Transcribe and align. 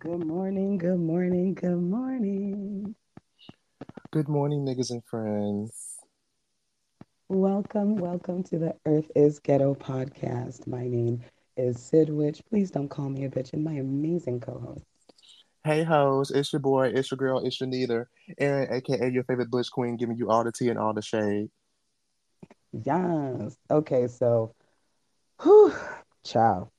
Good 0.00 0.24
morning, 0.24 0.78
good 0.78 0.98
morning, 0.98 1.52
good 1.52 1.76
morning. 1.76 2.94
Good 4.10 4.28
morning, 4.30 4.64
niggas 4.64 4.90
and 4.90 5.04
friends. 5.04 5.98
Welcome, 7.28 7.96
welcome 7.96 8.42
to 8.44 8.58
the 8.58 8.76
Earth 8.86 9.10
is 9.14 9.40
Ghetto 9.40 9.74
podcast. 9.74 10.66
My 10.66 10.88
name 10.88 11.20
is 11.58 11.78
Sid 11.78 12.08
Witch. 12.08 12.40
Please 12.48 12.70
don't 12.70 12.88
call 12.88 13.10
me 13.10 13.26
a 13.26 13.28
bitch, 13.28 13.52
and 13.52 13.62
my 13.62 13.74
amazing 13.74 14.40
co 14.40 14.58
host. 14.58 14.86
Hey 15.64 15.82
hoes, 15.82 16.30
it's 16.30 16.50
your 16.50 16.60
boy, 16.60 16.92
it's 16.94 17.10
your 17.10 17.18
girl, 17.18 17.44
it's 17.44 17.60
your 17.60 17.68
neither, 17.68 18.08
Erin, 18.38 18.72
aka 18.72 19.10
your 19.12 19.24
favorite 19.24 19.50
Bush 19.50 19.68
Queen, 19.68 19.98
giving 19.98 20.16
you 20.16 20.30
all 20.30 20.44
the 20.44 20.52
tea 20.52 20.70
and 20.70 20.78
all 20.78 20.94
the 20.94 21.02
shade. 21.02 21.50
Yes. 22.72 23.54
Okay, 23.70 24.08
so, 24.08 24.54
whew, 25.42 25.74
ciao. 26.24 26.70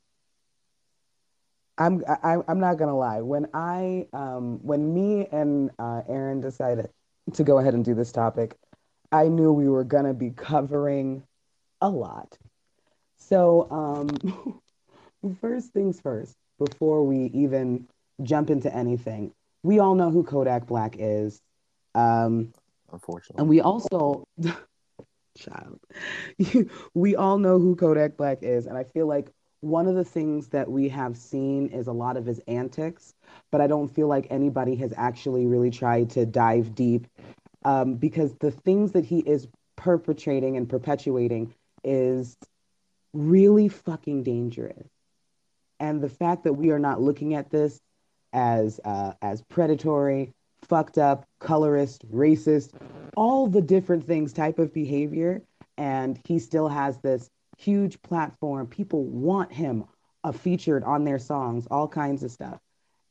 I'm 1.82 2.04
I, 2.08 2.38
I'm 2.48 2.60
not 2.60 2.78
gonna 2.78 2.98
lie. 2.98 3.22
When 3.22 3.48
I 3.54 4.08
um 4.14 4.60
when 4.62 4.94
me 4.94 5.28
and 5.32 5.72
uh, 5.80 6.02
Erin 6.08 6.40
decided 6.40 6.90
to 7.34 7.44
go 7.44 7.58
ahead 7.58 7.74
and 7.74 7.84
do 7.84 7.96
this 7.96 8.12
topic, 8.12 8.56
I 9.12 9.28
knew 9.28 9.52
we 9.52 9.68
were 9.68 9.84
gonna 9.84 10.14
be 10.14 10.30
covering 10.30 11.24
a 11.82 11.90
lot. 11.90 12.38
So 13.18 13.68
um, 13.72 14.62
first 15.42 15.74
things 15.74 16.00
first, 16.00 16.36
before 16.60 17.04
we 17.04 17.32
even 17.34 17.88
jump 18.22 18.50
into 18.52 18.74
anything, 18.76 19.34
we 19.64 19.80
all 19.80 19.96
know 19.96 20.12
who 20.12 20.24
Kodak 20.24 20.68
Black 20.68 20.96
is. 21.00 21.42
Um, 21.96 22.54
Unfortunately, 22.92 23.42
and 23.42 23.50
we 23.50 23.62
also, 23.62 24.24
child, 25.38 25.80
we 26.94 27.16
all 27.16 27.38
know 27.38 27.58
who 27.58 27.76
Kodak 27.76 28.18
Black 28.18 28.40
is, 28.44 28.68
and 28.68 28.78
I 28.78 28.84
feel 28.84 29.08
like 29.08 29.32
one 29.62 29.88
of 29.88 29.96
the 29.96 30.04
things 30.04 30.48
that 30.50 30.70
we 30.70 30.90
have 30.90 31.16
seen 31.16 31.68
is 31.68 31.88
a 31.88 31.92
lot 31.92 32.18
of 32.18 32.26
his 32.26 32.42
antics, 32.48 33.14
but 33.52 33.62
I 33.62 33.68
don't 33.68 33.88
feel 33.88 34.08
like 34.08 34.28
anybody 34.30 34.76
has 34.78 34.94
actually 34.98 35.46
really 35.46 35.70
tried 35.70 36.10
to 36.12 36.26
dive 36.26 36.76
deep 36.76 37.08
um, 37.64 37.96
because 37.96 38.34
the 38.36 38.52
things 38.52 38.92
that 38.94 39.06
he 39.06 39.20
is 39.20 39.48
perpetrating 39.76 40.58
and 40.58 40.68
perpetuating 40.68 41.54
is 41.84 42.36
really 43.14 43.68
fucking 43.68 44.24
dangerous. 44.24 44.88
And 45.80 46.02
the 46.02 46.10
fact 46.10 46.44
that 46.44 46.54
we 46.54 46.72
are 46.72 46.80
not 46.80 47.02
looking 47.02 47.36
at 47.36 47.52
this 47.52 47.80
as 48.34 48.80
uh, 48.84 49.14
as 49.22 49.42
predatory, 49.44 50.32
fucked 50.64 50.98
up, 50.98 51.26
colorist, 51.40 52.10
racist, 52.12 52.72
all 53.16 53.48
the 53.48 53.62
different 53.62 54.06
things 54.06 54.34
type 54.34 54.58
of 54.58 54.74
behavior, 54.74 55.42
and 55.78 56.20
he 56.26 56.40
still 56.40 56.68
has 56.68 56.98
this 57.00 57.30
huge 57.62 58.02
platform. 58.02 58.68
People 58.68 59.04
want 59.04 59.52
him 59.54 59.86
uh, 60.24 60.32
featured 60.32 60.84
on 60.84 61.04
their 61.04 61.20
songs, 61.20 61.68
all 61.70 61.88
kinds 61.88 62.24
of 62.24 62.32
stuff. 62.32 62.60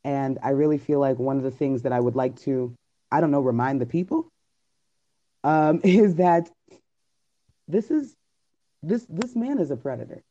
And 0.05 0.39
I 0.42 0.51
really 0.51 0.79
feel 0.79 1.01
like 1.01 1.19
one 1.19 1.37
of 1.37 1.42
the 1.42 1.51
things 1.51 1.83
that 1.83 1.92
I 1.92 2.01
would 2.01 2.17
like 2.17 2.39
to, 2.41 2.75
I 3.11 3.20
don't 3.20 3.31
know, 3.31 3.41
remind 3.41 3.81
the 3.81 3.87
people 3.87 4.29
um, 5.45 5.81
is 5.84 6.17
that 6.17 6.51
this 7.69 7.91
is 7.91 8.15
this 8.83 9.05
this 9.09 9.37
man 9.37 9.59
is 9.59 9.70
a 9.70 9.77
predator. 9.77 10.23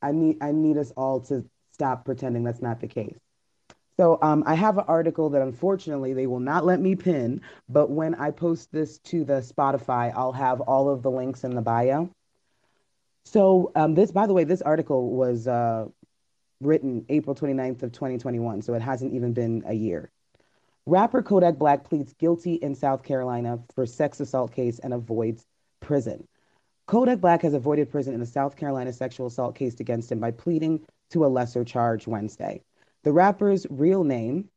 I 0.00 0.12
need 0.12 0.38
I 0.40 0.52
need 0.52 0.76
us 0.76 0.92
all 0.96 1.20
to 1.22 1.44
stop 1.72 2.04
pretending 2.04 2.44
that's 2.44 2.62
not 2.62 2.80
the 2.80 2.86
case. 2.86 3.18
So 3.96 4.18
um, 4.22 4.42
I 4.46 4.54
have 4.54 4.78
an 4.78 4.84
article 4.88 5.30
that 5.30 5.42
unfortunately 5.42 6.14
they 6.14 6.26
will 6.26 6.40
not 6.40 6.64
let 6.64 6.80
me 6.80 6.96
pin, 6.96 7.40
but 7.68 7.90
when 7.90 8.14
I 8.16 8.30
post 8.32 8.72
this 8.72 8.98
to 8.98 9.24
the 9.24 9.34
Spotify, 9.34 10.12
I'll 10.14 10.32
have 10.32 10.60
all 10.60 10.88
of 10.88 11.02
the 11.02 11.10
links 11.10 11.44
in 11.44 11.54
the 11.54 11.62
bio. 11.62 12.10
So 13.24 13.72
um, 13.74 13.94
this, 13.94 14.12
by 14.12 14.26
the 14.26 14.32
way, 14.32 14.44
this 14.44 14.62
article 14.62 15.10
was 15.10 15.48
uh, 15.48 15.86
written 16.60 17.04
April 17.08 17.34
29th 17.34 17.82
of 17.82 17.92
2021, 17.92 18.62
so 18.62 18.74
it 18.74 18.82
hasn't 18.82 19.14
even 19.14 19.32
been 19.32 19.62
a 19.66 19.74
year. 19.74 20.10
Rapper 20.86 21.22
Kodak 21.22 21.56
Black 21.56 21.84
pleads 21.84 22.12
guilty 22.12 22.54
in 22.54 22.74
South 22.74 23.02
Carolina 23.02 23.58
for 23.74 23.86
sex 23.86 24.20
assault 24.20 24.52
case 24.52 24.78
and 24.78 24.92
avoids 24.92 25.46
prison. 25.80 26.28
Kodak 26.86 27.20
Black 27.20 27.40
has 27.42 27.54
avoided 27.54 27.90
prison 27.90 28.12
in 28.12 28.20
a 28.20 28.26
South 28.26 28.56
Carolina 28.56 28.92
sexual 28.92 29.26
assault 29.26 29.54
case 29.54 29.80
against 29.80 30.12
him 30.12 30.20
by 30.20 30.30
pleading 30.30 30.84
to 31.10 31.24
a 31.24 31.28
lesser 31.28 31.64
charge 31.64 32.06
Wednesday. 32.06 32.60
The 33.04 33.12
rapper's 33.12 33.66
real 33.70 34.04
name, 34.04 34.50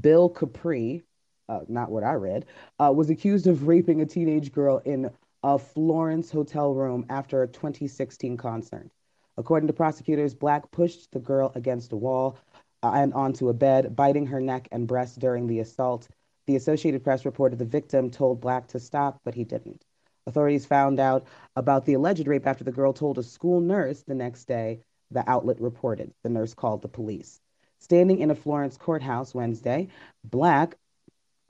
Bill 0.00 0.30
Kapri, 0.30 1.02
uh, 1.50 1.60
not 1.68 1.90
what 1.90 2.04
I 2.04 2.14
read, 2.14 2.46
uh, 2.78 2.92
was 2.94 3.10
accused 3.10 3.46
of 3.46 3.66
raping 3.66 4.00
a 4.00 4.06
teenage 4.06 4.50
girl 4.52 4.78
in 4.78 5.10
a 5.44 5.58
Florence 5.58 6.30
hotel 6.30 6.72
room 6.72 7.04
after 7.10 7.42
a 7.42 7.46
2016 7.46 8.38
concert. 8.38 8.90
According 9.36 9.66
to 9.66 9.74
prosecutors, 9.74 10.34
Black 10.34 10.70
pushed 10.70 11.12
the 11.12 11.20
girl 11.20 11.52
against 11.54 11.92
a 11.92 11.96
wall 11.96 12.38
uh, 12.82 12.92
and 12.94 13.12
onto 13.12 13.50
a 13.50 13.52
bed, 13.52 13.94
biting 13.94 14.26
her 14.26 14.40
neck 14.40 14.68
and 14.72 14.88
breast 14.88 15.18
during 15.18 15.46
the 15.46 15.60
assault. 15.60 16.08
The 16.46 16.56
Associated 16.56 17.04
Press 17.04 17.26
reported 17.26 17.58
the 17.58 17.66
victim 17.66 18.10
told 18.10 18.40
Black 18.40 18.68
to 18.68 18.80
stop, 18.80 19.20
but 19.22 19.34
he 19.34 19.44
didn't. 19.44 19.84
Authorities 20.26 20.64
found 20.64 20.98
out 20.98 21.26
about 21.56 21.84
the 21.84 21.92
alleged 21.92 22.26
rape 22.26 22.46
after 22.46 22.64
the 22.64 22.72
girl 22.72 22.94
told 22.94 23.18
a 23.18 23.22
school 23.22 23.60
nurse 23.60 24.02
the 24.02 24.14
next 24.14 24.46
day, 24.46 24.80
the 25.10 25.28
outlet 25.28 25.60
reported. 25.60 26.10
The 26.22 26.30
nurse 26.30 26.54
called 26.54 26.80
the 26.80 26.88
police. 26.88 27.38
Standing 27.80 28.20
in 28.20 28.30
a 28.30 28.34
Florence 28.34 28.78
courthouse 28.78 29.34
Wednesday, 29.34 29.88
Black 30.24 30.78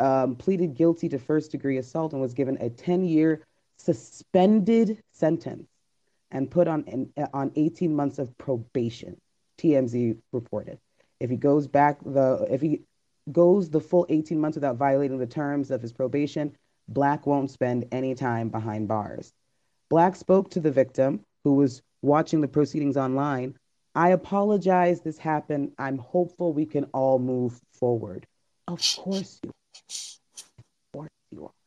um, 0.01 0.35
pleaded 0.35 0.75
guilty 0.75 1.09
to 1.11 1.19
first 1.21 1.53
degree 1.53 1.79
assault 1.79 2.13
and 2.13 2.21
was 2.21 2.35
given 2.35 2.59
a 2.61 2.71
10 2.71 3.05
year 3.05 3.45
suspended 3.77 5.03
sentence 5.13 5.69
and 6.31 6.51
put 6.51 6.69
on 6.69 7.11
on 7.33 7.53
18 7.57 7.95
months 7.95 8.19
of 8.19 8.37
probation. 8.39 9.17
TMZ 9.59 10.19
reported. 10.33 10.79
If 11.21 11.31
he 11.31 11.37
goes 11.37 11.67
back 11.67 11.99
the 12.05 12.47
if 12.51 12.61
he 12.61 12.83
goes 13.31 13.71
the 13.71 13.81
full 13.81 14.07
18 14.09 14.39
months 14.39 14.57
without 14.57 14.77
violating 14.77 15.19
the 15.19 15.27
terms 15.27 15.71
of 15.71 15.81
his 15.81 15.93
probation, 15.93 16.57
Black 16.89 17.27
won't 17.27 17.51
spend 17.51 17.87
any 17.93 18.15
time 18.15 18.49
behind 18.49 18.89
bars. 18.89 19.33
Black 19.89 20.17
spoke 20.17 20.51
to 20.51 20.61
the 20.61 20.71
victim 20.71 21.21
who 21.45 21.55
was 21.55 21.83
watching 22.03 22.41
the 22.41 22.49
proceedings 22.49 22.97
online. 22.97 23.57
I 23.95 24.11
apologize 24.11 25.01
this 25.01 25.19
happened. 25.19 25.73
I'm 25.79 25.99
hopeful 25.99 26.53
we 26.53 26.67
can 26.67 26.85
all 26.93 27.19
move 27.19 27.61
forward. 27.73 28.27
Of 28.67 28.81
course 28.97 29.41
you. 29.43 29.51
Of 29.51 30.93
course 30.93 31.11
you 31.31 31.45
are. 31.45 31.64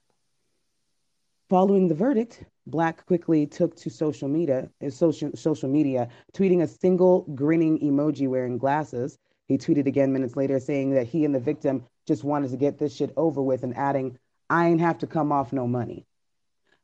Following 1.49 1.87
the 1.87 1.95
verdict, 1.95 2.43
Black 2.65 3.05
quickly 3.05 3.47
took 3.47 3.73
to 3.77 3.89
social 3.89 4.27
media, 4.27 4.69
social, 4.89 5.31
social 5.33 5.69
media, 5.69 6.09
tweeting 6.33 6.61
a 6.61 6.67
single 6.67 7.21
grinning 7.35 7.79
emoji 7.79 8.27
wearing 8.27 8.57
glasses. 8.57 9.17
He 9.47 9.57
tweeted 9.57 9.85
again 9.87 10.11
minutes 10.11 10.35
later 10.35 10.59
saying 10.59 10.91
that 10.95 11.07
he 11.07 11.23
and 11.23 11.33
the 11.33 11.39
victim 11.39 11.85
just 12.05 12.25
wanted 12.25 12.51
to 12.51 12.57
get 12.57 12.77
this 12.77 12.93
shit 12.93 13.13
over 13.15 13.41
with 13.41 13.63
and 13.63 13.77
adding, 13.77 14.19
I 14.49 14.67
ain't 14.67 14.81
have 14.81 14.97
to 14.97 15.07
come 15.07 15.31
off 15.31 15.53
no 15.53 15.67
money. 15.67 16.05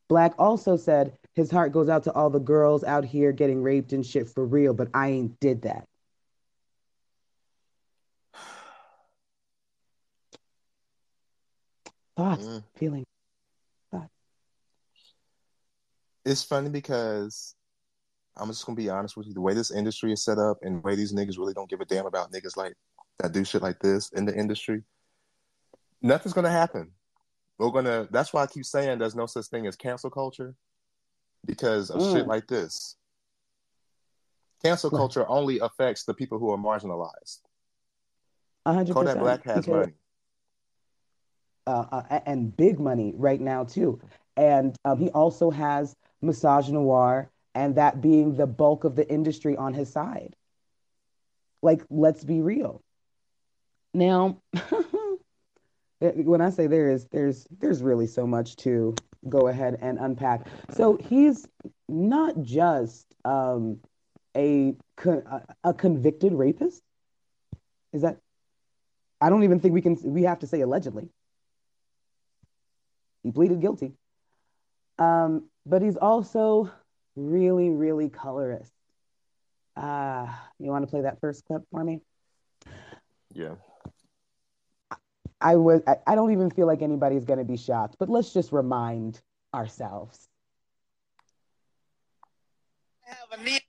Black 0.07 0.33
also 0.39 0.77
said 0.77 1.17
his 1.33 1.51
heart 1.51 1.73
goes 1.73 1.89
out 1.89 2.03
to 2.03 2.13
all 2.13 2.29
the 2.29 2.39
girls 2.39 2.85
out 2.85 3.03
here 3.03 3.33
getting 3.33 3.61
raped 3.63 3.91
and 3.91 4.05
shit 4.05 4.29
for 4.29 4.45
real, 4.45 4.73
but 4.73 4.87
I 4.93 5.09
ain't 5.09 5.37
did 5.41 5.63
that. 5.63 5.89
Thoughts, 12.15 12.45
mm. 12.45 12.63
feelings 12.77 13.07
it's 16.25 16.43
funny 16.43 16.69
because 16.69 17.55
I'm 18.37 18.47
just 18.47 18.65
gonna 18.65 18.75
be 18.75 18.89
honest 18.89 19.15
with 19.15 19.27
you. 19.27 19.33
The 19.33 19.41
way 19.41 19.53
this 19.53 19.71
industry 19.71 20.11
is 20.11 20.23
set 20.23 20.37
up 20.39 20.57
and 20.61 20.77
the 20.77 20.81
way 20.81 20.95
these 20.95 21.13
niggas 21.13 21.37
really 21.37 21.53
don't 21.53 21.69
give 21.69 21.81
a 21.81 21.85
damn 21.85 22.05
about 22.05 22.31
niggas 22.31 22.57
like 22.57 22.73
that 23.19 23.31
do 23.31 23.43
shit 23.45 23.61
like 23.61 23.79
this 23.79 24.09
in 24.11 24.25
the 24.25 24.35
industry, 24.35 24.83
nothing's 26.01 26.33
gonna 26.33 26.49
happen. 26.49 26.91
We're 27.59 27.69
gonna. 27.69 28.07
That's 28.11 28.33
why 28.33 28.43
I 28.43 28.47
keep 28.47 28.65
saying 28.65 28.99
there's 28.99 29.15
no 29.15 29.25
such 29.25 29.45
thing 29.47 29.67
as 29.67 29.75
cancel 29.75 30.09
culture 30.09 30.55
because 31.45 31.89
of 31.89 32.01
mm. 32.01 32.13
shit 32.13 32.27
like 32.27 32.47
this. 32.47 32.95
Cancel 34.63 34.89
culture 34.89 35.27
only 35.27 35.59
affects 35.59 36.05
the 36.05 36.13
people 36.13 36.39
who 36.39 36.49
are 36.49 36.57
marginalized. 36.57 37.39
100%. 38.65 38.93
Kodak 38.93 39.19
Black 39.19 39.43
has 39.43 39.65
because, 39.65 39.67
money. 39.67 39.93
Uh, 41.67 41.85
uh, 41.91 42.19
and 42.25 42.55
big 42.55 42.79
money 42.79 43.13
right 43.17 43.41
now 43.41 43.65
too. 43.65 43.99
And 44.37 44.75
um, 44.85 44.99
he 44.99 45.09
also 45.09 45.51
has 45.51 45.95
misogynoir 46.23 47.27
and 47.55 47.75
that 47.75 48.01
being 48.01 48.35
the 48.35 48.47
bulk 48.47 48.83
of 48.83 48.95
the 48.95 49.07
industry 49.09 49.55
on 49.55 49.73
his 49.73 49.91
side. 49.91 50.35
Like, 51.61 51.83
let's 51.89 52.23
be 52.23 52.41
real. 52.41 52.81
Now, 53.93 54.41
when 55.99 56.41
I 56.41 56.49
say 56.49 56.67
there 56.67 56.89
is, 56.89 57.05
there's 57.05 57.47
there's 57.59 57.81
really 57.81 58.07
so 58.07 58.25
much 58.25 58.55
to 58.57 58.95
go 59.29 59.47
ahead 59.47 59.77
and 59.81 59.97
unpack. 59.99 60.47
So 60.71 60.97
he's 60.97 61.47
not 61.87 62.41
just 62.41 63.05
um, 63.23 63.79
a 64.35 64.75
a 65.63 65.73
convicted 65.73 66.33
rapist. 66.33 66.81
Is 67.93 68.01
that? 68.01 68.17
I 69.21 69.29
don't 69.29 69.43
even 69.43 69.59
think 69.59 69.73
we 69.73 69.81
can. 69.81 69.97
We 70.03 70.23
have 70.23 70.39
to 70.39 70.47
say 70.47 70.61
allegedly. 70.61 71.09
He 73.21 73.31
pleaded 73.31 73.61
guilty. 73.61 73.93
Um, 74.99 75.49
but 75.65 75.81
he's 75.81 75.97
also 75.97 76.71
really, 77.15 77.69
really 77.69 78.09
colorist. 78.09 78.71
Uh, 79.75 80.27
you 80.59 80.69
want 80.69 80.83
to 80.83 80.87
play 80.89 81.01
that 81.01 81.19
first 81.19 81.45
clip 81.45 81.63
for 81.71 81.83
me? 81.83 82.01
Yeah. 83.33 83.55
I 85.41 85.57
was 85.57 85.81
I, 85.87 85.97
I 86.07 86.15
don't 86.15 86.31
even 86.31 86.49
feel 86.51 86.67
like 86.67 86.81
anybody's 86.81 87.25
gonna 87.25 87.43
be 87.43 87.57
shocked, 87.57 87.97
but 87.99 88.09
let's 88.09 88.31
just 88.31 88.51
remind 88.53 89.21
ourselves. 89.53 90.29
have 93.05 93.39
a 93.39 93.43
need. 93.43 93.61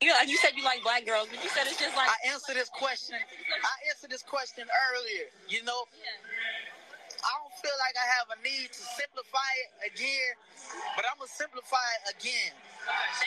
You 0.00 0.08
know, 0.08 0.14
you 0.26 0.36
said 0.38 0.52
you 0.56 0.64
like 0.64 0.82
black 0.82 1.04
girls, 1.04 1.28
but 1.30 1.42
you 1.42 1.50
said 1.50 1.66
it's 1.66 1.78
just 1.78 1.96
like. 1.96 2.08
I 2.08 2.32
answered 2.32 2.54
this 2.54 2.70
question. 2.70 3.16
I 3.16 3.90
answered 3.90 4.10
this 4.10 4.22
question 4.22 4.64
earlier. 4.64 5.26
You 5.48 5.64
know, 5.64 5.82
I 7.24 7.32
don't 7.42 7.56
feel 7.58 7.76
like 7.82 7.96
I 7.98 8.06
have 8.18 8.28
a 8.34 8.38
need 8.42 8.70
to 8.70 8.82
simplify 8.96 9.52
it 9.66 9.92
again, 9.94 10.32
but 10.96 11.04
I'm 11.08 11.18
gonna 11.18 11.30
simplify 11.30 11.82
it 12.02 12.14
again. 12.18 12.52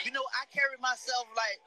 You 0.04 0.12
know, 0.12 0.24
I 0.34 0.48
carry 0.50 0.76
myself 0.80 1.28
like 1.36 1.60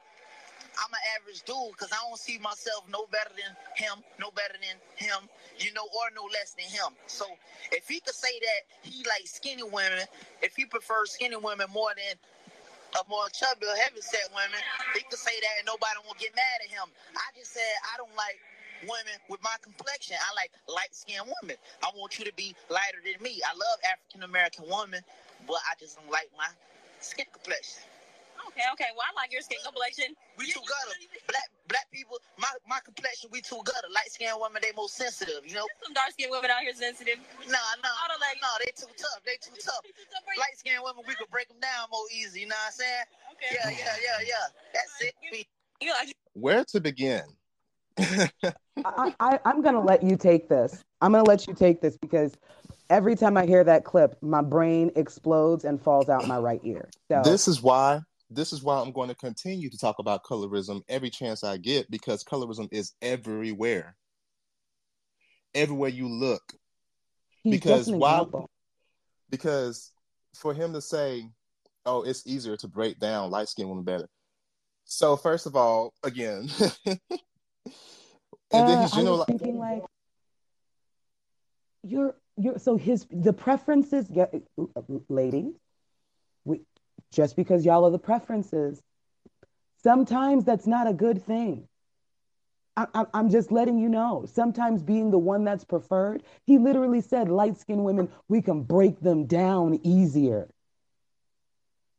I'm 0.76 0.92
an 0.92 1.04
average 1.16 1.42
dude 1.48 1.72
because 1.72 1.92
I 1.92 2.00
don't 2.04 2.20
see 2.20 2.38
myself 2.38 2.84
no 2.92 3.06
better 3.08 3.32
than 3.32 3.52
him, 3.76 4.04
no 4.20 4.30
better 4.32 4.56
than 4.60 4.76
him, 4.96 5.28
you 5.58 5.72
know, 5.72 5.84
or 5.88 6.12
no 6.14 6.28
less 6.28 6.52
than 6.52 6.68
him. 6.68 6.92
So 7.06 7.24
if 7.72 7.88
he 7.88 8.00
could 8.00 8.16
say 8.16 8.32
that 8.32 8.60
he 8.84 9.04
likes 9.08 9.32
skinny 9.36 9.64
women, 9.64 10.04
if 10.42 10.56
he 10.56 10.66
prefers 10.66 11.12
skinny 11.12 11.36
women 11.36 11.68
more 11.72 11.92
than 11.96 12.16
a 12.96 13.02
more 13.08 13.28
chubby 13.32 13.66
or 13.66 13.76
heavy 13.76 14.00
set 14.00 14.28
women, 14.32 14.60
he 14.94 15.02
could 15.08 15.20
say 15.20 15.32
that 15.32 15.54
and 15.60 15.66
nobody 15.66 15.96
won't 16.04 16.18
get 16.20 16.34
mad 16.36 16.58
at 16.64 16.70
him. 16.70 16.88
I 17.16 17.28
just 17.36 17.52
said 17.52 17.72
I 17.92 17.96
don't 17.96 18.14
like 18.16 18.36
women 18.82 19.16
with 19.28 19.42
my 19.42 19.56
complexion. 19.62 20.16
I 20.20 20.34
like 20.34 20.52
light 20.68 20.92
skinned 20.92 21.26
women. 21.40 21.56
I 21.82 21.90
want 21.96 22.18
you 22.18 22.24
to 22.24 22.34
be 22.34 22.54
lighter 22.68 23.00
than 23.04 23.20
me. 23.22 23.40
I 23.44 23.52
love 23.54 23.78
African 23.86 24.22
American 24.22 24.64
women, 24.68 25.02
but 25.46 25.60
I 25.64 25.74
just 25.78 25.96
don't 25.96 26.10
like 26.10 26.30
my 26.36 26.48
skin 27.00 27.26
complexion. 27.32 27.82
Okay, 28.52 28.68
okay. 28.72 28.90
Well, 28.96 29.04
I 29.04 29.12
like 29.16 29.32
your 29.32 29.42
skin 29.42 29.58
complexion. 29.64 30.16
We 30.36 30.52
too 30.52 30.60
gutter. 30.64 30.96
Black 31.28 31.48
black 31.68 31.88
people, 31.90 32.20
my 32.38 32.48
my 32.68 32.80
complexion, 32.84 33.28
we 33.32 33.40
too 33.40 33.60
gutter. 33.64 33.88
Light 33.92 34.12
skinned 34.12 34.36
women, 34.38 34.60
they 34.60 34.72
most 34.76 34.96
sensitive. 34.96 35.44
You 35.44 35.56
know. 35.56 35.66
There's 35.66 35.82
some 35.88 35.96
dark 35.96 36.12
skinned 36.12 36.32
women 36.32 36.48
out 36.52 36.62
here 36.62 36.76
sensitive. 36.76 37.18
Nah, 37.48 37.60
nah, 37.82 37.96
I 38.00 38.04
don't 38.08 38.20
like. 38.20 38.38
Nah, 38.40 38.56
they 38.60 38.72
too 38.76 38.92
tough. 38.96 39.20
They 39.24 39.36
too 39.40 39.56
tough. 39.60 39.82
Light 40.40 40.56
skinned 40.56 40.84
women, 40.84 41.04
we 41.08 41.16
could 41.16 41.28
break 41.32 41.48
them 41.48 41.60
down 41.60 41.88
more 41.90 42.06
easy. 42.12 42.44
You 42.44 42.52
know 42.52 42.60
what 42.60 42.72
I'm 42.72 42.80
saying? 42.80 43.06
Okay. 43.36 43.50
Yeah, 43.56 43.68
yeah, 43.72 43.96
yeah, 44.00 44.18
yeah. 44.24 44.46
That's 44.72 44.94
it. 45.00 45.14
You 45.80 45.92
like. 45.92 46.14
Where 46.32 46.64
to 46.72 46.80
begin? 46.80 47.24
I, 47.98 49.14
I, 49.20 49.40
I'm 49.44 49.62
gonna 49.62 49.80
let 49.80 50.02
you 50.02 50.16
take 50.16 50.48
this. 50.48 50.82
I'm 51.00 51.12
gonna 51.12 51.24
let 51.24 51.46
you 51.46 51.54
take 51.54 51.80
this 51.80 51.96
because 51.96 52.32
every 52.90 53.16
time 53.16 53.36
I 53.36 53.46
hear 53.46 53.64
that 53.64 53.84
clip, 53.84 54.16
my 54.22 54.42
brain 54.42 54.90
explodes 54.96 55.64
and 55.64 55.80
falls 55.80 56.08
out 56.08 56.26
my 56.26 56.38
right 56.38 56.60
ear. 56.64 56.88
So 57.10 57.22
this 57.22 57.48
is 57.48 57.62
why 57.62 58.00
this 58.30 58.52
is 58.52 58.62
why 58.62 58.80
I'm 58.80 58.92
going 58.92 59.08
to 59.08 59.14
continue 59.14 59.70
to 59.70 59.78
talk 59.78 59.98
about 59.98 60.24
colorism 60.24 60.82
every 60.88 61.10
chance 61.10 61.44
I 61.44 61.56
get 61.56 61.90
because 61.90 62.24
colorism 62.24 62.68
is 62.72 62.92
everywhere. 63.00 63.96
Everywhere 65.54 65.90
you 65.90 66.08
look. 66.08 66.42
He's 67.42 67.52
because 67.52 67.88
why 67.88 68.26
because 69.30 69.92
for 70.34 70.52
him 70.52 70.72
to 70.72 70.80
say, 70.80 71.28
Oh, 71.88 72.02
it's 72.02 72.26
easier 72.26 72.56
to 72.56 72.68
break 72.68 72.98
down 72.98 73.30
light 73.30 73.48
skinned 73.48 73.68
women 73.68 73.84
better. 73.84 74.08
So 74.86 75.16
first 75.16 75.46
of 75.46 75.54
all, 75.54 75.94
again, 76.02 76.48
and 78.52 78.64
uh, 78.64 78.66
then 78.66 78.82
he's 78.82 78.92
general 78.92 79.24
thinking 79.24 79.58
like 79.58 79.82
you're 81.82 82.16
you're 82.36 82.58
so 82.58 82.76
his 82.76 83.06
the 83.10 83.32
preferences 83.32 84.08
get 84.08 84.34
ladies 85.08 85.54
we 86.44 86.62
just 87.12 87.36
because 87.36 87.64
y'all 87.64 87.84
are 87.84 87.90
the 87.90 87.98
preferences. 87.98 88.82
Sometimes 89.82 90.44
that's 90.44 90.66
not 90.66 90.86
a 90.86 90.92
good 90.92 91.22
thing. 91.24 91.68
I, 92.76 93.06
am 93.14 93.30
just 93.30 93.50
letting 93.50 93.78
you 93.78 93.88
know. 93.88 94.26
Sometimes 94.30 94.82
being 94.82 95.10
the 95.10 95.18
one 95.18 95.44
that's 95.44 95.64
preferred, 95.64 96.22
he 96.44 96.58
literally 96.58 97.00
said, 97.00 97.30
light 97.30 97.56
skinned 97.56 97.82
women, 97.82 98.10
we 98.28 98.42
can 98.42 98.62
break 98.62 99.00
them 99.00 99.24
down 99.24 99.80
easier. 99.82 100.48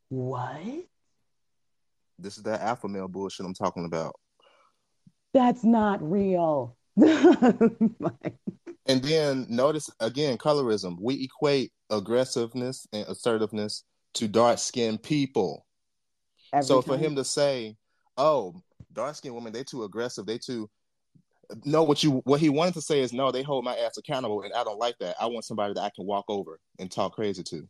What? 0.09 0.85
This 2.19 2.37
is 2.37 2.43
that 2.43 2.61
alpha 2.61 2.87
male 2.87 3.07
bullshit 3.07 3.45
I'm 3.45 3.55
talking 3.55 3.85
about. 3.85 4.15
That's 5.33 5.63
not 5.63 6.01
real. 6.01 6.75
and 6.97 7.91
then 8.85 9.45
notice 9.49 9.89
again 9.99 10.37
colorism. 10.37 10.97
We 10.99 11.23
equate 11.23 11.71
aggressiveness 11.89 12.87
and 12.91 13.07
assertiveness 13.07 13.83
to 14.15 14.27
dark 14.27 14.57
skinned 14.57 15.03
people. 15.03 15.65
So 16.61 16.81
time. 16.81 16.83
for 16.83 16.97
him 16.97 17.15
to 17.17 17.23
say, 17.23 17.75
"Oh, 18.17 18.55
dark 18.93 19.15
skinned 19.15 19.35
women, 19.35 19.53
they 19.53 19.63
too 19.63 19.83
aggressive, 19.83 20.25
they 20.25 20.39
too," 20.39 20.69
no, 21.65 21.83
what 21.83 22.03
you 22.03 22.21
what 22.23 22.39
he 22.39 22.49
wanted 22.49 22.73
to 22.75 22.81
say 22.81 23.01
is, 23.01 23.13
"No, 23.13 23.31
they 23.31 23.43
hold 23.43 23.63
my 23.63 23.75
ass 23.77 23.97
accountable, 23.97 24.41
and 24.41 24.53
I 24.53 24.63
don't 24.63 24.79
like 24.79 24.97
that. 24.99 25.15
I 25.19 25.27
want 25.27 25.45
somebody 25.45 25.73
that 25.73 25.83
I 25.83 25.91
can 25.95 26.05
walk 26.05 26.25
over 26.29 26.59
and 26.79 26.91
talk 26.91 27.13
crazy 27.13 27.43
to." 27.43 27.67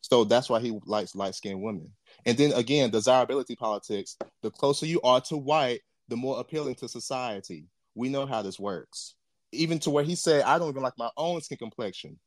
So 0.00 0.24
that's 0.24 0.48
why 0.48 0.60
he 0.60 0.78
likes 0.86 1.14
light 1.14 1.34
skinned 1.34 1.62
women. 1.62 1.92
And 2.24 2.36
then 2.36 2.52
again, 2.52 2.90
desirability 2.90 3.56
politics. 3.56 4.16
The 4.42 4.50
closer 4.50 4.86
you 4.86 5.00
are 5.02 5.20
to 5.22 5.36
white, 5.36 5.80
the 6.08 6.16
more 6.16 6.40
appealing 6.40 6.74
to 6.76 6.88
society. 6.88 7.66
We 7.94 8.08
know 8.08 8.26
how 8.26 8.42
this 8.42 8.58
works. 8.58 9.14
Even 9.52 9.78
to 9.80 9.90
where 9.90 10.04
he 10.04 10.14
said, 10.14 10.42
"I 10.42 10.58
don't 10.58 10.68
even 10.68 10.82
like 10.82 10.98
my 10.98 11.10
own 11.16 11.40
skin 11.40 11.58
complexion." 11.58 12.18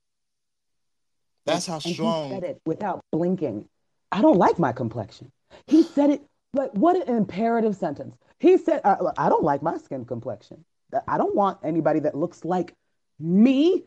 That's 1.45 1.66
how 1.66 1.80
strong. 1.80 2.30
he 2.30 2.36
said 2.36 2.44
it 2.44 2.62
without 2.66 3.04
blinking. 3.12 3.68
I 4.12 4.22
don't 4.22 4.38
like 4.38 4.60
my 4.60 4.74
complexion. 4.74 5.31
He 5.68 5.83
said 5.83 6.10
it 6.12 6.22
like 6.54 6.72
what 6.72 6.95
an 6.95 7.16
imperative 7.16 7.75
sentence. 7.75 8.16
He 8.39 8.57
said, 8.57 8.81
I, 8.83 8.98
I 9.18 9.30
don't 9.30 9.44
like 9.44 9.62
my 9.62 9.78
skin 9.78 10.06
complexion. 10.06 10.66
I 11.07 11.18
don't 11.18 11.36
want 11.36 11.60
anybody 11.63 12.01
that 12.01 12.16
looks 12.16 12.44
like 12.44 12.75
me. 13.19 13.83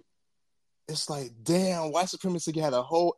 It's 0.89 1.11
like, 1.11 1.31
damn, 1.43 1.93
white 1.93 2.09
supremacy 2.09 2.59
had 2.59 2.73
a 2.73 2.83
whole 2.83 3.17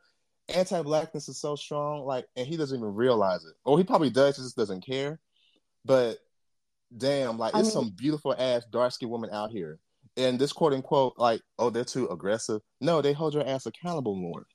anti-blackness 0.49 1.29
is 1.29 1.39
so 1.39 1.57
strong, 1.57 2.05
like, 2.05 2.27
and 2.37 2.47
he 2.47 2.57
doesn't 2.57 2.79
even 2.79 2.95
realize 2.95 3.45
it. 3.45 3.55
Or 3.65 3.79
he 3.79 3.85
probably 3.85 4.11
does, 4.11 4.37
he 4.37 4.43
just 4.43 4.57
doesn't 4.57 4.85
care. 4.85 5.21
But 5.85 6.19
damn, 6.97 7.39
like, 7.39 7.55
I 7.55 7.61
it's 7.61 7.69
mean, 7.69 7.73
some 7.73 7.91
beautiful 7.91 8.35
ass 8.37 8.65
dark 8.71 8.93
skinned 8.93 9.11
woman 9.11 9.31
out 9.33 9.51
here. 9.51 9.79
And 10.17 10.39
this 10.39 10.53
quote 10.53 10.73
unquote 10.73 11.15
like 11.19 11.43
oh 11.59 11.71
they're 11.71 11.85
too 11.85 12.09
aggressive. 12.09 12.63
No 12.81 13.03
they 13.03 13.13
hold 13.13 13.35
your 13.35 13.47
ass 13.47 13.67
accountable 13.67 14.15
more. 14.15 14.47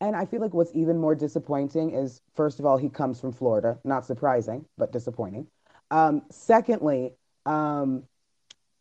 And 0.00 0.14
i 0.14 0.26
feel 0.26 0.40
like 0.40 0.52
what's 0.52 0.74
even 0.74 0.98
more 0.98 1.14
disappointing 1.14 1.94
is 1.94 2.20
first 2.34 2.58
of 2.58 2.66
all 2.66 2.76
he 2.76 2.88
comes 2.88 3.20
from 3.20 3.32
florida. 3.32 3.78
Not 3.84 4.04
surprising 4.04 4.64
but 4.76 4.92
disappointing. 4.92 5.46
Um, 5.90 6.22
secondly 6.30 7.14
um, 7.46 8.04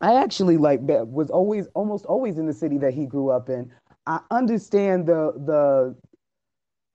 i 0.01 0.15
actually 0.15 0.57
like 0.57 0.79
was 0.81 1.29
always 1.29 1.67
almost 1.67 2.05
always 2.05 2.37
in 2.37 2.47
the 2.47 2.53
city 2.53 2.77
that 2.79 2.93
he 2.93 3.05
grew 3.05 3.29
up 3.29 3.49
in. 3.49 3.71
I 4.05 4.19
understand 4.29 5.05
the 5.05 5.31
the 5.37 5.95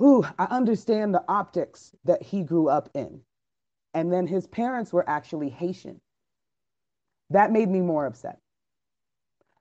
ooh, 0.05 0.27
i 0.39 0.45
understand 0.45 1.15
the 1.15 1.25
optics 1.29 1.93
that 2.05 2.23
he 2.23 2.43
grew 2.43 2.69
up 2.69 2.91
in 2.95 3.23
and 3.97 4.13
then 4.13 4.27
his 4.27 4.47
parents 4.47 4.93
were 4.93 5.09
actually 5.09 5.49
haitian 5.49 6.01
that 7.31 7.51
made 7.51 7.69
me 7.69 7.81
more 7.81 8.07
upset 8.07 8.39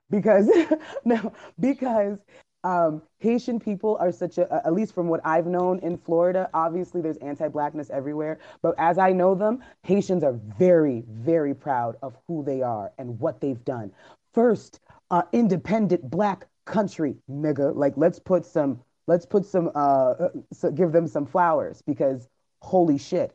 because 0.10 0.50
no 1.06 1.34
because 1.60 2.20
um, 2.66 3.04
Haitian 3.20 3.60
people 3.60 3.96
are 4.00 4.12
such 4.12 4.40
a, 4.40 4.52
at 4.66 4.74
least 4.74 4.96
from 4.96 5.08
what 5.08 5.22
I've 5.24 5.46
known 5.46 5.78
in 5.80 5.98
Florida, 5.98 6.50
obviously 6.52 7.00
there's 7.00 7.18
anti 7.18 7.48
blackness 7.48 7.92
everywhere. 7.92 8.40
But 8.64 8.74
as 8.80 8.98
I 8.98 9.12
know 9.12 9.36
them, 9.36 9.64
Haitians 9.84 10.24
are 10.24 10.34
very, 10.34 11.04
very 11.08 11.54
proud 11.54 11.96
of 12.02 12.18
who 12.28 12.44
they 12.44 12.64
are 12.64 12.92
and 12.98 13.20
what 13.20 13.40
they've 13.40 13.64
done. 13.66 13.92
First, 14.34 14.80
uh, 15.12 15.22
independent 15.32 16.10
black 16.10 16.48
country, 16.66 17.18
nigga. 17.30 17.76
Like, 17.76 17.94
let's 17.98 18.18
put 18.18 18.48
some, 18.48 18.82
let's 19.06 19.28
put 19.28 19.46
some, 19.46 19.70
uh, 19.76 20.16
uh 20.20 20.30
so 20.52 20.72
give 20.72 20.92
them 20.92 21.08
some 21.08 21.28
flowers 21.28 21.84
because 21.84 22.28
holy 22.64 22.98
shit. 22.98 23.32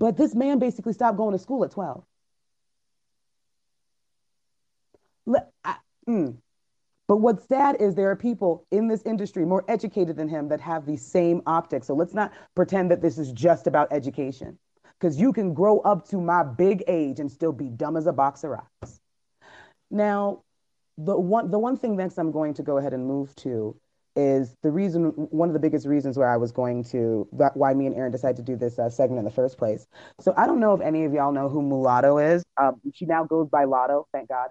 But 0.00 0.16
this 0.16 0.34
man 0.34 0.58
basically 0.58 0.94
stopped 0.94 1.18
going 1.18 1.32
to 1.32 1.38
school 1.38 1.62
at 1.62 1.70
12. 1.70 2.02
I, 5.64 5.76
mm. 6.08 6.36
But 7.06 7.18
what's 7.18 7.46
sad 7.46 7.76
is 7.80 7.94
there 7.94 8.10
are 8.10 8.16
people 8.16 8.66
in 8.70 8.88
this 8.88 9.02
industry 9.02 9.44
more 9.44 9.64
educated 9.68 10.16
than 10.16 10.28
him 10.28 10.48
that 10.48 10.60
have 10.60 10.86
the 10.86 10.96
same 10.96 11.42
optics. 11.46 11.86
So 11.86 11.94
let's 11.94 12.14
not 12.14 12.32
pretend 12.54 12.90
that 12.90 13.02
this 13.02 13.18
is 13.18 13.30
just 13.30 13.66
about 13.66 13.92
education, 13.92 14.58
because 14.98 15.20
you 15.20 15.32
can 15.32 15.52
grow 15.52 15.80
up 15.80 16.08
to 16.08 16.18
my 16.18 16.44
big 16.44 16.82
age 16.88 17.20
and 17.20 17.30
still 17.30 17.52
be 17.52 17.68
dumb 17.68 17.96
as 17.96 18.06
a 18.06 18.12
box 18.12 18.42
of 18.42 18.50
rocks. 18.50 19.00
Now, 19.90 20.44
the 20.96 21.18
one 21.18 21.50
the 21.50 21.58
one 21.58 21.76
thing 21.76 21.96
next 21.96 22.16
I'm 22.18 22.32
going 22.32 22.54
to 22.54 22.62
go 22.62 22.78
ahead 22.78 22.94
and 22.94 23.06
move 23.06 23.34
to 23.36 23.76
is 24.16 24.56
the 24.62 24.70
reason 24.70 25.06
one 25.30 25.48
of 25.48 25.54
the 25.54 25.60
biggest 25.60 25.86
reasons 25.86 26.18
where 26.18 26.28
I 26.28 26.36
was 26.36 26.52
going 26.52 26.84
to 26.84 27.26
why 27.54 27.74
me 27.74 27.86
and 27.86 27.94
Aaron 27.96 28.12
decided 28.12 28.36
to 28.36 28.42
do 28.42 28.56
this 28.56 28.78
uh, 28.78 28.90
segment 28.90 29.18
in 29.20 29.24
the 29.24 29.30
first 29.30 29.58
place. 29.58 29.86
So 30.20 30.34
I 30.36 30.46
don't 30.46 30.60
know 30.60 30.74
if 30.74 30.80
any 30.80 31.04
of 31.04 31.12
y'all 31.12 31.32
know 31.32 31.48
who 31.48 31.62
Mulatto 31.62 32.18
is. 32.18 32.42
Um, 32.56 32.80
she 32.94 33.06
now 33.06 33.24
goes 33.24 33.48
by 33.48 33.64
Latto, 33.64 34.04
thank 34.12 34.28
God. 34.28 34.50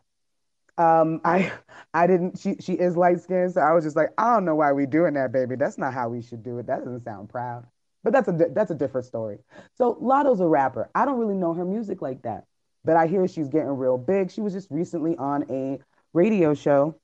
Um, 0.77 1.21
I 1.25 1.51
I 1.93 2.07
didn't 2.07 2.39
she 2.39 2.55
she 2.59 2.73
is 2.73 2.95
light 2.97 3.19
skinned, 3.21 3.53
so 3.53 3.61
I 3.61 3.73
was 3.73 3.83
just 3.83 3.95
like, 3.95 4.09
I 4.17 4.33
don't 4.33 4.45
know 4.45 4.55
why 4.55 4.71
we 4.73 4.85
doing 4.85 5.13
that, 5.15 5.31
baby. 5.31 5.55
That's 5.55 5.77
not 5.77 5.93
how 5.93 6.09
we 6.09 6.21
should 6.21 6.43
do 6.43 6.57
it. 6.59 6.67
That 6.67 6.79
doesn't 6.83 7.03
sound 7.03 7.29
proud. 7.29 7.65
but 8.03 8.13
that's 8.13 8.27
a 8.27 8.31
that's 8.31 8.71
a 8.71 8.75
different 8.75 9.05
story. 9.05 9.39
So 9.73 9.97
Latto's 10.01 10.39
a 10.39 10.47
rapper. 10.47 10.89
I 10.95 11.05
don't 11.05 11.19
really 11.19 11.35
know 11.35 11.53
her 11.53 11.65
music 11.65 12.01
like 12.01 12.21
that, 12.23 12.45
but 12.85 12.95
I 12.95 13.07
hear 13.07 13.27
she's 13.27 13.49
getting 13.49 13.69
real 13.77 13.97
big. 13.97 14.31
She 14.31 14.41
was 14.41 14.53
just 14.53 14.71
recently 14.71 15.17
on 15.17 15.45
a 15.51 15.79
radio 16.13 16.53
show, 16.53 16.95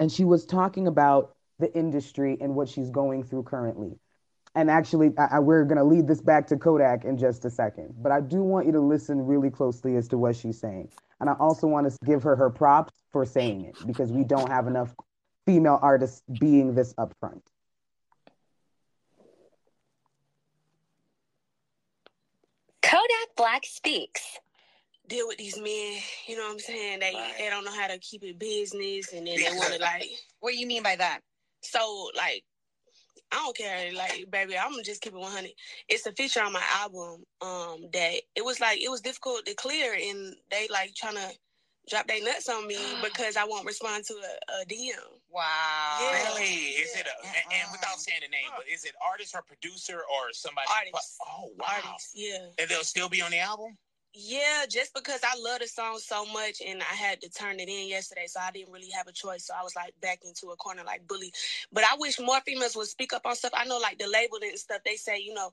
and 0.00 0.10
she 0.10 0.24
was 0.24 0.44
talking 0.46 0.86
about 0.86 1.33
the 1.64 1.78
industry 1.78 2.36
and 2.42 2.54
what 2.54 2.68
she's 2.68 2.90
going 2.90 3.24
through 3.24 3.44
currently. 3.44 3.98
And 4.54 4.70
actually, 4.70 5.12
I, 5.18 5.36
I, 5.36 5.38
we're 5.38 5.64
going 5.64 5.78
to 5.78 5.84
lead 5.84 6.06
this 6.06 6.20
back 6.20 6.46
to 6.48 6.56
Kodak 6.56 7.04
in 7.04 7.16
just 7.16 7.44
a 7.44 7.50
second, 7.50 7.94
but 7.98 8.12
I 8.12 8.20
do 8.20 8.42
want 8.42 8.66
you 8.66 8.72
to 8.72 8.80
listen 8.80 9.26
really 9.26 9.50
closely 9.50 9.96
as 9.96 10.06
to 10.08 10.18
what 10.18 10.36
she's 10.36 10.60
saying. 10.60 10.90
And 11.20 11.30
I 11.30 11.32
also 11.34 11.66
want 11.66 11.90
to 11.90 11.96
give 12.04 12.22
her 12.22 12.36
her 12.36 12.50
props 12.50 12.92
for 13.10 13.24
saying 13.24 13.64
it 13.64 13.76
because 13.86 14.12
we 14.12 14.24
don't 14.24 14.50
have 14.50 14.66
enough 14.66 14.94
female 15.46 15.78
artists 15.80 16.22
being 16.38 16.74
this 16.74 16.92
upfront. 16.94 17.40
Kodak 22.82 23.36
Black 23.36 23.64
speaks. 23.64 24.22
Deal 25.08 25.26
with 25.28 25.36
these 25.36 25.58
men, 25.58 25.98
you 26.26 26.36
know 26.36 26.44
what 26.44 26.52
I'm 26.52 26.58
saying? 26.60 27.00
They 27.00 27.12
right. 27.14 27.34
they 27.38 27.50
don't 27.50 27.64
know 27.64 27.72
how 27.72 27.88
to 27.88 27.98
keep 27.98 28.22
it 28.22 28.38
business, 28.38 29.12
and 29.12 29.26
then 29.26 29.36
they 29.36 29.50
want 29.50 29.74
to 29.74 29.80
like. 29.80 30.06
What 30.40 30.52
do 30.52 30.58
you 30.58 30.66
mean 30.66 30.82
by 30.82 30.96
that? 30.96 31.20
So 31.64 32.10
like, 32.16 32.44
I 33.32 33.36
don't 33.36 33.56
care. 33.56 33.92
Like, 33.92 34.26
baby, 34.30 34.56
I'm 34.56 34.70
gonna 34.70 34.82
just 34.82 35.00
keep 35.00 35.14
it 35.14 35.18
100. 35.18 35.50
It's 35.88 36.06
a 36.06 36.12
feature 36.12 36.42
on 36.42 36.52
my 36.52 36.62
album. 36.80 37.24
Um, 37.40 37.88
that 37.92 38.20
it 38.36 38.44
was 38.44 38.60
like 38.60 38.80
it 38.80 38.90
was 38.90 39.00
difficult 39.00 39.46
to 39.46 39.54
clear, 39.54 39.94
and 39.94 40.34
they 40.50 40.68
like 40.70 40.94
trying 40.94 41.16
to 41.16 41.30
drop 41.88 42.06
their 42.06 42.22
nuts 42.22 42.48
on 42.48 42.66
me 42.66 42.78
because 43.02 43.36
I 43.36 43.44
won't 43.44 43.66
respond 43.66 44.04
to 44.04 44.14
a, 44.14 44.62
a 44.62 44.66
DM. 44.66 44.92
Wow. 45.30 45.98
Yeah. 46.00 46.28
Really? 46.28 46.44
Is 46.44 46.92
yeah. 46.94 47.00
it 47.00 47.06
a, 47.06 47.26
and, 47.26 47.60
and, 47.60 47.72
without 47.72 47.98
saying 47.98 48.20
the 48.22 48.28
name, 48.28 48.48
but 48.56 48.66
is 48.72 48.84
it 48.84 48.92
artist 49.04 49.34
or 49.34 49.42
producer 49.42 49.98
or 49.98 50.32
somebody? 50.32 50.68
Artist. 50.70 51.16
Oh, 51.26 51.50
wow. 51.58 51.66
Artist, 51.84 52.10
yeah. 52.14 52.46
And 52.58 52.68
they'll 52.68 52.84
still 52.84 53.08
be 53.08 53.20
on 53.20 53.30
the 53.30 53.40
album? 53.40 53.76
Yeah, 54.14 54.66
just 54.68 54.94
because 54.94 55.20
I 55.24 55.38
love 55.38 55.60
the 55.60 55.68
song 55.68 55.98
so 56.00 56.26
much 56.26 56.62
and 56.66 56.82
I 56.82 56.94
had 56.96 57.20
to 57.22 57.30
turn 57.30 57.60
it 57.60 57.68
in 57.68 57.88
yesterday, 57.88 58.26
so 58.26 58.40
I 58.40 58.50
didn't 58.50 58.72
really 58.72 58.90
have 58.90 59.08
a 59.08 59.12
choice. 59.12 59.46
So 59.46 59.54
I 59.58 59.62
was 59.62 59.76
like 59.76 59.94
back 60.02 60.20
into 60.26 60.48
a 60.50 60.56
corner 60.56 60.82
like 60.84 61.06
bully. 61.08 61.32
But 61.72 61.84
I 61.84 61.96
wish 61.96 62.20
more 62.20 62.40
females 62.40 62.76
would 62.76 62.88
speak 62.88 63.12
up 63.14 63.26
on 63.26 63.36
stuff. 63.36 63.52
I 63.54 63.66
know 63.66 63.78
like 63.78 64.00
the 64.00 64.08
labeling 64.08 64.50
and 64.50 64.58
stuff, 64.58 64.82
they 64.84 64.96
say, 64.96 65.20
you 65.20 65.34
know, 65.34 65.52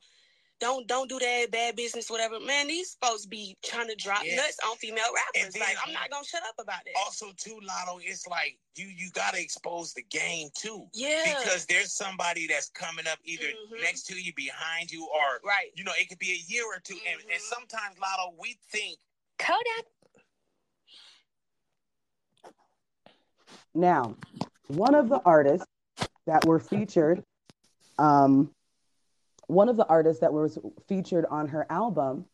don't 0.61 0.87
don't 0.87 1.09
do 1.09 1.19
that 1.19 1.47
bad 1.51 1.75
business 1.75 2.09
whatever 2.09 2.39
man 2.39 2.67
these 2.67 2.95
folks 3.01 3.25
be 3.25 3.57
trying 3.63 3.87
to 3.87 3.95
drop 3.95 4.23
yes. 4.23 4.37
nuts 4.37 4.57
on 4.69 4.77
female 4.77 5.03
rappers 5.13 5.53
then, 5.53 5.61
like 5.61 5.75
i'm 5.85 5.91
not 5.91 6.09
gonna 6.09 6.23
shut 6.23 6.41
up 6.47 6.55
about 6.59 6.81
it 6.85 6.93
also 6.95 7.27
too 7.35 7.59
latto 7.67 7.99
it's 8.03 8.27
like 8.27 8.57
you 8.75 8.87
you 8.87 9.09
gotta 9.13 9.41
expose 9.41 9.93
the 9.93 10.03
game 10.03 10.47
too 10.53 10.85
yeah 10.93 11.39
because 11.39 11.65
there's 11.65 11.91
somebody 11.91 12.47
that's 12.47 12.69
coming 12.69 13.05
up 13.11 13.17
either 13.25 13.45
mm-hmm. 13.45 13.83
next 13.83 14.03
to 14.03 14.15
you 14.21 14.31
behind 14.35 14.89
you 14.91 15.03
or 15.05 15.45
right 15.45 15.71
you 15.75 15.83
know 15.83 15.91
it 15.99 16.07
could 16.07 16.19
be 16.19 16.31
a 16.31 16.51
year 16.51 16.63
or 16.63 16.79
2 16.83 16.93
mm-hmm. 16.93 17.07
and, 17.11 17.21
and 17.21 17.29
mm-hmm. 17.31 17.53
sometimes 17.53 17.97
latto 17.97 18.33
we 18.39 18.57
think 18.71 18.97
kodak 19.39 19.85
now 23.73 24.15
one 24.67 24.93
of 24.93 25.09
the 25.09 25.19
artists 25.25 25.65
that 26.27 26.45
were 26.45 26.59
featured 26.59 27.23
um 27.97 28.51
one 29.51 29.67
of 29.67 29.75
the 29.75 29.85
artists 29.87 30.21
that 30.21 30.31
was 30.31 30.57
featured 30.87 31.25
on 31.29 31.49
her 31.49 31.65
album 31.69 32.25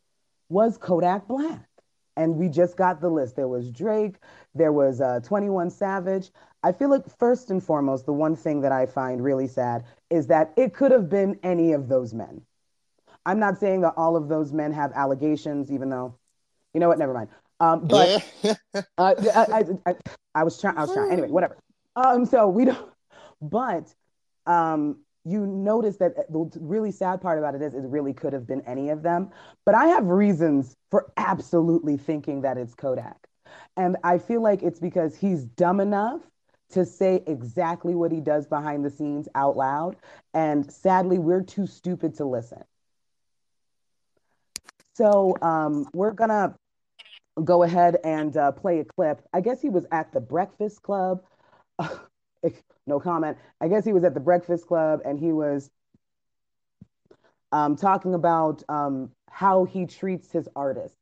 was 0.50 0.78
Kodak 0.78 1.28
Black. 1.28 1.68
And 2.16 2.36
we 2.36 2.48
just 2.48 2.78
got 2.78 3.02
the 3.02 3.10
list. 3.10 3.36
There 3.36 3.48
was 3.48 3.70
Drake, 3.72 4.16
there 4.56 4.72
was 4.72 5.02
uh, 5.02 5.20
21 5.24 5.70
Savage. 5.70 6.32
I 6.64 6.72
feel 6.72 6.90
like, 6.90 7.04
first 7.20 7.52
and 7.52 7.64
foremost, 7.64 8.06
the 8.06 8.14
one 8.14 8.36
thing 8.36 8.62
that 8.62 8.72
I 8.72 8.86
find 8.86 9.24
really 9.24 9.48
sad 9.48 9.84
is 10.10 10.28
that 10.28 10.54
it 10.58 10.74
could 10.74 10.92
have 10.92 11.10
been 11.10 11.40
any 11.44 11.74
of 11.74 11.88
those 11.88 12.14
men. 12.14 12.42
I'm 13.26 13.40
not 13.40 13.60
saying 13.60 13.82
that 13.82 13.94
all 13.98 14.16
of 14.16 14.30
those 14.30 14.54
men 14.54 14.72
have 14.74 14.92
allegations, 14.94 15.72
even 15.72 15.90
though, 15.90 16.16
you 16.74 16.80
know 16.80 16.88
what, 16.88 16.98
never 16.98 17.14
mind. 17.14 17.30
Um, 17.60 17.88
but 17.88 18.24
yeah. 18.42 18.56
uh, 18.74 18.82
I, 18.98 19.14
I, 19.52 19.64
I, 19.86 19.96
I, 20.36 20.44
was 20.44 20.60
trying, 20.60 20.78
I 20.78 20.82
was 20.82 20.94
trying, 20.94 21.12
anyway, 21.12 21.30
whatever. 21.30 21.58
Um, 21.96 22.26
so 22.26 22.48
we 22.48 22.66
don't, 22.66 22.90
but 23.42 23.94
um, 24.46 25.00
you 25.28 25.46
notice 25.46 25.98
that 25.98 26.16
the 26.32 26.50
really 26.62 26.92
sad 26.92 27.22
part 27.22 27.38
about 27.38 27.56
it 27.56 27.62
is 27.62 27.74
it 27.74 27.82
really 27.90 28.14
could 28.14 28.34
have 28.34 28.48
been 28.48 28.62
any 28.62 28.90
of 28.90 29.04
them. 29.04 29.30
But 29.66 29.76
I 29.76 29.88
have 29.88 30.08
reasons 30.08 30.76
for 30.90 31.12
absolutely 31.18 31.98
thinking 31.98 32.42
that 32.42 32.58
it's 32.58 32.74
Kodak. 32.74 33.28
And 33.76 33.98
I 34.04 34.18
feel 34.18 34.42
like 34.42 34.64
it's 34.64 34.80
because 34.80 35.16
he's 35.16 35.46
dumb 35.46 35.80
enough 35.80 36.22
to 36.72 36.86
say 36.86 37.24
exactly 37.28 37.96
what 37.96 38.12
he 38.12 38.20
does 38.20 38.48
behind 38.48 38.84
the 38.84 38.90
scenes 38.90 39.28
out 39.36 39.56
loud. 39.58 39.96
And 40.34 40.72
sadly, 40.72 41.18
we're 41.20 41.44
too 41.44 41.68
stupid 41.68 42.16
to 42.16 42.26
listen. 42.26 42.64
So 44.96 45.36
um, 45.42 45.88
we're 45.94 46.12
going 46.12 46.30
to 46.30 46.56
go 47.44 47.64
ahead 47.64 47.98
and 48.04 48.36
uh, 48.36 48.52
play 48.52 48.80
a 48.80 48.86
clip. 48.86 49.22
I 49.34 49.42
guess 49.42 49.62
he 49.62 49.70
was 49.70 49.86
at 49.92 50.12
the 50.12 50.20
Breakfast 50.20 50.82
Club. 50.82 51.24
no 52.88 53.00
comment. 53.00 53.38
I 53.62 53.68
guess 53.68 53.86
he 53.86 53.94
was 53.94 54.04
at 54.04 54.14
the 54.14 54.20
Breakfast 54.20 54.68
Club 54.68 55.02
and 55.06 55.20
he 55.20 55.32
was 55.32 55.70
um, 57.52 57.76
talking 57.76 58.14
about 58.14 58.64
um, 58.70 59.12
how 59.30 59.66
he 59.66 59.86
treats 59.86 60.32
his 60.32 60.48
artists. 60.56 60.98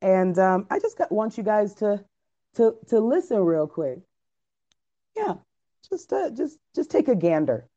And 0.00 0.38
um, 0.38 0.66
I 0.70 0.78
just 0.78 0.98
got, 0.98 1.12
want 1.12 1.36
you 1.36 1.44
guys 1.44 1.74
to 1.74 2.04
to 2.56 2.76
to 2.88 3.00
listen 3.00 3.38
real 3.38 3.68
quick. 3.68 4.00
Yeah, 5.16 5.34
just 5.88 6.12
uh, 6.12 6.30
just 6.30 6.58
just 6.74 6.90
take 6.90 7.08
a 7.08 7.14
gander. 7.14 7.68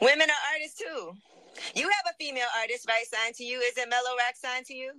Women 0.00 0.28
are 0.28 0.52
artists 0.52 0.78
too. 0.78 1.12
You 1.74 1.88
have 1.88 2.12
a 2.12 2.16
female 2.22 2.46
artist, 2.60 2.86
right? 2.86 3.04
Signed 3.06 3.34
to 3.36 3.44
you. 3.44 3.58
Is 3.60 3.76
it 3.78 3.88
Mellow 3.88 4.16
Rack 4.18 4.36
signed 4.36 4.66
to 4.66 4.74
you? 4.74 4.92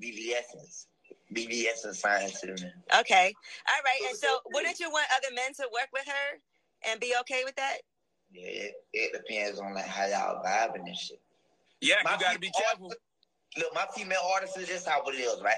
BBS. 0.00 0.86
BBS 1.34 1.84
assigned 1.84 2.32
to 2.40 2.46
me. 2.48 2.70
Okay. 3.00 3.34
All 3.68 3.82
right. 3.84 4.08
And 4.08 4.16
so, 4.18 4.38
wouldn't 4.52 4.80
you 4.80 4.90
want 4.90 5.06
other 5.16 5.34
men 5.34 5.52
to 5.54 5.68
work 5.72 5.88
with 5.92 6.06
her 6.06 6.90
and 6.90 7.00
be 7.00 7.14
okay 7.20 7.42
with 7.44 7.56
that? 7.56 7.78
Yeah, 8.32 8.46
it, 8.46 8.74
it 8.92 9.12
depends 9.12 9.58
on 9.58 9.74
like 9.74 9.86
how 9.86 10.06
y'all 10.06 10.42
vibing 10.44 10.86
and 10.86 10.96
shit. 10.96 11.20
Yeah, 11.80 11.96
my 12.04 12.14
you 12.14 12.20
gotta 12.20 12.38
be 12.38 12.50
careful. 12.50 12.86
Artists, 12.86 13.02
look, 13.58 13.74
my 13.74 13.86
female 13.94 14.18
artists 14.34 14.56
is 14.56 14.68
just 14.68 14.88
how 14.88 15.02
it 15.06 15.14
is, 15.14 15.40
right? 15.42 15.56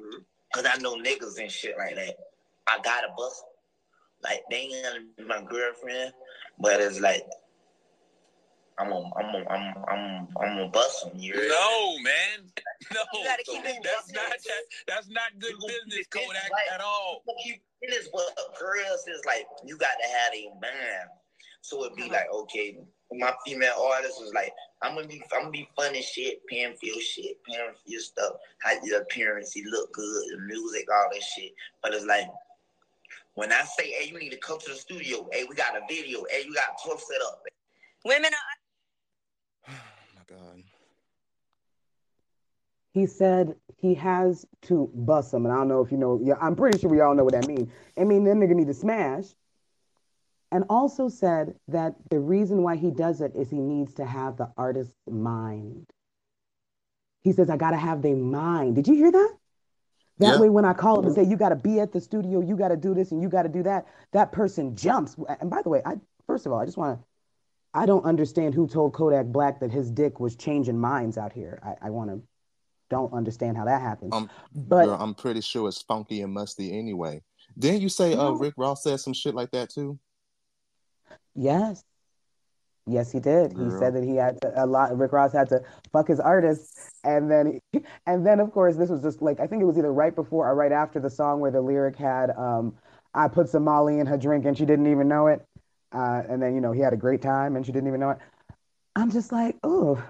Mm-hmm. 0.00 0.22
Cause 0.54 0.66
I 0.66 0.80
know 0.80 0.96
niggas 0.96 1.40
and 1.40 1.50
shit 1.50 1.76
like 1.78 1.96
that. 1.96 2.16
I 2.68 2.78
got 2.82 3.04
a 3.04 3.08
bust. 3.16 3.42
Like 4.22 4.42
they 4.50 4.56
ain't 4.56 4.84
gonna 4.84 5.04
be 5.16 5.24
my 5.24 5.42
girlfriend, 5.42 6.12
but 6.58 6.80
it's 6.80 7.00
like 7.00 7.22
I'm 8.78 8.90
a, 8.90 9.10
I'm 9.16 9.34
a, 9.34 9.48
I'm 9.48 9.74
I'm 9.88 10.28
I'm 10.40 10.58
a 10.58 10.68
bust 10.68 11.04
them. 11.04 11.12
You 11.16 11.34
no, 11.34 11.98
man. 12.02 12.48
No, 12.92 13.00
you 13.14 13.24
gotta 13.24 13.42
keep 13.44 13.64
it 13.64 13.78
that's 13.84 14.12
not 14.12 14.30
that, 14.30 14.62
that's 14.88 15.08
not 15.08 15.30
good 15.38 15.54
business, 15.66 16.06
Kodak, 16.08 16.50
like, 16.50 16.74
at 16.74 16.80
all. 16.80 17.22
It 17.82 17.92
is 17.92 18.08
what 18.12 18.34
girls 18.58 19.06
is 19.08 19.22
like. 19.26 19.46
You 19.64 19.76
got 19.76 19.94
to 20.02 20.08
have 20.08 20.32
a 20.34 20.60
man. 20.60 21.06
So 21.62 21.84
it'd 21.84 21.96
be 21.96 22.02
uh-huh. 22.02 22.12
like, 22.12 22.26
okay, 22.32 22.78
my 23.12 23.32
female 23.46 23.74
artist 23.94 24.20
was 24.20 24.32
like, 24.34 24.52
I'm 24.82 24.96
gonna 24.96 25.06
be, 25.06 25.22
I'm 25.32 25.42
gonna 25.42 25.50
be 25.50 25.68
fun 25.76 25.94
and 25.94 26.04
shit, 26.04 26.46
pan 26.48 26.74
feel 26.74 26.98
shit, 26.98 27.38
pan 27.48 27.70
feel 27.86 28.00
stuff, 28.00 28.34
how 28.62 28.72
your 28.82 29.02
appearance, 29.02 29.54
you 29.54 29.70
look 29.70 29.92
good, 29.92 30.24
the 30.32 30.40
music, 30.40 30.86
all 30.92 31.08
that 31.12 31.22
shit. 31.22 31.52
But 31.82 31.94
it's 31.94 32.04
like, 32.04 32.26
when 33.34 33.52
I 33.52 33.62
say, 33.62 33.92
hey, 33.92 34.10
you 34.10 34.18
need 34.18 34.30
to 34.30 34.38
come 34.38 34.58
to 34.58 34.70
the 34.70 34.76
studio, 34.76 35.28
hey, 35.32 35.44
we 35.48 35.54
got 35.54 35.76
a 35.76 35.80
video, 35.88 36.24
hey, 36.30 36.42
you 36.44 36.52
got 36.52 36.82
12 36.84 37.00
set 37.00 37.22
up. 37.22 37.42
Women 38.04 38.32
are 38.32 38.51
God. 40.26 40.62
He 42.94 43.06
said 43.06 43.54
he 43.76 43.94
has 43.94 44.46
to 44.62 44.90
bust 44.94 45.32
him. 45.32 45.46
And 45.46 45.54
I 45.54 45.58
don't 45.58 45.68
know 45.68 45.80
if 45.80 45.90
you 45.90 45.98
know, 45.98 46.20
yeah, 46.22 46.34
I'm 46.40 46.54
pretty 46.56 46.78
sure 46.78 46.90
we 46.90 47.00
all 47.00 47.14
know 47.14 47.24
what 47.24 47.32
that 47.32 47.46
means. 47.46 47.70
I 47.98 48.04
mean, 48.04 48.24
that 48.24 48.36
nigga 48.36 48.54
need 48.54 48.66
to 48.66 48.74
smash. 48.74 49.24
And 50.50 50.64
also 50.68 51.08
said 51.08 51.54
that 51.68 51.94
the 52.10 52.20
reason 52.20 52.62
why 52.62 52.76
he 52.76 52.90
does 52.90 53.22
it 53.22 53.32
is 53.34 53.48
he 53.48 53.58
needs 53.58 53.94
to 53.94 54.04
have 54.04 54.36
the 54.36 54.52
artist's 54.58 54.94
mind. 55.08 55.86
He 57.22 57.32
says, 57.32 57.48
I 57.48 57.56
got 57.56 57.70
to 57.70 57.78
have 57.78 58.02
their 58.02 58.16
mind. 58.16 58.74
Did 58.74 58.86
you 58.86 58.94
hear 58.94 59.10
that? 59.10 59.36
That 60.18 60.34
yeah. 60.34 60.40
way, 60.40 60.50
when 60.50 60.66
I 60.66 60.74
call 60.74 60.98
him 60.98 61.06
and 61.06 61.14
say, 61.14 61.24
you 61.24 61.36
got 61.36 61.48
to 61.48 61.56
be 61.56 61.80
at 61.80 61.92
the 61.92 62.00
studio, 62.00 62.42
you 62.42 62.56
got 62.56 62.68
to 62.68 62.76
do 62.76 62.92
this 62.94 63.12
and 63.12 63.22
you 63.22 63.30
got 63.30 63.44
to 63.44 63.48
do 63.48 63.62
that, 63.62 63.86
that 64.12 64.32
person 64.32 64.76
jumps. 64.76 65.16
And 65.40 65.48
by 65.48 65.62
the 65.62 65.70
way, 65.70 65.80
I 65.86 65.94
first 66.26 66.44
of 66.44 66.52
all, 66.52 66.60
I 66.60 66.66
just 66.66 66.76
want 66.76 66.98
to 66.98 67.04
I 67.74 67.86
don't 67.86 68.04
understand 68.04 68.54
who 68.54 68.68
told 68.68 68.92
Kodak 68.92 69.26
Black 69.26 69.60
that 69.60 69.70
his 69.70 69.90
dick 69.90 70.20
was 70.20 70.36
changing 70.36 70.78
minds 70.78 71.16
out 71.16 71.32
here. 71.32 71.58
I, 71.64 71.86
I 71.86 71.90
want 71.90 72.10
to 72.10 72.22
don't 72.90 73.12
understand 73.14 73.56
how 73.56 73.64
that 73.64 73.80
happens. 73.80 74.12
Um, 74.12 74.28
but 74.54 74.84
girl, 74.84 74.98
I'm 75.00 75.14
pretty 75.14 75.40
sure 75.40 75.66
it's 75.68 75.80
funky 75.80 76.20
and 76.20 76.32
musty 76.32 76.78
anyway. 76.78 77.22
Didn't 77.58 77.80
you 77.80 77.88
say 77.88 78.14
uh, 78.14 78.32
Rick 78.32 78.54
Ross 78.58 78.82
said 78.82 79.00
some 79.00 79.14
shit 79.14 79.34
like 79.34 79.50
that 79.52 79.70
too? 79.70 79.98
Yes. 81.34 81.82
Yes, 82.86 83.12
he 83.12 83.20
did. 83.20 83.54
Girl. 83.54 83.70
He 83.70 83.78
said 83.78 83.94
that 83.94 84.04
he 84.04 84.16
had 84.16 84.40
to, 84.42 84.64
a 84.64 84.66
lot. 84.66 84.96
Rick 84.98 85.12
Ross 85.12 85.32
had 85.32 85.48
to 85.50 85.62
fuck 85.92 86.08
his 86.08 86.18
artists, 86.18 86.90
and 87.04 87.30
then, 87.30 87.60
and 88.06 88.26
then 88.26 88.40
of 88.40 88.52
course, 88.52 88.76
this 88.76 88.90
was 88.90 89.02
just 89.02 89.22
like 89.22 89.40
I 89.40 89.46
think 89.46 89.62
it 89.62 89.66
was 89.66 89.78
either 89.78 89.92
right 89.92 90.14
before 90.14 90.48
or 90.48 90.54
right 90.54 90.72
after 90.72 91.00
the 91.00 91.10
song 91.10 91.40
where 91.40 91.50
the 91.50 91.60
lyric 91.60 91.96
had, 91.96 92.30
um, 92.36 92.74
"I 93.14 93.28
put 93.28 93.48
some 93.48 93.64
Molly 93.64 94.00
in 94.00 94.06
her 94.06 94.18
drink 94.18 94.44
and 94.44 94.58
she 94.58 94.66
didn't 94.66 94.88
even 94.88 95.08
know 95.08 95.28
it." 95.28 95.46
Uh, 95.92 96.22
and 96.28 96.42
then, 96.42 96.54
you 96.54 96.60
know, 96.60 96.72
he 96.72 96.80
had 96.80 96.92
a 96.92 96.96
great 96.96 97.22
time 97.22 97.56
and 97.56 97.66
she 97.66 97.72
didn't 97.72 97.88
even 97.88 98.00
know 98.00 98.10
it. 98.10 98.18
I'm 98.96 99.10
just 99.10 99.32
like, 99.32 99.56
oh. 99.62 100.02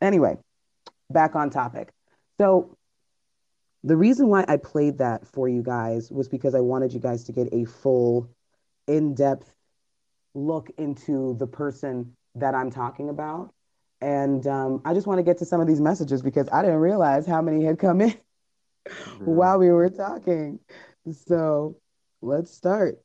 Anyway, 0.00 0.36
back 1.10 1.34
on 1.34 1.50
topic. 1.50 1.90
So 2.38 2.76
the 3.82 3.96
reason 3.96 4.28
why 4.28 4.44
I 4.48 4.56
played 4.56 4.98
that 4.98 5.26
for 5.26 5.48
you 5.48 5.62
guys 5.62 6.10
was 6.10 6.28
because 6.28 6.54
I 6.54 6.60
wanted 6.60 6.92
you 6.92 7.00
guys 7.00 7.24
to 7.24 7.32
get 7.32 7.52
a 7.52 7.64
full, 7.64 8.28
in 8.86 9.14
depth 9.14 9.54
look 10.34 10.70
into 10.78 11.36
the 11.38 11.46
person 11.46 12.16
that 12.34 12.54
I'm 12.54 12.70
talking 12.70 13.08
about. 13.08 13.52
And 14.00 14.46
um, 14.46 14.80
I 14.84 14.94
just 14.94 15.06
want 15.06 15.18
to 15.18 15.22
get 15.22 15.38
to 15.38 15.44
some 15.44 15.60
of 15.60 15.66
these 15.66 15.80
messages 15.80 16.22
because 16.22 16.48
I 16.50 16.62
didn't 16.62 16.78
realize 16.78 17.26
how 17.26 17.42
many 17.42 17.64
had 17.64 17.78
come 17.78 18.00
in 18.00 18.14
while 19.24 19.58
we 19.58 19.70
were 19.70 19.90
talking. 19.90 20.58
So 21.26 21.76
let's 22.22 22.50
start. 22.50 22.98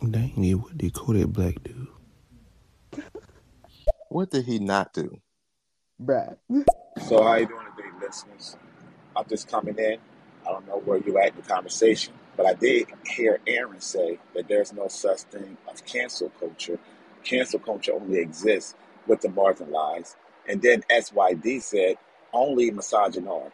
Dang 0.00 0.44
it, 0.44 0.54
what 0.54 0.78
did 0.78 0.94
Kodak 0.94 1.28
Black 1.28 1.56
do? 1.64 1.88
What 4.08 4.30
did 4.30 4.44
he 4.44 4.60
not 4.60 4.92
do? 4.92 5.20
Brad. 5.98 6.36
So 7.08 7.22
how 7.22 7.34
you 7.34 7.46
doing 7.46 7.66
today, 7.76 7.88
listeners? 8.00 8.56
I'm 9.16 9.24
just 9.28 9.50
coming 9.50 9.76
in. 9.76 9.98
I 10.46 10.52
don't 10.52 10.68
know 10.68 10.78
where 10.78 10.98
you 10.98 11.18
at 11.18 11.30
in 11.30 11.36
the 11.36 11.42
conversation, 11.42 12.14
but 12.36 12.46
I 12.46 12.54
did 12.54 12.86
hear 13.06 13.40
Aaron 13.46 13.80
say 13.80 14.20
that 14.34 14.46
there's 14.46 14.72
no 14.72 14.86
such 14.86 15.22
thing 15.22 15.56
as 15.70 15.80
cancel 15.80 16.30
culture. 16.38 16.78
Cancel 17.24 17.58
culture 17.58 17.92
only 17.92 18.20
exists 18.20 18.76
with 19.08 19.20
the 19.20 19.28
marginalized. 19.28 20.14
And 20.48 20.62
then 20.62 20.84
SYD 20.88 21.60
said 21.60 21.96
only 22.32 22.70
misogynoir. 22.70 23.50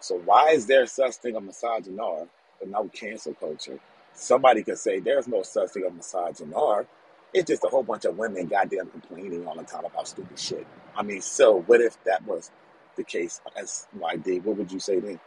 So 0.00 0.18
why 0.18 0.50
is 0.50 0.66
there 0.66 0.86
such 0.86 1.14
thing 1.14 1.36
of 1.36 1.42
misogynoir 1.42 2.28
but 2.60 2.68
no 2.68 2.88
cancel 2.88 3.32
culture? 3.32 3.80
Somebody 4.16 4.62
could 4.62 4.78
say 4.78 4.98
there's 4.98 5.28
no 5.28 5.42
such 5.42 5.70
thing 5.70 5.84
as 5.84 5.92
misogynoir. 5.92 6.86
It's 7.34 7.48
just 7.48 7.64
a 7.64 7.68
whole 7.68 7.82
bunch 7.82 8.06
of 8.06 8.16
women 8.16 8.46
goddamn 8.46 8.88
complaining 8.88 9.46
all 9.46 9.54
the 9.54 9.62
time 9.62 9.84
about 9.84 10.08
stupid 10.08 10.38
shit. 10.38 10.66
I 10.96 11.02
mean, 11.02 11.20
so 11.20 11.60
what 11.66 11.82
if 11.82 12.02
that 12.04 12.26
was 12.26 12.50
the 12.96 13.04
case 13.04 13.42
as 13.56 13.86
my 13.92 14.14
YD? 14.14 14.42
What 14.44 14.56
would 14.56 14.72
you 14.72 14.80
say 14.80 15.00
then? 15.00 15.20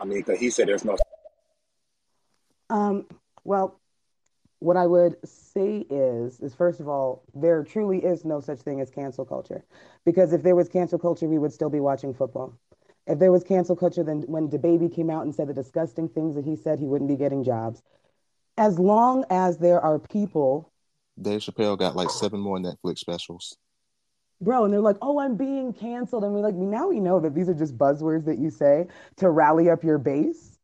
I 0.00 0.04
mean, 0.04 0.18
because 0.18 0.40
he 0.40 0.50
said 0.50 0.66
there's 0.66 0.84
no. 0.84 0.96
Um, 2.70 3.06
well, 3.44 3.80
what 4.58 4.76
I 4.76 4.86
would 4.86 5.16
say 5.24 5.86
is, 5.88 6.40
is 6.40 6.54
first 6.54 6.80
of 6.80 6.88
all, 6.88 7.22
there 7.34 7.62
truly 7.62 7.98
is 7.98 8.24
no 8.24 8.40
such 8.40 8.58
thing 8.58 8.80
as 8.80 8.90
cancel 8.90 9.24
culture, 9.24 9.64
because 10.04 10.32
if 10.32 10.42
there 10.42 10.56
was 10.56 10.68
cancel 10.68 10.98
culture, 10.98 11.28
we 11.28 11.38
would 11.38 11.52
still 11.52 11.70
be 11.70 11.80
watching 11.80 12.14
football. 12.14 12.58
If 13.06 13.18
there 13.18 13.32
was 13.32 13.42
cancel 13.42 13.74
culture, 13.74 14.04
then 14.04 14.22
when 14.22 14.48
DaBaby 14.48 14.94
came 14.94 15.10
out 15.10 15.24
and 15.24 15.34
said 15.34 15.48
the 15.48 15.54
disgusting 15.54 16.08
things 16.08 16.36
that 16.36 16.44
he 16.44 16.56
said, 16.56 16.78
he 16.78 16.86
wouldn't 16.86 17.08
be 17.08 17.16
getting 17.16 17.42
jobs. 17.42 17.82
As 18.56 18.78
long 18.78 19.24
as 19.30 19.58
there 19.58 19.80
are 19.80 19.98
people 19.98 20.72
Dave 21.20 21.40
Chappelle 21.40 21.78
got 21.78 21.94
like 21.96 22.10
seven 22.10 22.40
more 22.40 22.58
Netflix 22.58 22.98
specials. 22.98 23.56
Bro, 24.40 24.64
and 24.64 24.72
they're 24.72 24.80
like, 24.80 24.96
oh, 25.02 25.20
I'm 25.20 25.36
being 25.36 25.72
canceled. 25.72 26.24
And 26.24 26.32
we're 26.32 26.40
like, 26.40 26.54
now 26.54 26.88
we 26.88 27.00
know 27.00 27.20
that 27.20 27.34
these 27.34 27.48
are 27.48 27.54
just 27.54 27.76
buzzwords 27.76 28.24
that 28.24 28.38
you 28.38 28.50
say 28.50 28.88
to 29.16 29.30
rally 29.30 29.70
up 29.70 29.84
your 29.84 29.98
base. 29.98 30.58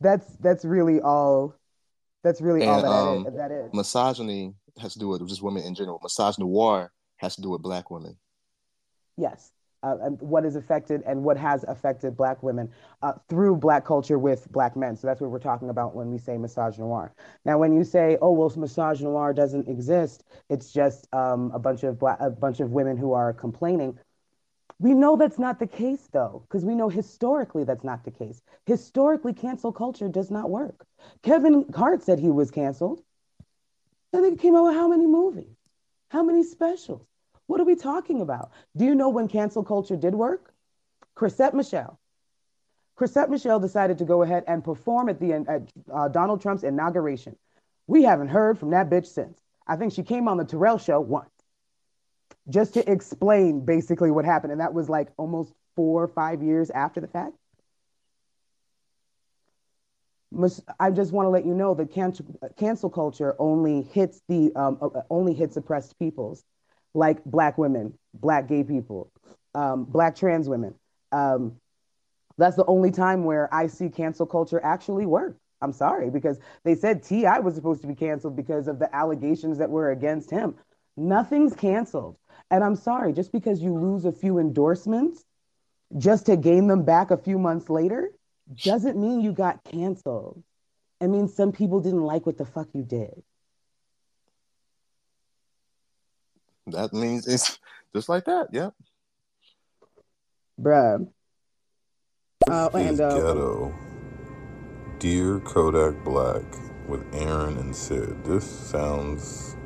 That's 0.00 0.26
that's 0.36 0.64
really 0.64 1.00
all 1.00 1.54
that's 2.22 2.40
really 2.40 2.62
and, 2.62 2.70
all 2.70 2.82
that, 2.82 2.88
um, 2.88 3.26
is, 3.26 3.36
that 3.36 3.50
is. 3.50 3.74
Misogyny 3.74 4.54
has 4.78 4.94
to 4.94 4.98
do 4.98 5.08
with 5.08 5.28
just 5.28 5.42
women 5.42 5.64
in 5.64 5.74
general. 5.74 6.00
Misogynoir 6.00 6.88
has 7.16 7.34
to 7.36 7.42
do 7.42 7.50
with 7.50 7.62
black 7.62 7.90
women. 7.90 8.16
Yes 9.16 9.50
uh, 9.82 9.94
what 10.20 10.44
is 10.44 10.56
affected 10.56 11.02
and 11.06 11.22
what 11.22 11.36
has 11.36 11.64
affected 11.64 12.16
Black 12.16 12.42
women 12.42 12.70
uh, 13.02 13.12
through 13.28 13.56
Black 13.56 13.84
culture 13.84 14.18
with 14.18 14.50
Black 14.52 14.76
men. 14.76 14.96
So 14.96 15.06
that's 15.06 15.20
what 15.20 15.30
we're 15.30 15.38
talking 15.38 15.70
about 15.70 15.94
when 15.94 16.10
we 16.10 16.18
say 16.18 16.36
misogynoir. 16.36 17.10
Now, 17.44 17.58
when 17.58 17.72
you 17.72 17.84
say, 17.84 18.18
"Oh, 18.20 18.32
well, 18.32 18.50
misogynoir 18.50 19.34
doesn't 19.34 19.68
exist," 19.68 20.24
it's 20.48 20.72
just 20.72 21.12
um, 21.14 21.50
a 21.54 21.58
bunch 21.58 21.82
of 21.82 21.98
black, 21.98 22.18
a 22.20 22.30
bunch 22.30 22.60
of 22.60 22.72
women 22.72 22.96
who 22.96 23.12
are 23.12 23.32
complaining. 23.32 23.98
We 24.78 24.94
know 24.94 25.16
that's 25.16 25.38
not 25.38 25.58
the 25.58 25.66
case, 25.66 26.08
though, 26.10 26.44
because 26.48 26.64
we 26.64 26.74
know 26.74 26.88
historically 26.88 27.64
that's 27.64 27.84
not 27.84 28.04
the 28.04 28.10
case. 28.10 28.42
Historically, 28.64 29.34
cancel 29.34 29.72
culture 29.72 30.08
does 30.08 30.30
not 30.30 30.48
work. 30.48 30.86
Kevin 31.22 31.66
Hart 31.74 32.02
said 32.02 32.18
he 32.18 32.30
was 32.30 32.50
canceled. 32.50 33.02
I 34.14 34.20
think 34.20 34.38
it 34.38 34.42
came 34.42 34.56
out 34.56 34.64
with 34.64 34.74
how 34.74 34.88
many 34.88 35.06
movies? 35.06 35.54
How 36.10 36.22
many 36.22 36.42
specials? 36.42 37.06
What 37.50 37.60
are 37.60 37.64
we 37.64 37.74
talking 37.74 38.20
about? 38.20 38.52
Do 38.76 38.84
you 38.84 38.94
know 38.94 39.08
when 39.08 39.26
cancel 39.26 39.64
culture 39.64 39.96
did 39.96 40.14
work? 40.14 40.54
Chrisette 41.16 41.52
Michele. 41.52 41.98
Chrisette 42.94 43.28
Michele 43.28 43.58
decided 43.58 43.98
to 43.98 44.04
go 44.04 44.22
ahead 44.22 44.44
and 44.46 44.62
perform 44.62 45.08
at 45.08 45.18
the 45.18 45.32
at 45.32 45.72
uh, 45.92 46.06
Donald 46.06 46.40
Trump's 46.40 46.62
inauguration. 46.62 47.34
We 47.88 48.04
haven't 48.04 48.28
heard 48.28 48.56
from 48.56 48.70
that 48.70 48.88
bitch 48.88 49.06
since. 49.06 49.36
I 49.66 49.74
think 49.74 49.92
she 49.92 50.04
came 50.04 50.28
on 50.28 50.36
the 50.36 50.44
Terrell 50.44 50.78
show 50.78 51.00
once 51.00 51.32
just 52.48 52.74
to 52.74 52.88
explain 52.88 53.64
basically 53.64 54.12
what 54.12 54.24
happened. 54.24 54.52
And 54.52 54.60
that 54.60 54.72
was 54.72 54.88
like 54.88 55.08
almost 55.16 55.52
four 55.74 56.04
or 56.04 56.08
five 56.08 56.44
years 56.44 56.70
after 56.70 57.00
the 57.00 57.08
fact. 57.08 57.34
I 60.78 60.92
just 60.92 61.10
want 61.10 61.26
to 61.26 61.30
let 61.30 61.44
you 61.44 61.54
know 61.54 61.74
that 61.74 61.92
cancel, 61.92 62.26
cancel 62.56 62.90
culture 62.90 63.34
only 63.40 63.82
hits 63.82 64.22
the 64.28 64.52
um, 64.54 64.78
uh, 64.80 65.00
only 65.10 65.34
hits 65.34 65.56
oppressed 65.56 65.98
peoples 65.98 66.44
like 66.94 67.24
black 67.24 67.58
women, 67.58 67.94
black 68.14 68.48
gay 68.48 68.64
people, 68.64 69.10
um, 69.54 69.84
black 69.84 70.16
trans 70.16 70.48
women. 70.48 70.74
Um, 71.12 71.56
that's 72.38 72.56
the 72.56 72.66
only 72.66 72.90
time 72.90 73.24
where 73.24 73.52
I 73.52 73.66
see 73.66 73.88
cancel 73.88 74.26
culture 74.26 74.60
actually 74.64 75.06
work. 75.06 75.36
I'm 75.62 75.72
sorry 75.72 76.10
because 76.10 76.38
they 76.64 76.74
said 76.74 77.02
T.I. 77.02 77.38
was 77.40 77.54
supposed 77.54 77.82
to 77.82 77.86
be 77.86 77.94
canceled 77.94 78.34
because 78.34 78.66
of 78.66 78.78
the 78.78 78.94
allegations 78.94 79.58
that 79.58 79.70
were 79.70 79.90
against 79.90 80.30
him. 80.30 80.54
Nothing's 80.96 81.54
canceled. 81.54 82.16
And 82.50 82.64
I'm 82.64 82.76
sorry, 82.76 83.12
just 83.12 83.32
because 83.32 83.62
you 83.62 83.74
lose 83.74 84.04
a 84.04 84.12
few 84.12 84.38
endorsements 84.38 85.24
just 85.98 86.26
to 86.26 86.36
gain 86.36 86.66
them 86.66 86.84
back 86.84 87.10
a 87.10 87.16
few 87.16 87.38
months 87.38 87.68
later 87.68 88.10
doesn't 88.64 88.98
mean 88.98 89.20
you 89.20 89.32
got 89.32 89.62
canceled. 89.64 90.42
It 91.00 91.08
means 91.08 91.34
some 91.34 91.52
people 91.52 91.80
didn't 91.80 92.02
like 92.02 92.26
what 92.26 92.38
the 92.38 92.44
fuck 92.44 92.68
you 92.74 92.82
did. 92.82 93.22
That 96.72 96.92
means 96.92 97.26
it's 97.26 97.58
just 97.94 98.08
like 98.08 98.24
that. 98.24 98.48
Yep. 98.52 98.74
Bruh. 100.60 101.08
Uh, 102.48 102.68
and, 102.74 103.00
uh, 103.00 103.14
ghetto. 103.14 103.74
Dear 104.98 105.40
Kodak 105.40 106.02
Black 106.04 106.42
with 106.88 107.04
Aaron 107.14 107.56
and 107.58 107.74
Sid. 107.74 108.24
This 108.24 108.44
sounds 108.44 109.56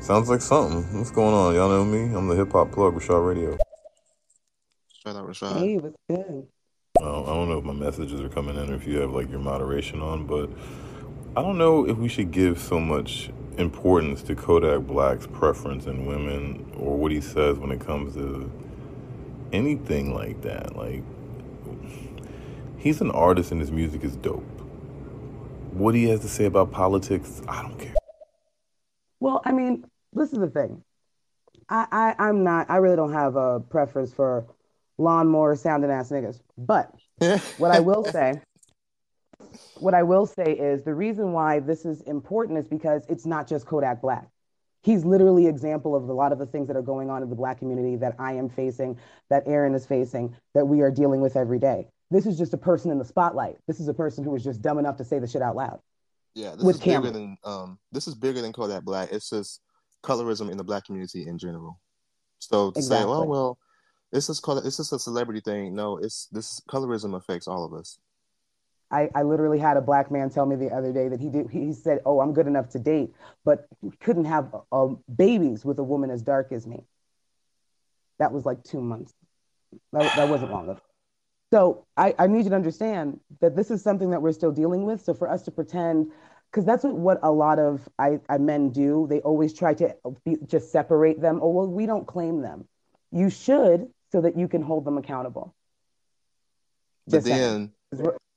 sounds 0.00 0.28
like 0.28 0.40
something. 0.40 0.98
What's 0.98 1.10
going 1.10 1.34
on? 1.34 1.54
Y'all 1.54 1.68
know 1.68 1.84
me? 1.84 2.14
I'm 2.14 2.28
the 2.28 2.36
hip 2.36 2.52
hop 2.52 2.70
plug, 2.72 2.94
Rashad 2.94 3.26
Radio. 3.26 3.58
Shout 5.02 5.16
out, 5.16 5.26
Rashad. 5.26 5.58
Hey, 5.58 5.76
what's 5.78 5.96
good? 6.08 6.46
I 7.00 7.04
don't 7.04 7.48
know 7.48 7.58
if 7.58 7.64
my 7.64 7.72
messages 7.72 8.20
are 8.20 8.28
coming 8.28 8.56
in 8.56 8.70
or 8.70 8.74
if 8.74 8.86
you 8.86 8.98
have 8.98 9.12
like 9.12 9.30
your 9.30 9.40
moderation 9.40 10.00
on, 10.00 10.26
but 10.26 10.50
I 11.36 11.42
don't 11.42 11.58
know 11.58 11.88
if 11.88 11.96
we 11.96 12.08
should 12.08 12.30
give 12.30 12.58
so 12.58 12.80
much 12.80 13.30
importance 13.58 14.22
to 14.22 14.34
Kodak 14.34 14.86
Black's 14.86 15.26
preference 15.26 15.86
in 15.86 16.06
women 16.06 16.72
or 16.78 16.96
what 16.96 17.10
he 17.10 17.20
says 17.20 17.58
when 17.58 17.72
it 17.72 17.80
comes 17.80 18.14
to 18.14 18.50
anything 19.52 20.14
like 20.14 20.40
that. 20.42 20.76
Like, 20.76 21.02
he's 22.76 23.00
an 23.00 23.10
artist 23.10 23.50
and 23.50 23.60
his 23.60 23.72
music 23.72 24.04
is 24.04 24.16
dope. 24.16 24.42
What 25.72 25.94
he 25.94 26.04
has 26.08 26.20
to 26.20 26.28
say 26.28 26.44
about 26.44 26.70
politics, 26.70 27.42
I 27.48 27.62
don't 27.62 27.78
care. 27.78 27.94
Well, 29.20 29.42
I 29.44 29.52
mean, 29.52 29.84
this 30.12 30.32
is 30.32 30.38
the 30.38 30.48
thing. 30.48 30.82
I, 31.68 31.86
I 31.90 32.28
I'm 32.28 32.44
not. 32.44 32.70
I 32.70 32.76
really 32.76 32.96
don't 32.96 33.12
have 33.12 33.36
a 33.36 33.60
preference 33.60 34.12
for 34.12 34.46
lawnmower 34.96 35.54
sounding 35.56 35.90
ass 35.90 36.10
niggas. 36.10 36.40
But 36.56 36.90
what 37.58 37.72
I 37.72 37.80
will 37.80 38.04
say 38.04 38.40
what 39.80 39.94
I 39.94 40.02
will 40.02 40.26
say 40.26 40.52
is 40.52 40.82
the 40.82 40.94
reason 40.94 41.32
why 41.32 41.60
this 41.60 41.84
is 41.84 42.00
important 42.02 42.58
is 42.58 42.66
because 42.66 43.04
it's 43.08 43.26
not 43.26 43.48
just 43.48 43.66
Kodak 43.66 44.00
Black. 44.00 44.28
He's 44.82 45.04
literally 45.04 45.46
example 45.46 45.96
of 45.96 46.08
a 46.08 46.12
lot 46.12 46.32
of 46.32 46.38
the 46.38 46.46
things 46.46 46.68
that 46.68 46.76
are 46.76 46.82
going 46.82 47.10
on 47.10 47.22
in 47.22 47.30
the 47.30 47.36
black 47.36 47.58
community 47.58 47.96
that 47.96 48.14
I 48.18 48.34
am 48.34 48.48
facing, 48.48 48.98
that 49.28 49.42
Aaron 49.46 49.74
is 49.74 49.84
facing, 49.84 50.36
that 50.54 50.66
we 50.66 50.80
are 50.80 50.90
dealing 50.90 51.20
with 51.20 51.36
every 51.36 51.58
day. 51.58 51.88
This 52.10 52.26
is 52.26 52.38
just 52.38 52.54
a 52.54 52.58
person 52.58 52.90
in 52.90 52.98
the 52.98 53.04
spotlight. 53.04 53.56
This 53.66 53.80
is 53.80 53.88
a 53.88 53.94
person 53.94 54.24
who 54.24 54.30
was 54.30 54.44
just 54.44 54.62
dumb 54.62 54.78
enough 54.78 54.96
to 54.98 55.04
say 55.04 55.18
the 55.18 55.26
shit 55.26 55.42
out 55.42 55.56
loud. 55.56 55.80
Yeah, 56.34 56.54
this 56.54 56.76
is 56.76 56.80
bigger 56.80 57.10
than 57.10 57.36
um, 57.44 57.78
this 57.90 58.06
is 58.06 58.14
bigger 58.14 58.40
than 58.40 58.52
Kodak 58.52 58.84
Black. 58.84 59.10
It's 59.10 59.28
just 59.28 59.60
colorism 60.02 60.50
in 60.50 60.56
the 60.56 60.64
black 60.64 60.84
community 60.84 61.26
in 61.26 61.38
general. 61.38 61.80
So 62.38 62.70
to 62.70 62.78
exactly. 62.78 63.12
say, 63.12 63.18
oh 63.18 63.24
well, 63.24 63.58
this 64.12 64.28
is 64.28 64.40
color, 64.40 64.62
it's 64.64 64.76
just 64.76 64.92
a 64.92 64.98
celebrity 64.98 65.40
thing. 65.40 65.74
No, 65.74 65.98
it's 65.98 66.26
this 66.26 66.60
colorism 66.68 67.16
affects 67.16 67.48
all 67.48 67.64
of 67.64 67.74
us. 67.74 67.98
I, 68.90 69.10
I 69.14 69.22
literally 69.22 69.58
had 69.58 69.76
a 69.76 69.80
black 69.80 70.10
man 70.10 70.30
tell 70.30 70.46
me 70.46 70.56
the 70.56 70.70
other 70.70 70.92
day 70.92 71.08
that 71.08 71.20
he 71.20 71.28
did. 71.28 71.50
He 71.50 71.72
said, 71.72 72.00
"Oh, 72.06 72.20
I'm 72.20 72.32
good 72.32 72.46
enough 72.46 72.70
to 72.70 72.78
date, 72.78 73.12
but 73.44 73.66
couldn't 74.00 74.24
have 74.24 74.54
uh, 74.72 74.88
babies 75.14 75.64
with 75.64 75.78
a 75.78 75.84
woman 75.84 76.10
as 76.10 76.22
dark 76.22 76.52
as 76.52 76.66
me." 76.66 76.84
That 78.18 78.32
was 78.32 78.44
like 78.46 78.64
two 78.64 78.80
months. 78.80 79.12
That, 79.92 80.16
that 80.16 80.28
wasn't 80.28 80.52
long 80.52 80.64
enough. 80.64 80.80
So 81.52 81.86
I, 81.96 82.14
I 82.18 82.26
need 82.26 82.44
you 82.44 82.50
to 82.50 82.56
understand 82.56 83.20
that 83.40 83.56
this 83.56 83.70
is 83.70 83.82
something 83.82 84.10
that 84.10 84.20
we're 84.20 84.32
still 84.32 84.52
dealing 84.52 84.84
with. 84.84 85.02
So 85.02 85.14
for 85.14 85.30
us 85.30 85.42
to 85.44 85.50
pretend 85.50 86.10
because 86.50 86.64
that's 86.64 86.84
what, 86.84 86.94
what 86.94 87.18
a 87.22 87.30
lot 87.30 87.58
of 87.58 87.88
I, 87.98 88.20
I 88.28 88.38
men 88.38 88.70
do. 88.70 89.06
They 89.08 89.20
always 89.20 89.52
try 89.52 89.74
to 89.74 89.94
be, 90.24 90.36
just 90.46 90.72
separate 90.72 91.20
them. 91.20 91.40
Oh 91.42 91.50
well, 91.50 91.66
we 91.66 91.86
don't 91.86 92.06
claim 92.06 92.40
them. 92.40 92.66
You 93.12 93.30
should 93.30 93.88
so 94.12 94.20
that 94.22 94.36
you 94.36 94.48
can 94.48 94.62
hold 94.62 94.84
them 94.84 94.98
accountable. 94.98 95.54
But 97.06 97.24
then 97.24 97.72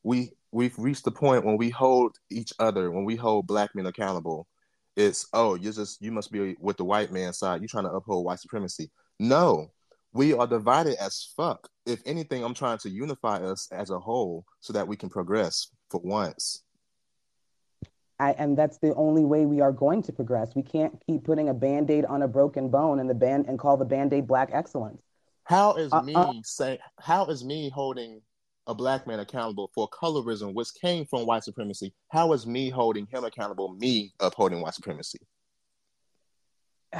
we 0.03 0.31
we've 0.51 0.77
reached 0.77 1.05
the 1.05 1.11
point 1.11 1.45
when 1.45 1.57
we 1.57 1.69
hold 1.69 2.17
each 2.29 2.53
other, 2.59 2.91
when 2.91 3.05
we 3.05 3.15
hold 3.15 3.47
black 3.47 3.73
men 3.75 3.85
accountable, 3.85 4.47
it's 4.95 5.27
oh 5.33 5.55
you 5.55 5.71
just 5.71 6.01
you 6.01 6.11
must 6.11 6.31
be 6.31 6.55
with 6.59 6.77
the 6.77 6.83
white 6.83 7.11
man 7.11 7.33
side. 7.33 7.61
You're 7.61 7.69
trying 7.69 7.85
to 7.85 7.91
uphold 7.91 8.25
white 8.25 8.39
supremacy. 8.39 8.91
No, 9.19 9.71
we 10.13 10.33
are 10.33 10.47
divided 10.47 10.95
as 10.99 11.31
fuck. 11.35 11.69
If 11.85 12.01
anything, 12.05 12.43
I'm 12.43 12.53
trying 12.53 12.79
to 12.79 12.89
unify 12.89 13.37
us 13.37 13.67
as 13.71 13.89
a 13.89 13.99
whole 13.99 14.45
so 14.59 14.73
that 14.73 14.87
we 14.87 14.97
can 14.97 15.09
progress 15.09 15.67
for 15.89 16.01
once. 16.03 16.63
I, 18.19 18.33
and 18.33 18.55
that's 18.55 18.77
the 18.77 18.93
only 18.95 19.25
way 19.25 19.47
we 19.47 19.61
are 19.61 19.71
going 19.71 20.03
to 20.03 20.13
progress. 20.13 20.53
We 20.55 20.61
can't 20.61 21.01
keep 21.07 21.23
putting 21.23 21.49
a 21.49 21.55
band-aid 21.55 22.05
on 22.05 22.21
a 22.21 22.27
broken 22.27 22.69
bone 22.69 22.99
and 22.99 23.09
the 23.09 23.15
band 23.15 23.45
and 23.47 23.57
call 23.57 23.77
the 23.77 23.85
band-aid 23.85 24.27
black 24.27 24.49
excellence. 24.53 25.01
How 25.43 25.73
is 25.73 25.91
uh, 25.91 26.03
me 26.03 26.13
uh, 26.13 26.33
saying 26.43 26.77
how 26.99 27.25
is 27.25 27.43
me 27.43 27.71
holding 27.73 28.21
a 28.71 28.75
black 28.75 29.05
man 29.05 29.19
accountable 29.19 29.69
for 29.75 29.87
colorism, 29.89 30.53
which 30.53 30.69
came 30.81 31.05
from 31.05 31.25
white 31.25 31.43
supremacy? 31.43 31.93
How 32.09 32.33
is 32.33 32.47
me 32.47 32.69
holding 32.69 33.05
him 33.05 33.23
accountable, 33.23 33.73
me 33.73 34.13
upholding 34.19 34.61
white 34.61 34.73
supremacy? 34.73 35.19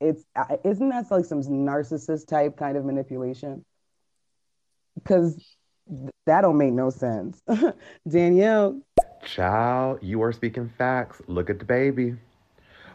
It's 0.00 0.24
isn't 0.64 0.88
that 0.88 1.08
like 1.12 1.26
some 1.26 1.42
narcissist 1.42 2.26
type 2.26 2.56
kind 2.56 2.76
of 2.76 2.84
manipulation? 2.84 3.64
Because 4.96 5.40
that 6.26 6.40
don't 6.40 6.58
make 6.58 6.72
no 6.72 6.90
sense. 6.90 7.40
Danielle. 8.08 8.82
Child, 9.24 10.00
you 10.02 10.22
are 10.22 10.32
speaking 10.32 10.72
facts. 10.76 11.22
Look 11.28 11.50
at 11.50 11.60
the 11.60 11.64
baby. 11.64 12.16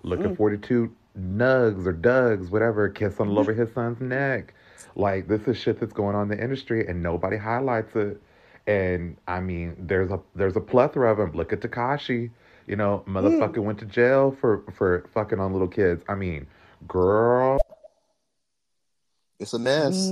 Look 0.04 0.20
mm. 0.20 0.32
at 0.32 0.38
42 0.38 0.94
nugs 1.18 1.86
or 1.86 1.94
dugs, 1.94 2.50
whatever, 2.50 2.90
kissing 2.90 3.30
all 3.30 3.40
over 3.40 3.54
his 3.54 3.74
son's 3.74 4.02
neck. 4.02 4.54
Like 4.96 5.28
this 5.28 5.42
is 5.48 5.58
shit 5.58 5.80
that's 5.80 5.94
going 5.94 6.16
on 6.16 6.32
in 6.32 6.38
the 6.38 6.44
industry 6.44 6.88
and 6.88 7.02
nobody 7.02 7.38
highlights 7.38 7.96
it. 7.96 8.22
And 8.68 9.18
I 9.28 9.40
mean, 9.40 9.76
there's 9.80 10.12
a 10.12 10.20
there's 10.36 10.56
a 10.56 10.62
plethora 10.62 11.12
of 11.12 11.18
them. 11.18 11.32
Look 11.34 11.52
at 11.52 11.62
Tekashi, 11.62 12.30
You 12.68 12.76
know, 12.76 13.04
motherfucker 13.08 13.56
mm. 13.56 13.64
went 13.64 13.80
to 13.80 13.86
jail 13.86 14.36
for 14.40 14.64
for 14.74 15.08
fucking 15.14 15.40
on 15.40 15.52
little 15.52 15.68
kids. 15.68 16.04
I 16.08 16.16
mean, 16.16 16.46
girl, 16.88 17.60
it's 19.40 19.54
a 19.54 19.60
mess. 19.60 20.12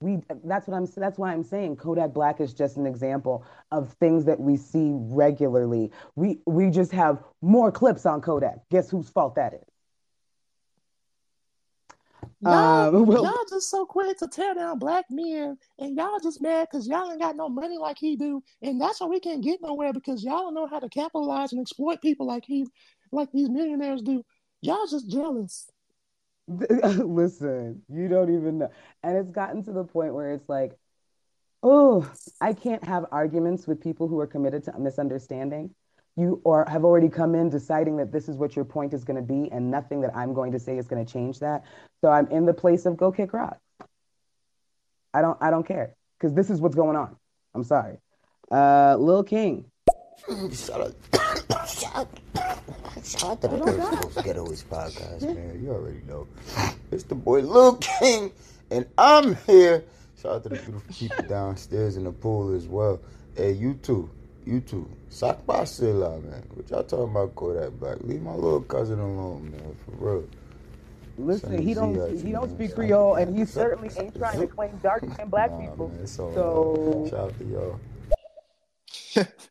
We, 0.00 0.16
we 0.16 0.22
that's 0.44 0.68
what 0.68 0.76
I'm 0.76 0.86
that's 0.96 1.18
why 1.18 1.32
I'm 1.32 1.42
saying 1.42 1.76
Kodak 1.76 2.12
Black 2.12 2.40
is 2.40 2.54
just 2.54 2.76
an 2.76 2.86
example 2.86 3.44
of 3.72 3.92
things 3.94 4.24
that 4.26 4.38
we 4.38 4.56
see 4.56 4.92
regularly. 4.94 5.90
We 6.14 6.38
we 6.46 6.70
just 6.70 6.92
have 6.92 7.22
more 7.42 7.72
clips 7.72 8.06
on 8.06 8.20
Kodak. 8.20 8.58
Guess 8.70 8.90
whose 8.90 9.08
fault 9.08 9.34
that 9.34 9.54
is? 9.54 9.73
Y'all, 12.44 12.94
um, 12.96 13.06
well, 13.06 13.24
y'all 13.24 13.44
just 13.48 13.70
so 13.70 13.86
quick 13.86 14.18
to 14.18 14.28
tear 14.28 14.54
down 14.54 14.78
black 14.78 15.06
men, 15.10 15.56
and 15.78 15.96
y'all 15.96 16.18
just 16.22 16.42
mad 16.42 16.68
because 16.70 16.86
y'all 16.86 17.10
ain't 17.10 17.20
got 17.20 17.36
no 17.36 17.48
money 17.48 17.78
like 17.78 17.96
he 17.98 18.16
do, 18.16 18.42
and 18.60 18.80
that's 18.80 19.00
why 19.00 19.06
we 19.06 19.20
can't 19.20 19.42
get 19.42 19.60
nowhere 19.62 19.92
because 19.92 20.22
y'all 20.22 20.40
don't 20.40 20.54
know 20.54 20.66
how 20.66 20.78
to 20.78 20.88
capitalize 20.88 21.52
and 21.52 21.60
exploit 21.60 22.02
people 22.02 22.26
like 22.26 22.44
he, 22.46 22.66
like 23.12 23.32
these 23.32 23.48
millionaires 23.48 24.02
do. 24.02 24.22
Y'all 24.60 24.86
just 24.86 25.10
jealous. 25.10 25.70
Listen, 26.48 27.82
you 27.88 28.08
don't 28.08 28.34
even 28.34 28.58
know, 28.58 28.70
and 29.02 29.16
it's 29.16 29.30
gotten 29.30 29.64
to 29.64 29.72
the 29.72 29.84
point 29.84 30.12
where 30.12 30.32
it's 30.32 30.48
like, 30.48 30.72
oh, 31.62 32.10
I 32.42 32.52
can't 32.52 32.84
have 32.84 33.06
arguments 33.10 33.66
with 33.66 33.80
people 33.80 34.06
who 34.06 34.20
are 34.20 34.26
committed 34.26 34.64
to 34.64 34.78
misunderstanding 34.78 35.74
you 36.16 36.40
or 36.44 36.64
have 36.68 36.84
already 36.84 37.08
come 37.08 37.34
in 37.34 37.50
deciding 37.50 37.96
that 37.96 38.12
this 38.12 38.28
is 38.28 38.36
what 38.36 38.54
your 38.54 38.64
point 38.64 38.94
is 38.94 39.04
going 39.04 39.16
to 39.16 39.22
be 39.22 39.50
and 39.50 39.70
nothing 39.70 40.00
that 40.02 40.14
I'm 40.14 40.32
going 40.32 40.52
to 40.52 40.58
say 40.58 40.78
is 40.78 40.86
going 40.86 41.04
to 41.04 41.12
change 41.12 41.40
that. 41.40 41.64
So 42.00 42.08
I'm 42.08 42.28
in 42.28 42.46
the 42.46 42.54
place 42.54 42.86
of 42.86 42.96
go 42.96 43.10
kick 43.10 43.32
rock. 43.32 43.58
I 45.12 45.22
don't 45.22 45.38
I 45.40 45.50
don't 45.50 45.66
care 45.66 45.94
because 46.18 46.34
this 46.34 46.50
is 46.50 46.60
what's 46.60 46.74
going 46.74 46.96
on. 46.96 47.16
I'm 47.54 47.64
sorry. 47.64 47.98
Uh 48.50 48.96
Lil 48.98 49.24
King. 49.24 49.64
Shout 50.52 50.80
out, 50.80 50.94
shout, 51.68 52.08
shout 53.04 53.24
out 53.24 53.40
to 53.42 53.48
the 53.48 53.56
Ghetto 53.56 54.44
Ghettoist 54.46 54.64
podcast, 54.66 55.22
man. 55.22 55.60
You 55.62 55.70
already 55.72 56.00
know. 56.06 56.26
It's 56.90 57.02
the 57.04 57.14
boy 57.14 57.40
Lil 57.40 57.76
King, 57.76 58.32
and 58.70 58.86
I'm 58.96 59.34
here. 59.46 59.84
Shout 60.20 60.36
out 60.36 60.42
to 60.44 60.48
the 60.50 60.56
beautiful 60.56 60.94
people 60.94 61.24
downstairs 61.24 61.96
in 61.96 62.04
the 62.04 62.12
pool 62.12 62.54
as 62.54 62.66
well. 62.66 63.00
Hey, 63.36 63.52
you 63.52 63.74
too. 63.74 64.08
You 64.46 64.60
too. 64.60 64.88
Sock 65.08 65.44
by 65.46 65.64
Silla, 65.64 66.20
man. 66.20 66.42
What 66.54 66.68
y'all 66.70 66.84
talking 66.84 67.10
about 67.10 67.34
Kodak 67.34 67.72
Black? 67.72 67.98
Leave 68.00 68.20
my 68.22 68.34
little 68.34 68.60
cousin 68.60 69.00
alone, 69.00 69.50
man. 69.50 69.76
For 69.84 69.92
real. 69.92 70.28
Listen, 71.16 71.62
he 71.62 71.74
don't 71.74 71.94
he 72.22 72.32
don't 72.32 72.50
speak 72.50 72.74
Creole, 72.74 73.14
and 73.14 73.36
he 73.36 73.44
certainly 73.44 73.90
ain't 73.98 74.16
trying 74.16 74.40
to 74.40 74.46
claim 74.46 74.76
dark 74.82 75.02
and 75.18 75.30
black 75.30 75.52
nah, 75.52 75.60
people. 75.60 75.88
Man, 75.88 76.06
so 76.06 77.06
shout 77.08 77.20
out 77.20 77.38
to 77.38 77.44
y'all. 77.44 77.80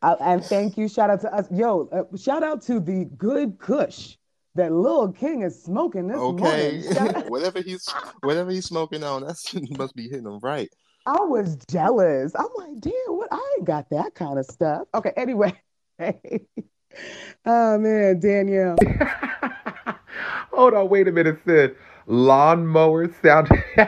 I, 0.02 0.12
and 0.20 0.44
thank 0.44 0.76
you. 0.76 0.88
Shout 0.88 1.10
out 1.10 1.22
to 1.22 1.34
us. 1.34 1.50
Yo, 1.50 1.88
uh, 1.90 2.16
shout 2.16 2.42
out 2.42 2.62
to 2.62 2.80
the 2.80 3.06
good 3.16 3.58
Kush 3.58 4.16
that 4.54 4.72
Lil 4.72 5.12
King 5.12 5.42
is 5.42 5.60
smoking 5.60 6.06
this 6.06 6.18
okay. 6.18 6.82
morning. 6.82 7.24
whatever 7.30 7.60
he's 7.62 7.88
whatever 8.20 8.50
he's 8.50 8.66
smoking 8.66 9.02
on, 9.02 9.22
that 9.22 9.36
must 9.78 9.96
be 9.96 10.04
hitting 10.04 10.26
him 10.26 10.38
right. 10.40 10.70
I 11.06 11.20
was 11.20 11.56
jealous. 11.70 12.32
I'm 12.34 12.48
like, 12.56 12.80
damn, 12.80 12.92
what? 13.08 13.28
I 13.30 13.54
ain't 13.56 13.66
got 13.66 13.90
that 13.90 14.14
kind 14.14 14.38
of 14.38 14.46
stuff. 14.46 14.88
Okay, 14.94 15.12
anyway. 15.16 15.52
oh 16.00 17.78
man, 17.78 18.20
Danielle. 18.20 18.76
Hold 20.52 20.74
on, 20.74 20.88
wait 20.88 21.06
a 21.08 21.12
minute, 21.12 21.38
Sid. 21.44 21.76
Lawnmower 22.06 23.12
sound. 23.22 23.48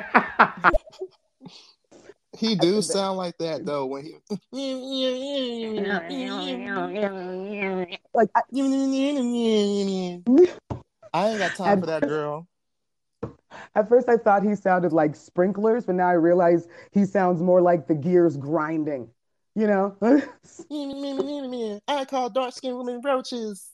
he 2.38 2.54
do 2.54 2.82
sound 2.82 3.16
like 3.16 3.38
that 3.38 3.64
though 3.64 3.86
when 3.86 4.04
he 4.04 4.16
like 8.14 8.28
I, 8.34 8.42
I 11.14 11.28
ain't 11.30 11.38
got 11.38 11.54
time 11.54 11.80
for 11.80 11.86
that 11.86 12.02
girl. 12.02 12.46
At 13.74 13.88
first, 13.88 14.08
I 14.08 14.16
thought 14.16 14.42
he 14.42 14.54
sounded 14.54 14.92
like 14.92 15.14
sprinklers, 15.14 15.86
but 15.86 15.94
now 15.94 16.08
I 16.08 16.12
realize 16.12 16.68
he 16.92 17.04
sounds 17.04 17.42
more 17.42 17.60
like 17.60 17.86
the 17.86 17.94
gears 17.94 18.36
grinding. 18.36 19.08
You 19.54 19.66
know? 19.66 19.96
I 21.88 22.04
call 22.04 22.30
dark 22.30 22.52
skinned 22.52 22.76
women 22.76 23.00
roaches. 23.02 23.70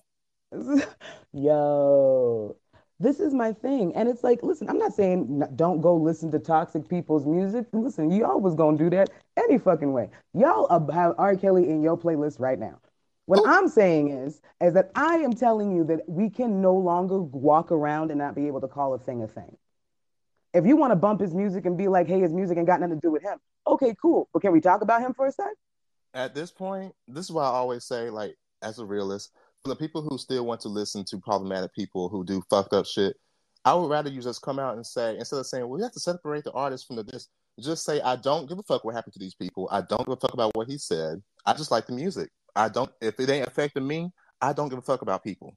Yo, 1.32 2.56
this 3.00 3.18
is 3.18 3.34
my 3.34 3.52
thing. 3.52 3.94
And 3.96 4.08
it's 4.08 4.22
like, 4.22 4.42
listen, 4.42 4.68
I'm 4.68 4.78
not 4.78 4.92
saying 4.92 5.42
don't 5.56 5.80
go 5.80 5.96
listen 5.96 6.30
to 6.32 6.38
toxic 6.38 6.88
people's 6.88 7.26
music. 7.26 7.66
Listen, 7.72 8.12
y'all 8.12 8.40
was 8.40 8.54
going 8.54 8.78
to 8.78 8.84
do 8.84 8.90
that 8.90 9.10
any 9.36 9.58
fucking 9.58 9.92
way. 9.92 10.08
Y'all 10.34 10.68
have 10.92 11.14
R. 11.18 11.36
Kelly 11.36 11.68
in 11.68 11.82
your 11.82 11.96
playlist 11.98 12.38
right 12.38 12.58
now. 12.58 12.78
What 13.26 13.40
Ooh. 13.40 13.46
I'm 13.46 13.68
saying 13.68 14.10
is, 14.10 14.40
is 14.60 14.74
that 14.74 14.90
I 14.94 15.16
am 15.16 15.32
telling 15.32 15.74
you 15.74 15.84
that 15.84 16.00
we 16.08 16.28
can 16.28 16.60
no 16.60 16.74
longer 16.74 17.20
walk 17.20 17.72
around 17.72 18.10
and 18.10 18.18
not 18.18 18.34
be 18.34 18.46
able 18.46 18.60
to 18.60 18.68
call 18.68 18.94
a 18.94 18.98
thing 18.98 19.22
a 19.22 19.28
thing. 19.28 19.56
If 20.54 20.66
you 20.66 20.76
want 20.76 20.90
to 20.90 20.96
bump 20.96 21.20
his 21.20 21.34
music 21.34 21.64
and 21.64 21.78
be 21.78 21.88
like, 21.88 22.06
hey, 22.06 22.20
his 22.20 22.32
music 22.32 22.58
ain't 22.58 22.66
got 22.66 22.80
nothing 22.80 22.96
to 22.96 23.00
do 23.00 23.10
with 23.10 23.22
him, 23.22 23.38
okay, 23.66 23.94
cool. 24.00 24.28
But 24.32 24.42
can 24.42 24.52
we 24.52 24.60
talk 24.60 24.82
about 24.82 25.00
him 25.00 25.14
for 25.14 25.26
a 25.26 25.32
sec? 25.32 25.46
At 26.14 26.34
this 26.34 26.50
point, 26.50 26.94
this 27.08 27.26
is 27.26 27.32
why 27.32 27.44
I 27.44 27.48
always 27.48 27.84
say, 27.84 28.10
like, 28.10 28.36
as 28.60 28.78
a 28.78 28.84
realist, 28.84 29.30
for 29.62 29.70
the 29.70 29.76
people 29.76 30.02
who 30.02 30.18
still 30.18 30.44
want 30.44 30.60
to 30.62 30.68
listen 30.68 31.04
to 31.06 31.18
problematic 31.18 31.74
people 31.74 32.08
who 32.08 32.24
do 32.24 32.42
fucked 32.50 32.74
up 32.74 32.84
shit, 32.84 33.16
I 33.64 33.74
would 33.74 33.88
rather 33.88 34.10
you 34.10 34.20
just 34.20 34.42
come 34.42 34.58
out 34.58 34.74
and 34.74 34.84
say, 34.84 35.16
instead 35.16 35.38
of 35.38 35.46
saying, 35.46 35.64
well, 35.64 35.78
we 35.78 35.82
have 35.82 35.92
to 35.92 36.00
separate 36.00 36.44
the 36.44 36.52
artist 36.52 36.86
from 36.86 36.96
the 36.96 37.04
this, 37.04 37.28
just 37.60 37.84
say, 37.84 38.00
I 38.00 38.16
don't 38.16 38.48
give 38.48 38.58
a 38.58 38.62
fuck 38.62 38.84
what 38.84 38.94
happened 38.94 39.14
to 39.14 39.20
these 39.20 39.34
people. 39.34 39.68
I 39.70 39.82
don't 39.82 40.04
give 40.04 40.12
a 40.12 40.16
fuck 40.16 40.34
about 40.34 40.54
what 40.54 40.68
he 40.68 40.78
said. 40.78 41.22
I 41.46 41.52
just 41.54 41.70
like 41.70 41.86
the 41.86 41.92
music. 41.92 42.30
I 42.56 42.68
don't, 42.68 42.90
if 43.00 43.18
it 43.20 43.30
ain't 43.30 43.46
affecting 43.46 43.86
me, 43.86 44.10
I 44.40 44.52
don't 44.52 44.68
give 44.68 44.78
a 44.78 44.82
fuck 44.82 45.02
about 45.02 45.24
people. 45.24 45.56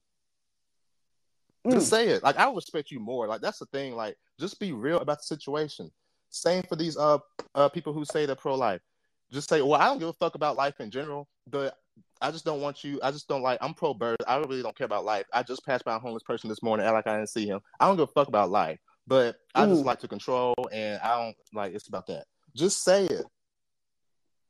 Mm. 1.66 1.72
Just 1.72 1.90
say 1.90 2.08
it. 2.10 2.24
Like 2.24 2.38
I 2.38 2.48
would 2.48 2.56
respect 2.56 2.92
you 2.92 3.00
more. 3.00 3.28
Like 3.28 3.42
that's 3.42 3.60
the 3.60 3.66
thing. 3.68 3.96
Like 3.96 4.16
just 4.40 4.60
be 4.60 4.72
real 4.72 5.00
about 5.00 5.18
the 5.20 5.24
situation. 5.24 5.92
Same 6.30 6.64
for 6.64 6.76
these 6.76 6.98
uh, 6.98 7.18
uh 7.56 7.70
people 7.70 7.94
who 7.94 8.06
say 8.06 8.26
they're 8.26 8.36
pro 8.36 8.56
life. 8.56 8.82
Just 9.32 9.50
say, 9.50 9.62
well, 9.62 9.82
I 9.82 9.86
don't 9.86 10.00
give 10.00 10.10
a 10.10 10.14
fuck 10.14 10.36
about 10.36 10.56
life 10.56 10.80
in 10.80 10.92
general, 10.92 11.28
but 11.50 11.78
I 12.22 12.32
just 12.32 12.46
don't 12.46 12.62
want 12.62 12.84
you. 12.84 13.00
I 13.02 13.12
just 13.12 13.28
don't 13.28 13.42
like. 13.42 13.58
I'm 13.62 13.74
pro 13.74 13.94
bird. 13.94 14.18
I 14.28 14.38
really 14.38 14.62
don't 14.62 14.78
care 14.78 14.86
about 14.86 15.06
life. 15.06 15.26
I 15.34 15.44
just 15.44 15.66
passed 15.66 15.84
by 15.84 15.96
a 15.96 16.00
homeless 16.00 16.24
person 16.24 16.50
this 16.50 16.62
morning, 16.62 16.86
act 16.86 16.94
like 16.94 17.08
I 17.08 17.18
didn't 17.18 17.30
see 17.30 17.48
him. 17.48 17.60
I 17.80 17.88
don't 17.88 17.98
give 17.98 18.10
a 18.10 18.12
fuck 18.12 18.28
about 18.28 18.52
life, 18.52 18.80
but 19.08 19.38
I 19.54 19.66
just 19.66 19.82
mm. 19.82 19.86
like 19.86 20.00
to 20.00 20.08
control, 20.08 20.54
and 20.72 21.00
I 21.02 21.20
don't 21.20 21.36
like. 21.54 21.74
It's 21.74 21.88
about 21.88 22.08
that. 22.08 22.26
Just 22.56 22.84
say 22.84 23.06
it. 23.06 23.26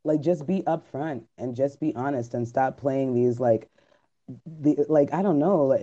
Like, 0.04 0.22
just 0.22 0.46
be 0.46 0.62
upfront 0.64 1.24
and 1.40 1.56
just 1.56 1.80
be 1.80 1.96
honest, 1.96 2.34
and 2.34 2.48
stop 2.48 2.78
playing 2.78 3.14
these 3.14 3.40
like 3.40 3.70
the 4.46 4.86
like 4.90 5.14
I 5.14 5.22
don't 5.22 5.40
know 5.40 5.66
like, 5.66 5.82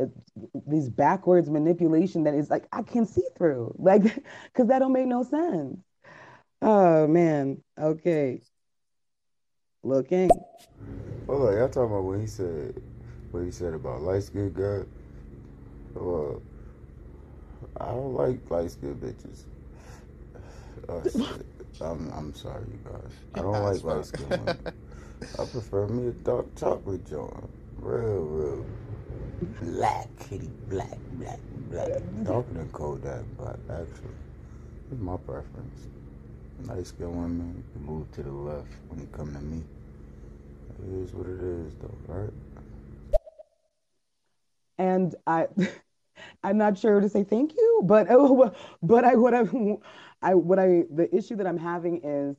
these 0.67 0.89
backwards 0.89 1.49
manipulation 1.49 2.25
that 2.25 2.35
is 2.35 2.51
like 2.51 2.67
I 2.73 2.83
can 2.83 3.07
see 3.07 3.23
through 3.37 3.75
like 3.79 4.03
because 4.03 4.69
that 4.69 4.81
don't 4.81 4.93
make 4.93 5.07
no 5.07 5.23
sense. 5.23 5.79
Oh 6.61 7.07
man. 7.07 7.63
Okay. 7.79 8.41
Looking. 9.85 10.31
Hold 11.27 11.49
on, 11.49 11.57
y'all 11.57 11.69
talking 11.69 11.91
about 11.91 12.05
what 12.05 12.21
he 12.21 12.27
said 12.27 12.81
what 13.31 13.45
he 13.45 13.51
said 13.51 13.75
about 13.75 14.03
light 14.03 14.23
skinned 14.23 14.55
guys. 14.55 14.87
Well, 15.95 16.43
I 17.81 17.87
don't 17.87 18.15
like 18.15 18.51
light 18.51 18.71
skinned 18.71 19.01
bitches. 19.01 19.45
Uh, 20.89 21.35
I'm, 21.85 22.13
I'm 22.13 22.35
sorry, 22.35 22.65
you 22.71 22.79
guys. 22.85 23.13
I 23.35 23.41
don't 23.41 23.63
like 23.63 23.83
light 23.83 24.07
skinned 24.07 24.31
women. 24.31 24.73
I 25.39 25.45
prefer 25.45 25.87
me 25.87 26.09
a 26.09 26.13
dark 26.13 26.55
chocolate 26.57 27.09
joint. 27.09 27.51
Real, 27.83 28.23
real 28.23 28.67
black, 29.61 30.09
kitty, 30.19 30.51
black, 30.69 30.99
black, 31.13 31.41
black. 31.71 31.89
Darker 32.25 32.55
than 32.55 32.69
Kodak 32.71 33.25
black, 33.37 33.57
actually. 33.71 34.15
It's 34.91 35.01
my 35.01 35.17
preference. 35.17 35.89
Light 36.67 36.87
skinned 36.87 37.11
women 37.11 37.65
can 37.73 37.85
move 37.85 38.11
to 38.13 38.23
the 38.23 38.31
left 38.31 38.69
when 38.89 39.01
you 39.01 39.07
come 39.13 39.33
to 39.35 39.41
me. 39.41 39.63
It 40.79 41.05
is 41.05 41.13
what 41.13 41.27
it 41.27 41.43
is, 41.43 41.75
though, 41.81 42.15
right? 42.15 42.31
and 44.79 45.15
I, 45.27 45.47
I'm 46.45 46.59
not 46.59 46.79
sure 46.79 47.01
to 47.01 47.09
say 47.09 47.25
thank 47.25 47.55
you, 47.57 47.83
but 47.85 48.07
oh, 48.11 48.53
but 48.83 49.05
I 49.05 49.17
what 49.17 49.35
I, 49.35 49.45
I 50.23 50.35
what 50.35 50.59
I 50.59 50.85
the 50.91 51.09
issue 51.13 51.37
that 51.37 51.47
I'm 51.47 51.59
having 51.59 52.01
is 52.05 52.37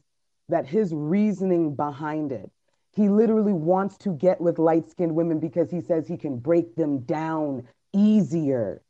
that 0.49 0.65
his 0.67 0.93
reasoning 0.93 1.75
behind 1.75 2.32
it. 2.32 2.51
He 2.95 3.10
literally 3.10 3.53
wants 3.53 3.97
to 3.99 4.13
get 4.13 4.39
with 4.39 4.60
light 4.60 4.89
skinned 4.89 5.15
women 5.15 5.39
because 5.39 5.71
he 5.71 5.82
says 5.82 6.08
he 6.08 6.17
can 6.17 6.38
break 6.38 6.75
them 6.75 6.99
down 6.99 7.67
easier. 7.91 8.82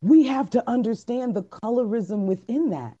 We 0.00 0.24
have 0.24 0.50
to 0.50 0.68
understand 0.68 1.34
the 1.34 1.42
colorism 1.42 2.26
within 2.26 2.70
that. 2.70 2.96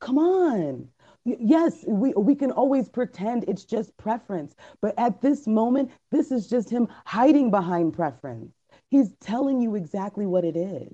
Come 0.00 0.18
on. 0.18 0.88
Yes, 1.24 1.84
we, 1.86 2.12
we 2.14 2.34
can 2.34 2.50
always 2.50 2.88
pretend 2.88 3.44
it's 3.46 3.64
just 3.64 3.96
preference, 3.96 4.54
but 4.80 4.94
at 4.98 5.20
this 5.20 5.46
moment, 5.46 5.90
this 6.10 6.30
is 6.30 6.48
just 6.48 6.70
him 6.70 6.88
hiding 7.04 7.50
behind 7.50 7.92
preference. 7.92 8.52
He's 8.90 9.14
telling 9.20 9.60
you 9.60 9.74
exactly 9.74 10.26
what 10.26 10.44
it 10.44 10.56
is. 10.56 10.92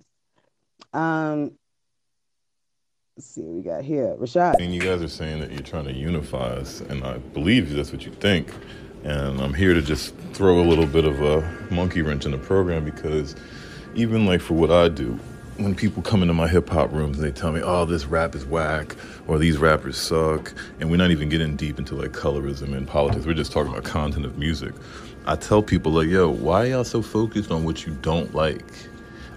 Um, 0.93 1.53
let's 3.17 3.29
see 3.29 3.41
what 3.41 3.55
we 3.55 3.63
got 3.63 3.83
here. 3.83 4.15
Rashad. 4.19 4.61
And 4.61 4.75
you 4.75 4.81
guys 4.81 5.03
are 5.03 5.09
saying 5.09 5.41
that 5.41 5.51
you're 5.51 5.63
trying 5.63 5.87
to 5.87 5.93
unify 5.95 6.49
us, 6.49 6.83
and 6.83 7.03
I 7.03 7.17
believe 7.17 7.73
that's 7.73 7.91
what 7.91 8.05
you 8.05 8.13
think. 8.13 8.53
And 9.05 9.41
I'm 9.41 9.55
here 9.55 9.73
to 9.73 9.81
just 9.81 10.15
throw 10.35 10.61
a 10.61 10.67
little 10.67 10.87
bit 10.87 11.07
of 11.07 11.23
a 11.23 11.41
monkey 11.71 12.03
wrench 12.03 12.27
in 12.27 12.33
the 12.33 12.39
program 12.39 12.85
because 12.85 13.35
even 13.95 14.27
like 14.27 14.43
for 14.43 14.53
what 14.55 14.71
I 14.71 14.89
do, 14.89 15.19
when 15.57 15.75
people 15.75 16.03
come 16.03 16.21
into 16.21 16.35
my 16.35 16.47
hip 16.47 16.69
hop 16.69 16.93
rooms 16.93 17.17
and 17.17 17.27
they 17.27 17.33
tell 17.33 17.53
me, 17.53 17.63
oh, 17.65 17.87
this 17.87 18.05
rap 18.05 18.35
is 18.35 18.45
whack 18.45 18.95
or 19.27 19.39
these 19.39 19.57
rappers 19.57 19.97
suck, 19.97 20.53
and 20.81 20.91
we're 20.91 20.99
not 20.99 21.11
even 21.11 21.31
getting 21.31 21.57
deep 21.57 21.79
into 21.79 21.95
like 21.95 22.13
colorism 22.13 22.77
and 22.77 22.87
politics, 22.87 23.25
we're 23.25 23.33
just 23.33 23.53
talking 23.53 23.73
about 23.73 23.85
content 23.85 24.27
of 24.27 24.37
music. 24.37 24.75
I 25.25 25.37
tell 25.37 25.63
people 25.63 25.93
like, 25.93 26.09
yo, 26.09 26.29
why 26.29 26.67
y'all 26.67 26.85
so 26.85 27.01
focused 27.01 27.51
on 27.51 27.65
what 27.65 27.87
you 27.87 27.95
don't 28.03 28.35
like? 28.35 28.67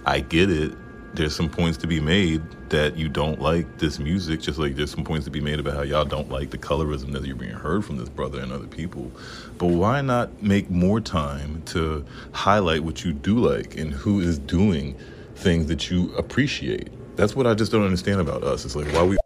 I 0.04 0.20
get 0.20 0.50
it. 0.50 0.74
There's 1.14 1.34
some 1.34 1.48
points 1.48 1.76
to 1.78 1.88
be 1.88 2.00
made 2.00 2.40
that 2.70 2.96
you 2.96 3.08
don't 3.08 3.40
like 3.40 3.78
this 3.78 3.98
music, 3.98 4.40
just 4.40 4.58
like 4.58 4.76
there's 4.76 4.92
some 4.92 5.02
points 5.02 5.24
to 5.24 5.30
be 5.30 5.40
made 5.40 5.58
about 5.58 5.74
how 5.74 5.82
y'all 5.82 6.04
don't 6.04 6.30
like 6.30 6.50
the 6.50 6.58
colorism 6.58 7.12
that 7.12 7.24
you're 7.24 7.34
being 7.34 7.50
heard 7.50 7.84
from 7.84 7.96
this 7.96 8.08
brother 8.08 8.40
and 8.40 8.52
other 8.52 8.68
people. 8.68 9.10
But 9.58 9.68
why 9.68 10.02
not 10.02 10.42
make 10.42 10.70
more 10.70 11.00
time 11.00 11.62
to 11.66 12.04
highlight 12.32 12.84
what 12.84 13.04
you 13.04 13.12
do 13.12 13.38
like 13.38 13.76
and 13.76 13.92
who 13.92 14.20
is 14.20 14.38
doing 14.38 14.96
things 15.34 15.66
that 15.66 15.90
you 15.90 16.14
appreciate? 16.14 16.90
That's 17.16 17.34
what 17.34 17.46
I 17.46 17.54
just 17.54 17.72
don't 17.72 17.84
understand 17.84 18.20
about 18.20 18.44
us. 18.44 18.64
It's 18.64 18.76
like 18.76 18.86
why 18.92 19.02
we 19.02 19.18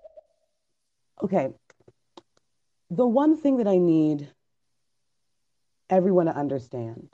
Okay. 1.22 1.50
The 2.90 3.06
one 3.06 3.36
thing 3.36 3.58
that 3.58 3.68
I 3.68 3.76
need 3.76 4.30
everyone 5.90 6.26
to 6.26 6.36
understand. 6.36 7.08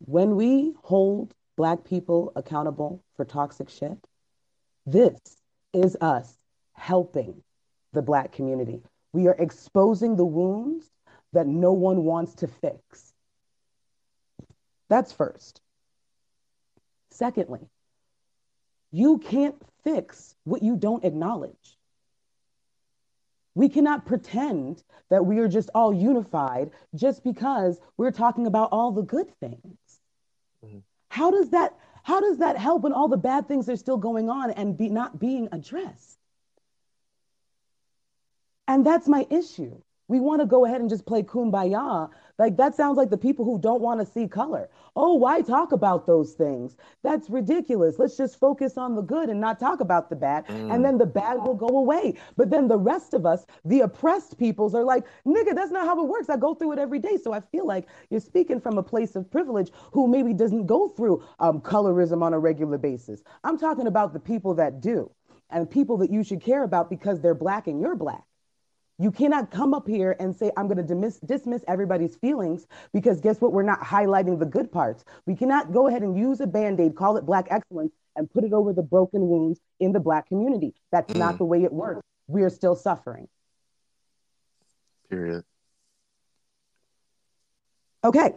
When 0.00 0.36
we 0.36 0.74
hold 0.82 1.34
Black 1.56 1.84
people 1.84 2.32
accountable 2.34 3.02
for 3.16 3.24
toxic 3.24 3.68
shit, 3.68 3.98
this 4.86 5.18
is 5.72 5.96
us 6.00 6.36
helping 6.72 7.42
the 7.92 8.02
Black 8.02 8.32
community. 8.32 8.82
We 9.12 9.28
are 9.28 9.36
exposing 9.38 10.16
the 10.16 10.24
wounds 10.24 10.90
that 11.32 11.46
no 11.46 11.72
one 11.72 12.04
wants 12.04 12.34
to 12.36 12.48
fix. 12.48 13.12
That's 14.88 15.12
first. 15.12 15.60
Secondly, 17.10 17.68
you 18.90 19.18
can't 19.18 19.56
fix 19.84 20.34
what 20.44 20.62
you 20.62 20.76
don't 20.76 21.04
acknowledge. 21.04 21.78
We 23.54 23.68
cannot 23.68 24.04
pretend 24.04 24.82
that 25.10 25.24
we 25.24 25.38
are 25.38 25.48
just 25.48 25.70
all 25.74 25.94
unified 25.94 26.70
just 26.94 27.22
because 27.22 27.78
we're 27.96 28.10
talking 28.10 28.46
about 28.46 28.70
all 28.72 28.90
the 28.90 29.02
good 29.02 29.28
things. 29.38 29.78
Mm-hmm. 30.64 30.78
How 31.14 31.30
does 31.30 31.50
that 31.50 31.76
how 32.02 32.20
does 32.20 32.38
that 32.38 32.58
help 32.58 32.82
when 32.82 32.92
all 32.92 33.06
the 33.06 33.16
bad 33.16 33.46
things 33.46 33.68
are 33.68 33.76
still 33.76 33.96
going 33.96 34.28
on 34.28 34.50
and 34.50 34.76
be 34.76 34.88
not 34.88 35.20
being 35.20 35.48
addressed? 35.52 36.18
And 38.66 38.84
that's 38.84 39.06
my 39.06 39.24
issue. 39.30 39.80
We 40.08 40.20
want 40.20 40.40
to 40.40 40.46
go 40.46 40.64
ahead 40.64 40.80
and 40.80 40.90
just 40.90 41.06
play 41.06 41.22
kumbaya. 41.22 42.10
Like 42.38 42.56
that 42.56 42.74
sounds 42.74 42.96
like 42.96 43.10
the 43.10 43.16
people 43.16 43.44
who 43.44 43.58
don't 43.60 43.80
want 43.80 44.00
to 44.00 44.06
see 44.06 44.26
color. 44.26 44.68
Oh, 44.96 45.14
why 45.14 45.40
talk 45.40 45.72
about 45.72 46.06
those 46.06 46.32
things? 46.32 46.76
That's 47.02 47.30
ridiculous. 47.30 47.98
Let's 47.98 48.16
just 48.16 48.38
focus 48.38 48.76
on 48.76 48.96
the 48.96 49.02
good 49.02 49.28
and 49.28 49.40
not 49.40 49.58
talk 49.60 49.80
about 49.80 50.10
the 50.10 50.16
bad. 50.16 50.46
Mm. 50.46 50.74
And 50.74 50.84
then 50.84 50.98
the 50.98 51.06
bad 51.06 51.38
will 51.38 51.54
go 51.54 51.68
away. 51.68 52.16
But 52.36 52.50
then 52.50 52.68
the 52.68 52.78
rest 52.78 53.14
of 53.14 53.24
us, 53.24 53.46
the 53.64 53.80
oppressed 53.80 54.38
peoples, 54.38 54.74
are 54.74 54.84
like, 54.84 55.04
nigga, 55.26 55.54
that's 55.54 55.70
not 55.70 55.86
how 55.86 56.00
it 56.00 56.08
works. 56.08 56.28
I 56.28 56.36
go 56.36 56.54
through 56.54 56.72
it 56.72 56.78
every 56.78 56.98
day. 56.98 57.16
So 57.22 57.32
I 57.32 57.40
feel 57.40 57.66
like 57.66 57.86
you're 58.10 58.20
speaking 58.20 58.60
from 58.60 58.78
a 58.78 58.82
place 58.82 59.16
of 59.16 59.30
privilege 59.30 59.70
who 59.92 60.08
maybe 60.08 60.32
doesn't 60.34 60.66
go 60.66 60.88
through 60.88 61.24
um, 61.38 61.60
colorism 61.60 62.22
on 62.22 62.34
a 62.34 62.38
regular 62.38 62.78
basis. 62.78 63.22
I'm 63.44 63.58
talking 63.58 63.86
about 63.86 64.12
the 64.12 64.20
people 64.20 64.54
that 64.54 64.80
do 64.80 65.10
and 65.50 65.70
people 65.70 65.96
that 65.98 66.10
you 66.10 66.24
should 66.24 66.40
care 66.40 66.64
about 66.64 66.90
because 66.90 67.20
they're 67.20 67.34
black 67.34 67.68
and 67.68 67.80
you're 67.80 67.96
black. 67.96 68.24
You 68.98 69.10
cannot 69.10 69.50
come 69.50 69.74
up 69.74 69.88
here 69.88 70.14
and 70.20 70.34
say, 70.34 70.52
I'm 70.56 70.68
going 70.68 70.76
to 70.76 70.82
dismiss, 70.84 71.18
dismiss 71.18 71.64
everybody's 71.66 72.14
feelings 72.16 72.66
because 72.92 73.20
guess 73.20 73.40
what? 73.40 73.52
We're 73.52 73.64
not 73.64 73.80
highlighting 73.80 74.38
the 74.38 74.46
good 74.46 74.70
parts. 74.70 75.04
We 75.26 75.34
cannot 75.34 75.72
go 75.72 75.88
ahead 75.88 76.02
and 76.02 76.16
use 76.16 76.40
a 76.40 76.46
band 76.46 76.78
aid, 76.78 76.94
call 76.94 77.16
it 77.16 77.26
Black 77.26 77.48
excellence, 77.50 77.92
and 78.14 78.30
put 78.30 78.44
it 78.44 78.52
over 78.52 78.72
the 78.72 78.82
broken 78.82 79.28
wounds 79.28 79.58
in 79.80 79.92
the 79.92 79.98
Black 79.98 80.28
community. 80.28 80.74
That's 80.92 81.12
mm. 81.12 81.18
not 81.18 81.38
the 81.38 81.44
way 81.44 81.64
it 81.64 81.72
works. 81.72 82.02
We 82.28 82.42
are 82.42 82.50
still 82.50 82.76
suffering. 82.76 83.26
Period. 85.10 85.42
Okay. 88.04 88.34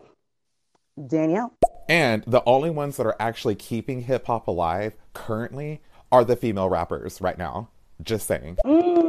Danielle. 1.08 1.54
And 1.88 2.24
the 2.26 2.42
only 2.46 2.72
ones 2.72 2.98
that 2.98 3.06
are 3.06 3.16
actually 3.20 3.56
keeping 3.56 4.02
hip 4.02 4.26
hop 4.26 4.48
alive 4.48 4.94
currently 5.14 5.82
are 6.12 6.26
the 6.26 6.36
female 6.36 6.70
rappers 6.70 7.22
right 7.22 7.38
now. 7.38 7.70
Just 8.02 8.28
saying. 8.28 8.58
Mm. 8.66 9.07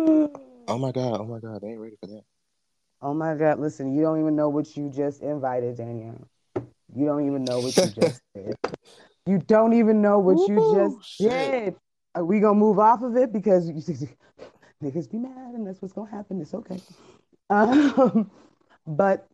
Oh 0.69 0.77
my 0.77 0.93
god! 0.93 1.23
Oh 1.23 1.25
my 1.25 1.39
god! 1.39 1.63
They 1.63 1.69
ain't 1.69 1.81
ready 1.81 1.97
for 1.99 2.09
that. 2.09 2.23
Oh 3.01 3.15
my 3.15 3.35
god! 3.35 3.59
Listen, 3.59 3.95
you 3.95 4.03
don't 4.03 4.21
even 4.21 4.37
know 4.37 4.51
what 4.51 4.77
you 4.77 4.91
just 4.91 5.23
invited, 5.23 5.79
Danielle. 5.79 6.29
You 6.95 7.07
don't 7.07 7.27
even 7.27 7.43
know 7.45 7.61
what 7.61 7.75
you 7.79 7.91
just 7.91 8.21
did. 8.35 8.55
You 9.27 9.39
don't 9.39 9.73
even 9.73 10.03
know 10.03 10.19
what 10.19 10.37
Ooh, 10.39 10.53
you 10.53 10.71
just 10.71 11.03
shit. 11.03 11.31
did. 11.31 11.77
Are 12.15 12.25
we 12.25 12.39
gonna 12.39 12.59
move 12.59 12.79
off 12.79 13.03
of 13.03 13.17
it 13.17 13.33
because 13.33 13.67
you, 13.67 13.75
niggas 14.85 15.11
be 15.11 15.19
mad 15.19 15.55
and 15.55 15.67
that's 15.67 15.81
what's 15.81 15.95
gonna 15.95 16.11
happen? 16.11 16.39
It's 16.43 16.53
okay. 16.53 16.81
Um, 17.49 18.31
but 18.87 19.27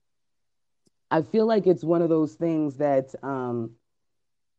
I 1.11 1.23
feel 1.23 1.47
like 1.47 1.67
it's 1.67 1.83
one 1.83 2.01
of 2.01 2.11
those 2.11 2.35
things 2.35 2.77
that 2.77 3.13
um, 3.25 3.73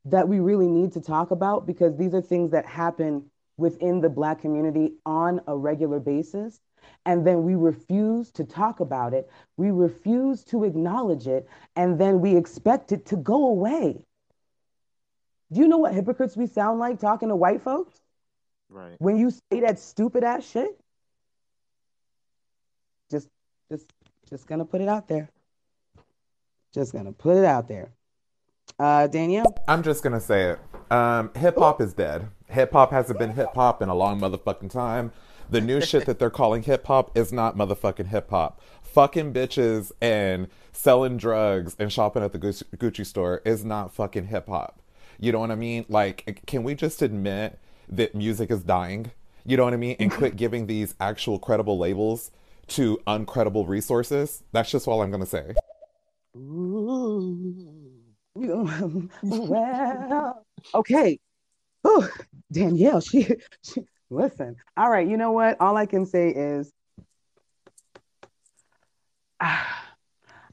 that 0.03 0.27
we 0.27 0.41
really 0.41 0.67
need 0.67 0.91
to 0.93 1.01
talk 1.01 1.31
about 1.31 1.65
because 1.65 1.95
these 1.95 2.13
are 2.13 2.21
things 2.21 2.51
that 2.51 2.65
happen 2.65 3.31
within 3.57 4.01
the 4.01 4.09
Black 4.09 4.41
community 4.41 4.93
on 5.05 5.41
a 5.47 5.55
regular 5.55 5.99
basis. 5.99 6.59
And 7.05 7.25
then 7.25 7.43
we 7.43 7.55
refuse 7.55 8.31
to 8.31 8.43
talk 8.43 8.79
about 8.79 9.13
it. 9.13 9.29
We 9.57 9.71
refuse 9.71 10.43
to 10.45 10.63
acknowledge 10.63 11.27
it. 11.27 11.47
And 11.75 11.99
then 11.99 12.19
we 12.19 12.35
expect 12.35 12.91
it 12.91 13.05
to 13.07 13.15
go 13.15 13.47
away. 13.47 14.05
Do 15.51 15.61
you 15.61 15.67
know 15.67 15.77
what 15.77 15.93
hypocrites 15.93 16.35
we 16.35 16.47
sound 16.47 16.79
like 16.79 16.99
talking 16.99 17.29
to 17.29 17.35
white 17.35 17.61
folks? 17.61 17.99
Right. 18.69 18.95
When 18.99 19.17
you 19.17 19.31
say 19.31 19.61
that 19.61 19.79
stupid 19.79 20.23
ass 20.23 20.45
shit. 20.45 20.79
Just, 23.11 23.29
just, 23.69 23.85
just 24.29 24.47
gonna 24.47 24.65
put 24.65 24.81
it 24.81 24.89
out 24.89 25.07
there. 25.07 25.29
Just 26.73 26.91
gonna 26.91 27.13
put 27.13 27.37
it 27.37 27.45
out 27.45 27.67
there. 27.67 27.94
Uh, 28.77 29.07
Danielle? 29.07 29.55
I'm 29.67 29.83
just 29.83 30.03
gonna 30.03 30.19
say 30.19 30.51
it. 30.51 30.59
Um, 30.91 31.31
hip 31.35 31.57
hop 31.57 31.81
is 31.81 31.93
dead. 31.93 32.27
Hip 32.49 32.73
hop 32.73 32.91
hasn't 32.91 33.19
been 33.19 33.31
hip 33.31 33.53
hop 33.55 33.81
in 33.81 33.89
a 33.89 33.95
long 33.95 34.19
motherfucking 34.19 34.69
time. 34.69 35.11
The 35.49 35.61
new 35.61 35.79
shit 35.79 36.05
that 36.05 36.19
they're 36.19 36.29
calling 36.29 36.63
hip 36.63 36.85
hop 36.87 37.15
is 37.17 37.31
not 37.31 37.55
motherfucking 37.55 38.07
hip 38.07 38.29
hop. 38.29 38.61
Fucking 38.81 39.33
bitches 39.33 39.91
and 40.01 40.47
selling 40.71 41.17
drugs 41.17 41.75
and 41.79 41.91
shopping 41.91 42.23
at 42.23 42.33
the 42.33 42.39
Gucci 42.39 43.05
store 43.05 43.41
is 43.45 43.63
not 43.63 43.93
fucking 43.93 44.27
hip 44.27 44.47
hop. 44.47 44.81
You 45.19 45.31
know 45.31 45.39
what 45.39 45.51
I 45.51 45.55
mean? 45.55 45.85
Like, 45.87 46.41
can 46.45 46.63
we 46.63 46.75
just 46.75 47.01
admit 47.01 47.59
that 47.87 48.15
music 48.15 48.51
is 48.51 48.63
dying? 48.63 49.11
You 49.45 49.57
know 49.57 49.63
what 49.63 49.73
I 49.73 49.77
mean? 49.77 49.95
And 49.99 50.11
quit 50.11 50.35
giving 50.35 50.67
these 50.67 50.95
actual 50.99 51.39
credible 51.39 51.77
labels 51.77 52.31
to 52.69 52.99
uncredible 53.05 53.67
resources? 53.67 54.43
That's 54.51 54.71
just 54.71 54.87
all 54.87 55.01
I'm 55.01 55.11
gonna 55.11 55.25
say. 55.25 55.53
Ooh. 56.35 57.74
well, 59.23 60.45
okay. 60.73 61.19
Ooh, 61.87 62.07
Danielle, 62.51 62.99
she, 62.99 63.27
she, 63.63 63.85
listen. 64.09 64.57
All 64.75 64.89
right, 64.89 65.07
you 65.07 65.17
know 65.17 65.31
what? 65.31 65.55
All 65.61 65.77
I 65.77 65.85
can 65.85 66.05
say 66.05 66.29
is 66.29 66.71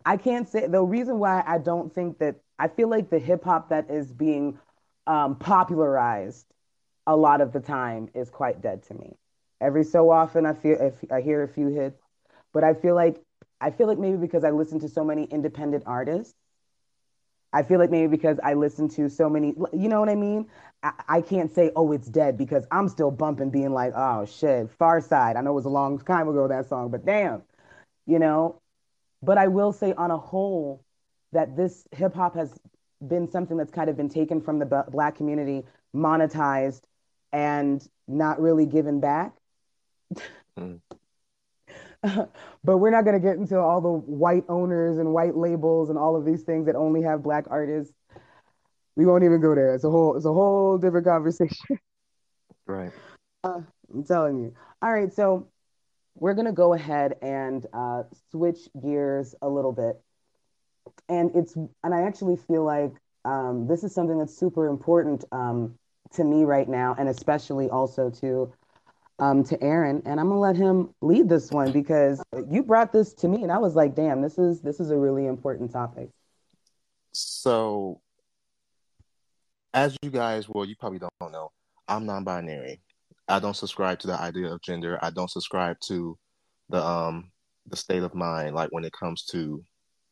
I 0.05 0.17
can't 0.17 0.49
say 0.49 0.67
the 0.67 0.83
reason 0.83 1.19
why 1.19 1.43
I 1.47 1.59
don't 1.59 1.93
think 1.93 2.19
that 2.19 2.37
I 2.59 2.69
feel 2.69 2.89
like 2.89 3.11
the 3.11 3.19
hip 3.19 3.45
hop 3.45 3.71
that 3.71 3.91
is 3.91 4.13
being 4.13 4.59
um, 5.07 5.37
popularized 5.37 6.47
a 7.07 7.17
lot 7.17 7.41
of 7.41 7.53
the 7.53 7.61
time 7.61 8.09
is 8.15 8.31
quite 8.31 8.63
dead 8.63 8.83
to 8.85 8.95
me. 8.95 9.17
Every 9.61 9.85
so 9.85 10.11
often, 10.11 10.47
I 10.47 10.55
feel 10.55 10.81
if 10.81 10.95
I 11.11 11.21
hear 11.21 11.43
a 11.43 11.49
few 11.49 11.69
hits, 11.69 12.01
but 12.53 12.65
I 12.65 12.75
feel 12.75 12.95
like 12.95 13.21
I 13.61 13.71
feel 13.71 13.87
like 13.87 13.99
maybe 13.99 14.17
because 14.17 14.45
I 14.45 14.51
listen 14.51 14.81
to 14.81 14.89
so 14.89 15.05
many 15.05 15.25
independent 15.25 15.85
artists, 15.87 16.35
I 17.53 17.63
feel 17.63 17.79
like 17.79 17.91
maybe 17.91 18.09
because 18.09 18.39
I 18.43 18.55
listen 18.55 18.89
to 18.91 19.09
so 19.09 19.29
many, 19.29 19.55
you 19.73 19.89
know 19.89 20.01
what 20.01 20.09
I 20.09 20.15
mean? 20.15 20.47
I, 20.83 20.93
I 21.09 21.21
can't 21.21 21.55
say, 21.55 21.71
oh, 21.77 21.93
it's 21.93 22.09
dead 22.09 22.39
because 22.39 22.67
I'm 22.71 22.89
still 22.89 23.11
bumping, 23.11 23.51
being 23.51 23.73
like, 23.73 23.93
oh 23.95 24.25
shit, 24.25 24.77
Pharcyde. 24.79 25.37
I 25.37 25.41
know 25.43 25.51
it 25.51 25.55
was 25.55 25.67
a 25.67 25.71
long 25.71 25.99
time 25.99 26.29
ago 26.29 26.49
that 26.49 26.69
song, 26.69 26.91
but 26.91 27.05
damn, 27.05 27.43
you 28.07 28.19
know. 28.19 28.61
But 29.23 29.39
I 29.39 29.49
will 29.49 29.73
say, 29.73 29.93
on 29.93 30.11
a 30.11 30.19
whole, 30.19 30.83
that 31.33 31.57
this 31.57 31.87
hip 31.93 32.15
hop 32.15 32.35
has 32.35 32.59
been 33.07 33.31
something 33.31 33.57
that's 33.57 33.71
kind 33.71 33.89
of 33.89 33.97
been 33.97 34.09
taken 34.09 34.41
from 34.41 34.59
the 34.59 34.85
black 34.91 35.17
community, 35.17 35.65
monetized, 35.95 36.83
and 37.33 37.87
not 38.09 38.41
really 38.41 38.67
given 38.67 39.01
back. 39.01 39.33
Mm. 40.59 40.81
but 42.65 42.79
we're 42.79 42.91
not 42.91 43.05
going 43.05 43.21
to 43.21 43.27
get 43.27 43.37
into 43.37 43.59
all 43.59 43.81
the 43.81 43.89
white 43.89 44.45
owners 44.49 44.99
and 44.99 45.13
white 45.13 45.37
labels 45.37 45.89
and 45.89 45.99
all 45.99 46.17
of 46.17 46.25
these 46.25 46.43
things 46.43 46.67
that 46.67 46.75
only 46.75 47.03
have 47.03 47.23
black 47.23 47.45
artists. 47.49 47.95
We 48.97 49.07
won't 49.07 49.25
even 49.25 49.41
go 49.41 49.55
there. 49.55 49.75
It's 49.75 49.85
a 49.85 49.91
whole 49.91 50.17
it's 50.17 50.27
a 50.27 50.33
whole 50.33 50.79
different 50.79 51.07
conversation. 51.07 51.79
Right. 52.65 52.93
Uh, 53.43 53.63
I'm 53.93 54.05
telling 54.05 54.39
you. 54.39 54.55
All 54.81 54.93
right, 54.93 55.13
so 55.13 55.49
we're 56.15 56.35
going 56.35 56.47
to 56.47 56.53
go 56.53 56.75
ahead 56.75 57.17
and 57.23 57.67
uh, 57.73 58.05
switch 58.31 58.69
gears 58.81 59.35
a 59.43 59.49
little 59.49 59.73
bit. 59.73 60.01
And 61.09 61.33
it's 61.35 61.57
and 61.57 61.93
I 61.93 62.03
actually 62.03 62.37
feel 62.37 62.65
like 62.65 62.93
um, 63.25 63.67
this 63.67 63.85
is 63.85 63.95
something 63.95 64.19
that's 64.19 64.37
super 64.37 64.69
important 64.69 65.25
um, 65.33 65.75
to 66.13 66.25
me 66.25 66.45
right 66.45 66.69
now, 66.69 66.95
and 66.99 67.09
especially 67.09 67.69
also 67.69 68.11
to 68.21 68.53
um, 69.23 69.45
to 69.45 69.63
Aaron, 69.63 70.03
and 70.05 70.19
I'm 70.19 70.29
gonna 70.29 70.41
let 70.41 70.57
him 70.57 70.93
lead 71.01 71.29
this 71.29 71.53
one 71.53 71.71
because 71.71 72.21
you 72.51 72.65
brought 72.65 72.93
this 72.93 73.15
to 73.15 73.29
me, 73.29 73.45
and 73.45 73.53
I 73.53 73.59
was 73.59 73.77
like, 73.77 73.95
"Damn, 73.95 74.21
this 74.21 74.37
is 74.37 74.61
this 74.63 74.81
is 74.81 74.91
a 74.91 74.97
really 74.97 75.27
important 75.27 75.71
topic." 75.71 76.11
So, 77.13 78.01
as 79.73 79.97
you 80.03 80.11
guys, 80.11 80.49
well, 80.49 80.65
you 80.65 80.75
probably 80.75 80.99
don't 80.99 81.33
know, 81.33 81.53
I'm 81.87 82.05
non-binary. 82.05 82.81
I 83.29 83.39
don't 83.39 83.55
subscribe 83.55 84.01
to 84.01 84.09
the 84.09 84.21
idea 84.21 84.53
of 84.53 84.61
gender. 84.61 84.99
I 85.03 85.11
don't 85.11 85.31
subscribe 85.31 85.77
to 85.87 86.19
the 86.69 86.85
um 86.85 87.31
the 87.69 87.77
state 87.77 88.03
of 88.03 88.17
mind, 88.17 88.57
like 88.57 88.71
when 88.73 88.85
it 88.85 88.93
comes 88.93 89.25
to 89.27 89.65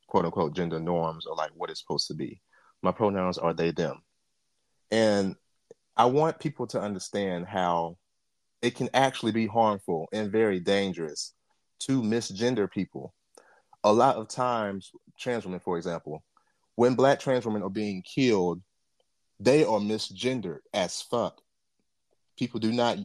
quote 0.06 0.24
unquote 0.24 0.54
gender 0.54 0.78
norms 0.78 1.26
or 1.26 1.34
like 1.34 1.50
what 1.56 1.68
it's 1.68 1.80
supposed 1.80 2.06
to 2.08 2.14
be. 2.14 2.40
My 2.80 2.92
pronouns 2.92 3.38
are 3.38 3.54
they 3.54 3.72
them, 3.72 4.02
and 4.92 5.34
I 5.96 6.04
want 6.04 6.38
people 6.38 6.68
to 6.68 6.80
understand 6.80 7.46
how 7.46 7.96
it 8.62 8.74
can 8.74 8.90
actually 8.94 9.32
be 9.32 9.46
harmful 9.46 10.08
and 10.12 10.30
very 10.30 10.60
dangerous 10.60 11.34
to 11.80 12.02
misgender 12.02 12.70
people. 12.70 13.14
A 13.84 13.92
lot 13.92 14.16
of 14.16 14.28
times, 14.28 14.90
trans 15.18 15.44
women, 15.44 15.60
for 15.60 15.76
example, 15.78 16.22
when 16.76 16.94
black 16.94 17.20
trans 17.20 17.46
women 17.46 17.62
are 17.62 17.70
being 17.70 18.02
killed, 18.02 18.60
they 19.38 19.64
are 19.64 19.78
misgendered 19.78 20.58
as 20.74 21.00
fuck. 21.00 21.40
People 22.38 22.60
do 22.60 22.72
not, 22.72 22.98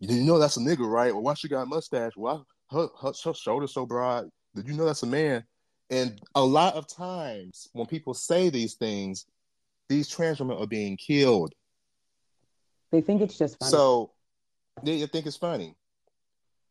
you 0.00 0.22
know 0.22 0.38
that's 0.38 0.56
a 0.56 0.60
nigga, 0.60 0.90
right? 0.90 1.12
Well, 1.12 1.22
why 1.22 1.34
she 1.34 1.48
got 1.48 1.62
a 1.62 1.66
mustache? 1.66 2.12
Well, 2.16 2.46
her, 2.70 2.88
her, 3.02 3.12
her 3.24 3.34
shoulder's 3.34 3.74
so 3.74 3.84
broad. 3.84 4.28
Did 4.54 4.68
you 4.68 4.74
know 4.74 4.86
that's 4.86 5.02
a 5.02 5.06
man? 5.06 5.44
And 5.90 6.18
a 6.34 6.42
lot 6.42 6.74
of 6.74 6.88
times 6.88 7.68
when 7.74 7.86
people 7.86 8.14
say 8.14 8.48
these 8.48 8.74
things, 8.74 9.26
these 9.90 10.08
trans 10.08 10.40
women 10.40 10.56
are 10.56 10.66
being 10.66 10.96
killed. 10.96 11.52
They 12.90 13.02
think 13.02 13.20
it's 13.20 13.36
just 13.36 13.58
funny. 13.58 13.70
So 13.70 14.11
yeah, 14.82 14.94
you 14.94 15.06
think 15.06 15.26
it's 15.26 15.36
funny. 15.36 15.76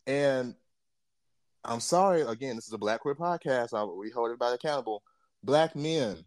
And 0.08 0.56
I'm 1.64 1.80
sorry, 1.80 2.22
again, 2.22 2.56
this 2.56 2.68
is 2.68 2.74
a 2.74 2.78
Black 2.78 3.02
Queer 3.02 3.16
podcast. 3.16 3.74
I, 3.74 3.84
we 3.84 4.10
hold 4.10 4.28
everybody 4.28 4.56
accountable. 4.56 5.04
Black 5.44 5.76
men, 5.76 6.24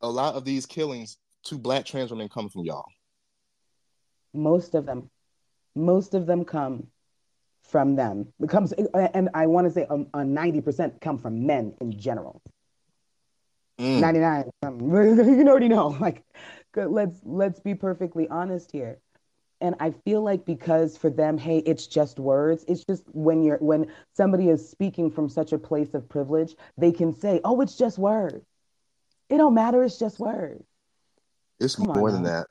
a 0.00 0.08
lot 0.08 0.34
of 0.34 0.44
these 0.44 0.66
killings 0.66 1.18
to 1.44 1.58
black 1.58 1.84
trans 1.84 2.10
women 2.10 2.28
come 2.28 2.48
from 2.48 2.64
y'all. 2.64 2.86
Most 4.32 4.74
of 4.74 4.86
them. 4.86 5.10
Most 5.74 6.14
of 6.14 6.26
them 6.26 6.44
come 6.44 6.88
from 7.62 7.96
them. 7.96 8.32
It 8.40 8.48
comes, 8.48 8.72
and 8.72 9.28
I 9.34 9.46
want 9.46 9.66
to 9.66 9.72
say 9.72 9.86
a, 9.88 9.94
a 9.94 10.24
90% 10.24 11.00
come 11.00 11.18
from 11.18 11.46
men 11.46 11.74
in 11.80 11.98
general. 11.98 12.42
Mm. 13.78 14.00
99. 14.00 14.50
Um, 14.62 14.80
you 15.38 15.48
already 15.48 15.68
know. 15.68 15.88
Like, 15.88 16.22
let's 16.76 17.20
let's 17.24 17.60
be 17.60 17.74
perfectly 17.74 18.28
honest 18.28 18.70
here 18.72 18.98
and 19.64 19.74
i 19.80 19.90
feel 20.04 20.22
like 20.22 20.44
because 20.44 20.96
for 20.96 21.08
them 21.08 21.38
hey 21.38 21.58
it's 21.58 21.86
just 21.86 22.18
words 22.18 22.64
it's 22.68 22.84
just 22.84 23.02
when 23.12 23.42
you're 23.42 23.56
when 23.58 23.90
somebody 24.12 24.50
is 24.50 24.68
speaking 24.68 25.10
from 25.10 25.28
such 25.28 25.52
a 25.52 25.58
place 25.58 25.94
of 25.94 26.06
privilege 26.08 26.54
they 26.76 26.92
can 26.92 27.14
say 27.14 27.40
oh 27.44 27.60
it's 27.62 27.76
just 27.76 27.98
words. 27.98 28.44
It 29.30 29.38
don't 29.38 29.54
matter 29.54 29.82
it's 29.82 29.98
just 29.98 30.20
words. 30.20 30.62
It's 31.58 31.76
Come 31.76 31.86
more 31.86 32.12
than 32.12 32.24
that. 32.24 32.46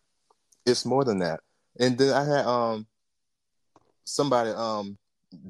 It's 0.65 0.85
more 0.85 1.05
than 1.05 1.19
that. 1.19 1.39
And 1.79 1.97
then 1.97 2.13
i 2.13 2.23
had 2.25 2.45
um 2.45 2.87
somebody 4.05 4.49
um 4.49 4.97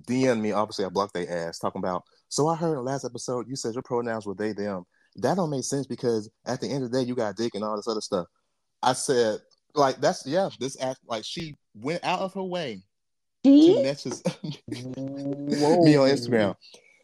dm 0.08 0.40
me 0.40 0.52
obviously 0.52 0.86
i 0.86 0.90
blocked 0.90 1.14
their 1.14 1.30
ass 1.30 1.60
talking 1.60 1.80
about 1.80 2.04
so 2.30 2.48
i 2.48 2.56
heard 2.56 2.70
in 2.70 2.76
the 2.76 2.82
last 2.82 3.04
episode 3.04 3.48
you 3.50 3.56
said 3.56 3.74
your 3.74 3.82
pronouns 3.84 4.26
were 4.26 4.36
they 4.36 4.54
them. 4.54 4.84
That 5.18 5.36
don't 5.36 5.50
make 5.50 5.64
sense 5.64 5.88
because 5.88 6.30
at 6.46 6.60
the 6.60 6.68
end 6.68 6.84
of 6.84 6.92
the 6.92 7.00
day 7.00 7.08
you 7.08 7.16
got 7.16 7.38
dick 7.38 7.56
and 7.56 7.64
all 7.64 7.76
this 7.76 7.88
other 7.88 8.02
stuff. 8.02 8.28
I 8.82 8.94
said 8.94 9.40
like 9.76 10.00
that's 10.00 10.26
yeah. 10.26 10.50
This 10.60 10.78
act 10.82 11.00
like 11.08 11.24
she 11.26 11.56
went 11.76 12.04
out 12.04 12.20
of 12.20 12.34
her 12.34 12.44
way 12.44 12.84
to 13.44 13.84
message 13.84 14.22
me 14.68 15.96
on 15.98 16.10
Instagram, 16.10 16.56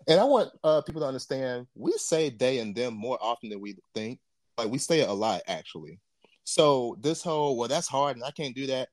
and 0.08 0.20
I 0.20 0.24
want 0.24 0.52
uh, 0.64 0.82
people 0.82 1.02
to 1.02 1.08
understand 1.08 1.68
we 1.76 1.92
say 1.94 2.30
they 2.30 2.60
and 2.60 2.76
them 2.76 2.94
more 2.94 3.18
often 3.22 3.50
than 3.50 3.62
we 3.62 3.78
think. 3.94 4.20
Like 4.58 4.70
we 4.70 4.78
say 4.78 5.00
it 5.00 5.10
a 5.10 5.14
lot 5.14 5.42
actually. 5.48 6.00
So 6.44 6.98
this 7.02 7.24
whole 7.24 7.58
well, 7.58 7.68
that's 7.68 7.88
hard 7.88 8.16
and 8.16 8.26
I 8.26 8.32
can't 8.32 8.56
do 8.56 8.68
that. 8.68 8.90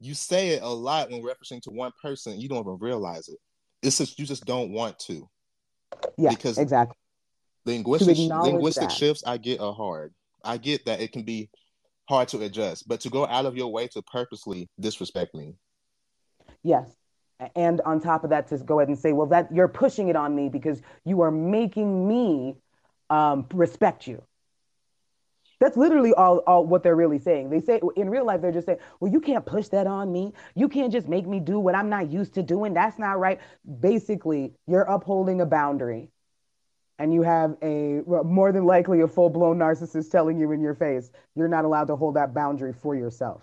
You 0.00 0.14
say 0.14 0.50
it 0.50 0.62
a 0.62 0.68
lot 0.68 1.10
when 1.10 1.22
referencing 1.22 1.60
to 1.62 1.70
one 1.70 1.92
person. 2.02 2.40
You 2.40 2.48
don't 2.48 2.60
even 2.60 2.78
realize 2.80 3.28
it. 3.28 3.38
It's 3.82 3.98
just 3.98 4.18
you 4.18 4.24
just 4.24 4.44
don't 4.44 4.70
want 4.70 4.98
to. 5.00 5.28
Yeah, 6.16 6.30
because 6.30 6.58
exactly. 6.58 6.96
Linguistic 7.66 8.16
linguistic 8.16 8.90
shifts 8.90 9.22
I 9.26 9.36
get 9.36 9.60
are 9.60 9.74
hard. 9.74 10.14
I 10.42 10.56
get 10.56 10.86
that 10.86 11.00
it 11.00 11.12
can 11.12 11.22
be 11.22 11.50
hard 12.10 12.28
to 12.28 12.42
adjust. 12.42 12.86
But 12.86 13.00
to 13.00 13.08
go 13.08 13.24
out 13.26 13.46
of 13.46 13.56
your 13.56 13.72
way 13.72 13.86
to 13.88 14.02
purposely 14.02 14.68
disrespect 14.78 15.34
me. 15.34 15.54
Yes. 16.62 16.94
And 17.56 17.80
on 17.86 18.00
top 18.00 18.24
of 18.24 18.30
that, 18.30 18.48
to 18.48 18.58
go 18.58 18.80
ahead 18.80 18.88
and 18.88 18.98
say, 18.98 19.12
well, 19.12 19.28
that 19.28 19.54
you're 19.54 19.68
pushing 19.68 20.08
it 20.08 20.16
on 20.16 20.34
me 20.34 20.50
because 20.50 20.82
you 21.06 21.22
are 21.22 21.30
making 21.30 22.06
me 22.06 22.56
um, 23.08 23.46
respect 23.54 24.06
you. 24.06 24.22
That's 25.60 25.76
literally 25.76 26.12
all, 26.12 26.38
all 26.46 26.66
what 26.66 26.82
they're 26.82 26.96
really 26.96 27.18
saying. 27.18 27.50
They 27.50 27.60
say 27.60 27.80
in 27.96 28.10
real 28.10 28.26
life, 28.26 28.40
they're 28.42 28.52
just 28.52 28.66
saying, 28.66 28.78
well, 28.98 29.12
you 29.12 29.20
can't 29.20 29.44
push 29.44 29.68
that 29.68 29.86
on 29.86 30.10
me. 30.10 30.32
You 30.54 30.68
can't 30.68 30.92
just 30.92 31.06
make 31.08 31.26
me 31.26 31.38
do 31.38 31.58
what 31.60 31.74
I'm 31.74 31.88
not 31.88 32.10
used 32.10 32.34
to 32.34 32.42
doing. 32.42 32.74
That's 32.74 32.98
not 32.98 33.18
right. 33.18 33.38
Basically, 33.80 34.54
you're 34.66 34.82
upholding 34.82 35.40
a 35.40 35.46
boundary 35.46 36.10
and 37.00 37.14
you 37.14 37.22
have 37.22 37.56
a 37.62 38.02
more 38.24 38.52
than 38.52 38.66
likely 38.66 39.00
a 39.00 39.08
full-blown 39.08 39.58
narcissist 39.58 40.10
telling 40.10 40.38
you 40.38 40.52
in 40.52 40.60
your 40.60 40.74
face 40.74 41.10
you're 41.34 41.48
not 41.48 41.64
allowed 41.64 41.86
to 41.86 41.96
hold 41.96 42.14
that 42.14 42.32
boundary 42.32 42.72
for 42.72 42.94
yourself. 42.94 43.42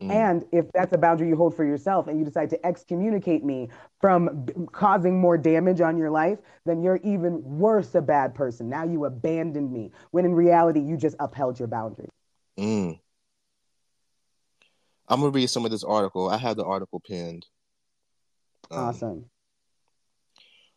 Mm. 0.00 0.10
and 0.12 0.44
if 0.52 0.64
that's 0.72 0.92
a 0.92 0.98
boundary 0.98 1.26
you 1.28 1.34
hold 1.34 1.56
for 1.56 1.64
yourself 1.64 2.06
and 2.06 2.20
you 2.20 2.24
decide 2.24 2.48
to 2.50 2.64
excommunicate 2.66 3.44
me 3.44 3.68
from 4.00 4.44
b- 4.44 4.52
causing 4.70 5.20
more 5.20 5.36
damage 5.36 5.80
on 5.80 5.98
your 5.98 6.08
life 6.08 6.38
then 6.64 6.84
you're 6.84 7.00
even 7.02 7.42
worse 7.42 7.96
a 7.96 8.00
bad 8.00 8.32
person. 8.32 8.68
Now 8.68 8.84
you 8.84 9.06
abandoned 9.06 9.72
me 9.72 9.90
when 10.12 10.24
in 10.24 10.34
reality 10.34 10.78
you 10.78 10.96
just 10.96 11.16
upheld 11.18 11.58
your 11.58 11.66
boundary. 11.66 12.08
Mm. 12.56 13.00
i'm 15.08 15.20
going 15.20 15.32
to 15.32 15.36
read 15.36 15.50
some 15.50 15.64
of 15.64 15.72
this 15.72 15.84
article. 15.84 16.28
I 16.28 16.36
have 16.36 16.56
the 16.56 16.64
article 16.64 17.00
pinned. 17.00 17.46
Um, 18.70 18.78
awesome. 18.78 19.24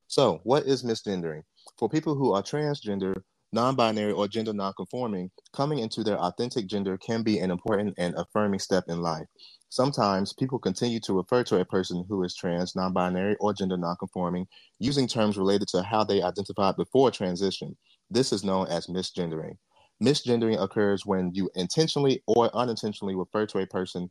So 0.07 0.41
what 0.43 0.63
is 0.63 0.83
misgendering 0.83 1.43
for 1.77 1.89
people 1.89 2.15
who 2.15 2.33
are 2.33 2.43
transgender, 2.43 3.15
non 3.53 3.75
binary, 3.75 4.11
or 4.13 4.27
gender 4.27 4.53
non-conforming, 4.53 5.31
coming 5.53 5.79
into 5.79 6.03
their 6.03 6.19
authentic 6.19 6.67
gender 6.67 6.97
can 6.97 7.23
be 7.23 7.39
an 7.39 7.51
important 7.51 7.95
and 7.97 8.15
affirming 8.15 8.59
step 8.59 8.85
in 8.87 9.01
life. 9.01 9.27
Sometimes 9.69 10.33
people 10.33 10.59
continue 10.59 10.99
to 11.01 11.13
refer 11.13 11.43
to 11.45 11.59
a 11.59 11.65
person 11.65 12.05
who 12.09 12.23
is 12.23 12.35
trans, 12.35 12.75
non 12.75 12.93
binary, 12.93 13.35
or 13.39 13.53
gender 13.53 13.77
non-conforming 13.77 14.47
using 14.79 15.07
terms 15.07 15.37
related 15.37 15.67
to 15.69 15.83
how 15.83 16.03
they 16.03 16.21
identified 16.21 16.75
before 16.77 17.11
transition. 17.11 17.77
This 18.09 18.33
is 18.33 18.43
known 18.43 18.67
as 18.67 18.87
misgendering. 18.87 19.57
Misgendering 20.03 20.61
occurs 20.61 21.05
when 21.05 21.31
you 21.33 21.49
intentionally 21.55 22.23
or 22.27 22.55
unintentionally 22.55 23.15
refer 23.15 23.45
to 23.47 23.59
a 23.59 23.67
person, 23.67 24.09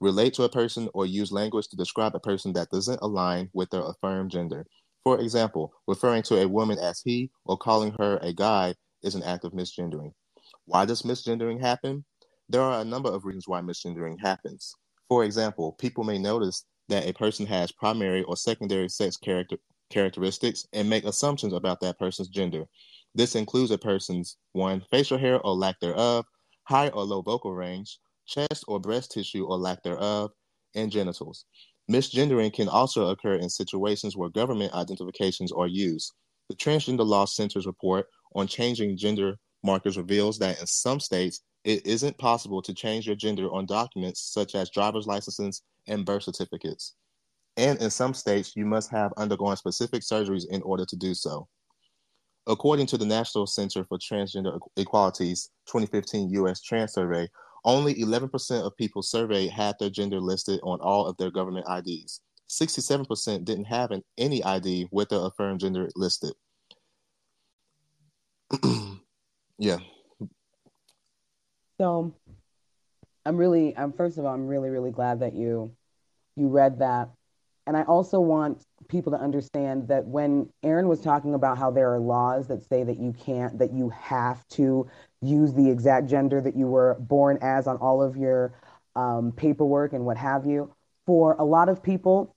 relate 0.00 0.34
to 0.34 0.44
a 0.44 0.48
person, 0.48 0.88
or 0.94 1.06
use 1.06 1.32
language 1.32 1.68
to 1.68 1.76
describe 1.76 2.14
a 2.14 2.20
person 2.20 2.52
that 2.54 2.70
doesn't 2.70 3.00
align 3.02 3.50
with 3.54 3.70
their 3.70 3.82
affirmed 3.82 4.30
gender. 4.30 4.66
For 5.04 5.18
example, 5.18 5.72
referring 5.86 6.22
to 6.24 6.42
a 6.42 6.48
woman 6.48 6.78
as 6.78 7.00
he 7.00 7.30
or 7.44 7.56
calling 7.56 7.94
her 7.98 8.18
a 8.20 8.32
guy 8.32 8.74
is 9.02 9.14
an 9.14 9.22
act 9.22 9.44
of 9.44 9.52
misgendering. 9.52 10.12
Why 10.66 10.84
does 10.84 11.02
misgendering 11.02 11.60
happen? 11.60 12.04
There 12.48 12.60
are 12.62 12.80
a 12.80 12.84
number 12.84 13.10
of 13.10 13.24
reasons 13.24 13.48
why 13.48 13.60
misgendering 13.60 14.20
happens. 14.20 14.74
For 15.08 15.24
example, 15.24 15.72
people 15.72 16.04
may 16.04 16.18
notice 16.18 16.64
that 16.88 17.06
a 17.06 17.12
person 17.12 17.46
has 17.46 17.72
primary 17.72 18.22
or 18.24 18.36
secondary 18.36 18.88
sex 18.88 19.16
character, 19.16 19.56
characteristics 19.90 20.66
and 20.72 20.88
make 20.88 21.04
assumptions 21.04 21.52
about 21.52 21.80
that 21.80 21.98
person's 21.98 22.28
gender. 22.28 22.64
This 23.14 23.34
includes 23.34 23.70
a 23.70 23.78
person's 23.78 24.36
one, 24.52 24.84
facial 24.90 25.18
hair 25.18 25.40
or 25.40 25.54
lack 25.54 25.80
thereof, 25.80 26.26
high 26.64 26.88
or 26.88 27.04
low 27.04 27.22
vocal 27.22 27.54
range, 27.54 27.98
chest 28.26 28.64
or 28.68 28.78
breast 28.78 29.12
tissue 29.12 29.46
or 29.46 29.58
lack 29.58 29.82
thereof, 29.82 30.30
and 30.74 30.92
genitals. 30.92 31.46
Misgendering 31.90 32.52
can 32.52 32.68
also 32.68 33.08
occur 33.08 33.34
in 33.34 33.50
situations 33.50 34.16
where 34.16 34.28
government 34.28 34.72
identifications 34.74 35.50
are 35.50 35.66
used. 35.66 36.12
The 36.48 36.54
Transgender 36.54 37.04
Law 37.04 37.24
Center's 37.24 37.66
report 37.66 38.06
on 38.36 38.46
changing 38.46 38.96
gender 38.96 39.38
markers 39.64 39.96
reveals 39.96 40.38
that 40.38 40.60
in 40.60 40.66
some 40.66 41.00
states, 41.00 41.40
it 41.64 41.84
isn't 41.84 42.16
possible 42.16 42.62
to 42.62 42.72
change 42.72 43.06
your 43.06 43.16
gender 43.16 43.50
on 43.52 43.66
documents 43.66 44.22
such 44.32 44.54
as 44.54 44.70
driver's 44.70 45.08
licenses 45.08 45.62
and 45.88 46.06
birth 46.06 46.22
certificates. 46.22 46.94
And 47.56 47.80
in 47.82 47.90
some 47.90 48.14
states, 48.14 48.52
you 48.54 48.64
must 48.64 48.90
have 48.92 49.12
undergone 49.16 49.56
specific 49.56 50.02
surgeries 50.02 50.46
in 50.48 50.62
order 50.62 50.86
to 50.86 50.96
do 50.96 51.12
so. 51.12 51.48
According 52.46 52.86
to 52.86 52.98
the 52.98 53.04
National 53.04 53.46
Center 53.46 53.84
for 53.84 53.98
Transgender 53.98 54.58
Equality's 54.76 55.50
2015 55.66 56.30
U.S. 56.30 56.62
Trans 56.62 56.94
Survey, 56.94 57.28
only 57.64 57.94
11% 57.94 58.64
of 58.64 58.76
people 58.76 59.02
surveyed 59.02 59.50
had 59.50 59.76
their 59.78 59.90
gender 59.90 60.20
listed 60.20 60.60
on 60.62 60.80
all 60.80 61.06
of 61.06 61.16
their 61.16 61.30
government 61.30 61.66
IDs. 61.68 62.20
67% 62.48 63.44
didn't 63.44 63.66
have 63.66 63.90
an, 63.90 64.02
any 64.18 64.42
ID 64.42 64.88
with 64.90 65.08
their 65.10 65.20
affirmed 65.20 65.60
gender 65.60 65.88
listed. 65.94 66.32
yeah. 69.58 69.78
So 71.78 72.14
I'm 73.24 73.36
really, 73.36 73.76
I'm 73.76 73.92
first 73.92 74.18
of 74.18 74.24
all, 74.24 74.34
I'm 74.34 74.46
really, 74.46 74.70
really 74.70 74.90
glad 74.90 75.20
that 75.20 75.34
you 75.34 75.72
you 76.36 76.48
read 76.48 76.80
that. 76.80 77.10
And 77.70 77.76
I 77.76 77.84
also 77.84 78.18
want 78.18 78.66
people 78.88 79.12
to 79.12 79.18
understand 79.20 79.86
that 79.86 80.04
when 80.04 80.48
Aaron 80.64 80.88
was 80.88 81.00
talking 81.00 81.34
about 81.34 81.56
how 81.56 81.70
there 81.70 81.94
are 81.94 82.00
laws 82.00 82.48
that 82.48 82.64
say 82.68 82.82
that 82.82 82.98
you 82.98 83.12
can't, 83.12 83.56
that 83.60 83.72
you 83.72 83.90
have 83.90 84.44
to 84.48 84.88
use 85.22 85.54
the 85.54 85.70
exact 85.70 86.08
gender 86.08 86.40
that 86.40 86.56
you 86.56 86.66
were 86.66 86.96
born 86.98 87.38
as 87.40 87.68
on 87.68 87.76
all 87.76 88.02
of 88.02 88.16
your 88.16 88.52
um, 88.96 89.30
paperwork 89.30 89.92
and 89.92 90.04
what 90.04 90.16
have 90.16 90.46
you. 90.46 90.74
For 91.06 91.36
a 91.38 91.44
lot 91.44 91.68
of 91.68 91.80
people, 91.80 92.34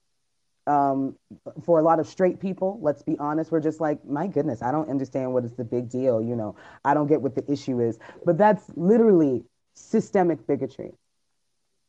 um, 0.68 1.16
for 1.64 1.80
a 1.80 1.82
lot 1.82 1.98
of 1.98 2.06
straight 2.06 2.38
people, 2.38 2.78
let's 2.80 3.02
be 3.02 3.18
honest, 3.18 3.50
we're 3.50 3.58
just 3.58 3.80
like, 3.80 4.04
my 4.06 4.28
goodness, 4.28 4.62
I 4.62 4.70
don't 4.70 4.88
understand 4.88 5.32
what 5.32 5.44
is 5.44 5.54
the 5.54 5.64
big 5.64 5.88
deal. 5.88 6.22
You 6.22 6.36
know, 6.36 6.54
I 6.84 6.94
don't 6.94 7.08
get 7.08 7.20
what 7.20 7.34
the 7.34 7.44
issue 7.50 7.80
is. 7.80 7.98
But 8.24 8.38
that's 8.38 8.70
literally 8.76 9.42
systemic 9.74 10.46
bigotry. 10.46 10.92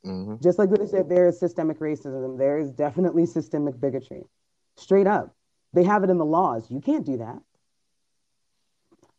Mm-hmm. 0.05 0.35
Just 0.43 0.59
like 0.59 0.69
they 0.69 0.85
said, 0.85 1.09
there 1.09 1.27
is 1.27 1.39
systemic 1.39 1.79
racism, 1.79 2.37
there 2.37 2.59
is 2.59 2.71
definitely 2.71 3.25
systemic 3.25 3.79
bigotry. 3.79 4.23
Straight 4.77 5.07
up. 5.07 5.35
They 5.73 5.83
have 5.83 6.03
it 6.03 6.09
in 6.09 6.17
the 6.17 6.25
laws. 6.25 6.69
You 6.69 6.79
can't 6.79 7.05
do 7.05 7.17
that. 7.17 7.39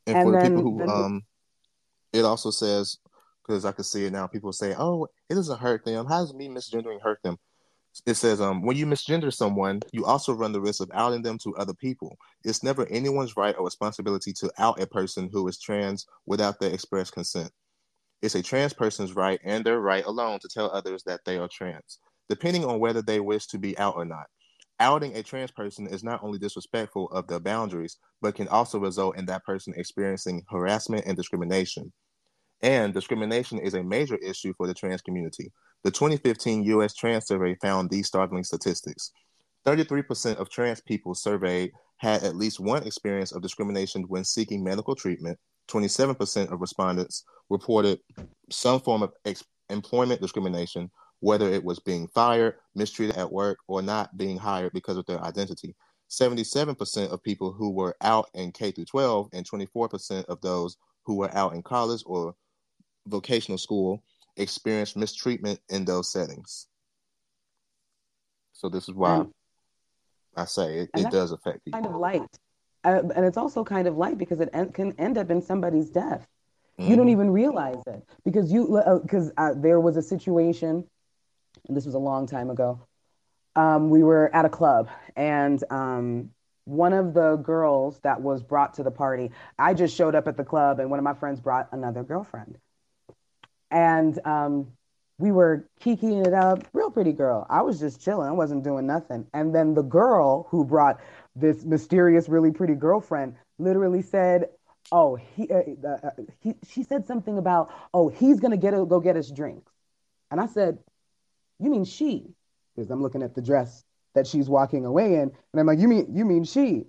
And, 0.07 0.17
and 0.17 0.25
for 0.25 0.33
then, 0.33 0.43
the 0.55 0.59
people 0.59 0.73
who, 0.73 0.79
then, 0.79 0.89
um, 0.89 1.23
it 2.13 2.25
also 2.25 2.51
says, 2.51 2.99
because 3.43 3.65
I 3.65 3.73
can 3.73 3.85
see 3.85 4.05
it 4.05 4.13
now, 4.13 4.27
people 4.27 4.53
say, 4.53 4.75
oh, 4.79 5.09
it 5.29 5.35
doesn't 5.35 5.59
hurt 5.59 5.85
them. 5.85 6.07
How 6.07 6.21
does 6.21 6.33
me 6.33 6.49
misgendering 6.49 7.01
hurt 7.03 7.23
them? 7.23 7.39
It 8.05 8.15
says, 8.15 8.41
um, 8.41 8.63
when 8.63 8.77
you 8.77 8.87
misgender 8.87 9.33
someone, 9.33 9.81
you 9.93 10.05
also 10.05 10.35
run 10.35 10.53
the 10.53 10.61
risk 10.61 10.83
of 10.83 10.91
outing 10.93 11.23
them 11.23 11.39
to 11.39 11.57
other 11.57 11.75
people. 11.75 12.19
It's 12.45 12.63
never 12.63 12.87
anyone's 12.87 13.37
right 13.37 13.57
or 13.59 13.65
responsibility 13.65 14.33
to 14.35 14.53
out 14.59 14.81
a 14.81 14.87
person 14.87 15.31
who 15.33 15.49
is 15.49 15.59
trans 15.59 16.07
without 16.27 16.61
their 16.61 16.73
express 16.73 17.11
consent. 17.11 17.51
It's 18.23 18.35
a 18.35 18.43
trans 18.43 18.73
person's 18.73 19.15
right 19.15 19.41
and 19.45 19.65
their 19.65 19.81
right 19.81 20.05
alone 20.05 20.39
to 20.41 20.49
tell 20.49 20.71
others 20.71 21.03
that 21.05 21.21
they 21.25 21.39
are 21.39 21.49
trans, 21.49 21.99
depending 22.29 22.65
on 22.65 22.81
whether 22.81 23.03
they 23.03 23.21
wish 23.21 23.47
to 23.49 23.59
be 23.59 23.77
out 23.79 23.95
or 23.97 24.05
not. 24.05 24.27
Outing 24.81 25.17
a 25.17 25.23
trans 25.23 25.51
person 25.51 25.87
is 25.87 26.05
not 26.05 26.23
only 26.23 26.39
disrespectful 26.39 27.09
of 27.09 27.27
their 27.27 27.41
boundaries, 27.41 27.97
but 28.21 28.35
can 28.35 28.49
also 28.49 28.79
result 28.79 29.17
in 29.17 29.27
that 29.27 29.45
person 29.45 29.73
experiencing 29.77 30.43
harassment 30.51 31.07
and 31.07 31.17
discrimination. 31.17 31.93
And 32.63 32.93
discrimination 32.93 33.59
is 33.59 33.75
a 33.75 33.83
major 33.83 34.17
issue 34.17 34.53
for 34.57 34.67
the 34.67 34.75
trans 34.75 35.03
community. 35.03 35.53
The 35.85 35.91
2015 35.91 36.65
US 36.65 36.95
Trans 36.95 37.27
Survey 37.27 37.57
found 37.63 37.91
these 37.91 38.07
startling 38.07 38.45
statistics 38.45 39.13
33% 39.67 40.37
of 40.37 40.49
trans 40.49 40.81
people 40.81 41.15
surveyed 41.15 41.73
had 41.97 42.23
at 42.23 42.37
least 42.37 42.61
one 42.61 42.85
experience 42.85 43.33
of 43.33 43.43
discrimination 43.43 44.05
when 44.09 44.25
seeking 44.25 44.63
medical 44.63 44.95
treatment. 44.95 45.39
27% 45.69 46.53
of 46.53 46.61
respondents 46.61 47.25
reported 47.51 48.01
some 48.51 48.81
form 48.81 49.03
of 49.03 49.13
ex- 49.25 49.45
employment 49.71 50.21
discrimination, 50.21 50.91
whether 51.21 51.49
it 51.49 51.65
was 51.65 51.79
being 51.81 52.07
fired, 52.09 52.55
mistreated 52.75 53.17
at 53.17 53.33
work, 53.33 53.59
or 53.69 53.83
not 53.83 54.17
being 54.17 54.39
hired 54.39 54.73
because 54.73 54.97
of 54.97 55.07
their 55.07 55.23
identity. 55.23 55.75
77% 56.11 57.11
of 57.11 57.23
people 57.23 57.53
who 57.53 57.71
were 57.71 57.97
out 58.01 58.29
in 58.35 58.53
K 58.53 58.71
through 58.71 58.85
12 58.85 59.31
and 59.33 59.49
24% 59.49 60.25
of 60.27 60.41
those 60.41 60.77
who 61.05 61.17
were 61.17 61.35
out 61.35 61.55
in 61.55 61.63
college 61.63 62.03
or 62.07 62.35
vocational 63.07 63.59
school 63.59 64.03
experienced 64.37 64.97
mistreatment 64.97 65.59
in 65.69 65.85
those 65.85 66.13
settings. 66.13 66.69
So 68.53 68.69
this 68.69 68.89
is 68.89 68.95
why 68.95 69.17
and, 69.17 69.33
I 70.37 70.45
say 70.45 70.79
it, 70.79 70.91
it 70.97 71.11
does 71.11 71.33
affect 71.33 71.65
people. 71.65 71.81
Kind 71.81 71.95
of 71.95 72.01
light, 72.01 72.39
uh, 72.87 73.03
and 73.15 73.25
it's 73.25 73.37
also 73.37 73.65
kind 73.65 73.87
of 73.89 73.97
light 73.97 74.19
because 74.19 74.41
it 74.41 74.49
en- 74.53 74.73
can 74.73 74.93
end 74.99 75.19
up 75.19 75.31
in 75.31 75.43
somebody's 75.43 75.91
death. 75.91 76.27
Mm-hmm. 76.79 76.91
You 76.91 76.97
don't 76.97 77.07
mm-hmm. 77.07 77.13
even 77.13 77.31
realize 77.31 77.83
it 77.87 78.03
because 78.25 78.53
you 78.53 78.83
because 79.03 79.31
uh, 79.37 79.41
uh, 79.41 79.55
there 79.55 79.81
was 79.81 79.97
a 79.97 80.03
situation, 80.03 80.85
and 81.69 81.77
this 81.77 81.87
was 81.87 81.95
a 81.95 81.99
long 81.99 82.27
time 82.27 82.51
ago. 82.51 82.81
Um, 83.55 83.91
we 83.91 84.03
were 84.03 84.35
at 84.35 84.45
a 84.45 84.51
club, 84.51 84.89
and 85.17 85.63
um, 85.71 86.31
one 86.65 86.93
of 86.93 87.15
the 87.15 87.37
girls 87.37 87.99
that 88.01 88.21
was 88.21 88.43
brought 88.43 88.75
to 88.75 88.83
the 88.83 88.91
party, 88.91 89.31
I 89.59 89.73
just 89.75 89.97
showed 89.97 90.15
up 90.15 90.29
at 90.29 90.37
the 90.37 90.45
club, 90.45 90.79
and 90.81 90.91
one 90.91 90.99
of 90.99 91.05
my 91.05 91.15
friends 91.15 91.41
brought 91.41 91.69
another 91.73 92.03
girlfriend 92.03 92.59
and 93.71 94.19
um, 94.27 94.69
we 95.19 95.33
were 95.33 95.69
kikiing 95.81 96.27
it 96.27 96.35
up. 96.35 96.67
Real 96.73 96.91
pretty 96.91 97.13
girl. 97.13 97.47
I 97.49 97.63
was 97.63 97.81
just 97.81 98.01
chilling. 98.03 98.29
I 98.29 98.33
wasn't 98.33 98.65
doing 98.65 98.87
nothing. 98.87 99.27
And 99.33 99.55
then 99.55 99.75
the 99.75 99.83
girl 99.83 100.47
who 100.51 100.65
brought 100.65 101.01
this 101.37 101.65
mysterious, 101.65 102.29
really 102.29 102.51
pretty 102.51 102.75
girlfriend 102.75 103.37
literally 103.59 104.03
said, 104.03 104.49
"Oh, 104.91 105.17
he, 105.17 105.49
uh, 105.51 105.63
uh, 105.87 106.11
he 106.41 106.55
she 106.67 106.83
said 106.83 107.07
something 107.07 107.39
about, 107.39 107.71
oh, 107.93 108.09
he's 108.09 108.41
gonna 108.41 108.57
get 108.57 108.75
a, 108.75 108.85
go 108.85 108.99
get 109.01 109.17
us 109.17 109.31
drinks." 109.31 109.71
And 110.31 110.41
I 110.41 110.47
said, 110.47 110.79
"You 111.59 111.71
mean 111.71 111.85
she?" 111.85 112.35
Because 112.75 112.91
I'm 112.91 113.03
looking 113.03 113.23
at 113.23 113.35
the 113.35 113.43
dress 113.43 113.85
that 114.15 114.27
she's 114.27 114.49
walking 114.49 114.87
away 114.87 115.17
in, 115.17 115.31
and 115.53 115.61
I'm 115.61 115.67
like, 115.67 115.79
"You 115.79 115.89
mean 115.89 116.15
you 116.15 116.25
mean 116.25 116.45
she?" 116.45 116.87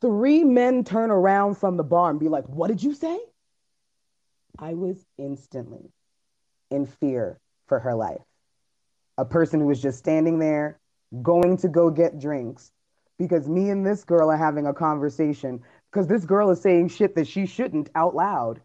Three 0.00 0.42
men 0.44 0.84
turn 0.84 1.10
around 1.10 1.56
from 1.56 1.76
the 1.76 1.84
bar 1.84 2.10
and 2.10 2.18
be 2.18 2.28
like, 2.28 2.48
"What 2.48 2.68
did 2.68 2.82
you 2.82 2.94
say?" 2.94 3.20
I 4.58 4.72
was 4.72 5.04
instantly 5.18 5.92
in 6.70 6.86
fear 6.86 7.38
for 7.66 7.78
her 7.78 7.94
life. 7.94 8.22
A 9.18 9.24
person 9.24 9.60
who 9.60 9.66
was 9.66 9.82
just 9.82 9.98
standing 9.98 10.38
there, 10.38 10.78
going 11.22 11.58
to 11.58 11.68
go 11.68 11.90
get 11.90 12.18
drinks, 12.18 12.72
because 13.18 13.48
me 13.48 13.70
and 13.70 13.86
this 13.86 14.04
girl 14.04 14.30
are 14.30 14.36
having 14.36 14.66
a 14.66 14.74
conversation, 14.74 15.62
because 15.90 16.06
this 16.06 16.24
girl 16.24 16.50
is 16.50 16.60
saying 16.60 16.88
shit 16.88 17.14
that 17.14 17.26
she 17.26 17.46
shouldn't 17.46 17.88
out 17.94 18.14
loud. 18.14 18.60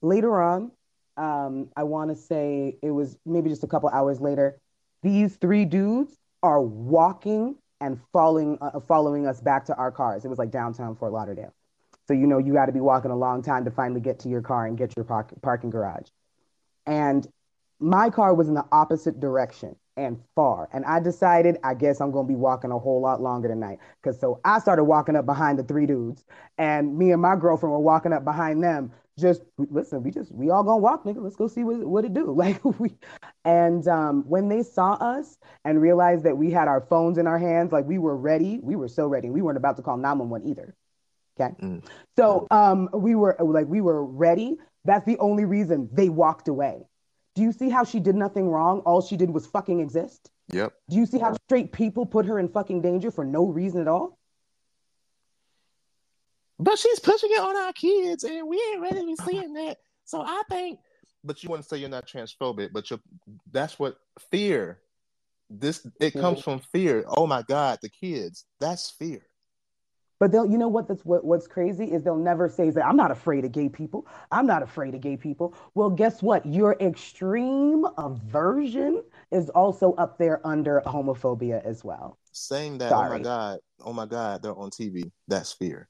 Later 0.00 0.40
on, 0.40 0.72
um, 1.16 1.68
I 1.76 1.84
want 1.84 2.10
to 2.10 2.16
say 2.16 2.76
it 2.82 2.90
was 2.90 3.16
maybe 3.26 3.50
just 3.50 3.64
a 3.64 3.66
couple 3.66 3.88
hours 3.90 4.20
later, 4.20 4.58
these 5.02 5.36
three 5.36 5.64
dudes 5.64 6.16
are 6.42 6.60
walking 6.60 7.56
and 7.80 8.00
following, 8.12 8.58
uh, 8.60 8.80
following 8.80 9.26
us 9.26 9.40
back 9.40 9.66
to 9.66 9.76
our 9.76 9.90
cars. 9.90 10.24
It 10.24 10.28
was 10.28 10.38
like 10.38 10.50
downtown 10.50 10.96
Fort 10.96 11.12
Lauderdale. 11.12 11.52
So 12.08 12.14
you 12.14 12.26
know 12.26 12.38
you 12.38 12.52
got 12.52 12.66
to 12.66 12.72
be 12.72 12.80
walking 12.80 13.10
a 13.10 13.16
long 13.16 13.42
time 13.42 13.64
to 13.64 13.70
finally 13.70 14.00
get 14.00 14.20
to 14.20 14.28
your 14.28 14.42
car 14.42 14.66
and 14.66 14.76
get 14.76 14.96
your 14.96 15.04
park- 15.04 15.32
parking 15.42 15.70
garage. 15.70 16.08
And 16.86 17.26
my 17.78 18.10
car 18.10 18.34
was 18.34 18.48
in 18.48 18.54
the 18.54 18.64
opposite 18.72 19.20
direction 19.20 19.76
and 19.96 20.20
far. 20.34 20.68
And 20.72 20.84
I 20.84 21.00
decided, 21.00 21.58
I 21.64 21.74
guess 21.74 22.00
I'm 22.00 22.10
going 22.10 22.26
to 22.26 22.28
be 22.28 22.36
walking 22.36 22.70
a 22.70 22.78
whole 22.78 23.00
lot 23.00 23.20
longer 23.20 23.48
tonight. 23.48 23.78
Because 24.02 24.18
so 24.20 24.40
I 24.44 24.58
started 24.58 24.84
walking 24.84 25.16
up 25.16 25.26
behind 25.26 25.58
the 25.58 25.64
three 25.64 25.86
dudes, 25.86 26.24
and 26.58 26.96
me 26.96 27.12
and 27.12 27.22
my 27.22 27.36
girlfriend 27.36 27.72
were 27.72 27.80
walking 27.80 28.12
up 28.12 28.24
behind 28.24 28.62
them. 28.62 28.92
Just 29.18 29.42
listen, 29.58 30.02
we 30.02 30.10
just, 30.10 30.32
we 30.32 30.50
all 30.50 30.62
gonna 30.62 30.78
walk, 30.78 31.04
nigga. 31.04 31.22
Let's 31.22 31.36
go 31.36 31.46
see 31.46 31.64
what, 31.64 31.84
what 31.86 32.04
it 32.04 32.14
do. 32.14 32.32
Like 32.36 32.64
we, 32.80 32.96
and 33.44 33.86
um, 33.88 34.24
when 34.28 34.48
they 34.48 34.62
saw 34.62 34.94
us 34.94 35.38
and 35.64 35.80
realized 35.80 36.24
that 36.24 36.36
we 36.36 36.50
had 36.50 36.68
our 36.68 36.80
phones 36.80 37.18
in 37.18 37.26
our 37.26 37.38
hands, 37.38 37.72
like 37.72 37.84
we 37.86 37.98
were 37.98 38.16
ready, 38.16 38.58
we 38.62 38.76
were 38.76 38.88
so 38.88 39.06
ready. 39.06 39.30
We 39.30 39.42
weren't 39.42 39.58
about 39.58 39.76
to 39.76 39.82
call 39.82 39.96
911 39.96 40.48
either 40.48 40.74
Okay. 41.40 41.54
So 42.16 42.46
um 42.50 42.88
we 42.92 43.14
were 43.14 43.36
like 43.40 43.66
we 43.66 43.80
were 43.80 44.04
ready. 44.04 44.56
That's 44.84 45.04
the 45.06 45.18
only 45.18 45.44
reason 45.44 45.88
they 45.92 46.08
walked 46.08 46.48
away. 46.48 46.82
Do 47.34 47.42
you 47.42 47.52
see 47.52 47.70
how 47.70 47.84
she 47.84 47.98
did 47.98 48.14
nothing 48.14 48.48
wrong? 48.48 48.80
All 48.80 49.00
she 49.00 49.16
did 49.16 49.30
was 49.30 49.46
fucking 49.46 49.80
exist? 49.80 50.30
Yep. 50.52 50.74
Do 50.90 50.96
you 50.96 51.06
see 51.06 51.18
how 51.18 51.34
straight 51.46 51.72
people 51.72 52.04
put 52.04 52.26
her 52.26 52.38
in 52.38 52.48
fucking 52.48 52.82
danger 52.82 53.10
for 53.10 53.24
no 53.24 53.46
reason 53.46 53.80
at 53.80 53.88
all? 53.88 54.18
But 56.58 56.78
she's 56.78 57.00
pushing 57.00 57.30
it 57.32 57.40
on 57.40 57.56
our 57.56 57.72
kids, 57.72 58.24
and 58.24 58.46
we 58.46 58.62
ain't 58.72 58.82
ready 58.82 59.00
to 59.00 59.06
be 59.06 59.16
seeing 59.16 59.54
that. 59.54 59.78
So 60.04 60.20
I 60.20 60.42
think. 60.48 60.78
But 61.24 61.42
you 61.42 61.48
wouldn't 61.48 61.68
say 61.68 61.78
you're 61.78 61.88
not 61.88 62.06
transphobic, 62.06 62.70
but 62.72 62.90
you're. 62.90 63.00
That's 63.50 63.78
what 63.78 63.96
fear. 64.30 64.78
This 65.48 65.86
it 66.00 66.12
comes 66.12 66.40
from 66.42 66.60
fear. 66.72 67.04
Oh 67.06 67.26
my 67.26 67.42
God, 67.42 67.78
the 67.82 67.88
kids. 67.88 68.44
That's 68.60 68.90
fear. 68.90 69.26
But 70.22 70.30
they'll, 70.30 70.48
you 70.48 70.56
know 70.56 70.68
what? 70.68 70.86
That's 70.86 71.04
what. 71.04 71.24
What's 71.24 71.48
crazy 71.48 71.86
is 71.86 72.04
they'll 72.04 72.14
never 72.14 72.48
say 72.48 72.70
that 72.70 72.86
I'm 72.86 72.94
not 72.94 73.10
afraid 73.10 73.44
of 73.44 73.50
gay 73.50 73.68
people. 73.68 74.06
I'm 74.30 74.46
not 74.46 74.62
afraid 74.62 74.94
of 74.94 75.00
gay 75.00 75.16
people. 75.16 75.52
Well, 75.74 75.90
guess 75.90 76.22
what? 76.22 76.46
Your 76.46 76.76
extreme 76.78 77.84
aversion 77.98 79.02
is 79.32 79.50
also 79.50 79.94
up 79.94 80.18
there 80.18 80.40
under 80.46 80.80
homophobia 80.86 81.60
as 81.64 81.82
well. 81.82 82.18
Saying 82.30 82.78
that, 82.78 82.92
oh 82.92 83.02
my 83.08 83.18
God, 83.18 83.58
oh 83.80 83.92
my 83.92 84.06
God, 84.06 84.44
they're 84.44 84.54
on 84.56 84.70
TV. 84.70 85.10
That's 85.26 85.52
fear. 85.52 85.88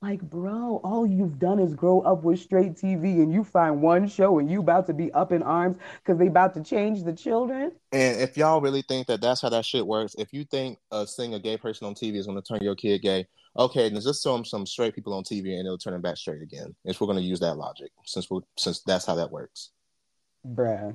Like, 0.00 0.22
bro, 0.22 0.80
all 0.84 1.04
you've 1.04 1.40
done 1.40 1.58
is 1.58 1.74
grow 1.74 2.00
up 2.02 2.22
with 2.22 2.38
straight 2.38 2.74
TV, 2.74 3.20
and 3.20 3.32
you 3.32 3.42
find 3.42 3.82
one 3.82 4.06
show, 4.06 4.38
and 4.38 4.48
you 4.48 4.60
about 4.60 4.86
to 4.86 4.94
be 4.94 5.12
up 5.12 5.32
in 5.32 5.42
arms 5.42 5.76
because 5.98 6.18
they 6.18 6.28
about 6.28 6.54
to 6.54 6.62
change 6.62 7.02
the 7.02 7.12
children. 7.12 7.72
And 7.90 8.20
if 8.20 8.36
y'all 8.36 8.60
really 8.60 8.82
think 8.82 9.08
that 9.08 9.20
that's 9.20 9.42
how 9.42 9.48
that 9.48 9.64
shit 9.64 9.84
works, 9.84 10.14
if 10.16 10.32
you 10.32 10.44
think 10.44 10.78
uh, 10.92 11.04
seeing 11.04 11.34
a 11.34 11.40
gay 11.40 11.56
person 11.56 11.88
on 11.88 11.94
TV 11.94 12.14
is 12.14 12.26
going 12.26 12.40
to 12.40 12.46
turn 12.46 12.62
your 12.62 12.76
kid 12.76 13.02
gay, 13.02 13.26
okay, 13.58 13.88
then 13.88 14.00
just 14.00 14.22
show 14.22 14.34
them 14.36 14.44
some 14.44 14.66
straight 14.66 14.94
people 14.94 15.14
on 15.14 15.24
TV 15.24 15.58
and 15.58 15.66
it'll 15.66 15.76
turn 15.76 15.94
them 15.94 16.02
back 16.02 16.16
straight 16.16 16.42
again. 16.42 16.76
If 16.84 17.00
we're 17.00 17.08
going 17.08 17.18
to 17.18 17.24
use 17.24 17.40
that 17.40 17.56
logic, 17.56 17.90
since 18.04 18.30
we're 18.30 18.42
since 18.56 18.82
that's 18.82 19.04
how 19.04 19.16
that 19.16 19.32
works. 19.32 19.70
Bruh. 20.46 20.94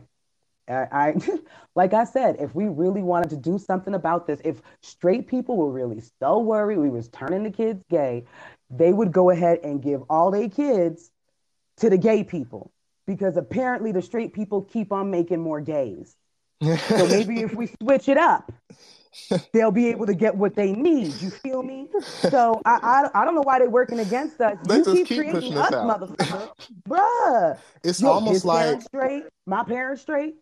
I, 0.67 0.87
I 0.91 1.15
like 1.75 1.93
I 1.93 2.03
said, 2.03 2.37
if 2.39 2.55
we 2.55 2.65
really 2.65 3.01
wanted 3.01 3.29
to 3.31 3.37
do 3.37 3.57
something 3.57 3.93
about 3.93 4.27
this, 4.27 4.39
if 4.45 4.61
straight 4.81 5.27
people 5.27 5.57
were 5.57 5.71
really 5.71 6.01
so 6.19 6.39
worried 6.39 6.77
we 6.77 6.89
was 6.89 7.09
turning 7.09 7.43
the 7.43 7.51
kids 7.51 7.83
gay, 7.89 8.25
they 8.69 8.91
would 8.93 9.11
go 9.11 9.29
ahead 9.29 9.59
and 9.63 9.81
give 9.81 10.01
all 10.09 10.31
their 10.31 10.49
kids 10.49 11.11
to 11.77 11.89
the 11.89 11.97
gay 11.97 12.23
people 12.23 12.71
because 13.05 13.37
apparently 13.37 13.91
the 13.91 14.01
straight 14.01 14.33
people 14.33 14.61
keep 14.63 14.91
on 14.91 15.11
making 15.11 15.39
more 15.41 15.61
gays. 15.61 16.15
So 16.61 17.07
maybe 17.09 17.41
if 17.41 17.53
we 17.53 17.67
switch 17.81 18.07
it 18.07 18.17
up, 18.17 18.51
they'll 19.51 19.71
be 19.71 19.87
able 19.89 20.05
to 20.05 20.13
get 20.13 20.35
what 20.35 20.55
they 20.55 20.71
need. 20.71 21.21
You 21.21 21.29
feel 21.29 21.61
me? 21.61 21.87
So 22.29 22.61
I 22.65 23.09
I, 23.13 23.21
I 23.21 23.25
don't 23.25 23.35
know 23.35 23.41
why 23.41 23.59
they're 23.59 23.69
working 23.69 23.99
against 23.99 24.39
us. 24.41 24.57
They 24.67 24.77
you 24.77 24.83
just 24.85 24.97
keep, 24.97 25.07
keep 25.07 25.17
creating 25.17 25.35
pushing 25.35 25.57
us, 25.57 25.73
out. 25.73 25.99
motherfucker. 26.01 26.49
Bruh. 26.87 27.57
It's 27.83 28.01
Yo, 28.01 28.09
almost 28.09 28.45
like 28.45 28.81
straight, 28.81 29.23
my 29.45 29.63
parents 29.63 30.01
straight. 30.01 30.35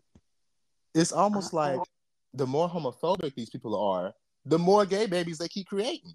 it's 0.94 1.12
almost 1.12 1.52
like 1.52 1.80
the 2.34 2.46
more 2.46 2.68
homophobic 2.68 3.34
these 3.34 3.50
people 3.50 3.76
are, 3.76 4.14
the 4.46 4.58
more 4.58 4.86
gay 4.86 5.06
babies 5.06 5.38
they 5.38 5.48
keep 5.48 5.66
creating. 5.66 6.14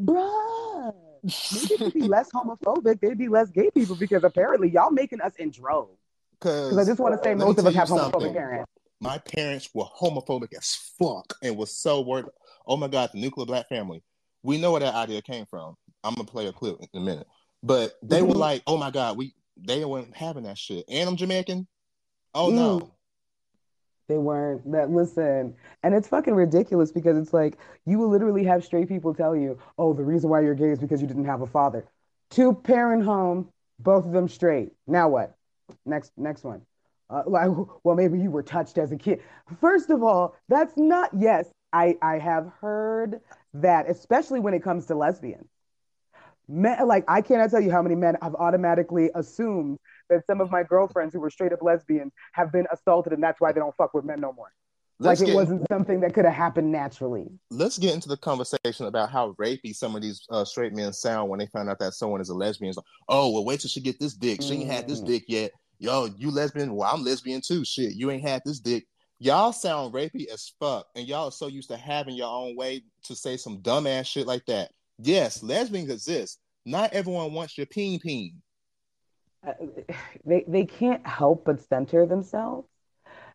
Bruh. 0.00 0.94
Maybe 1.22 1.74
it'd 1.74 1.94
be 1.94 2.02
less 2.02 2.30
homophobic. 2.30 3.00
They'd 3.00 3.18
be 3.18 3.28
less 3.28 3.50
gay 3.50 3.70
people 3.70 3.94
because 3.96 4.24
apparently 4.24 4.68
y'all 4.70 4.90
making 4.90 5.20
us 5.20 5.34
in 5.36 5.50
droves. 5.50 5.98
Because 6.38 6.76
I 6.76 6.84
just 6.84 6.98
want 6.98 7.14
to 7.16 7.22
say 7.22 7.34
most 7.34 7.58
of 7.58 7.66
us 7.66 7.74
have 7.74 7.88
homophobic 7.88 8.12
something. 8.12 8.34
parents. 8.34 8.70
My 9.00 9.18
parents 9.18 9.68
were 9.74 9.84
homophobic 9.84 10.48
as 10.56 10.74
fuck 10.98 11.34
and 11.42 11.56
was 11.56 11.76
so 11.76 12.00
worried. 12.00 12.26
Oh 12.66 12.76
my 12.76 12.88
god, 12.88 13.10
the 13.12 13.20
nuclear 13.20 13.46
black 13.46 13.68
family. 13.68 14.02
We 14.42 14.58
know 14.58 14.72
where 14.72 14.80
that 14.80 14.94
idea 14.94 15.22
came 15.22 15.46
from. 15.46 15.76
I'm 16.04 16.14
gonna 16.14 16.26
play 16.26 16.46
a 16.46 16.52
clip 16.52 16.76
in 16.80 17.02
a 17.02 17.04
minute. 17.04 17.26
But 17.62 17.94
they 18.02 18.22
were 18.22 18.34
Mhm. 18.34 18.38
like, 18.38 18.62
oh 18.66 18.76
my 18.76 18.90
god, 18.90 19.16
we 19.16 19.34
they 19.56 19.84
weren't 19.84 20.16
having 20.16 20.44
that 20.44 20.58
shit. 20.58 20.84
And 20.88 21.08
I'm 21.08 21.16
Jamaican. 21.16 21.66
Oh 22.34 22.50
Mm. 22.50 22.54
no. 22.54 22.90
They 24.12 24.18
weren't 24.18 24.70
that 24.72 24.90
listen. 24.90 25.54
And 25.82 25.94
it's 25.94 26.06
fucking 26.06 26.34
ridiculous 26.34 26.92
because 26.92 27.16
it's 27.16 27.32
like 27.32 27.56
you 27.86 27.98
will 27.98 28.10
literally 28.10 28.44
have 28.44 28.62
straight 28.62 28.86
people 28.88 29.14
tell 29.14 29.34
you, 29.34 29.58
oh, 29.78 29.94
the 29.94 30.04
reason 30.04 30.28
why 30.28 30.42
you're 30.42 30.54
gay 30.54 30.68
is 30.68 30.78
because 30.78 31.00
you 31.00 31.08
didn't 31.08 31.24
have 31.24 31.40
a 31.40 31.46
father. 31.46 31.86
Two 32.28 32.52
parent 32.52 33.04
home, 33.04 33.48
both 33.78 34.04
of 34.04 34.12
them 34.12 34.28
straight. 34.28 34.72
Now 34.86 35.08
what? 35.08 35.34
Next 35.86 36.12
next 36.18 36.44
one. 36.44 36.60
Uh, 37.08 37.22
like, 37.26 37.48
well, 37.84 37.96
maybe 37.96 38.20
you 38.20 38.30
were 38.30 38.42
touched 38.42 38.76
as 38.76 38.92
a 38.92 38.98
kid. 38.98 39.22
First 39.62 39.88
of 39.88 40.02
all, 40.02 40.36
that's 40.50 40.76
not 40.76 41.08
yes. 41.16 41.50
I 41.72 41.96
I 42.02 42.18
have 42.18 42.52
heard 42.60 43.18
that, 43.54 43.88
especially 43.88 44.40
when 44.40 44.52
it 44.52 44.62
comes 44.62 44.84
to 44.86 44.94
lesbians. 44.94 45.48
Men, 46.48 46.86
like 46.86 47.04
I 47.08 47.22
cannot 47.22 47.50
tell 47.50 47.62
you 47.62 47.70
how 47.70 47.80
many 47.80 47.94
men 47.94 48.18
I've 48.20 48.34
automatically 48.34 49.08
assumed 49.14 49.78
that 50.12 50.24
some 50.26 50.40
of 50.40 50.50
my 50.50 50.62
girlfriends 50.62 51.14
who 51.14 51.20
were 51.20 51.30
straight 51.30 51.52
up 51.52 51.62
lesbians 51.62 52.12
have 52.34 52.52
been 52.52 52.66
assaulted, 52.72 53.12
and 53.12 53.22
that's 53.22 53.40
why 53.40 53.52
they 53.52 53.60
don't 53.60 53.74
fuck 53.76 53.94
with 53.94 54.04
men 54.04 54.20
no 54.20 54.32
more. 54.32 54.52
Let's 54.98 55.20
like 55.20 55.28
it 55.28 55.32
get- 55.32 55.36
wasn't 55.36 55.66
something 55.68 56.00
that 56.00 56.14
could 56.14 56.24
have 56.24 56.34
happened 56.34 56.70
naturally. 56.70 57.26
Let's 57.50 57.78
get 57.78 57.94
into 57.94 58.08
the 58.08 58.16
conversation 58.16 58.86
about 58.86 59.10
how 59.10 59.32
rapey 59.32 59.74
some 59.74 59.96
of 59.96 60.02
these 60.02 60.24
uh, 60.30 60.44
straight 60.44 60.72
men 60.74 60.92
sound 60.92 61.28
when 61.28 61.40
they 61.40 61.46
find 61.46 61.68
out 61.68 61.78
that 61.80 61.94
someone 61.94 62.20
is 62.20 62.28
a 62.28 62.34
lesbian. 62.34 62.68
It's 62.68 62.76
like, 62.76 62.86
oh, 63.08 63.30
well, 63.32 63.44
wait 63.44 63.60
till 63.60 63.68
she 63.70 63.80
get 63.80 63.98
this 63.98 64.14
dick. 64.14 64.42
She 64.42 64.54
ain't 64.54 64.70
had 64.70 64.86
this 64.86 65.00
Mm. 65.00 65.06
dick 65.06 65.24
yet. 65.26 65.50
Yo, 65.78 66.06
you 66.16 66.30
lesbian? 66.30 66.74
Well, 66.76 66.88
I'm 66.94 67.02
lesbian 67.02 67.40
too. 67.40 67.64
Shit, 67.64 67.94
you 67.94 68.10
ain't 68.12 68.22
had 68.22 68.42
this 68.44 68.60
dick. 68.60 68.86
Y'all 69.18 69.52
sound 69.52 69.92
rapey 69.94 70.26
as 70.32 70.52
fuck, 70.60 70.86
and 70.94 71.06
y'all 71.08 71.26
are 71.28 71.32
so 71.32 71.46
used 71.48 71.70
to 71.70 71.76
having 71.76 72.14
your 72.14 72.28
own 72.28 72.54
way 72.56 72.82
to 73.04 73.16
say 73.16 73.36
some 73.36 73.58
dumbass 73.60 74.06
shit 74.06 74.26
like 74.26 74.44
that. 74.46 74.70
Yes, 74.98 75.42
lesbians 75.42 75.90
exist. 75.90 76.38
Not 76.64 76.92
everyone 76.92 77.32
wants 77.32 77.56
your 77.58 77.66
peen 77.66 77.98
peen. 77.98 78.40
Uh, 79.46 79.52
they 80.24 80.44
they 80.46 80.64
can't 80.64 81.04
help 81.06 81.44
but 81.44 81.60
center 81.60 82.06
themselves 82.06 82.68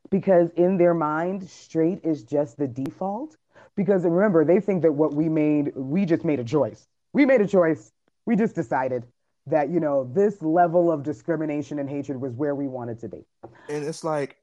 because 0.09 0.49
in 0.55 0.77
their 0.77 0.93
mind, 0.93 1.49
straight 1.49 1.99
is 2.03 2.23
just 2.23 2.57
the 2.57 2.67
default. 2.67 3.35
Because 3.75 4.03
remember, 4.03 4.43
they 4.43 4.59
think 4.59 4.81
that 4.83 4.93
what 4.93 5.13
we 5.13 5.29
made, 5.29 5.75
we 5.75 6.05
just 6.05 6.25
made 6.25 6.39
a 6.39 6.43
choice. 6.43 6.87
We 7.13 7.25
made 7.25 7.41
a 7.41 7.47
choice. 7.47 7.91
We 8.25 8.35
just 8.35 8.55
decided 8.55 9.05
that 9.45 9.69
you 9.69 9.79
know 9.79 10.09
this 10.13 10.41
level 10.41 10.91
of 10.91 11.03
discrimination 11.03 11.79
and 11.79 11.89
hatred 11.89 12.19
was 12.19 12.33
where 12.33 12.55
we 12.55 12.67
wanted 12.67 12.99
to 12.99 13.09
be. 13.09 13.23
And 13.69 13.85
it's 13.85 14.03
like, 14.03 14.37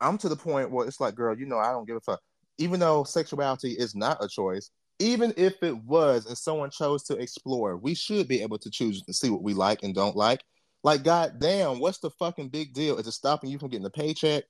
I'm 0.00 0.16
to 0.18 0.28
the 0.28 0.36
point 0.36 0.70
where 0.70 0.86
it's 0.86 1.00
like, 1.00 1.14
girl, 1.14 1.36
you 1.36 1.46
know, 1.46 1.58
I 1.58 1.72
don't 1.72 1.86
give 1.86 1.96
a 1.96 2.00
fuck. 2.00 2.20
Even 2.58 2.80
though 2.80 3.04
sexuality 3.04 3.72
is 3.72 3.94
not 3.94 4.22
a 4.22 4.28
choice, 4.28 4.70
even 4.98 5.32
if 5.36 5.62
it 5.62 5.76
was 5.84 6.26
and 6.26 6.36
someone 6.36 6.70
chose 6.70 7.02
to 7.04 7.16
explore, 7.16 7.76
we 7.76 7.94
should 7.94 8.28
be 8.28 8.42
able 8.42 8.58
to 8.58 8.70
choose 8.70 9.02
to 9.02 9.12
see 9.12 9.30
what 9.30 9.42
we 9.42 9.54
like 9.54 9.82
and 9.82 9.94
don't 9.94 10.16
like. 10.16 10.42
Like, 10.82 11.04
goddamn, 11.04 11.78
what's 11.78 11.98
the 11.98 12.10
fucking 12.10 12.48
big 12.48 12.72
deal? 12.72 12.96
Is 12.96 13.06
it 13.06 13.12
stopping 13.12 13.50
you 13.50 13.58
from 13.58 13.68
getting 13.68 13.86
a 13.86 13.90
paycheck? 13.90 14.44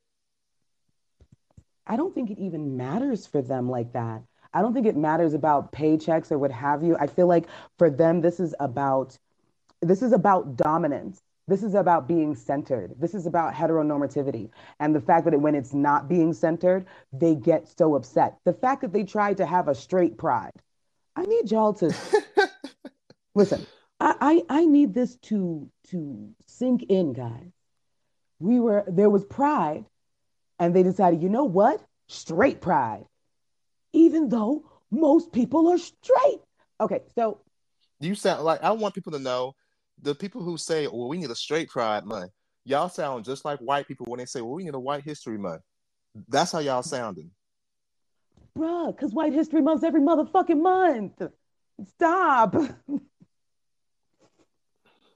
I 1.87 1.97
don't 1.97 2.15
think 2.15 2.31
it 2.31 2.39
even 2.39 2.77
matters 2.77 3.27
for 3.27 3.43
them 3.43 3.69
like 3.69 3.93
that. 3.95 4.23
I 4.53 4.63
don't 4.63 4.75
think 4.75 4.87
it 4.87 4.97
matters 4.97 5.35
about 5.35 5.73
paychecks 5.73 6.31
or 6.31 6.39
what 6.39 6.53
have 6.53 6.83
you. 6.83 6.97
I 6.99 7.07
feel 7.07 7.27
like 7.27 7.47
for 7.79 7.91
them, 7.91 8.21
this 8.21 8.41
is 8.41 8.55
about 8.61 9.19
this 9.83 10.03
is 10.03 10.13
about 10.13 10.57
dominance. 10.57 11.23
This 11.49 11.63
is 11.65 11.75
about 11.75 12.07
being 12.07 12.37
centered. 12.37 12.95
This 13.01 13.15
is 13.15 13.27
about 13.27 13.55
heteronormativity. 13.55 14.51
And 14.79 14.95
the 14.95 15.01
fact 15.01 15.25
that 15.25 15.35
it, 15.35 15.41
when 15.41 15.57
it's 15.57 15.73
not 15.73 16.09
being 16.09 16.33
centered, 16.33 16.87
they 17.13 17.35
get 17.35 17.67
so 17.77 17.97
upset. 17.97 18.39
The 18.45 18.53
fact 18.53 18.83
that 18.83 18.93
they 18.93 19.03
tried 19.03 19.39
to 19.39 19.47
have 19.47 19.67
a 19.67 19.75
straight 19.75 20.17
pride. 20.17 20.53
I 21.17 21.23
need 21.23 21.51
y'all 21.51 21.75
to 21.75 21.93
listen. 23.35 23.67
I, 24.01 24.43
I 24.49 24.61
I 24.61 24.65
need 24.65 24.95
this 24.95 25.17
to 25.17 25.71
to 25.91 26.31
sink 26.47 26.85
in, 26.85 27.13
guys. 27.13 27.53
We 28.39 28.59
were 28.59 28.85
there 28.89 29.11
was 29.11 29.25
pride, 29.25 29.85
and 30.59 30.75
they 30.75 30.83
decided, 30.83 31.23
you 31.23 31.29
know 31.29 31.45
what? 31.45 31.83
Straight 32.09 32.61
pride. 32.61 33.05
Even 33.93 34.29
though 34.29 34.65
most 34.91 35.33
people 35.33 35.69
are 35.69 35.79
straight. 35.79 36.41
Okay, 36.81 37.01
so 37.15 37.41
You 38.01 38.15
sound 38.15 38.45
like 38.45 38.63
I 38.63 38.71
want 38.73 38.95
people 38.95 39.13
to 39.13 39.19
know 39.19 39.55
the 40.01 40.15
people 40.15 40.43
who 40.43 40.57
say, 40.57 40.87
"Well, 40.87 41.09
we 41.09 41.19
need 41.19 41.31
a 41.31 41.35
straight 41.37 41.69
pride 41.69 42.05
month." 42.05 42.33
Y'all 42.65 42.89
sound 42.89 43.25
just 43.25 43.45
like 43.45 43.59
white 43.61 43.87
people 43.87 44.07
when 44.09 44.19
they 44.19 44.27
say, 44.27 44.41
"Well, 44.41 44.55
we 44.55 44.65
need 44.65 44.75
a 44.75 44.81
white 44.81 45.05
history 45.05 45.39
month." 45.39 45.63
That's 46.29 46.53
how 46.53 46.61
y'all 46.61 46.83
sounding. 46.83 47.31
bruh, 48.59 48.95
because 48.95 49.13
White 49.15 49.33
History 49.33 49.61
Month's 49.63 49.85
every 49.85 50.01
motherfucking 50.01 50.61
month. 50.61 51.23
Stop. 51.85 52.57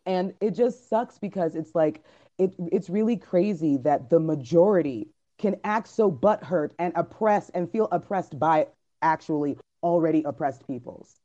and 0.06 0.34
it 0.40 0.52
just 0.52 0.88
sucks 0.88 1.18
because 1.18 1.54
it's 1.54 1.74
like 1.74 2.02
it 2.38 2.54
it's 2.72 2.90
really 2.90 3.16
crazy 3.16 3.76
that 3.78 4.10
the 4.10 4.20
majority 4.20 5.08
can 5.38 5.56
act 5.64 5.88
so 5.88 6.10
butthurt 6.10 6.70
and 6.78 6.92
oppress 6.96 7.50
and 7.50 7.70
feel 7.70 7.88
oppressed 7.90 8.38
by 8.38 8.66
actually 9.02 9.58
already 9.82 10.22
oppressed 10.24 10.66
peoples. 10.66 11.18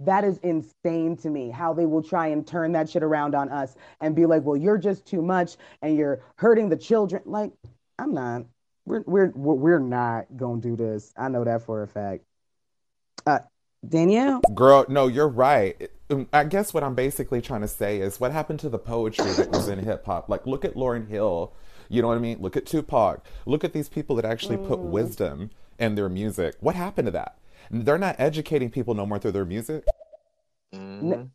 That 0.00 0.24
is 0.24 0.38
insane 0.38 1.16
to 1.18 1.30
me 1.30 1.50
how 1.50 1.74
they 1.74 1.86
will 1.86 2.02
try 2.02 2.28
and 2.28 2.46
turn 2.46 2.72
that 2.72 2.88
shit 2.88 3.02
around 3.02 3.34
on 3.34 3.48
us 3.48 3.74
and 4.00 4.14
be 4.14 4.26
like, 4.26 4.44
well, 4.44 4.56
you're 4.56 4.78
just 4.78 5.06
too 5.06 5.22
much 5.22 5.56
and 5.82 5.96
you're 5.96 6.22
hurting 6.36 6.68
the 6.68 6.76
children. 6.76 7.22
Like, 7.26 7.52
I'm 7.98 8.14
not. 8.14 8.44
We're 8.86 9.02
we're 9.06 9.30
we're 9.34 9.80
not 9.80 10.26
gonna 10.36 10.60
do 10.60 10.76
this. 10.76 11.12
I 11.16 11.28
know 11.28 11.44
that 11.44 11.62
for 11.62 11.82
a 11.82 11.88
fact. 11.88 12.24
Danielle. 13.86 14.40
Girl, 14.54 14.84
no, 14.88 15.06
you're 15.06 15.28
right. 15.28 15.90
Um, 16.10 16.26
I 16.32 16.44
guess 16.44 16.72
what 16.74 16.82
I'm 16.82 16.94
basically 16.94 17.40
trying 17.40 17.60
to 17.60 17.68
say 17.68 18.00
is 18.00 18.18
what 18.18 18.32
happened 18.32 18.60
to 18.60 18.68
the 18.68 18.78
poetry 18.78 19.30
that 19.32 19.50
was 19.50 19.68
in 19.68 19.78
hip 19.80 20.04
hop? 20.06 20.28
Like, 20.28 20.46
look 20.46 20.64
at 20.64 20.74
Lauryn 20.74 21.08
Hill. 21.08 21.52
You 21.88 22.02
know 22.02 22.08
what 22.08 22.16
I 22.16 22.20
mean? 22.20 22.38
Look 22.40 22.56
at 22.56 22.66
Tupac. 22.66 23.24
Look 23.46 23.64
at 23.64 23.72
these 23.72 23.88
people 23.88 24.16
that 24.16 24.24
actually 24.24 24.56
put 24.58 24.78
Mm. 24.80 24.90
wisdom 24.90 25.50
in 25.78 25.94
their 25.94 26.08
music. 26.08 26.56
What 26.60 26.74
happened 26.74 27.06
to 27.06 27.12
that? 27.12 27.36
They're 27.70 27.98
not 27.98 28.16
educating 28.18 28.70
people 28.70 28.94
no 28.94 29.06
more 29.06 29.18
through 29.18 29.32
their 29.32 29.44
music. 29.44 29.84
N- 30.72 31.30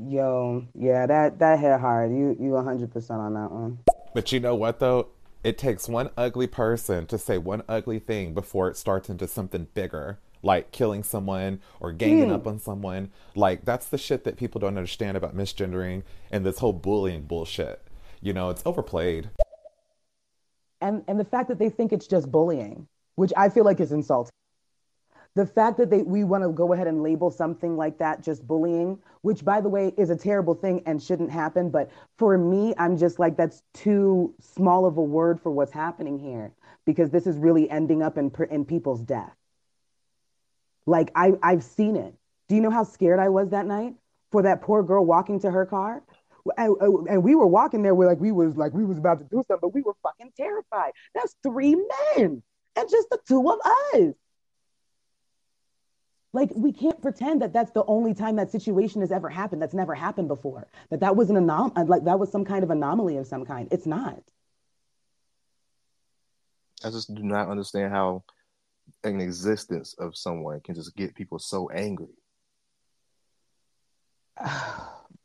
Yo, 0.00 0.64
yeah, 0.74 1.06
that 1.06 1.38
that 1.40 1.58
hit 1.58 1.80
hard. 1.80 2.12
You 2.12 2.36
you 2.38 2.50
100% 2.56 3.20
on 3.20 3.34
that 3.34 3.50
one. 3.50 3.78
But 4.14 4.30
you 4.30 4.38
know 4.38 4.54
what 4.54 4.78
though? 4.78 5.08
It 5.42 5.58
takes 5.58 5.88
one 5.88 6.10
ugly 6.16 6.46
person 6.46 7.06
to 7.06 7.18
say 7.18 7.36
one 7.38 7.62
ugly 7.68 7.98
thing 7.98 8.32
before 8.32 8.68
it 8.68 8.76
starts 8.76 9.08
into 9.08 9.26
something 9.26 9.66
bigger, 9.74 10.18
like 10.42 10.70
killing 10.72 11.02
someone 11.02 11.60
or 11.80 11.92
ganging 11.92 12.28
Mm. 12.28 12.34
up 12.34 12.46
on 12.46 12.58
someone. 12.58 13.10
Like 13.34 13.64
that's 13.64 13.86
the 13.88 13.98
shit 13.98 14.24
that 14.24 14.36
people 14.36 14.60
don't 14.60 14.76
understand 14.76 15.16
about 15.16 15.36
misgendering 15.36 16.02
and 16.30 16.44
this 16.44 16.58
whole 16.58 16.72
bullying 16.72 17.22
bullshit. 17.22 17.82
You 18.20 18.32
know, 18.32 18.50
it's 18.50 18.62
overplayed. 18.66 19.30
And 20.80 21.02
and 21.08 21.18
the 21.18 21.24
fact 21.24 21.48
that 21.48 21.58
they 21.58 21.70
think 21.70 21.92
it's 21.92 22.06
just 22.06 22.30
bullying, 22.30 22.86
which 23.16 23.32
I 23.36 23.48
feel 23.48 23.64
like 23.64 23.80
is 23.80 23.92
insulting. 23.92 24.30
The 25.34 25.46
fact 25.46 25.76
that 25.78 25.90
they 25.90 26.02
we 26.02 26.24
want 26.24 26.44
to 26.44 26.50
go 26.50 26.72
ahead 26.72 26.86
and 26.86 27.02
label 27.02 27.30
something 27.30 27.76
like 27.76 27.98
that 27.98 28.22
just 28.22 28.46
bullying, 28.46 28.98
which 29.22 29.44
by 29.44 29.60
the 29.60 29.68
way 29.68 29.92
is 29.96 30.10
a 30.10 30.16
terrible 30.16 30.54
thing 30.54 30.82
and 30.86 31.02
shouldn't 31.02 31.30
happen, 31.30 31.70
but 31.70 31.90
for 32.16 32.36
me 32.38 32.74
I'm 32.78 32.96
just 32.96 33.18
like 33.18 33.36
that's 33.36 33.62
too 33.74 34.34
small 34.40 34.86
of 34.86 34.96
a 34.96 35.02
word 35.02 35.40
for 35.40 35.50
what's 35.50 35.72
happening 35.72 36.18
here 36.18 36.52
because 36.84 37.10
this 37.10 37.26
is 37.26 37.36
really 37.36 37.68
ending 37.70 38.02
up 38.02 38.16
in 38.18 38.32
in 38.50 38.64
people's 38.64 39.02
death. 39.02 39.34
Like 40.88 41.10
I 41.14 41.32
I've 41.42 41.62
seen 41.62 41.96
it. 41.96 42.14
Do 42.48 42.54
you 42.54 42.60
know 42.60 42.70
how 42.70 42.82
scared 42.82 43.20
I 43.20 43.28
was 43.28 43.50
that 43.50 43.66
night 43.66 43.94
for 44.32 44.42
that 44.42 44.62
poor 44.62 44.82
girl 44.82 45.04
walking 45.04 45.38
to 45.40 45.50
her 45.50 45.66
car? 45.66 46.02
And, 46.56 46.76
and 47.08 47.22
we 47.22 47.34
were 47.34 47.46
walking 47.46 47.82
there. 47.82 47.94
We're 47.94 48.06
like 48.06 48.20
we 48.20 48.32
was 48.32 48.56
like 48.56 48.72
we 48.72 48.84
was 48.84 48.96
about 48.96 49.18
to 49.18 49.24
do 49.24 49.44
something, 49.46 49.58
but 49.60 49.74
we 49.74 49.82
were 49.82 49.94
fucking 50.02 50.32
terrified. 50.36 50.92
That's 51.14 51.36
three 51.42 51.74
men 51.74 52.42
and 52.74 52.88
just 52.88 53.10
the 53.10 53.18
two 53.28 53.50
of 53.50 53.60
us. 53.94 54.14
Like 56.32 56.50
we 56.54 56.72
can't 56.72 57.00
pretend 57.02 57.42
that 57.42 57.52
that's 57.52 57.72
the 57.72 57.84
only 57.84 58.14
time 58.14 58.36
that 58.36 58.50
situation 58.50 59.02
has 59.02 59.12
ever 59.12 59.28
happened. 59.28 59.60
That's 59.60 59.74
never 59.74 59.94
happened 59.94 60.28
before. 60.28 60.68
That 60.90 61.00
that 61.00 61.16
was 61.16 61.28
an 61.28 61.36
anom- 61.36 61.76
uh, 61.76 61.84
like 61.84 62.04
that 62.04 62.18
was 62.18 62.32
some 62.32 62.46
kind 62.46 62.64
of 62.64 62.70
anomaly 62.70 63.18
of 63.18 63.26
some 63.26 63.44
kind. 63.44 63.68
It's 63.70 63.86
not. 63.86 64.22
I 66.82 66.90
just 66.90 67.14
do 67.14 67.22
not 67.22 67.48
understand 67.48 67.92
how 67.92 68.24
an 69.04 69.20
existence 69.20 69.94
of 69.98 70.16
someone 70.16 70.60
can 70.60 70.74
just 70.74 70.94
get 70.96 71.14
people 71.14 71.38
so 71.38 71.68
angry. 71.70 72.06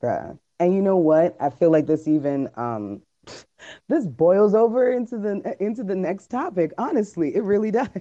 Bruh. 0.02 0.38
And 0.60 0.74
you 0.74 0.82
know 0.82 0.98
what? 0.98 1.36
I 1.40 1.50
feel 1.50 1.72
like 1.72 1.86
this 1.88 2.08
even 2.08 2.50
um 2.56 3.02
this 3.90 4.06
boils 4.06 4.54
over 4.54 4.92
into 4.92 5.18
the 5.18 5.56
into 5.60 5.84
the 5.84 5.96
next 5.96 6.28
topic. 6.28 6.72
Honestly, 6.78 7.36
it 7.36 7.44
really 7.44 7.72
does. 7.72 7.90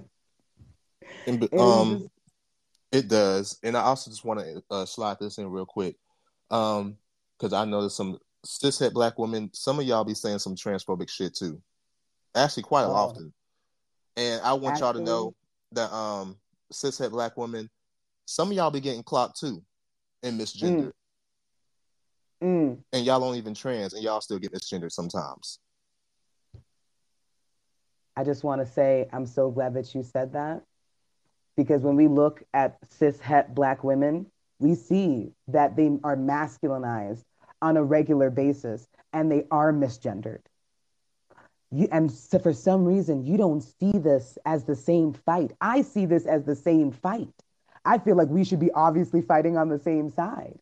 And, 1.25 1.41
um, 1.57 1.99
just- 1.99 2.09
it 2.91 3.07
does, 3.07 3.59
and 3.63 3.75
I 3.77 3.81
also 3.81 4.11
just 4.11 4.23
want 4.25 4.39
to 4.41 4.63
uh, 4.69 4.85
slide 4.85 5.17
this 5.19 5.37
in 5.37 5.47
real 5.49 5.65
quick, 5.65 5.95
um, 6.51 6.97
because 7.37 7.53
I 7.53 7.65
know 7.65 7.79
there's 7.81 7.95
some 7.95 8.19
cishet 8.45 8.93
black 8.93 9.17
women. 9.17 9.49
Some 9.53 9.79
of 9.79 9.85
y'all 9.85 10.03
be 10.03 10.13
saying 10.13 10.39
some 10.39 10.55
transphobic 10.55 11.09
shit 11.09 11.33
too, 11.33 11.61
actually 12.35 12.63
quite 12.63 12.85
Oh. 12.85 12.91
often. 12.93 13.33
And 14.15 14.41
I 14.43 14.53
want 14.53 14.79
y'all 14.79 14.93
to 14.93 15.01
know 15.01 15.33
that 15.75 15.93
um, 15.93 16.37
cishet 16.71 17.11
black 17.11 17.37
women, 17.37 17.69
some 18.25 18.49
of 18.49 18.53
y'all 18.57 18.71
be 18.71 18.79
getting 18.79 19.03
clocked 19.03 19.39
too, 19.39 19.63
and 20.21 20.39
misgendered, 20.39 20.91
Mm. 22.41 22.77
and 22.91 23.05
y'all 23.05 23.21
don't 23.21 23.35
even 23.35 23.53
trans, 23.53 23.93
and 23.93 24.03
y'all 24.03 24.19
still 24.19 24.37
get 24.37 24.51
misgendered 24.51 24.91
sometimes. 24.91 25.59
I 28.15 28.23
just 28.23 28.43
want 28.43 28.61
to 28.65 28.71
say 28.71 29.07
I'm 29.13 29.25
so 29.25 29.49
glad 29.49 29.73
that 29.75 29.95
you 29.95 30.03
said 30.03 30.33
that 30.33 30.63
because 31.55 31.81
when 31.81 31.95
we 31.95 32.07
look 32.07 32.43
at 32.53 32.77
cis 32.89 33.19
het 33.19 33.55
black 33.55 33.83
women, 33.83 34.27
we 34.59 34.75
see 34.75 35.31
that 35.47 35.75
they 35.75 35.89
are 36.03 36.15
masculinized 36.17 37.23
on 37.61 37.77
a 37.77 37.83
regular 37.83 38.29
basis 38.29 38.87
and 39.13 39.31
they 39.31 39.45
are 39.49 39.71
misgendered. 39.71 40.41
You, 41.73 41.87
and 41.91 42.11
so 42.11 42.37
for 42.37 42.53
some 42.53 42.85
reason, 42.85 43.25
you 43.25 43.35
don't 43.35 43.61
see 43.61 43.93
this 43.93 44.37
as 44.45 44.63
the 44.63 44.75
same 44.75 45.11
fight. 45.11 45.53
I 45.59 45.81
see 45.81 46.05
this 46.05 46.27
as 46.27 46.43
the 46.43 46.55
same 46.55 46.91
fight. 46.91 47.33
I 47.83 47.97
feel 47.97 48.15
like 48.15 48.29
we 48.29 48.43
should 48.43 48.59
be 48.59 48.71
obviously 48.71 49.21
fighting 49.23 49.57
on 49.57 49.69
the 49.69 49.79
same 49.79 50.11
side 50.11 50.59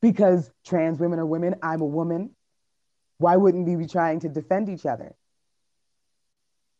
because 0.00 0.50
trans 0.64 0.98
women 0.98 1.18
are 1.18 1.26
women. 1.26 1.56
I'm 1.62 1.82
a 1.82 1.86
woman. 1.86 2.30
Why 3.18 3.36
wouldn't 3.36 3.68
we 3.68 3.76
be 3.76 3.86
trying 3.86 4.20
to 4.20 4.30
defend 4.30 4.70
each 4.70 4.86
other? 4.86 5.14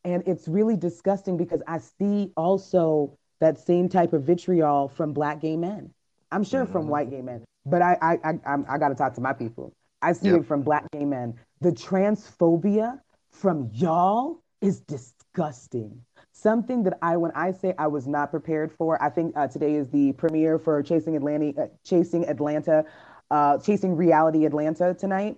And 0.02 0.22
it's 0.26 0.48
really 0.48 0.76
disgusting 0.76 1.36
because 1.36 1.60
I 1.66 1.78
see 1.78 2.32
also 2.38 3.18
that 3.40 3.58
same 3.58 3.90
type 3.90 4.14
of 4.14 4.22
vitriol 4.22 4.88
from 4.88 5.12
black 5.12 5.42
gay 5.42 5.58
men. 5.58 5.92
I'm 6.32 6.42
sure 6.42 6.64
from 6.64 6.82
mm-hmm. 6.82 6.90
white 6.90 7.10
gay 7.10 7.20
men, 7.20 7.44
but 7.66 7.82
I 7.82 7.98
I 8.00 8.18
I, 8.46 8.56
I 8.66 8.78
got 8.78 8.88
to 8.88 8.94
talk 8.94 9.14
to 9.14 9.20
my 9.20 9.34
people. 9.34 9.74
I 10.00 10.12
see 10.12 10.28
it 10.28 10.46
from 10.46 10.62
black 10.62 10.84
gay 10.92 11.04
men. 11.04 11.34
The 11.60 11.72
transphobia 11.72 13.00
from 13.38 13.70
y'all 13.72 14.42
is 14.60 14.80
disgusting. 14.80 16.02
Something 16.32 16.82
that 16.84 16.98
I, 17.02 17.16
when 17.16 17.30
I 17.34 17.52
say 17.52 17.74
I 17.78 17.86
was 17.86 18.06
not 18.06 18.30
prepared 18.30 18.72
for, 18.72 19.00
I 19.02 19.10
think 19.10 19.36
uh, 19.36 19.46
today 19.46 19.74
is 19.74 19.88
the 19.88 20.12
premiere 20.12 20.58
for 20.58 20.82
Chasing 20.82 21.16
Atlanta, 21.16 21.62
uh, 21.62 21.66
Chasing 21.84 22.28
Atlanta, 22.28 22.84
uh, 23.30 23.58
Chasing 23.58 23.96
Reality 23.96 24.44
Atlanta 24.44 24.94
tonight. 24.94 25.36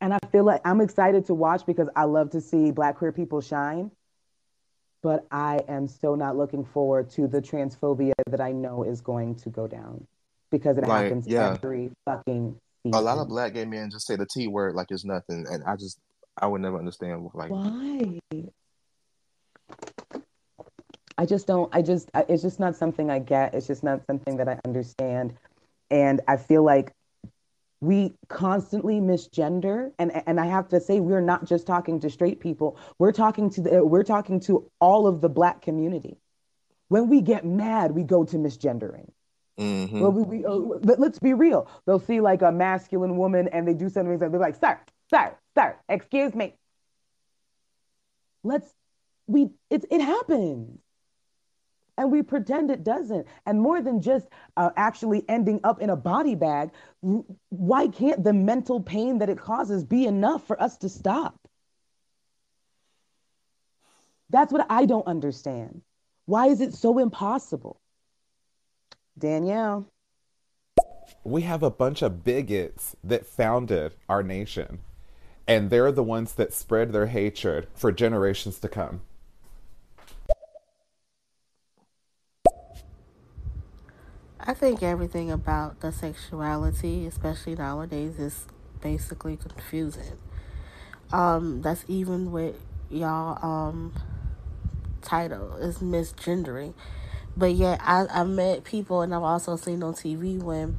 And 0.00 0.14
I 0.14 0.18
feel 0.30 0.44
like 0.44 0.60
I'm 0.64 0.80
excited 0.80 1.26
to 1.26 1.34
watch 1.34 1.66
because 1.66 1.88
I 1.96 2.04
love 2.04 2.30
to 2.30 2.40
see 2.40 2.70
Black 2.70 2.96
queer 2.96 3.12
people 3.12 3.40
shine. 3.40 3.90
But 5.02 5.26
I 5.30 5.60
am 5.68 5.88
so 5.88 6.14
not 6.14 6.36
looking 6.36 6.64
forward 6.64 7.10
to 7.10 7.28
the 7.28 7.40
transphobia 7.40 8.12
that 8.28 8.40
I 8.40 8.52
know 8.52 8.82
is 8.82 9.00
going 9.00 9.36
to 9.36 9.50
go 9.50 9.66
down 9.66 10.06
because 10.50 10.78
it 10.78 10.84
Like, 10.84 11.04
happens 11.04 11.26
yeah. 11.26 11.52
every 11.54 11.90
fucking 12.04 12.56
A 12.92 13.00
lot 13.00 13.18
of 13.18 13.28
black 13.28 13.54
gay 13.54 13.64
men 13.64 13.90
just 13.90 14.06
say 14.06 14.16
the 14.16 14.26
T 14.26 14.48
word 14.48 14.74
like 14.74 14.88
it's 14.90 15.04
nothing, 15.04 15.46
and 15.48 15.62
I 15.64 15.76
just 15.76 16.00
I 16.38 16.46
would 16.46 16.60
never 16.60 16.78
understand 16.78 17.30
like 17.34 17.50
Why? 17.50 18.20
I 21.18 21.24
just 21.24 21.46
don't, 21.46 21.74
I 21.74 21.80
just, 21.82 22.10
I, 22.14 22.24
it's 22.28 22.42
just 22.42 22.60
not 22.60 22.76
something 22.76 23.10
I 23.10 23.18
get. 23.20 23.54
It's 23.54 23.66
just 23.66 23.82
not 23.82 24.04
something 24.06 24.36
that 24.36 24.48
I 24.48 24.60
understand. 24.66 25.34
And 25.90 26.20
I 26.28 26.36
feel 26.36 26.62
like 26.62 26.92
we 27.80 28.14
constantly 28.28 29.00
misgender. 29.00 29.92
And, 29.98 30.12
and 30.26 30.38
I 30.38 30.46
have 30.46 30.68
to 30.68 30.80
say, 30.80 31.00
we're 31.00 31.22
not 31.22 31.46
just 31.46 31.66
talking 31.66 32.00
to 32.00 32.10
straight 32.10 32.40
people. 32.40 32.78
We're 32.98 33.12
talking 33.12 33.48
to 33.50 33.60
the, 33.62 33.84
we're 33.84 34.02
talking 34.02 34.40
to 34.40 34.70
all 34.78 35.06
of 35.06 35.22
the 35.22 35.30
black 35.30 35.62
community. 35.62 36.18
When 36.88 37.08
we 37.08 37.22
get 37.22 37.44
mad, 37.44 37.92
we 37.92 38.02
go 38.02 38.24
to 38.24 38.36
misgendering. 38.36 39.10
Mhm. 39.58 40.00
Well, 40.00 40.12
we, 40.12 40.22
we, 40.22 40.44
uh, 40.44 40.52
let's 40.98 41.18
be 41.18 41.32
real. 41.32 41.66
They'll 41.86 41.98
see 41.98 42.20
like 42.20 42.42
a 42.42 42.52
masculine 42.52 43.16
woman 43.16 43.48
and 43.48 43.66
they 43.66 43.72
do 43.72 43.88
something 43.88 44.22
and 44.22 44.34
they're 44.34 44.40
like, 44.40 44.56
sir, 44.56 44.78
sir, 45.10 45.34
sir, 45.56 45.76
excuse 45.88 46.34
me. 46.34 46.54
Let's, 48.42 48.72
we, 49.26 49.50
it, 49.70 49.84
it 49.90 50.00
happens. 50.00 50.78
And 51.98 52.12
we 52.12 52.22
pretend 52.22 52.70
it 52.70 52.84
doesn't. 52.84 53.26
And 53.46 53.60
more 53.60 53.80
than 53.80 54.02
just 54.02 54.26
uh, 54.56 54.70
actually 54.76 55.24
ending 55.28 55.60
up 55.64 55.80
in 55.80 55.88
a 55.88 55.96
body 55.96 56.34
bag, 56.34 56.70
why 57.48 57.88
can't 57.88 58.22
the 58.22 58.34
mental 58.34 58.82
pain 58.82 59.18
that 59.18 59.30
it 59.30 59.38
causes 59.38 59.82
be 59.82 60.04
enough 60.04 60.46
for 60.46 60.60
us 60.62 60.76
to 60.78 60.90
stop? 60.90 61.40
That's 64.28 64.52
what 64.52 64.66
I 64.68 64.86
don't 64.86 65.06
understand. 65.06 65.82
Why 66.26 66.48
is 66.48 66.60
it 66.60 66.74
so 66.74 66.98
impossible? 66.98 67.80
Danielle. 69.18 69.88
We 71.24 71.42
have 71.42 71.62
a 71.62 71.70
bunch 71.70 72.02
of 72.02 72.24
bigots 72.24 72.94
that 73.04 73.26
founded 73.26 73.94
our 74.08 74.22
nation, 74.22 74.80
and 75.48 75.70
they're 75.70 75.92
the 75.92 76.02
ones 76.02 76.32
that 76.34 76.52
spread 76.52 76.92
their 76.92 77.06
hatred 77.06 77.68
for 77.74 77.92
generations 77.92 78.58
to 78.60 78.68
come. 78.68 79.00
I 84.40 84.54
think 84.54 84.82
everything 84.82 85.30
about 85.30 85.80
the 85.80 85.90
sexuality, 85.90 87.06
especially 87.06 87.56
nowadays, 87.56 88.18
is 88.18 88.46
basically 88.80 89.36
confusing. 89.36 90.18
Um, 91.12 91.62
that's 91.62 91.84
even 91.88 92.30
with 92.32 92.56
y'all 92.90 93.44
um 93.44 93.92
title 95.02 95.56
is 95.56 95.78
misgendering. 95.78 96.74
But 97.36 97.52
yet 97.54 97.80
I, 97.82 98.06
I 98.10 98.24
met 98.24 98.64
people 98.64 99.02
and 99.02 99.14
I've 99.14 99.22
also 99.22 99.56
seen 99.56 99.82
on 99.82 99.94
TV 99.94 100.40
when 100.40 100.78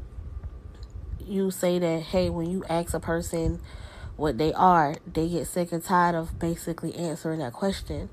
you 1.25 1.51
say 1.51 1.77
that 1.79 2.01
hey 2.03 2.29
when 2.29 2.49
you 2.49 2.63
ask 2.69 2.93
a 2.93 2.99
person 2.99 3.59
what 4.17 4.37
they 4.37 4.51
are, 4.53 4.95
they 5.11 5.29
get 5.29 5.47
sick 5.47 5.71
and 5.71 5.83
tired 5.83 6.15
of 6.15 6.37
basically 6.39 6.93
answering 6.95 7.39
that 7.39 7.53
question. 7.53 8.09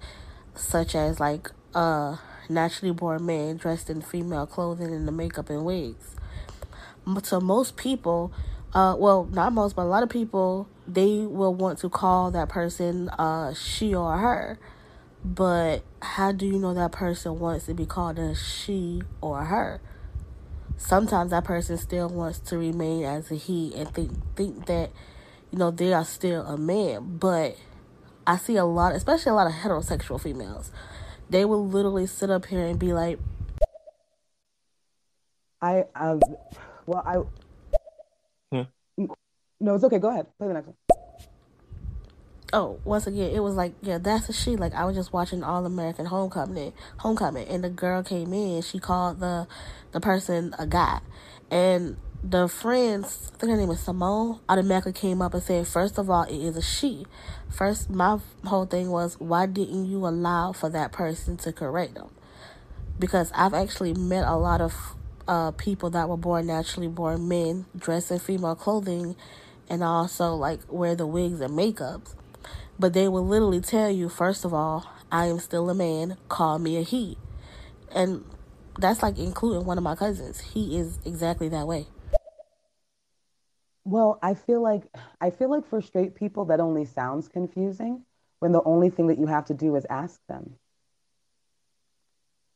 Such 0.55 0.95
as 0.95 1.19
like 1.19 1.51
uh, 1.75 2.19
naturally 2.49 2.93
born 2.93 3.27
men 3.27 3.57
dressed 3.57 3.91
in 3.91 4.03
female 4.03 4.47
clothing 4.47 4.95
and 4.95 5.09
the 5.09 5.13
makeup 5.13 5.51
and 5.51 5.65
wigs. 5.65 6.15
To 7.25 7.41
most 7.41 7.77
people, 7.77 8.33
uh, 8.73 8.95
well, 8.99 9.25
not 9.25 9.53
most, 9.53 9.77
but 9.77 9.83
a 9.83 9.85
lot 9.85 10.03
of 10.03 10.09
people, 10.09 10.69
they 10.87 11.19
will 11.21 11.55
want 11.55 11.79
to 11.81 11.89
call 11.89 12.31
that 12.31 12.49
person 12.49 13.09
uh, 13.11 13.53
she 13.55 13.95
or 13.95 14.17
her. 14.17 14.59
But 15.25 15.83
how 16.03 16.33
do 16.33 16.47
you 16.47 16.59
know 16.59 16.75
that 16.75 16.93
person 16.93 17.39
wants 17.39 17.67
to 17.67 17.75
be 17.75 17.87
called 17.87 18.19
a 18.19 18.35
she 18.35 19.03
or 19.21 19.45
her? 19.45 19.81
Sometimes 20.77 21.31
that 21.31 21.45
person 21.45 21.79
still 21.79 22.09
wants 22.09 22.39
to 22.41 22.59
remain 22.59 23.05
as 23.05 23.31
a 23.31 23.37
he 23.37 23.75
and 23.75 23.89
think 23.95 24.13
think 24.37 24.67
that, 24.67 24.91
you 25.55 25.59
know, 25.59 25.71
they 25.71 25.93
are 25.93 26.05
still 26.05 26.43
a 26.43 26.59
man. 26.59 27.17
But 27.17 27.57
I 28.27 28.39
see 28.39 28.57
a 28.57 28.65
lot, 28.65 28.93
especially 28.93 29.31
a 29.31 29.35
lot 29.35 29.47
of 29.47 29.53
heterosexual 29.53 30.21
females, 30.21 30.73
they 31.31 31.45
will 31.45 31.65
literally 31.65 32.07
sit 32.07 32.29
up 32.29 32.47
here 32.47 32.67
and 32.67 32.77
be 32.77 32.93
like, 32.93 33.21
I 35.63 35.85
um, 35.95 36.21
well, 36.87 37.31
I. 38.53 38.57
Hmm. 38.57 39.05
No, 39.61 39.77
it's 39.77 39.85
okay. 39.85 40.01
Go 40.01 40.11
ahead. 40.11 40.27
Play 40.39 40.49
the 40.49 40.55
next 40.55 40.67
one. 40.67 40.77
Oh, 42.53 42.81
once 42.85 43.07
again, 43.07 43.31
it 43.31 43.41
was 43.41 43.55
like, 43.55 43.75
yeah, 43.81 43.99
that's 43.99 44.29
a 44.29 44.33
she. 44.33 44.57
Like 44.57 44.75
I 44.75 44.85
was 44.85 44.97
just 44.97 45.13
watching 45.13 45.45
All 45.45 45.65
American 45.65 46.07
Homecoming, 46.07 46.73
Homecoming, 46.97 47.47
and 47.47 47.63
the 47.63 47.71
girl 47.71 48.03
came 48.03 48.33
in. 48.33 48.61
She 48.63 48.81
called 48.81 49.21
the 49.21 49.47
the 49.93 50.01
person 50.01 50.53
a 50.59 50.67
guy, 50.67 50.99
and 51.49 51.97
the 52.27 52.49
friends, 52.49 53.31
I 53.35 53.39
think 53.39 53.51
her 53.51 53.57
name 53.59 53.71
is 53.71 53.81
Simone, 53.81 54.41
automatically 54.49 54.95
came 54.95 55.21
up 55.21 55.35
and 55.35 55.43
said, 55.43 55.69
first 55.69 55.99
of 55.99 56.09
all, 56.09 56.23
it 56.23 56.37
is 56.37 56.57
a 56.57 56.63
she. 56.63 57.05
First, 57.51 57.91
my 57.91 58.19
whole 58.45 58.65
thing 58.65 58.91
was, 58.91 59.21
why 59.21 59.45
didn't 59.45 59.85
you 59.85 60.07
allow 60.07 60.53
for 60.53 60.71
that 60.71 60.91
person 60.91 61.37
to 61.39 61.53
correct 61.53 61.95
them? 61.95 62.09
Because 62.99 63.31
I've 63.35 63.53
actually 63.53 63.93
met 63.93 64.27
a 64.27 64.37
lot 64.37 64.63
of 64.63 64.75
uh, 65.29 65.51
people 65.51 65.91
that 65.91 66.09
were 66.09 66.17
born 66.17 66.47
naturally 66.47 66.89
born 66.89 67.29
men, 67.29 67.67
dressed 67.77 68.11
in 68.11 68.19
female 68.19 68.55
clothing, 68.55 69.17
and 69.69 69.85
also 69.85 70.35
like 70.35 70.61
wear 70.69 70.95
the 70.95 71.07
wigs 71.07 71.43
and 71.43 71.53
makeups. 71.53 72.15
But 72.79 72.95
they 72.95 73.07
will 73.07 73.27
literally 73.27 73.61
tell 73.61 73.91
you, 73.91 74.09
first 74.09 74.47
of 74.47 74.55
all, 74.55 74.91
I 75.13 75.27
am 75.27 75.39
still 75.41 75.69
a 75.69 75.75
man, 75.75 76.17
call 76.29 76.59
me 76.59 76.79
a 76.79 76.83
he. 76.83 77.19
And 77.95 78.25
that's 78.79 79.03
like 79.03 79.19
including 79.19 79.67
one 79.67 79.77
of 79.77 79.85
my 79.85 79.95
cousins. 79.95 80.41
He 80.41 80.79
is 80.79 80.99
exactly 81.05 81.51
that 81.51 81.67
way. 81.67 81.87
Well, 83.85 84.19
I 84.23 84.35
feel 84.35 84.61
like 84.63 84.85
I 85.21 85.31
feel 85.31 85.51
like 85.51 85.65
for 85.65 85.81
straight 85.81 86.15
people 86.15 86.45
that 86.47 86.61
only 86.61 86.85
sounds 86.85 87.29
confusing 87.29 88.05
when 88.41 88.53
the 88.53 88.63
only 88.65 88.91
thing 88.91 89.07
that 89.09 89.19
you 89.19 89.27
have 89.27 89.47
to 89.47 89.55
do 89.55 89.75
is 89.77 89.87
ask 89.89 90.21
them. 90.27 90.59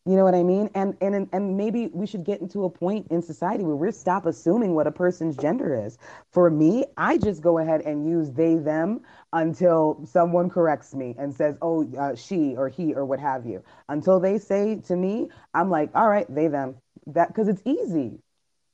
You 0.07 0.17
know 0.17 0.25
what 0.25 0.35
I 0.35 0.43
mean? 0.43 0.71
And 0.75 0.97
and 1.03 1.29
and 1.33 1.57
maybe 1.57 1.89
we 1.93 2.07
should 2.07 2.25
get 2.25 2.41
into 2.41 2.65
a 2.65 2.71
point 2.71 3.09
in 3.11 3.21
society 3.21 3.63
where 3.63 3.77
we 3.77 3.91
stop 3.93 4.25
assuming 4.25 4.75
what 4.75 4.87
a 4.87 4.91
person's 4.91 5.37
gender 5.37 5.75
is. 5.75 5.99
For 6.31 6.49
me, 6.51 6.87
I 6.97 7.19
just 7.19 7.43
go 7.43 7.59
ahead 7.59 7.83
and 7.83 8.09
use 8.09 8.31
they 8.33 8.57
them 8.57 9.03
until 9.35 10.01
someone 10.07 10.49
corrects 10.49 10.95
me 10.95 11.15
and 11.19 11.35
says, 11.35 11.59
"Oh, 11.61 11.87
uh, 11.99 12.15
she 12.15 12.57
or 12.57 12.69
he 12.69 12.95
or 12.95 13.05
what 13.05 13.21
have 13.21 13.45
you." 13.45 13.63
Until 13.89 14.19
they 14.19 14.39
say 14.39 14.77
to 14.87 14.97
me, 14.97 15.29
I'm 15.53 15.69
like, 15.69 15.91
"All 15.95 16.09
right, 16.09 16.27
they 16.35 16.49
them." 16.49 16.77
That 17.07 17.29
because 17.29 17.49
it's 17.49 17.63
easy. 17.67 18.19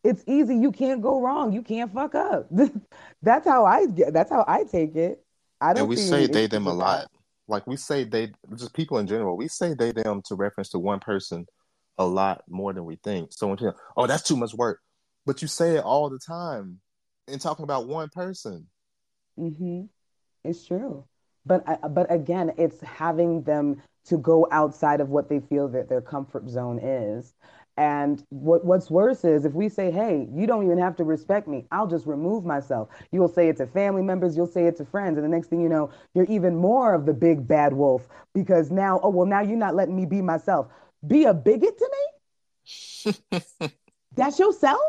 It's 0.05 0.23
easy. 0.27 0.57
You 0.57 0.71
can't 0.71 1.01
go 1.01 1.21
wrong. 1.21 1.53
You 1.53 1.63
can't 1.63 1.93
fuck 1.93 2.15
up. 2.15 2.49
that's 3.23 3.47
how 3.49 3.65
I 3.65 3.87
get. 3.87 4.13
That's 4.13 4.31
how 4.31 4.45
I 4.47 4.65
take 4.65 4.95
it. 4.95 5.25
I 5.61 5.73
don't. 5.73 5.81
And 5.81 5.89
we 5.89 5.97
say 5.97 6.27
they 6.27 6.47
them 6.47 6.67
a 6.67 6.75
lot 6.75 7.09
like 7.49 7.67
we 7.67 7.77
say 7.77 8.05
they 8.05 8.33
just 8.57 8.75
people 8.75 8.99
in 8.99 9.07
general 9.07 9.37
we 9.37 9.49
say 9.49 9.75
they 9.75 9.93
them 9.93 10.23
to 10.25 10.35
reference 10.35 10.71
to 10.71 10.79
one 10.79 11.01
person 11.01 11.47
a 11.99 12.07
lot 12.07 12.43
more 12.49 12.73
than 12.73 12.85
we 12.85 12.97
think 12.97 13.33
so 13.33 13.47
when 13.47 13.59
you 13.61 13.73
oh 13.97 14.07
that's 14.07 14.23
too 14.23 14.37
much 14.37 14.55
work 14.55 14.81
but 15.27 15.43
you 15.43 15.49
say 15.49 15.77
it 15.77 15.85
all 15.85 16.11
the 16.11 16.19
time 16.19 16.81
in 17.29 17.39
talking 17.39 17.63
about 17.63 17.87
one 17.87 18.09
person 18.09 18.67
mm-hmm. 19.39 19.83
it's 20.43 20.67
true 20.67 21.05
but 21.47 21.65
but 21.95 22.13
again 22.13 22.53
it's 22.59 22.81
having 22.81 23.43
them 23.43 23.81
to 24.07 24.19
go 24.19 24.47
outside 24.51 25.01
of 25.01 25.09
what 25.09 25.29
they 25.29 25.41
feel 25.41 25.69
that 25.69 25.89
their 25.89 26.03
comfort 26.03 26.49
zone 26.49 26.79
is 26.79 27.33
and 27.77 28.25
what, 28.29 28.64
what's 28.64 28.91
worse 28.91 29.25
is 29.25 29.45
if 29.45 29.53
we 29.53 29.68
say, 29.68 29.91
hey, 29.91 30.29
you 30.33 30.47
don't 30.47 30.64
even 30.64 30.79
have 30.79 30.95
to 30.97 31.05
respect 31.05 31.49
me, 31.49 31.66
I'll 31.72 31.89
just 31.89 32.07
remove 32.07 32.45
myself. 32.45 32.89
You'll 33.11 33.29
say 33.29 33.49
it 33.49 33.57
to 33.57 33.66
family 33.66 34.03
members, 34.03 34.37
you'll 34.37 34.47
say 34.47 34.66
it 34.66 34.77
to 34.77 34.85
friends. 34.85 35.18
And 35.18 35.25
the 35.25 35.29
next 35.29 35.49
thing 35.49 35.61
you 35.61 35.68
know, 35.68 35.91
you're 36.14 36.27
even 36.27 36.55
more 36.55 36.95
of 36.95 37.05
the 37.05 37.12
big 37.12 37.47
bad 37.47 37.72
wolf 37.72 38.07
because 38.33 38.70
now, 38.70 39.01
oh, 39.03 39.11
well, 39.11 39.27
now 39.27 39.41
you're 39.41 39.57
not 39.57 39.75
letting 39.75 39.97
me 39.97 40.07
be 40.07 40.22
myself. 40.22 40.68
Be 41.07 41.25
a 41.25 41.35
bigot 41.35 41.79
to 41.79 41.91
me? 43.12 43.14
That's 44.14 44.39
yourself? 44.39 44.81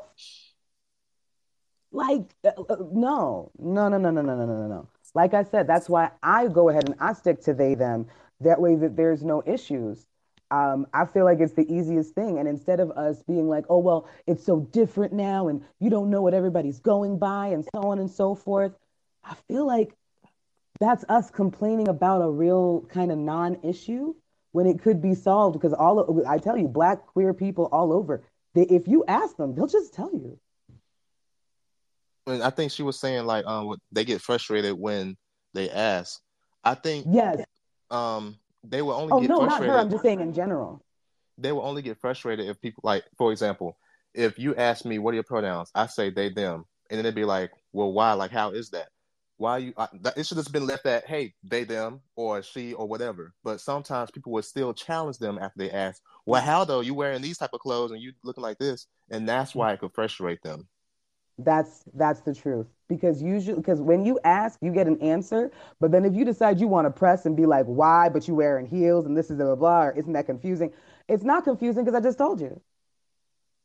Like, 1.91 2.36
uh, 2.43 2.51
uh, 2.69 2.75
no, 2.91 3.51
no, 3.57 3.88
no, 3.88 3.97
no, 3.97 4.11
no, 4.11 4.21
no, 4.21 4.36
no, 4.36 4.45
no, 4.45 4.67
no. 4.67 4.89
Like 5.15 5.33
I 5.33 5.43
said, 5.43 5.65
that's 5.65 5.88
why 5.88 6.11
I 6.21 6.47
go 6.47 6.67
ahead 6.67 6.83
and 6.86 6.95
I 6.99 7.13
stick 7.13 7.39
to 7.43 7.53
they, 7.53 7.73
them. 7.73 8.07
That 8.41 8.59
way 8.59 8.75
that 8.75 8.97
there's 8.97 9.23
no 9.23 9.41
issues 9.45 10.05
um, 10.51 10.87
I 10.93 11.05
feel 11.05 11.25
like 11.25 11.39
it's 11.39 11.53
the 11.53 11.71
easiest 11.71 12.13
thing. 12.13 12.37
And 12.37 12.47
instead 12.47 12.79
of 12.79 12.91
us 12.91 13.23
being 13.23 13.47
like, 13.47 13.65
oh, 13.69 13.79
well, 13.79 14.07
it's 14.27 14.45
so 14.45 14.59
different 14.59 15.13
now 15.13 15.47
and 15.47 15.63
you 15.79 15.89
don't 15.89 16.09
know 16.09 16.21
what 16.21 16.33
everybody's 16.33 16.79
going 16.79 17.17
by 17.17 17.47
and 17.47 17.65
so 17.73 17.81
on 17.81 17.99
and 17.99 18.09
so 18.09 18.35
forth, 18.35 18.73
I 19.23 19.35
feel 19.47 19.65
like 19.65 19.95
that's 20.79 21.03
us 21.09 21.31
complaining 21.31 21.87
about 21.87 22.21
a 22.21 22.29
real 22.29 22.85
kind 22.89 23.11
of 23.11 23.17
non 23.17 23.57
issue 23.63 24.13
when 24.51 24.67
it 24.67 24.81
could 24.81 25.01
be 25.01 25.15
solved. 25.15 25.53
Because 25.53 25.73
all 25.73 25.99
of, 25.99 26.25
I 26.27 26.37
tell 26.37 26.57
you, 26.57 26.67
black 26.67 27.05
queer 27.07 27.33
people 27.33 27.65
all 27.71 27.91
over, 27.91 28.23
they, 28.53 28.63
if 28.63 28.87
you 28.87 29.03
ask 29.07 29.35
them, 29.37 29.55
they'll 29.55 29.67
just 29.67 29.93
tell 29.93 30.11
you. 30.13 30.39
And 32.27 32.43
I 32.43 32.49
think 32.49 32.71
she 32.71 32.83
was 32.83 32.99
saying 32.99 33.25
like 33.25 33.45
um 33.45 33.75
they 33.91 34.03
get 34.03 34.21
frustrated 34.21 34.73
when 34.73 35.15
they 35.53 35.69
ask. 35.69 36.19
I 36.63 36.73
think 36.73 37.05
yes. 37.09 37.43
Um, 37.91 38.37
they 38.70 38.82
will 38.82 38.93
only 38.93 39.13
oh, 39.13 39.20
get 39.22 39.30
no, 39.30 39.39
frustrated. 39.39 39.68
not 39.68 39.74
her. 39.74 39.80
I'm 39.82 39.89
just 39.89 40.03
saying 40.03 40.22
in 40.22 40.34
general. 40.34 40.84
They 41.38 41.51
will 41.51 41.66
only 41.66 41.82
get 41.82 41.99
frustrated 41.99 42.47
if 42.47 42.61
people 42.61 42.82
like, 42.84 43.03
for 43.18 43.32
example, 43.32 43.78
if 44.13 44.39
you 44.39 44.55
ask 44.55 44.86
me 44.86 44.99
what 44.99 45.11
are 45.11 45.16
your 45.16 45.24
pronouns, 45.24 45.70
I 45.76 45.88
say 45.88 46.09
they 46.09 46.30
them, 46.30 46.66
and 46.89 46.97
then 46.97 47.03
they'd 47.03 47.16
be 47.16 47.26
like, 47.26 47.51
well, 47.74 47.91
why? 47.91 48.13
Like, 48.13 48.32
how 48.32 48.51
is 48.51 48.70
that? 48.70 48.88
Why 49.38 49.57
you? 49.57 49.74
I, 49.76 49.88
that, 50.01 50.18
it 50.18 50.26
should 50.26 50.38
have 50.38 50.51
been 50.51 50.66
left 50.66 50.86
at 50.86 51.05
hey, 51.05 51.34
they 51.43 51.66
them 51.66 51.99
or 52.16 52.41
she 52.41 52.74
or 52.74 52.88
whatever. 52.88 53.34
But 53.43 53.59
sometimes 53.59 54.11
people 54.11 54.32
would 54.32 54.45
still 54.45 54.74
challenge 54.74 55.18
them 55.18 55.38
after 55.38 55.57
they 55.57 55.72
ask, 55.72 56.01
well, 56.26 56.41
how 56.41 56.63
though? 56.63 56.80
You 56.80 56.93
wearing 56.93 57.22
these 57.22 57.38
type 57.38 57.51
of 57.53 57.59
clothes 57.59 57.91
and 57.91 58.01
you 58.01 58.13
looking 58.24 58.43
like 58.43 58.57
this, 58.57 58.88
and 59.09 59.28
that's 59.28 59.51
mm. 59.51 59.55
why 59.55 59.74
it 59.74 59.82
could 59.82 59.93
frustrate 59.93 60.41
them. 60.41 60.68
That's 61.38 61.83
that's 61.93 62.21
the 62.21 62.33
truth. 62.33 62.67
Because 62.88 63.21
usually 63.21 63.57
because 63.57 63.81
when 63.81 64.05
you 64.05 64.19
ask, 64.23 64.59
you 64.61 64.71
get 64.71 64.88
an 64.88 64.99
answer. 65.01 65.51
But 65.79 65.91
then 65.91 66.05
if 66.05 66.13
you 66.13 66.23
decide 66.23 66.59
you 66.59 66.67
want 66.67 66.86
to 66.86 66.91
press 66.91 67.25
and 67.25 67.36
be 67.36 67.45
like, 67.45 67.65
why, 67.65 68.09
but 68.09 68.27
you 68.27 68.36
wearing 68.36 68.67
heels 68.67 69.05
and 69.05 69.17
this 69.17 69.29
is 69.29 69.39
a 69.39 69.43
blah, 69.43 69.55
blah, 69.55 69.83
or 69.86 69.91
isn't 69.91 70.13
that 70.13 70.27
confusing? 70.27 70.71
It's 71.07 71.23
not 71.23 71.43
confusing 71.43 71.83
because 71.83 71.97
I 71.97 72.01
just 72.01 72.17
told 72.17 72.39
you. 72.39 72.61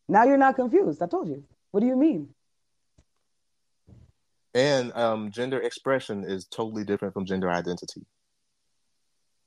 Now 0.08 0.24
you're 0.24 0.36
not 0.36 0.56
confused. 0.56 1.02
I 1.02 1.06
told 1.06 1.28
you. 1.28 1.44
What 1.70 1.80
do 1.80 1.86
you 1.86 1.96
mean? 1.96 2.30
And 4.54 4.92
um, 4.94 5.30
gender 5.30 5.60
expression 5.60 6.24
is 6.24 6.44
totally 6.46 6.82
different 6.84 7.14
from 7.14 7.24
gender 7.24 7.48
identity. 7.50 8.04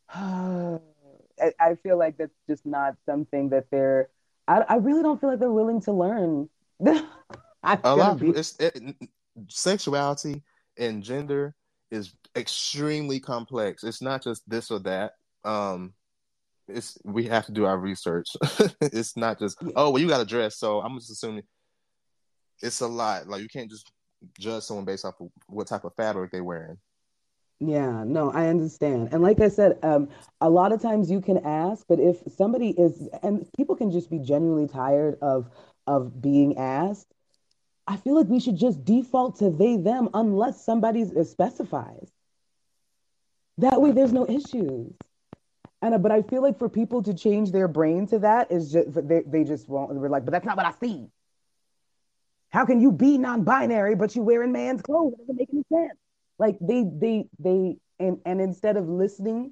I, 0.14 1.52
I 1.60 1.76
feel 1.84 1.98
like 1.98 2.18
that's 2.18 2.38
just 2.48 2.66
not 2.66 2.96
something 3.06 3.50
that 3.50 3.66
they're. 3.72 4.10
I, 4.48 4.62
I 4.70 4.76
really 4.76 5.04
don't 5.04 5.20
feel 5.20 5.32
like 5.32 5.40
they're 5.40 5.52
willing 5.52 5.82
to 5.82 5.92
learn. 5.92 6.50
a 7.64 7.96
lot 7.96 8.14
of 8.14 8.20
people, 8.20 8.38
it's 8.38 8.56
it, 8.60 8.96
sexuality 9.48 10.44
and 10.78 11.04
gender 11.04 11.56
is 11.92 12.14
extremely 12.36 13.20
complex. 13.20 13.84
It's 13.84 14.02
not 14.02 14.24
just 14.24 14.48
this 14.50 14.72
or 14.72 14.80
that. 14.80 15.14
Um, 15.44 15.94
it's 16.68 16.98
we 17.04 17.26
have 17.26 17.46
to 17.48 17.52
do 17.52 17.66
our 17.66 17.78
research. 17.78 18.30
it's 18.82 19.18
not 19.18 19.40
just 19.40 19.58
oh 19.76 19.92
well 19.92 20.02
you 20.02 20.08
got 20.08 20.22
a 20.22 20.26
dress, 20.26 20.58
so 20.58 20.82
I'm 20.82 20.98
just 20.98 21.12
assuming 21.12 21.44
it's 22.62 22.82
a 22.82 22.88
lot. 22.88 23.28
Like 23.28 23.42
you 23.42 23.50
can't 23.50 23.70
just 23.70 23.92
judge 24.40 24.64
someone 24.64 24.86
based 24.86 25.06
off 25.06 25.20
of 25.20 25.30
what 25.48 25.68
type 25.68 25.84
of 25.84 25.94
fabric 25.96 26.32
they're 26.32 26.44
wearing. 26.44 26.78
Yeah, 27.60 28.04
no, 28.06 28.32
I 28.32 28.48
understand. 28.48 29.10
And 29.12 29.22
like 29.22 29.40
I 29.40 29.48
said, 29.48 29.80
um, 29.84 30.10
a 30.42 30.50
lot 30.50 30.74
of 30.74 30.82
times 30.82 31.10
you 31.10 31.22
can 31.22 31.38
ask, 31.46 31.86
but 31.88 32.00
if 32.00 32.18
somebody 32.36 32.70
is, 32.70 33.08
and 33.22 33.48
people 33.56 33.76
can 33.76 33.92
just 33.92 34.10
be 34.10 34.20
genuinely 34.20 34.68
tired 34.68 35.18
of 35.22 35.50
of 35.86 36.22
being 36.22 36.58
asked, 36.58 37.14
I 37.86 37.98
feel 37.98 38.16
like 38.16 38.28
we 38.28 38.40
should 38.40 38.58
just 38.58 38.86
default 38.86 39.40
to 39.40 39.50
they, 39.50 39.78
them, 39.78 40.10
unless 40.14 40.64
somebody 40.64 41.06
specifies. 41.24 42.10
That 43.58 43.82
way, 43.82 43.92
there's 43.92 44.14
no 44.14 44.28
issues. 44.28 44.94
And 45.82 45.94
uh, 45.94 45.98
but 45.98 46.12
I 46.12 46.22
feel 46.22 46.42
like 46.42 46.58
for 46.58 46.70
people 46.70 47.04
to 47.04 47.14
change 47.14 47.52
their 47.52 47.68
brain 47.68 48.08
to 48.08 48.20
that 48.20 48.52
is 48.52 48.72
just 48.72 48.94
they, 49.08 49.22
they 49.28 49.44
just 49.44 49.68
won't. 49.68 49.94
We're 49.94 50.10
like, 50.10 50.24
but 50.24 50.32
that's 50.32 50.46
not 50.46 50.56
what 50.56 50.66
I 50.66 50.72
see. 50.80 51.08
How 52.50 52.66
can 52.66 52.80
you 52.80 52.92
be 52.92 53.18
non-binary 53.18 53.96
but 53.96 54.16
you 54.16 54.22
wearing 54.22 54.52
man's 54.54 54.82
clothes? 54.82 55.14
It 55.14 55.20
doesn't 55.20 55.36
make 55.36 55.50
any 55.52 55.64
sense. 55.74 56.00
Like 56.40 56.58
they 56.62 56.86
they 56.86 57.26
they 57.38 57.76
and 58.00 58.20
and 58.26 58.40
instead 58.40 58.78
of 58.78 58.88
listening, 58.88 59.52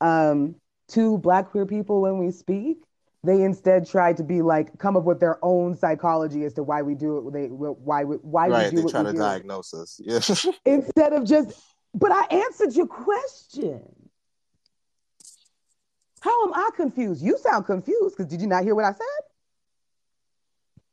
um, 0.00 0.54
to 0.90 1.18
black 1.18 1.50
queer 1.50 1.66
people 1.66 2.02
when 2.02 2.18
we 2.18 2.30
speak. 2.30 2.78
They 3.24 3.42
instead 3.42 3.88
try 3.88 4.12
to 4.12 4.22
be 4.22 4.42
like 4.42 4.78
come 4.78 4.96
up 4.96 5.04
with 5.04 5.18
their 5.18 5.44
own 5.44 5.76
psychology 5.76 6.44
as 6.44 6.52
to 6.54 6.62
why 6.62 6.82
we 6.82 6.94
do 6.94 7.28
it. 7.28 7.32
They 7.32 7.46
why 7.46 8.04
why 8.04 8.48
right, 8.48 8.72
we 8.72 8.76
do 8.76 8.82
they 8.86 8.92
try 8.92 9.00
we 9.02 9.06
to 9.06 9.12
do. 9.12 9.18
diagnose 9.18 9.74
us. 9.74 10.00
Yeah. 10.02 10.20
instead 10.64 11.12
of 11.12 11.24
just. 11.24 11.58
But 11.94 12.12
I 12.12 12.26
answered 12.30 12.74
your 12.74 12.86
question. 12.86 13.82
How 16.20 16.46
am 16.46 16.54
I 16.54 16.70
confused? 16.76 17.22
You 17.22 17.38
sound 17.38 17.66
confused 17.66 18.16
because 18.16 18.30
did 18.30 18.40
you 18.40 18.46
not 18.46 18.62
hear 18.62 18.74
what 18.74 18.84
I 18.84 18.92
said? 18.92 19.24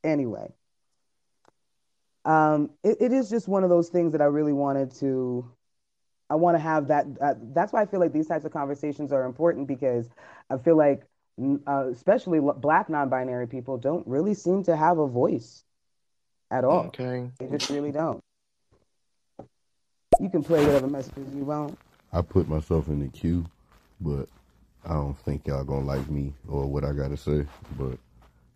Anyway, 0.03 0.51
um, 2.25 2.69
it, 2.83 2.97
it 3.01 3.11
is 3.11 3.29
just 3.29 3.47
one 3.47 3.63
of 3.63 3.69
those 3.69 3.89
things 3.89 4.11
that 4.11 4.21
I 4.21 4.25
really 4.25 4.53
wanted 4.53 4.93
to. 4.95 5.51
I 6.29 6.35
want 6.35 6.55
to 6.55 6.59
have 6.59 6.87
that. 6.87 7.05
Uh, 7.21 7.33
that's 7.53 7.73
why 7.73 7.81
I 7.81 7.85
feel 7.85 7.99
like 7.99 8.13
these 8.13 8.27
types 8.27 8.45
of 8.45 8.51
conversations 8.51 9.11
are 9.11 9.25
important 9.25 9.67
because 9.67 10.09
I 10.49 10.57
feel 10.57 10.75
like, 10.77 11.03
uh, 11.67 11.87
especially 11.91 12.39
Black 12.39 12.89
non-binary 12.89 13.47
people, 13.47 13.77
don't 13.77 14.05
really 14.07 14.33
seem 14.33 14.63
to 14.63 14.75
have 14.75 14.97
a 14.97 15.07
voice 15.07 15.63
at 16.51 16.63
all. 16.63 16.85
Okay. 16.87 17.29
They 17.39 17.47
just 17.47 17.69
really 17.69 17.91
don't. 17.91 18.21
You 20.19 20.29
can 20.29 20.43
play 20.43 20.65
whatever 20.65 20.87
messages 20.87 21.35
you 21.35 21.43
want. 21.43 21.77
I 22.13 22.21
put 22.21 22.47
myself 22.47 22.87
in 22.87 23.01
the 23.01 23.09
queue, 23.09 23.45
but 23.99 24.29
I 24.85 24.93
don't 24.93 25.17
think 25.19 25.45
y'all 25.45 25.65
gonna 25.65 25.85
like 25.85 26.09
me 26.09 26.33
or 26.47 26.65
what 26.65 26.85
I 26.85 26.93
gotta 26.93 27.17
say. 27.17 27.45
But 27.77 27.97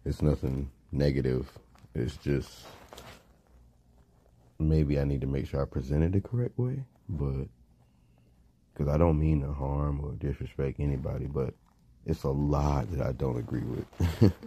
it's 0.06 0.22
nothing 0.22 0.70
negative. 0.92 1.50
It's 1.94 2.16
just 2.18 2.66
maybe 4.58 5.00
I 5.00 5.04
need 5.04 5.22
to 5.22 5.28
make 5.28 5.48
sure 5.48 5.62
I 5.62 5.66
present 5.66 6.04
it 6.04 6.14
the 6.14 6.22
correct 6.22 6.58
way. 6.58 6.84
But 7.10 7.48
because 8.74 8.88
I 8.88 8.98
don't 8.98 9.20
mean 9.20 9.42
to 9.42 9.52
harm 9.52 10.00
or 10.02 10.14
disrespect 10.14 10.80
anybody, 10.80 11.26
but 11.26 11.54
it's 12.06 12.24
a 12.24 12.30
lot 12.30 12.92
that 12.92 13.06
I 13.06 13.12
don't 13.14 13.38
agree 13.38 13.64
with. 13.64 14.34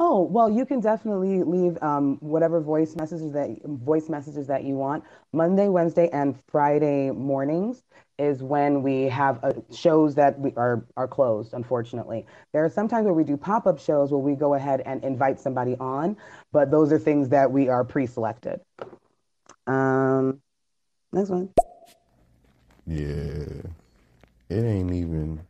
Oh, 0.00 0.22
well, 0.22 0.48
you 0.48 0.64
can 0.64 0.78
definitely 0.78 1.42
leave 1.42 1.76
um, 1.82 2.18
whatever 2.20 2.60
voice 2.60 2.94
messages 2.94 3.32
that 3.32 3.58
voice 3.64 4.08
messages 4.08 4.46
that 4.46 4.62
you 4.62 4.74
want. 4.76 5.02
Monday, 5.32 5.66
Wednesday, 5.68 6.08
and 6.12 6.38
Friday 6.52 7.10
mornings 7.10 7.82
is 8.16 8.40
when 8.40 8.84
we 8.84 9.04
have 9.04 9.42
uh, 9.42 9.54
shows 9.74 10.14
that 10.14 10.38
we 10.38 10.52
are 10.56 10.86
are 10.96 11.08
closed. 11.08 11.52
Unfortunately, 11.52 12.26
there 12.52 12.64
are 12.64 12.68
sometimes 12.68 13.06
where 13.06 13.12
we 13.12 13.24
do 13.24 13.36
pop 13.36 13.66
up 13.66 13.80
shows 13.80 14.12
where 14.12 14.20
we 14.20 14.36
go 14.36 14.54
ahead 14.54 14.82
and 14.86 15.02
invite 15.02 15.40
somebody 15.40 15.74
on, 15.80 16.16
but 16.52 16.70
those 16.70 16.92
are 16.92 16.98
things 17.00 17.30
that 17.30 17.50
we 17.50 17.68
are 17.68 17.82
pre-selected. 17.82 18.60
Um, 19.66 20.40
next 21.12 21.30
one. 21.30 21.48
Yeah, 22.86 23.62
it 24.48 24.64
ain't 24.64 24.92
even. 24.92 25.40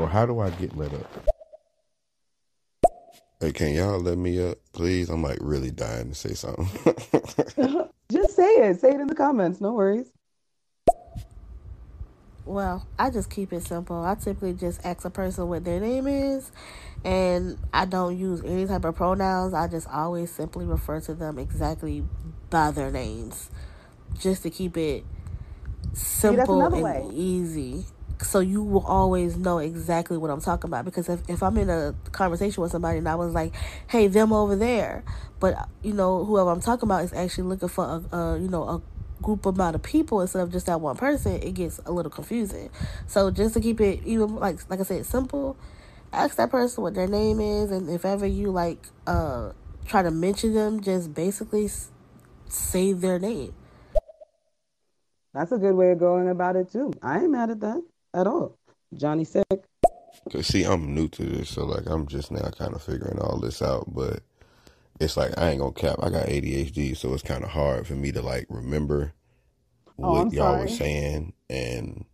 Or 0.00 0.08
how 0.08 0.24
do 0.24 0.40
I 0.40 0.48
get 0.48 0.74
let 0.78 0.94
up? 0.94 1.28
Hey, 3.38 3.52
can 3.52 3.74
y'all 3.74 4.00
let 4.00 4.16
me 4.16 4.42
up, 4.42 4.56
please? 4.72 5.10
I'm 5.10 5.22
like 5.22 5.36
really 5.42 5.70
dying 5.70 6.08
to 6.08 6.14
say 6.14 6.32
something. 6.32 6.66
just 8.10 8.34
say 8.34 8.48
it. 8.48 8.80
Say 8.80 8.94
it 8.94 9.00
in 9.00 9.08
the 9.08 9.14
comments. 9.14 9.60
No 9.60 9.74
worries. 9.74 10.10
Well, 12.46 12.86
I 12.98 13.10
just 13.10 13.28
keep 13.28 13.52
it 13.52 13.62
simple. 13.62 14.02
I 14.02 14.14
typically 14.14 14.54
just 14.54 14.84
ask 14.86 15.04
a 15.04 15.10
person 15.10 15.48
what 15.48 15.64
their 15.64 15.80
name 15.80 16.06
is, 16.06 16.50
and 17.04 17.58
I 17.74 17.84
don't 17.84 18.18
use 18.18 18.42
any 18.42 18.66
type 18.66 18.86
of 18.86 18.96
pronouns. 18.96 19.52
I 19.52 19.68
just 19.68 19.86
always 19.86 20.32
simply 20.32 20.64
refer 20.64 21.00
to 21.00 21.14
them 21.14 21.38
exactly 21.38 22.04
by 22.48 22.70
their 22.70 22.90
names, 22.90 23.50
just 24.18 24.44
to 24.44 24.50
keep 24.50 24.78
it 24.78 25.04
simple 25.92 26.70
See, 26.70 26.76
and 26.76 26.82
way. 26.82 27.10
easy 27.12 27.84
so 28.22 28.40
you 28.40 28.62
will 28.62 28.84
always 28.86 29.36
know 29.36 29.58
exactly 29.58 30.16
what 30.16 30.30
I'm 30.30 30.40
talking 30.40 30.68
about. 30.68 30.84
Because 30.84 31.08
if, 31.08 31.20
if 31.28 31.42
I'm 31.42 31.56
in 31.56 31.70
a 31.70 31.94
conversation 32.12 32.62
with 32.62 32.72
somebody 32.72 32.98
and 32.98 33.08
I 33.08 33.14
was 33.14 33.32
like, 33.34 33.54
"Hey, 33.88 34.06
them 34.06 34.32
over 34.32 34.56
there," 34.56 35.04
but 35.38 35.68
you 35.82 35.92
know 35.92 36.24
whoever 36.24 36.50
I'm 36.50 36.60
talking 36.60 36.86
about 36.86 37.04
is 37.04 37.12
actually 37.12 37.44
looking 37.44 37.68
for 37.68 37.84
a, 37.84 38.16
a 38.16 38.38
you 38.38 38.48
know 38.48 38.64
a 38.64 38.82
group 39.22 39.44
amount 39.44 39.74
of 39.74 39.82
people 39.82 40.20
instead 40.20 40.42
of 40.42 40.50
just 40.50 40.66
that 40.66 40.80
one 40.80 40.96
person, 40.96 41.34
it 41.34 41.52
gets 41.54 41.80
a 41.86 41.92
little 41.92 42.10
confusing. 42.10 42.70
So 43.06 43.30
just 43.30 43.54
to 43.54 43.60
keep 43.60 43.80
it 43.80 44.00
even 44.04 44.36
like 44.36 44.68
like 44.68 44.80
I 44.80 44.84
said, 44.84 45.06
simple, 45.06 45.56
ask 46.12 46.36
that 46.36 46.50
person 46.50 46.82
what 46.82 46.94
their 46.94 47.08
name 47.08 47.40
is, 47.40 47.70
and 47.70 47.88
if 47.88 48.04
ever 48.04 48.26
you 48.26 48.50
like 48.50 48.86
uh 49.06 49.52
try 49.86 50.02
to 50.02 50.10
mention 50.10 50.54
them, 50.54 50.80
just 50.80 51.14
basically 51.14 51.68
say 52.48 52.92
their 52.92 53.18
name. 53.18 53.54
That's 55.32 55.52
a 55.52 55.58
good 55.58 55.74
way 55.74 55.92
of 55.92 56.00
going 56.00 56.28
about 56.28 56.56
it 56.56 56.72
too. 56.72 56.92
I 57.02 57.20
ain't 57.20 57.30
mad 57.30 57.50
at 57.50 57.60
that 57.60 57.82
at 58.14 58.26
all. 58.26 58.58
Johnny 58.94 59.24
sick. 59.24 59.44
Cause 60.30 60.46
see, 60.46 60.64
I'm 60.64 60.94
new 60.94 61.08
to 61.08 61.22
this, 61.22 61.50
so 61.50 61.64
like 61.64 61.86
I'm 61.86 62.06
just 62.06 62.30
now 62.30 62.50
kind 62.50 62.74
of 62.74 62.82
figuring 62.82 63.18
all 63.20 63.38
this 63.38 63.62
out. 63.62 63.94
But 63.94 64.20
it's 65.00 65.16
like 65.16 65.36
I 65.38 65.50
ain't 65.50 65.60
gonna 65.60 65.72
cap. 65.72 65.96
I 66.02 66.10
got 66.10 66.26
ADHD, 66.26 66.96
so 66.96 67.12
it's 67.14 67.22
kind 67.22 67.44
of 67.44 67.50
hard 67.50 67.86
for 67.86 67.94
me 67.94 68.12
to 68.12 68.22
like 68.22 68.46
remember 68.48 69.12
Oh, 70.02 70.12
what 70.12 70.26
I'm 70.26 70.32
y'all 70.32 70.58
were 70.58 70.68
saying 70.68 71.32
and 71.48 72.04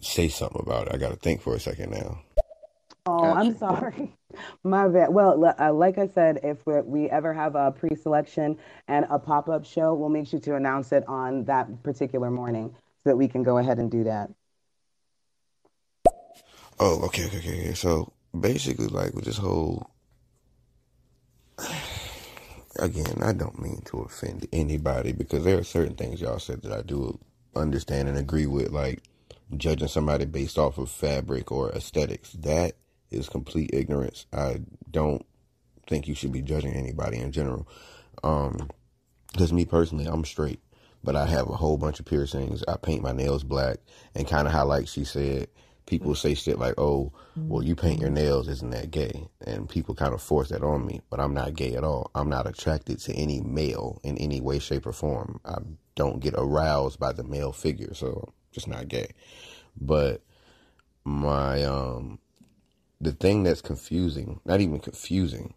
say 0.00 0.28
something 0.28 0.60
about 0.62 0.88
it. 0.88 0.94
I 0.94 0.98
got 0.98 1.10
to 1.10 1.16
think 1.16 1.40
for 1.40 1.54
a 1.54 1.60
second 1.60 1.90
now. 1.92 2.22
Oh, 3.06 3.32
I'm 3.32 3.56
sorry. 3.56 4.14
My 4.64 4.88
bad. 4.88 5.12
Well, 5.12 5.44
l- 5.44 5.54
uh, 5.58 5.72
like 5.72 5.98
I 5.98 6.08
said, 6.08 6.40
if 6.42 6.64
we 6.66 6.80
we 6.82 7.10
ever 7.10 7.34
have 7.34 7.54
a 7.54 7.70
pre-selection 7.72 8.58
and 8.88 9.06
a 9.10 9.18
pop-up 9.18 9.64
show, 9.64 9.94
we'll 9.94 10.08
make 10.08 10.26
sure 10.26 10.40
to 10.40 10.56
announce 10.56 10.92
it 10.92 11.06
on 11.08 11.44
that 11.44 11.82
particular 11.82 12.30
morning 12.30 12.74
so 13.02 13.10
that 13.10 13.16
we 13.16 13.28
can 13.28 13.42
go 13.42 13.58
ahead 13.58 13.78
and 13.78 13.90
do 13.90 14.04
that. 14.04 14.30
Oh, 16.78 17.02
okay, 17.06 17.26
okay, 17.26 17.38
okay. 17.38 17.74
So 17.74 18.12
basically, 18.38 18.86
like 18.88 19.14
with 19.14 19.24
this 19.24 19.38
whole, 19.38 19.90
again, 22.78 23.22
I 23.22 23.32
don't 23.32 23.60
mean 23.60 23.82
to 23.86 24.00
offend 24.00 24.46
anybody 24.52 25.12
because 25.12 25.44
there 25.44 25.58
are 25.58 25.64
certain 25.64 25.94
things 25.94 26.20
y'all 26.20 26.38
said 26.38 26.62
that 26.62 26.72
I 26.72 26.82
do 26.82 27.18
understand 27.54 28.08
and 28.08 28.18
agree 28.18 28.46
with, 28.46 28.70
like 28.70 29.02
judging 29.56 29.88
somebody 29.88 30.24
based 30.24 30.58
off 30.58 30.78
of 30.78 30.90
fabric 30.90 31.52
or 31.52 31.70
aesthetics. 31.70 32.32
That 32.32 32.72
is 33.10 33.28
complete 33.28 33.70
ignorance. 33.72 34.26
I 34.32 34.62
don't 34.90 35.24
think 35.86 36.08
you 36.08 36.14
should 36.14 36.32
be 36.32 36.42
judging 36.42 36.72
anybody 36.72 37.18
in 37.18 37.32
general. 37.32 37.68
Um, 38.24 38.70
because 39.32 39.52
me 39.52 39.64
personally, 39.64 40.06
I'm 40.06 40.24
straight, 40.24 40.60
but 41.02 41.16
I 41.16 41.26
have 41.26 41.48
a 41.48 41.56
whole 41.56 41.78
bunch 41.78 42.00
of 42.00 42.06
piercings. 42.06 42.62
I 42.68 42.76
paint 42.76 43.02
my 43.02 43.12
nails 43.12 43.44
black, 43.44 43.78
and 44.14 44.28
kind 44.28 44.46
of 44.46 44.52
how, 44.52 44.66
like 44.66 44.88
she 44.88 45.04
said, 45.04 45.48
people 45.86 46.14
say 46.14 46.34
shit 46.34 46.58
like, 46.58 46.74
"Oh, 46.78 47.12
well, 47.36 47.62
you 47.62 47.74
paint 47.74 48.00
your 48.00 48.10
nails, 48.10 48.48
isn't 48.48 48.70
that 48.70 48.90
gay?" 48.90 49.28
And 49.46 49.68
people 49.68 49.94
kind 49.94 50.14
of 50.14 50.22
force 50.22 50.48
that 50.50 50.62
on 50.62 50.86
me, 50.86 51.00
but 51.10 51.20
I'm 51.20 51.34
not 51.34 51.54
gay 51.54 51.74
at 51.74 51.84
all. 51.84 52.10
I'm 52.14 52.28
not 52.28 52.46
attracted 52.46 52.98
to 53.00 53.14
any 53.14 53.40
male 53.40 54.00
in 54.02 54.16
any 54.18 54.40
way, 54.40 54.58
shape, 54.58 54.86
or 54.86 54.92
form. 54.92 55.40
I 55.44 55.58
don't 55.94 56.20
get 56.20 56.34
aroused 56.36 56.98
by 56.98 57.12
the 57.12 57.24
male 57.24 57.52
figure, 57.52 57.94
so 57.94 58.24
I'm 58.28 58.32
just 58.52 58.68
not 58.68 58.88
gay. 58.88 59.12
But 59.80 60.22
my 61.04 61.64
um, 61.64 62.18
the 63.00 63.12
thing 63.12 63.42
that's 63.42 63.62
confusing, 63.62 64.40
not 64.44 64.60
even 64.60 64.78
confusing, 64.78 65.54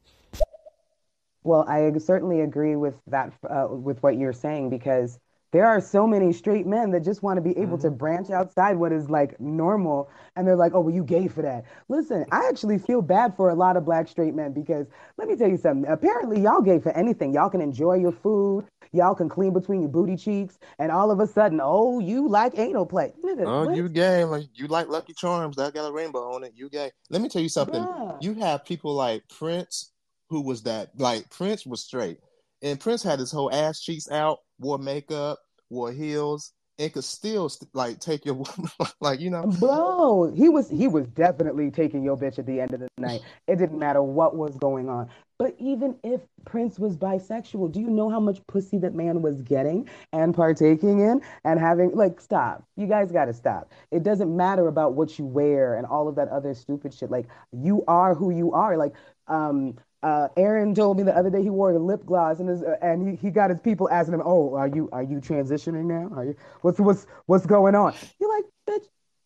Well, 1.44 1.64
I 1.70 1.96
certainly 2.00 2.42
agree 2.42 2.76
with 2.76 2.96
that, 3.08 3.32
uh, 3.48 3.68
with 3.70 4.02
what 4.02 4.18
you're 4.18 4.34
saying, 4.34 4.72
because 4.72 5.20
there 5.56 5.66
are 5.66 5.80
so 5.80 6.06
many 6.06 6.34
straight 6.34 6.68
men 6.68 6.92
that 6.92 7.06
just 7.06 7.24
want 7.24 7.38
to 7.38 7.42
be 7.42 7.58
able 7.58 7.78
to 7.78 7.88
mm-hmm. 7.88 7.96
branch 7.96 8.30
outside 8.30 8.76
what 8.76 8.92
is 8.92 9.10
like 9.10 9.40
normal. 9.40 10.10
And 10.36 10.46
they're 10.46 10.58
like, 10.58 10.74
oh, 10.76 10.82
well, 10.82 10.94
you 10.94 11.04
gay 11.04 11.30
for 11.30 11.42
that. 11.44 11.64
Listen, 11.88 12.26
I 12.34 12.50
actually 12.50 12.78
feel 12.78 13.02
bad 13.02 13.38
for 13.38 13.50
a 13.50 13.56
lot 13.56 13.78
of 13.78 13.86
black 13.86 14.10
straight 14.10 14.36
men 14.36 14.52
because 14.52 14.86
let 15.18 15.30
me 15.30 15.38
tell 15.38 15.48
you 15.48 15.56
something. 15.56 15.90
Apparently, 15.90 16.42
y'all 16.42 16.62
gay 16.62 16.80
for 16.80 16.92
anything. 16.92 17.34
Y'all 17.34 17.50
can 17.50 17.62
enjoy 17.62 17.94
your 17.94 18.12
food. 18.12 18.66
Y'all 18.92 19.16
can 19.16 19.30
clean 19.30 19.54
between 19.54 19.80
your 19.80 19.90
booty 19.90 20.18
cheeks. 20.18 20.60
And 20.78 20.92
all 20.92 21.10
of 21.10 21.22
a 21.22 21.28
sudden, 21.28 21.62
oh, 21.64 22.00
you 22.00 22.28
like 22.28 22.60
anal 22.60 22.86
play. 22.86 23.14
Nigga, 23.24 23.46
Oh, 23.46 23.68
what? 23.68 23.78
you 23.78 23.88
gay? 23.88 24.26
Like 24.26 24.48
you 24.56 24.68
like 24.68 24.90
Lucky 24.90 25.14
Charms? 25.14 25.56
That 25.56 25.74
got 25.74 25.88
a 25.88 25.94
rainbow 25.94 26.34
on 26.34 26.44
it. 26.44 26.52
You 26.54 26.70
gay? 26.70 26.92
Let 27.10 27.22
me 27.22 27.30
tell 27.30 27.42
you 27.42 27.50
something. 27.50 27.82
Bruh. 27.82 28.22
You 28.22 28.34
have 28.36 28.66
people 28.66 28.94
like 28.94 29.24
Prince, 29.30 29.94
who 30.30 30.42
was 30.42 30.64
that? 30.64 30.90
Like 30.98 31.30
Prince 31.30 31.66
was 31.66 31.82
straight, 31.82 32.20
and 32.62 32.78
Prince 32.78 33.04
had 33.04 33.20
his 33.20 33.32
whole 33.32 33.54
ass 33.54 33.80
cheeks 33.80 34.12
out, 34.12 34.40
wore 34.60 34.78
makeup, 34.78 35.40
wore 35.70 35.92
heels, 35.92 36.54
and 36.78 36.92
could 36.92 37.04
still 37.04 37.50
st- 37.50 37.74
like 37.74 38.00
take 38.00 38.26
your 38.26 38.44
like 39.02 39.20
you 39.20 39.30
know. 39.30 39.44
Bro, 39.44 40.34
he 40.36 40.50
was 40.50 40.70
he 40.70 40.88
was 40.88 41.08
definitely 41.08 41.72
taking 41.72 42.04
your 42.04 42.18
bitch 42.18 42.40
at 42.40 42.46
the 42.46 42.60
end 42.60 42.74
of 42.74 42.80
the 42.82 42.88
night. 42.98 43.22
It 43.48 43.58
didn't 43.58 43.80
matter 43.80 44.02
what 44.02 44.36
was 44.36 44.58
going 44.58 44.90
on. 44.90 45.10
But 45.38 45.56
even 45.60 45.98
if 46.04 46.22
Prince 46.46 46.80
was 46.80 46.96
bisexual, 46.96 47.74
do 47.74 47.82
you 47.82 47.90
know 47.90 48.10
how 48.10 48.22
much 48.22 48.40
pussy 48.48 48.78
that 48.78 48.96
man 48.96 49.22
was 49.22 49.42
getting 49.42 49.90
and 50.14 50.34
partaking 50.34 51.02
in 51.02 51.22
and 51.44 51.60
having 51.60 51.92
like 51.92 52.22
stop. 52.22 52.64
You 52.78 52.88
guys 52.88 53.12
got 53.12 53.26
to 53.26 53.34
stop. 53.34 53.72
It 53.92 54.04
doesn't 54.04 54.34
matter 54.36 54.68
about 54.68 54.94
what 54.94 55.20
you 55.20 55.26
wear 55.26 55.76
and 55.76 55.86
all 55.86 56.08
of 56.08 56.16
that 56.16 56.30
other 56.30 56.54
stupid 56.54 56.94
shit. 56.94 57.12
Like 57.12 57.28
you 57.52 57.84
are 57.88 58.16
who 58.16 58.30
you 58.30 58.54
are. 58.54 58.78
Like 58.78 58.94
um 59.28 59.76
uh, 60.04 60.28
Aaron 60.38 60.76
told 60.76 60.98
me 60.98 61.04
the 61.04 61.16
other 61.16 61.30
day 61.30 61.42
he 61.42 61.50
wore 61.50 61.72
a 61.72 61.80
lip 61.80 62.06
gloss 62.06 62.40
and 62.40 62.50
his, 62.50 62.62
uh, 62.64 62.76
and 62.82 63.10
he, 63.10 63.16
he 63.16 63.32
got 63.32 63.50
his 63.50 63.60
people 63.60 63.90
asking 63.90 64.16
him, 64.16 64.22
"Oh, 64.24 64.56
are 64.56 64.68
you 64.68 64.90
are 64.92 65.04
you 65.04 65.18
transitioning 65.18 65.86
now? 65.86 66.16
Are 66.16 66.26
you 66.26 66.36
what's 66.62 66.80
what's 66.80 67.08
what's 67.26 67.46
going 67.46 67.76
on?" 67.76 67.94
You're 68.20 68.30
like, 68.30 68.46
"Bitch, 68.70 68.86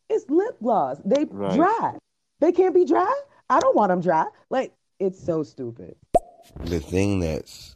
It's 0.09 0.29
lip 0.29 0.57
gloss. 0.61 1.01
They 1.03 1.25
Right. 1.25 1.55
dry. 1.55 1.97
They 2.39 2.51
can't 2.51 2.73
be 2.73 2.85
dry. 2.85 3.21
I 3.49 3.59
don't 3.59 3.75
want 3.75 3.89
them 3.89 4.01
dry. 4.01 4.25
Like 4.49 4.73
it's 4.99 5.21
so 5.23 5.43
stupid. 5.43 5.95
the 6.63 6.79
thing 6.79 7.19
that's 7.19 7.75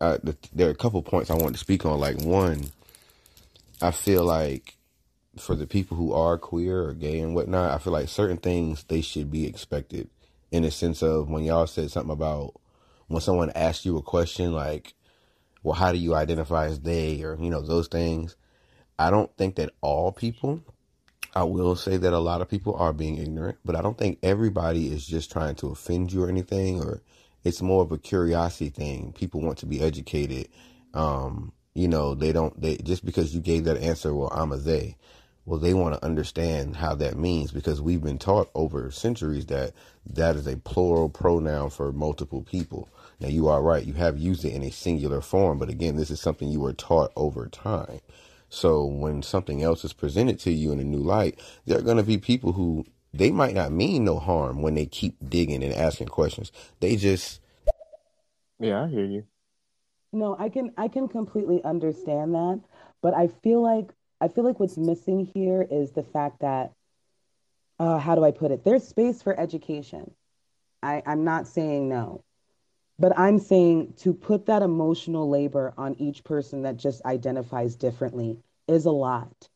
uh, 0.00 0.18
the, 0.22 0.36
there 0.54 0.68
are 0.68 0.72
a 0.72 0.76
couple 0.76 1.02
points 1.02 1.30
I 1.30 1.34
want 1.34 1.54
to 1.54 1.58
speak 1.58 1.84
on. 1.84 1.98
Like 1.98 2.20
one, 2.20 2.70
I 3.80 3.90
feel 3.90 4.24
like 4.24 4.76
for 5.38 5.54
the 5.54 5.66
people 5.66 5.96
who 5.96 6.12
are 6.12 6.36
queer 6.38 6.82
or 6.82 6.92
gay 6.94 7.20
and 7.20 7.34
whatnot, 7.34 7.70
I 7.70 7.78
feel 7.78 7.92
like 7.92 8.08
certain 8.08 8.36
things 8.36 8.84
they 8.84 9.00
should 9.00 9.30
be 9.30 9.46
expected 9.46 10.08
in 10.50 10.62
the 10.62 10.70
sense 10.70 11.02
of 11.02 11.28
when 11.28 11.44
y'all 11.44 11.66
said 11.66 11.90
something 11.90 12.12
about 12.12 12.54
when 13.08 13.20
someone 13.20 13.50
asks 13.54 13.84
you 13.84 13.96
a 13.96 14.02
question 14.02 14.52
like, 14.52 14.94
well, 15.62 15.74
how 15.74 15.92
do 15.92 15.98
you 15.98 16.14
identify 16.14 16.66
as 16.66 16.80
they 16.80 17.22
or, 17.22 17.36
you 17.40 17.50
know, 17.50 17.60
those 17.60 17.88
things. 17.88 18.36
I 18.98 19.10
don't 19.10 19.34
think 19.36 19.56
that 19.56 19.70
all 19.80 20.12
people, 20.12 20.62
I 21.34 21.44
will 21.44 21.76
say 21.76 21.96
that 21.96 22.12
a 22.12 22.18
lot 22.18 22.40
of 22.40 22.48
people 22.48 22.74
are 22.74 22.92
being 22.92 23.18
ignorant, 23.18 23.58
but 23.64 23.76
I 23.76 23.82
don't 23.82 23.98
think 23.98 24.18
everybody 24.22 24.92
is 24.92 25.06
just 25.06 25.30
trying 25.30 25.54
to 25.56 25.68
offend 25.68 26.12
you 26.12 26.24
or 26.24 26.28
anything, 26.28 26.82
or 26.82 27.02
it's 27.44 27.62
more 27.62 27.82
of 27.82 27.92
a 27.92 27.98
curiosity 27.98 28.70
thing. 28.70 29.12
People 29.12 29.40
want 29.40 29.58
to 29.58 29.66
be 29.66 29.80
educated. 29.80 30.48
Um, 30.94 31.52
you 31.74 31.86
know, 31.86 32.14
they 32.14 32.32
don't, 32.32 32.60
they, 32.60 32.76
just 32.78 33.04
because 33.04 33.34
you 33.34 33.40
gave 33.40 33.64
that 33.64 33.76
answer, 33.78 34.14
well, 34.14 34.32
I'm 34.32 34.52
a 34.52 34.56
they, 34.56 34.96
well, 35.48 35.58
they 35.58 35.72
want 35.72 35.94
to 35.94 36.04
understand 36.04 36.76
how 36.76 36.94
that 36.96 37.16
means 37.16 37.52
because 37.52 37.80
we've 37.80 38.02
been 38.02 38.18
taught 38.18 38.50
over 38.54 38.90
centuries 38.90 39.46
that 39.46 39.72
that 40.04 40.36
is 40.36 40.46
a 40.46 40.58
plural 40.58 41.08
pronoun 41.08 41.70
for 41.70 41.90
multiple 41.90 42.42
people. 42.42 42.90
Now, 43.18 43.28
you 43.28 43.48
are 43.48 43.62
right. 43.62 43.82
You 43.82 43.94
have 43.94 44.18
used 44.18 44.44
it 44.44 44.52
in 44.52 44.62
a 44.62 44.70
singular 44.70 45.22
form, 45.22 45.58
but 45.58 45.70
again, 45.70 45.96
this 45.96 46.10
is 46.10 46.20
something 46.20 46.50
you 46.50 46.60
were 46.60 46.74
taught 46.74 47.12
over 47.16 47.48
time. 47.48 48.00
So 48.50 48.84
when 48.84 49.22
something 49.22 49.62
else 49.62 49.86
is 49.86 49.94
presented 49.94 50.38
to 50.40 50.50
you 50.50 50.70
in 50.70 50.80
a 50.80 50.84
new 50.84 50.98
light, 50.98 51.40
there 51.64 51.78
are 51.78 51.82
going 51.82 51.96
to 51.96 52.02
be 52.02 52.18
people 52.18 52.52
who 52.52 52.84
they 53.14 53.30
might 53.30 53.54
not 53.54 53.72
mean 53.72 54.04
no 54.04 54.18
harm 54.18 54.60
when 54.60 54.74
they 54.74 54.84
keep 54.84 55.16
digging 55.30 55.64
and 55.64 55.72
asking 55.72 56.08
questions. 56.08 56.52
They 56.80 56.96
just 56.96 57.40
Yeah, 58.60 58.84
I 58.84 58.88
hear 58.88 59.06
you. 59.06 59.24
No, 60.12 60.36
I 60.38 60.50
can 60.50 60.72
I 60.76 60.88
can 60.88 61.08
completely 61.08 61.64
understand 61.64 62.34
that, 62.34 62.60
but 63.00 63.14
I 63.14 63.28
feel 63.28 63.62
like 63.62 63.94
I 64.20 64.28
feel 64.28 64.44
like 64.44 64.60
what's 64.60 64.76
missing 64.78 65.24
here 65.34 65.66
is 65.70 65.92
the 65.92 66.02
fact 66.02 66.40
that 66.40 66.72
uh, 67.78 67.98
how 67.98 68.14
do 68.14 68.24
I 68.24 68.32
put 68.32 68.50
it? 68.50 68.64
There's 68.64 68.86
space 68.86 69.22
for 69.22 69.38
education. 69.38 70.12
I, 70.82 71.02
I'm 71.06 71.24
not 71.24 71.46
saying 71.46 71.88
no, 71.88 72.24
but 72.98 73.18
I'm 73.18 73.38
saying 73.38 73.94
to 73.98 74.12
put 74.12 74.46
that 74.46 74.62
emotional 74.62 75.28
labor 75.28 75.74
on 75.78 75.94
each 75.98 76.24
person 76.24 76.62
that 76.62 76.76
just 76.76 77.04
identifies 77.04 77.76
differently 77.76 78.38
is 78.66 78.86
a 78.86 78.90
lot. 78.90 79.48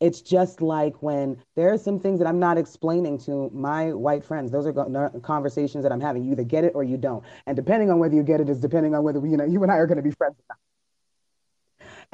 It's 0.00 0.20
just 0.20 0.60
like 0.60 1.02
when 1.02 1.38
there 1.56 1.72
are 1.72 1.78
some 1.78 2.00
things 2.00 2.18
that 2.18 2.26
I'm 2.28 2.38
not 2.40 2.58
explaining 2.58 3.18
to 3.20 3.50
my 3.54 3.92
white 3.92 4.24
friends. 4.24 4.50
Those 4.50 4.66
are 4.66 5.10
conversations 5.22 5.84
that 5.84 5.92
I'm 5.92 6.00
having. 6.00 6.24
You 6.24 6.32
either 6.32 6.44
get 6.44 6.64
it 6.64 6.72
or 6.74 6.84
you 6.84 6.96
don't. 6.96 7.24
And 7.46 7.56
depending 7.56 7.90
on 7.90 7.98
whether 7.98 8.14
you 8.14 8.22
get 8.22 8.40
it 8.40 8.48
is 8.48 8.60
depending 8.60 8.94
on 8.94 9.02
whether 9.04 9.24
you 9.26 9.36
know 9.36 9.44
you 9.44 9.62
and 9.62 9.72
I 9.72 9.76
are 9.76 9.86
going 9.86 9.96
to 9.96 10.02
be 10.02 10.10
friends. 10.10 10.34
or 10.38 10.44
not. 10.50 10.58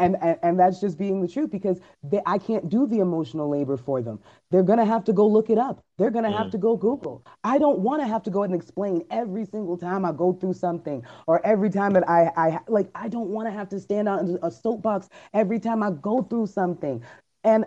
And, 0.00 0.16
and 0.22 0.38
and 0.42 0.60
that's 0.60 0.80
just 0.80 0.98
being 0.98 1.22
the 1.22 1.28
truth 1.28 1.50
because 1.52 1.80
they, 2.02 2.22
I 2.26 2.38
can't 2.38 2.68
do 2.70 2.86
the 2.88 3.00
emotional 3.00 3.48
labor 3.50 3.76
for 3.76 4.02
them. 4.02 4.20
They're 4.50 4.64
gonna 4.64 4.86
have 4.86 5.04
to 5.06 5.12
go 5.14 5.28
look 5.28 5.50
it 5.50 5.58
up. 5.58 5.82
They're 5.98 6.10
gonna 6.10 6.32
have 6.32 6.48
Mm. 6.48 6.52
to 6.52 6.58
go 6.58 6.76
Google. 6.76 7.24
I 7.44 7.58
don't 7.58 7.80
want 7.80 8.02
to 8.02 8.08
have 8.08 8.22
to 8.24 8.30
go 8.30 8.44
and 8.44 8.54
explain 8.54 9.04
every 9.10 9.44
single 9.46 9.78
time 9.78 10.04
I 10.06 10.12
go 10.12 10.32
through 10.32 10.54
something 10.54 11.04
or 11.28 11.46
every 11.46 11.70
time 11.70 11.94
that 11.94 12.08
I 12.10 12.32
I 12.36 12.60
like 12.68 12.90
I 12.96 13.08
don't 13.08 13.30
want 13.30 13.48
to 13.48 13.52
have 13.52 13.68
to 13.70 13.80
stand 13.80 14.08
out 14.08 14.20
in 14.22 14.38
a 14.42 14.50
soapbox 14.50 15.08
every 15.34 15.60
time 15.60 15.82
I 15.82 15.92
go 15.92 16.22
through 16.22 16.46
something. 16.48 17.02
And 17.44 17.66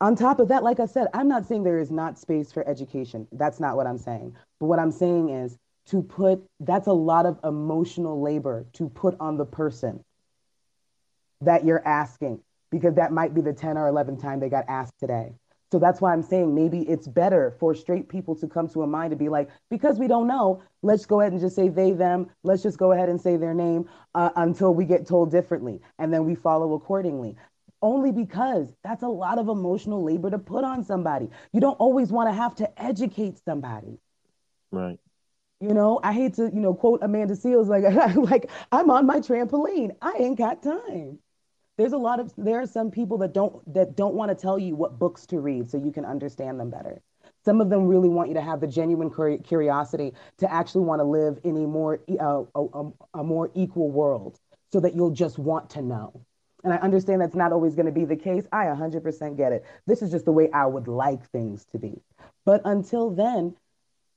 on 0.00 0.16
top 0.16 0.40
of 0.40 0.48
that, 0.48 0.62
like 0.64 0.80
I 0.80 0.86
said, 0.86 1.08
I'm 1.14 1.28
not 1.28 1.46
saying 1.46 1.64
there 1.64 1.78
is 1.78 1.90
not 1.90 2.18
space 2.18 2.52
for 2.52 2.66
education. 2.68 3.26
That's 3.32 3.60
not 3.60 3.76
what 3.76 3.86
I'm 3.86 3.98
saying. 3.98 4.36
But 4.60 4.66
what 4.66 4.78
I'm 4.78 4.92
saying 4.92 5.30
is 5.30 5.58
to 5.86 6.02
put 6.02 6.44
that's 6.60 6.86
a 6.88 6.92
lot 6.92 7.26
of 7.26 7.38
emotional 7.44 8.20
labor 8.20 8.66
to 8.74 8.88
put 8.90 9.16
on 9.20 9.38
the 9.38 9.46
person 9.46 10.04
that 11.46 11.64
you're 11.64 11.86
asking 11.86 12.40
because 12.70 12.94
that 12.94 13.12
might 13.12 13.34
be 13.34 13.40
the 13.40 13.52
10 13.52 13.78
or 13.78 13.90
11th 13.90 14.20
time 14.20 14.40
they 14.40 14.48
got 14.48 14.64
asked 14.68 14.98
today. 15.00 15.32
So 15.72 15.80
that's 15.80 16.00
why 16.00 16.12
I'm 16.12 16.22
saying 16.22 16.54
maybe 16.54 16.82
it's 16.82 17.08
better 17.08 17.56
for 17.58 17.74
straight 17.74 18.08
people 18.08 18.36
to 18.36 18.46
come 18.46 18.68
to 18.68 18.82
a 18.82 18.86
mind 18.86 19.10
to 19.10 19.16
be 19.16 19.28
like, 19.28 19.48
because 19.68 19.98
we 19.98 20.06
don't 20.06 20.28
know, 20.28 20.62
let's 20.82 21.06
go 21.06 21.20
ahead 21.20 21.32
and 21.32 21.40
just 21.40 21.56
say 21.56 21.68
they, 21.68 21.90
them. 21.90 22.28
Let's 22.44 22.62
just 22.62 22.78
go 22.78 22.92
ahead 22.92 23.08
and 23.08 23.20
say 23.20 23.36
their 23.36 23.54
name 23.54 23.88
uh, 24.14 24.30
until 24.36 24.72
we 24.74 24.84
get 24.84 25.06
told 25.06 25.32
differently. 25.32 25.80
And 25.98 26.12
then 26.12 26.24
we 26.24 26.36
follow 26.36 26.74
accordingly. 26.74 27.36
Only 27.82 28.12
because 28.12 28.72
that's 28.84 29.02
a 29.02 29.08
lot 29.08 29.38
of 29.38 29.48
emotional 29.48 30.04
labor 30.04 30.30
to 30.30 30.38
put 30.38 30.64
on 30.64 30.84
somebody. 30.84 31.28
You 31.52 31.60
don't 31.60 31.74
always 31.74 32.10
want 32.10 32.28
to 32.28 32.32
have 32.32 32.54
to 32.56 32.82
educate 32.82 33.38
somebody. 33.44 33.98
Right. 34.70 35.00
You 35.60 35.74
know, 35.74 36.00
I 36.02 36.12
hate 36.12 36.34
to, 36.34 36.44
you 36.44 36.60
know, 36.60 36.74
quote 36.74 37.00
Amanda 37.02 37.34
Seales 37.34 37.66
like, 37.66 37.82
like 38.30 38.50
I'm 38.70 38.90
on 38.90 39.06
my 39.06 39.18
trampoline. 39.18 39.96
I 40.00 40.14
ain't 40.18 40.38
got 40.38 40.62
time. 40.62 41.18
There's 41.76 41.92
a 41.92 41.98
lot 41.98 42.20
of 42.20 42.32
there 42.36 42.60
are 42.60 42.66
some 42.66 42.90
people 42.90 43.18
that 43.18 43.34
don't 43.34 43.74
that 43.74 43.96
don't 43.96 44.14
want 44.14 44.30
to 44.30 44.34
tell 44.34 44.58
you 44.58 44.74
what 44.74 44.98
books 44.98 45.26
to 45.26 45.40
read 45.40 45.70
so 45.70 45.78
you 45.78 45.92
can 45.92 46.04
understand 46.04 46.58
them 46.58 46.70
better. 46.70 47.02
Some 47.44 47.60
of 47.60 47.70
them 47.70 47.86
really 47.86 48.08
want 48.08 48.28
you 48.28 48.34
to 48.34 48.40
have 48.40 48.60
the 48.60 48.66
genuine 48.66 49.10
curiosity 49.42 50.12
to 50.38 50.52
actually 50.52 50.84
want 50.84 51.00
to 51.00 51.04
live 51.04 51.38
in 51.44 51.56
a 51.56 51.66
more 51.66 52.00
uh, 52.20 52.44
a, 52.54 52.90
a 53.14 53.24
more 53.24 53.50
equal 53.54 53.90
world 53.90 54.40
so 54.72 54.80
that 54.80 54.94
you'll 54.94 55.10
just 55.10 55.38
want 55.38 55.70
to 55.70 55.82
know. 55.82 56.20
And 56.64 56.72
I 56.72 56.78
understand 56.78 57.20
that's 57.20 57.36
not 57.36 57.52
always 57.52 57.76
going 57.76 57.86
to 57.86 57.92
be 57.92 58.04
the 58.04 58.16
case. 58.16 58.44
I 58.50 58.64
100% 58.64 59.36
get 59.36 59.52
it. 59.52 59.64
This 59.86 60.02
is 60.02 60.10
just 60.10 60.24
the 60.24 60.32
way 60.32 60.50
I 60.50 60.66
would 60.66 60.88
like 60.88 61.24
things 61.30 61.64
to 61.66 61.78
be. 61.78 62.02
But 62.44 62.62
until 62.64 63.10
then, 63.10 63.54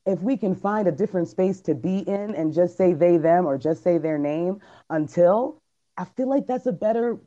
if 0.07 0.19
we 0.21 0.35
can 0.35 0.55
find 0.55 0.87
a 0.87 0.91
different 0.91 1.27
space 1.27 1.61
to 1.61 1.75
be 1.75 1.99
in 1.99 2.33
and 2.33 2.51
just 2.51 2.75
say 2.75 2.93
they 2.93 3.17
them 3.17 3.45
or 3.45 3.59
just 3.59 3.83
say 3.83 3.99
their 3.99 4.17
name 4.17 4.61
until 4.89 5.58
I 5.99 6.05
feel 6.05 6.29
like 6.29 6.47
that's 6.47 6.65
a 6.65 6.71
better 6.71 7.17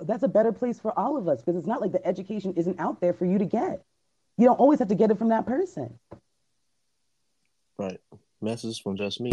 that's 0.00 0.22
a 0.22 0.28
better 0.28 0.52
place 0.52 0.80
for 0.80 0.98
all 0.98 1.18
of 1.18 1.28
us 1.28 1.42
because 1.42 1.54
it's 1.54 1.66
not 1.66 1.82
like 1.82 1.92
the 1.92 2.04
education 2.06 2.54
isn't 2.56 2.80
out 2.80 2.98
there 3.02 3.12
for 3.12 3.26
you 3.26 3.36
to 3.36 3.44
get. 3.44 3.84
You 4.38 4.46
don't 4.46 4.58
always 4.58 4.78
have 4.78 4.88
to 4.88 4.94
get 4.94 5.10
it 5.10 5.18
from 5.18 5.28
that 5.28 5.44
person. 5.44 5.98
Right. 7.76 8.00
Message 8.40 8.82
from 8.82 8.96
just 8.96 9.20
me. 9.20 9.32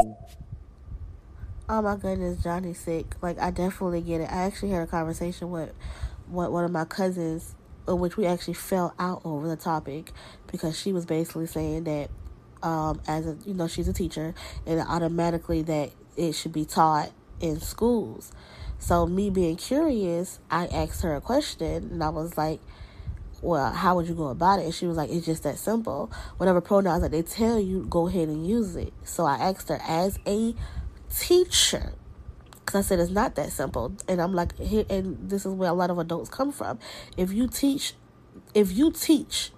Oh 1.70 1.82
my 1.82 1.96
goodness, 1.96 2.44
Johnny's 2.44 2.78
sick. 2.78 3.16
Like 3.22 3.40
I 3.40 3.52
definitely 3.52 4.02
get 4.02 4.20
it. 4.20 4.30
I 4.30 4.44
actually 4.44 4.72
had 4.72 4.82
a 4.82 4.88
conversation 4.88 5.50
with 5.50 5.72
one 6.28 6.52
one 6.52 6.66
of 6.66 6.72
my 6.72 6.84
cousins, 6.84 7.56
uh, 7.88 7.96
which 7.96 8.18
we 8.18 8.26
actually 8.26 8.56
fell 8.56 8.94
out 9.00 9.22
over 9.24 9.48
the 9.48 9.56
topic 9.56 10.12
because 10.52 10.78
she 10.78 10.92
was 10.92 11.06
basically 11.06 11.48
saying 11.48 11.86
that, 11.86 12.10
um, 12.64 13.00
as 13.08 13.26
a 13.26 13.38
you 13.46 13.54
know 13.54 13.70
she's 13.70 13.88
a 13.88 13.94
teacher 13.94 14.36
and 14.66 14.82
automatically 14.82 15.62
that 15.62 15.92
it 16.18 16.34
should 16.34 16.52
be 16.52 16.66
taught 16.66 17.12
in 17.40 17.62
schools. 17.62 18.34
So 18.80 19.06
me 19.06 19.30
being 19.30 19.58
curious, 19.58 20.40
I 20.50 20.68
asked 20.68 21.04
her 21.04 21.16
a 21.16 21.22
question 21.22 21.90
and 21.92 22.04
I 22.04 22.10
was 22.10 22.38
like, 22.38 22.60
well, 23.42 23.72
how 23.72 23.96
would 23.96 24.08
you 24.08 24.16
go 24.16 24.28
about 24.28 24.60
it? 24.60 24.66
And 24.66 24.74
she 24.74 24.88
was 24.88 24.98
like, 24.98 25.10
it's 25.10 25.26
just 25.26 25.44
that 25.44 25.58
simple. 25.58 26.12
Whatever 26.38 26.62
pronouns 26.62 27.02
that 27.04 27.12
they 27.12 27.22
tell 27.22 27.60
you, 27.60 27.86
go 27.90 28.08
ahead 28.08 28.28
and 28.28 28.46
use 28.46 28.76
it. 28.76 28.94
So 29.04 29.26
I 29.26 29.36
asked 29.36 29.70
her, 29.70 29.80
as 29.88 30.20
a 30.26 30.56
teacher, 31.14 31.94
because 32.66 32.86
I 32.86 32.88
said 32.88 33.00
it's 33.00 33.12
not 33.12 33.36
that 33.36 33.52
simple. 33.52 33.94
And 34.08 34.22
I'm 34.22 34.34
like, 34.34 34.58
here, 34.58 34.86
and 34.90 35.30
this 35.30 35.46
is 35.46 35.54
where 35.54 35.70
a 35.70 35.74
lot 35.74 35.90
of 35.90 36.00
adults 36.00 36.30
come 36.30 36.52
from. 36.52 36.80
If 37.18 37.32
you 37.32 37.48
teach, 37.48 37.94
if 38.54 38.72
you 38.72 38.92
teach 38.92 39.52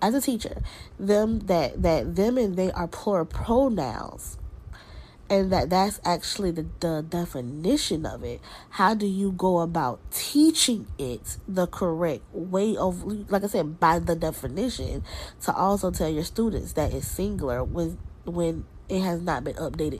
as 0.00 0.14
a 0.14 0.20
teacher, 0.20 0.62
them 0.98 1.40
that 1.40 1.82
that 1.82 2.14
them 2.14 2.38
and 2.38 2.56
they 2.56 2.70
are 2.72 2.86
plural 2.86 3.24
pronouns, 3.24 4.38
and 5.34 5.52
that 5.52 5.70
that's 5.70 6.00
actually 6.04 6.50
the, 6.52 6.66
the 6.80 7.04
definition 7.08 8.06
of 8.06 8.22
it 8.22 8.40
how 8.70 8.94
do 8.94 9.06
you 9.06 9.32
go 9.32 9.58
about 9.60 10.00
teaching 10.12 10.86
it 10.98 11.36
the 11.48 11.66
correct 11.66 12.22
way 12.32 12.76
of 12.76 13.04
like 13.30 13.42
i 13.42 13.46
said 13.46 13.80
by 13.80 13.98
the 13.98 14.14
definition 14.14 15.02
to 15.40 15.54
also 15.54 15.90
tell 15.90 16.08
your 16.08 16.24
students 16.24 16.72
that 16.74 16.92
it's 16.92 17.06
singular 17.06 17.64
when 17.64 17.98
when 18.24 18.64
it 18.88 19.00
has 19.00 19.20
not 19.20 19.44
been 19.44 19.56
updated 19.56 19.98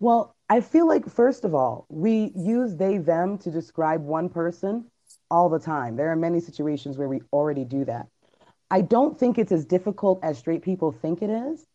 Well, 0.00 0.36
I 0.50 0.60
feel 0.60 0.86
like 0.86 1.08
first 1.08 1.44
of 1.44 1.54
all, 1.54 1.86
we 1.88 2.32
use 2.36 2.76
they 2.76 2.98
them 2.98 3.38
to 3.38 3.50
describe 3.50 4.02
one 4.02 4.28
person 4.28 4.86
all 5.30 5.48
the 5.48 5.58
time. 5.58 5.96
There 5.96 6.10
are 6.12 6.16
many 6.16 6.40
situations 6.40 6.98
where 6.98 7.08
we 7.08 7.22
already 7.32 7.64
do 7.64 7.84
that. 7.86 8.08
I 8.70 8.82
don't 8.82 9.18
think 9.18 9.38
it's 9.38 9.52
as 9.52 9.64
difficult 9.64 10.20
as 10.22 10.38
straight 10.38 10.62
people 10.62 10.92
think 10.92 11.22
it 11.22 11.30
is 11.30 11.66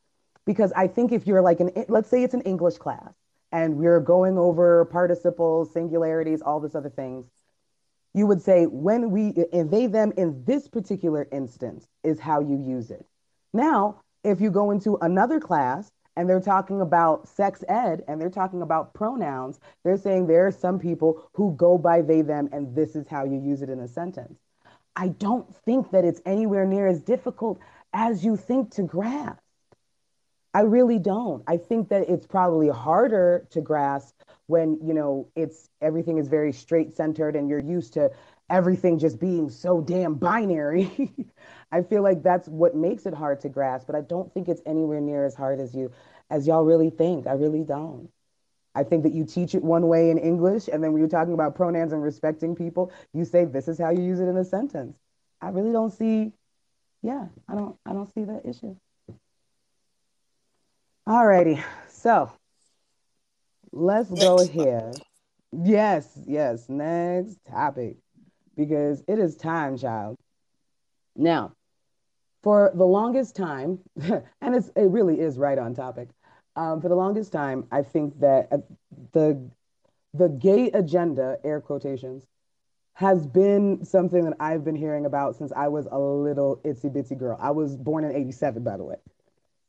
because 0.49 0.73
I 0.75 0.87
think 0.87 1.11
if 1.11 1.27
you're 1.27 1.43
like 1.43 1.59
an 1.59 1.69
let's 1.89 2.09
say 2.09 2.23
it's 2.23 2.33
an 2.33 2.41
English 2.41 2.79
class 2.79 3.13
and 3.51 3.77
we're 3.77 3.99
going 3.99 4.35
over 4.39 4.83
participles, 4.85 5.71
singularities, 5.71 6.41
all 6.41 6.59
this 6.59 6.73
other 6.73 6.89
things, 6.89 7.27
you 8.15 8.25
would 8.25 8.41
say 8.41 8.65
when 8.65 9.11
we 9.11 9.35
and 9.53 9.69
they 9.69 9.85
them 9.85 10.11
in 10.17 10.43
this 10.45 10.67
particular 10.67 11.27
instance 11.31 11.87
is 12.03 12.19
how 12.19 12.39
you 12.39 12.57
use 12.57 12.89
it. 12.89 13.05
Now, 13.53 14.01
if 14.23 14.41
you 14.41 14.49
go 14.49 14.71
into 14.71 14.97
another 15.01 15.39
class 15.39 15.91
and 16.15 16.27
they're 16.27 16.41
talking 16.41 16.81
about 16.81 17.27
sex 17.27 17.63
ed 17.69 18.03
and 18.07 18.19
they're 18.19 18.31
talking 18.31 18.63
about 18.63 18.95
pronouns, 18.95 19.59
they're 19.83 19.97
saying 19.97 20.25
there 20.25 20.47
are 20.47 20.51
some 20.51 20.79
people 20.79 21.29
who 21.33 21.53
go 21.57 21.77
by 21.77 22.01
they 22.01 22.23
them 22.23 22.49
and 22.51 22.75
this 22.75 22.95
is 22.95 23.07
how 23.07 23.23
you 23.23 23.39
use 23.39 23.61
it 23.61 23.69
in 23.69 23.81
a 23.81 23.87
sentence. 23.87 24.39
I 24.95 25.09
don't 25.09 25.55
think 25.57 25.91
that 25.91 26.05
it's 26.05 26.21
anywhere 26.25 26.65
near 26.65 26.87
as 26.87 27.03
difficult 27.03 27.59
as 27.93 28.25
you 28.25 28.35
think 28.35 28.71
to 28.71 28.81
grasp. 28.81 29.43
I 30.53 30.61
really 30.61 30.99
don't. 30.99 31.43
I 31.47 31.57
think 31.57 31.89
that 31.89 32.09
it's 32.09 32.25
probably 32.25 32.69
harder 32.69 33.47
to 33.51 33.61
grasp 33.61 34.15
when, 34.47 34.79
you 34.83 34.93
know, 34.93 35.27
it's 35.35 35.69
everything 35.81 36.17
is 36.17 36.27
very 36.27 36.51
straight 36.51 36.95
centered 36.95 37.35
and 37.35 37.49
you're 37.49 37.59
used 37.59 37.93
to 37.93 38.11
everything 38.49 38.97
just 38.97 39.19
being 39.19 39.49
so 39.49 39.79
damn 39.81 40.15
binary. 40.15 41.11
I 41.71 41.83
feel 41.83 42.01
like 42.01 42.23
that's 42.23 42.47
what 42.47 42.75
makes 42.75 43.05
it 43.05 43.13
hard 43.13 43.41
to 43.41 43.49
grasp, 43.49 43.85
but 43.85 43.95
I 43.95 44.01
don't 44.01 44.33
think 44.33 44.49
it's 44.49 44.61
anywhere 44.65 45.01
near 45.01 45.23
as 45.25 45.35
hard 45.35 45.59
as 45.59 45.75
you 45.75 45.91
as 46.31 46.47
y'all 46.47 46.63
really 46.63 46.89
think. 46.89 47.27
I 47.27 47.33
really 47.33 47.63
don't. 47.63 48.09
I 48.75 48.83
think 48.83 49.03
that 49.03 49.13
you 49.13 49.25
teach 49.25 49.55
it 49.55 49.63
one 49.63 49.87
way 49.87 50.09
in 50.09 50.17
English, 50.17 50.67
and 50.67 50.83
then 50.83 50.93
when 50.93 50.99
you're 51.01 51.09
talking 51.09 51.33
about 51.33 51.55
pronouns 51.55 51.93
and 51.93 52.01
respecting 52.01 52.55
people, 52.55 52.91
you 53.13 53.25
say 53.25 53.45
this 53.45 53.67
is 53.67 53.77
how 53.79 53.89
you 53.91 54.03
use 54.03 54.19
it 54.19 54.27
in 54.27 54.37
a 54.37 54.45
sentence. 54.45 54.97
I 55.41 55.49
really 55.49 55.71
don't 55.71 55.91
see, 55.91 56.33
yeah, 57.01 57.27
I 57.47 57.55
don't, 57.55 57.77
I 57.85 57.93
don't 57.93 58.13
see 58.13 58.23
the 58.23 58.41
issue. 58.47 58.75
Alrighty, 61.09 61.59
so 61.87 62.31
let's 63.71 64.11
next. 64.11 64.21
go 64.21 64.41
here. 64.45 64.93
Yes, 65.51 66.07
yes, 66.27 66.69
next 66.69 67.39
topic, 67.49 67.97
because 68.55 69.03
it 69.07 69.17
is 69.17 69.35
time, 69.35 69.75
child. 69.75 70.17
Now, 71.15 71.53
for 72.43 72.71
the 72.75 72.85
longest 72.85 73.35
time, 73.35 73.79
and 73.99 74.53
it's, 74.53 74.67
it 74.75 74.83
really 74.83 75.19
is 75.19 75.39
right 75.39 75.57
on 75.57 75.73
topic. 75.73 76.09
Um, 76.55 76.79
for 76.79 76.89
the 76.89 76.95
longest 76.95 77.31
time, 77.31 77.65
I 77.71 77.81
think 77.81 78.19
that 78.19 78.49
uh, 78.51 78.57
the 79.13 79.49
the 80.13 80.29
gay 80.29 80.69
agenda, 80.69 81.37
air 81.43 81.59
quotations, 81.59 82.27
has 82.93 83.25
been 83.25 83.83
something 83.83 84.25
that 84.25 84.35
I've 84.39 84.63
been 84.63 84.75
hearing 84.75 85.07
about 85.07 85.37
since 85.37 85.51
I 85.55 85.69
was 85.69 85.87
a 85.91 85.97
little 85.97 86.61
itsy 86.63 86.95
bitsy 86.95 87.17
girl. 87.17 87.35
I 87.41 87.49
was 87.49 87.75
born 87.77 88.03
in 88.03 88.15
'87, 88.15 88.63
by 88.63 88.77
the 88.77 88.83
way. 88.83 88.97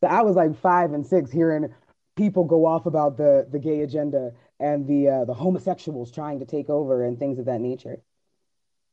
So 0.01 0.09
I 0.09 0.23
was 0.23 0.37
like 0.37 0.57
five 0.61 0.93
and 0.93 1.07
six, 1.07 1.31
hearing 1.31 1.73
people 2.17 2.45
go 2.45 2.67
off 2.67 2.87
about 2.87 3.17
the 3.17 3.47
the 3.51 3.59
gay 3.59 3.81
agenda 3.81 4.33
and 4.59 4.87
the 4.87 5.09
uh, 5.09 5.25
the 5.25 5.35
homosexuals 5.35 6.11
trying 6.11 6.39
to 6.41 6.47
take 6.47 6.69
over 6.71 7.05
and 7.05 7.19
things 7.19 7.39
of 7.39 7.47
that 7.47 7.61
nature. 7.61 7.99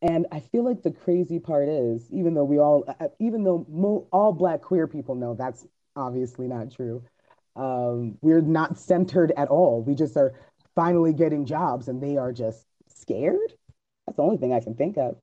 And 0.02 0.28
I 0.32 0.42
feel 0.42 0.64
like 0.64 0.84
the 0.84 0.92
crazy 0.92 1.40
part 1.40 1.68
is, 1.68 2.08
even 2.12 2.36
though 2.36 2.44
we 2.44 2.60
all, 2.60 2.84
uh, 2.88 2.94
uh, 3.00 3.08
even 3.20 3.44
though 3.44 3.66
mo- 3.68 4.08
all 4.12 4.32
Black 4.32 4.62
queer 4.62 4.88
people 4.88 5.16
know 5.16 5.34
that's 5.34 5.66
obviously 5.96 6.48
not 6.48 6.72
true, 6.72 7.04
um, 7.56 8.18
we're 8.22 8.42
not 8.42 8.78
centered 8.78 9.32
at 9.36 9.48
all. 9.48 9.82
We 9.82 9.96
just 9.96 10.16
are 10.16 10.34
finally 10.76 11.14
getting 11.14 11.46
jobs 11.46 11.88
and 11.88 12.02
they 12.02 12.18
are 12.18 12.32
just 12.32 12.68
scared. 12.88 13.54
That's 14.06 14.18
the 14.18 14.24
only 14.24 14.38
thing 14.38 14.54
I 14.54 14.60
can 14.60 14.76
think 14.76 14.98
of. 14.98 15.18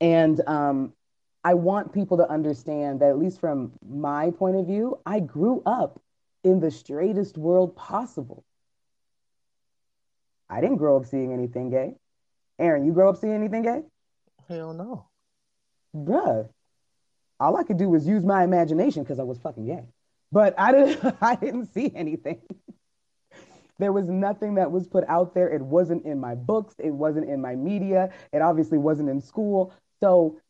And 0.00 0.40
um, 0.46 0.94
I 1.44 1.54
want 1.54 1.92
people 1.92 2.18
to 2.18 2.28
understand 2.28 3.00
that, 3.00 3.10
at 3.10 3.18
least 3.18 3.40
from 3.40 3.72
my 3.88 4.30
point 4.30 4.56
of 4.56 4.66
view, 4.66 5.00
I 5.06 5.20
grew 5.20 5.62
up 5.64 6.00
in 6.44 6.60
the 6.60 6.70
straightest 6.70 7.38
world 7.38 7.76
possible. 7.76 8.44
I 10.50 10.60
didn't 10.60 10.76
grow 10.76 10.96
up 10.96 11.06
seeing 11.06 11.32
anything 11.32 11.70
gay. 11.70 11.94
Aaron, 12.58 12.84
you 12.84 12.92
grow 12.92 13.08
up 13.08 13.16
seeing 13.16 13.34
anything 13.34 13.62
gay? 13.62 13.82
Hell 14.48 14.72
no. 14.72 15.06
Bruh. 15.94 16.48
All 17.38 17.56
I 17.56 17.62
could 17.62 17.78
do 17.78 17.88
was 17.88 18.06
use 18.06 18.24
my 18.24 18.42
imagination 18.42 19.02
because 19.02 19.20
I 19.20 19.24
was 19.24 19.38
fucking 19.38 19.66
gay 19.66 19.84
but 20.30 20.54
I 20.58 20.72
didn't 20.72 21.16
I 21.22 21.34
didn't 21.34 21.72
see 21.72 21.92
anything. 21.94 22.40
there 23.78 23.92
was 23.92 24.08
nothing 24.08 24.54
that 24.54 24.70
was 24.70 24.86
put 24.86 25.04
out 25.08 25.34
there. 25.34 25.48
It 25.48 25.62
wasn't 25.62 26.04
in 26.04 26.18
my 26.18 26.34
books, 26.34 26.74
it 26.78 26.90
wasn't 26.90 27.28
in 27.28 27.40
my 27.40 27.54
media, 27.54 28.10
it 28.32 28.42
obviously 28.42 28.78
wasn't 28.78 29.08
in 29.08 29.20
school. 29.20 29.72
So 30.00 30.40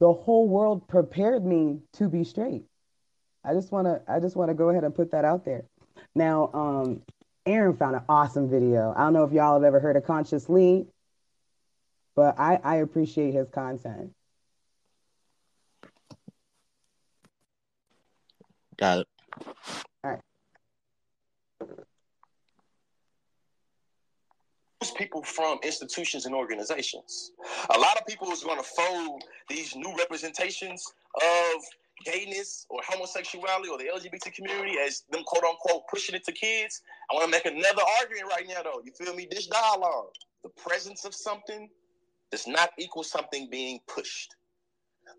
the 0.00 0.12
whole 0.12 0.48
world 0.48 0.88
prepared 0.88 1.44
me 1.44 1.80
to 1.94 2.08
be 2.08 2.24
straight. 2.24 2.64
I 3.44 3.54
just 3.54 3.70
want 3.72 3.86
to 3.86 4.02
I 4.12 4.20
just 4.20 4.36
want 4.36 4.50
to 4.50 4.54
go 4.54 4.70
ahead 4.70 4.84
and 4.84 4.94
put 4.94 5.12
that 5.12 5.24
out 5.24 5.44
there. 5.44 5.64
Now, 6.14 6.50
um 6.52 7.02
Aaron 7.46 7.76
found 7.76 7.96
an 7.96 8.02
awesome 8.08 8.50
video. 8.50 8.92
I 8.96 9.00
don't 9.02 9.12
know 9.14 9.24
if 9.24 9.32
y'all 9.32 9.54
have 9.54 9.64
ever 9.64 9.80
heard 9.80 9.96
of 9.96 10.04
Conscious 10.04 10.48
Lee, 10.48 10.86
but 12.14 12.38
I, 12.38 12.60
I 12.62 12.76
appreciate 12.76 13.32
his 13.34 13.48
content. 13.48 14.12
Got 18.76 19.00
it. 19.00 19.06
All 20.04 20.10
right. 20.12 20.20
People 24.88 25.22
from 25.22 25.58
institutions 25.62 26.24
and 26.24 26.34
organizations. 26.34 27.32
A 27.74 27.78
lot 27.78 27.98
of 27.98 28.06
people 28.06 28.30
is 28.30 28.42
going 28.42 28.56
to 28.56 28.64
fold 28.64 29.22
these 29.48 29.76
new 29.76 29.94
representations 29.98 30.82
of 31.16 31.62
gayness 32.04 32.66
or 32.70 32.80
homosexuality 32.88 33.68
or 33.68 33.76
the 33.76 33.90
LGBT 33.94 34.32
community 34.32 34.78
as 34.78 35.02
them 35.10 35.22
quote 35.24 35.44
unquote 35.44 35.82
pushing 35.90 36.14
it 36.14 36.24
to 36.24 36.32
kids. 36.32 36.80
I 37.10 37.14
want 37.14 37.26
to 37.26 37.30
make 37.30 37.44
another 37.44 37.82
argument 38.00 38.28
right 38.30 38.46
now, 38.48 38.62
though. 38.62 38.80
You 38.82 38.92
feel 38.92 39.14
me? 39.14 39.28
This 39.30 39.46
dialogue, 39.46 40.14
the 40.42 40.48
presence 40.50 41.04
of 41.04 41.14
something 41.14 41.68
does 42.30 42.46
not 42.46 42.70
equal 42.78 43.02
something 43.02 43.48
being 43.50 43.80
pushed. 43.86 44.34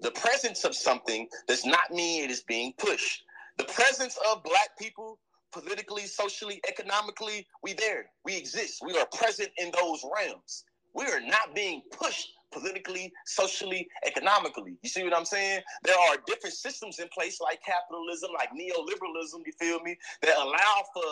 The 0.02 0.12
presence 0.12 0.64
of 0.64 0.76
something 0.76 1.28
does 1.48 1.66
not 1.66 1.92
mean 1.92 2.24
it 2.24 2.32
is 2.32 2.42
being 2.42 2.74
pushed. 2.78 3.24
The 3.58 3.66
presence 3.66 4.18
of 4.32 4.44
black 4.44 4.78
people 4.80 5.20
politically, 5.52 6.06
socially, 6.06 6.62
economically, 6.68 7.48
we 7.64 7.74
there. 7.74 8.06
We 8.26 8.38
exist. 8.38 8.82
We 8.86 8.98
are 8.98 9.06
present 9.14 9.50
in 9.58 9.72
those 9.72 10.04
realms. 10.16 10.64
We 10.94 11.06
are 11.06 11.22
not 11.22 11.56
being 11.56 11.82
pushed 11.92 12.34
politically, 12.52 13.12
socially, 13.26 13.88
economically. 14.06 14.78
You 14.82 14.90
see 14.90 15.04
what 15.04 15.16
I'm 15.16 15.26
saying? 15.26 15.62
There 15.84 15.96
are 15.98 16.18
different 16.28 16.56
systems 16.56 17.00
in 17.00 17.08
place 17.10 17.40
like 17.40 17.62
capitalism, 17.64 18.32
like 18.34 18.50
neoliberalism, 18.50 19.46
you 19.46 19.54
feel 19.58 19.80
me, 19.82 19.98
that 20.22 20.38
allow 20.38 20.84
for 20.94 21.04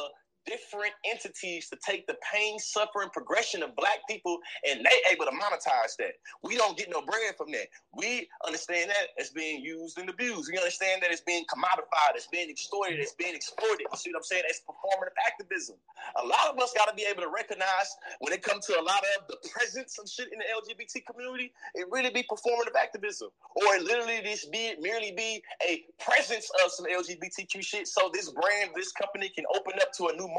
different 0.45 0.93
entities 1.09 1.69
to 1.69 1.77
take 1.85 2.07
the 2.07 2.15
pain, 2.33 2.59
suffering, 2.59 3.09
progression 3.11 3.63
of 3.63 3.75
black 3.75 3.99
people, 4.07 4.39
and 4.67 4.85
they 4.85 5.11
able 5.11 5.25
to 5.25 5.31
monetize 5.31 5.95
that. 5.97 6.13
We 6.43 6.55
don't 6.55 6.77
get 6.77 6.89
no 6.89 7.01
bread 7.01 7.35
from 7.37 7.51
that. 7.51 7.67
We 7.95 8.27
understand 8.45 8.89
that 8.89 9.21
as 9.21 9.29
being 9.29 9.63
used 9.63 9.97
and 9.97 10.09
abused. 10.09 10.49
We 10.51 10.57
understand 10.57 11.01
that 11.03 11.11
it's 11.11 11.21
being 11.21 11.45
commodified, 11.45 12.15
it's 12.15 12.27
being 12.27 12.49
extorted, 12.49 12.99
it's 12.99 13.13
being 13.13 13.35
exploited. 13.35 13.87
You 13.91 13.97
see 13.97 14.11
what 14.11 14.17
I'm 14.17 14.23
saying? 14.23 14.43
It's 14.47 14.61
performative 14.61 15.17
activism. 15.27 15.75
A 16.23 16.25
lot 16.25 16.49
of 16.49 16.59
us 16.59 16.73
got 16.73 16.87
to 16.87 16.95
be 16.95 17.05
able 17.09 17.21
to 17.23 17.29
recognize 17.29 17.95
when 18.19 18.33
it 18.33 18.41
comes 18.41 18.65
to 18.67 18.79
a 18.79 18.83
lot 18.83 19.03
of 19.17 19.27
the 19.27 19.37
presence 19.49 19.97
of 19.99 20.09
shit 20.09 20.31
in 20.31 20.39
the 20.39 20.45
LGBT 20.45 21.05
community, 21.05 21.51
it 21.75 21.87
really 21.91 22.09
be 22.09 22.23
performative 22.23 22.75
activism, 22.79 23.29
or 23.55 23.75
it 23.75 23.83
literally 23.83 24.21
just 24.23 24.51
be 24.51 24.75
merely 24.79 25.11
be 25.11 25.43
a 25.67 25.85
presence 25.99 26.49
of 26.63 26.71
some 26.71 26.85
LGBTQ 26.85 27.61
shit, 27.61 27.87
so 27.87 28.09
this 28.13 28.29
brand, 28.29 28.71
this 28.75 28.91
company 28.91 29.29
can 29.29 29.45
open 29.55 29.73
up 29.81 29.91
to 29.93 30.07
a 30.07 30.13
new. 30.13 30.29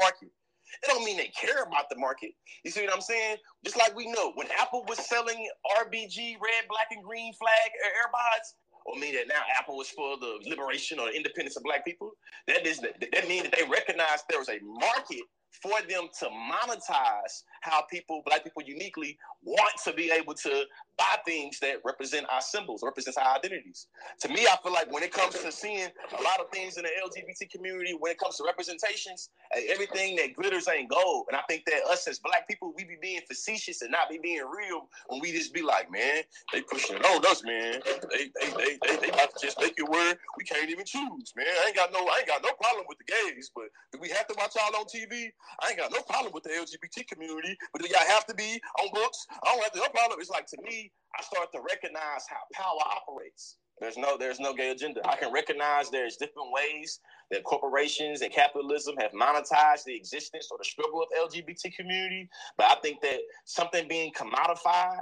It 0.83 0.87
don't 0.87 1.03
mean 1.03 1.17
they 1.17 1.31
care 1.39 1.63
about 1.63 1.89
the 1.89 1.97
market. 1.97 2.31
You 2.63 2.71
see 2.71 2.83
what 2.85 2.93
I'm 2.93 3.01
saying? 3.01 3.37
Just 3.63 3.77
like 3.77 3.95
we 3.95 4.11
know 4.11 4.31
when 4.35 4.47
Apple 4.59 4.85
was 4.87 4.99
selling 4.99 5.49
RBG, 5.79 6.35
red, 6.41 6.67
black, 6.69 6.87
and 6.91 7.03
green 7.03 7.33
flag 7.33 7.71
AirPods, 7.85 8.53
or 8.85 8.99
mean 8.99 9.15
that 9.15 9.27
now 9.27 9.41
Apple 9.59 9.77
was 9.77 9.89
for 9.89 10.17
the 10.17 10.39
liberation 10.47 10.99
or 10.99 11.09
independence 11.09 11.57
of 11.57 11.63
black 11.63 11.85
people. 11.85 12.11
That 12.47 12.65
is 12.65 12.79
that, 12.79 13.27
means 13.27 13.43
that 13.43 13.55
they 13.57 13.67
recognized 13.69 14.23
there 14.29 14.39
was 14.39 14.49
a 14.49 14.59
market 14.63 15.21
for 15.61 15.81
them 15.89 16.07
to 16.19 16.27
monetize 16.27 17.43
how 17.61 17.83
people, 17.91 18.23
black 18.25 18.43
people 18.43 18.63
uniquely, 18.65 19.17
want 19.43 19.73
to 19.83 19.93
be 19.93 20.09
able 20.09 20.33
to 20.33 20.63
buy 21.01 21.17
things 21.25 21.59
that 21.59 21.77
represent 21.83 22.27
our 22.31 22.41
symbols, 22.41 22.83
represents 22.83 23.17
our 23.17 23.35
identities. 23.35 23.87
To 24.21 24.29
me, 24.29 24.45
I 24.45 24.55
feel 24.61 24.71
like 24.71 24.91
when 24.93 25.01
it 25.01 25.11
comes 25.11 25.33
to 25.39 25.51
seeing 25.51 25.89
a 26.17 26.21
lot 26.21 26.39
of 26.39 26.49
things 26.53 26.77
in 26.77 26.83
the 26.83 26.89
LGBT 26.89 27.49
community, 27.49 27.95
when 27.99 28.11
it 28.11 28.19
comes 28.19 28.37
to 28.37 28.43
representations, 28.45 29.29
eh, 29.55 29.61
everything 29.69 30.15
that 30.17 30.35
glitters 30.35 30.67
ain't 30.67 30.89
gold. 30.89 31.25
And 31.29 31.35
I 31.35 31.41
think 31.49 31.65
that 31.65 31.81
us 31.89 32.07
as 32.07 32.19
black 32.19 32.47
people, 32.47 32.73
we 32.77 32.83
be 32.83 32.97
being 33.01 33.21
facetious 33.27 33.81
and 33.81 33.91
not 33.91 34.09
be 34.09 34.19
being 34.21 34.45
real 34.45 34.89
when 35.07 35.21
we 35.21 35.31
just 35.31 35.53
be 35.53 35.63
like, 35.63 35.91
man, 35.91 36.21
they 36.53 36.61
pushing 36.61 36.97
it 36.97 37.05
on 37.05 37.25
us, 37.25 37.43
man. 37.43 37.81
They 38.11 38.29
they 38.39 38.49
they 38.51 38.77
they, 38.85 38.95
they 38.97 39.09
about 39.09 39.33
to 39.33 39.45
just 39.45 39.59
make 39.59 39.73
it 39.77 39.89
where 39.89 40.15
we 40.37 40.43
can't 40.43 40.69
even 40.69 40.85
choose, 40.85 41.33
man. 41.35 41.47
I 41.49 41.67
ain't 41.67 41.75
got 41.75 41.91
no 41.91 42.05
I 42.05 42.19
ain't 42.19 42.27
got 42.27 42.43
no 42.43 42.53
problem 42.61 42.85
with 42.87 42.99
the 42.99 43.09
gays, 43.09 43.49
but 43.55 43.65
do 43.91 43.99
we 43.99 44.09
have 44.09 44.27
to 44.27 44.35
watch 44.37 44.53
y'all 44.55 44.75
on 44.77 44.85
TV? 44.85 45.29
I 45.63 45.69
ain't 45.69 45.79
got 45.79 45.91
no 45.91 46.01
problem 46.01 46.31
with 46.33 46.43
the 46.43 46.51
LGBT 46.51 47.07
community, 47.07 47.57
but 47.73 47.81
do 47.81 47.87
y'all 47.89 48.07
have 48.07 48.25
to 48.27 48.35
be 48.35 48.61
on 48.79 48.89
books? 48.93 49.25
I 49.31 49.53
don't 49.53 49.63
have 49.63 49.71
to, 49.73 49.79
no 49.79 49.89
problem. 49.89 50.19
It's 50.19 50.29
like 50.29 50.45
to 50.47 50.57
me, 50.61 50.90
I 51.17 51.23
start 51.23 51.51
to 51.53 51.59
recognize 51.61 52.25
how 52.29 52.37
power 52.53 52.79
operates. 52.95 53.57
There's 53.79 53.97
no 53.97 54.17
there's 54.17 54.39
no 54.39 54.53
gay 54.53 54.71
agenda. 54.71 55.01
I 55.07 55.15
can 55.15 55.33
recognize 55.33 55.89
there's 55.89 56.17
different 56.17 56.49
ways 56.51 56.99
that 57.31 57.43
corporations 57.43 58.21
and 58.21 58.31
capitalism 58.31 58.95
have 58.97 59.11
monetized 59.11 59.85
the 59.85 59.95
existence 59.95 60.49
or 60.51 60.57
the 60.57 60.65
struggle 60.65 61.01
of 61.01 61.31
LGBT 61.31 61.73
community. 61.75 62.29
But 62.57 62.67
I 62.67 62.75
think 62.81 63.01
that 63.01 63.19
something 63.45 63.87
being 63.87 64.11
commodified 64.13 65.01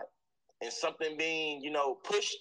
and 0.62 0.72
something 0.72 1.18
being, 1.18 1.62
you 1.62 1.72
know, 1.72 1.96
pushed 2.04 2.38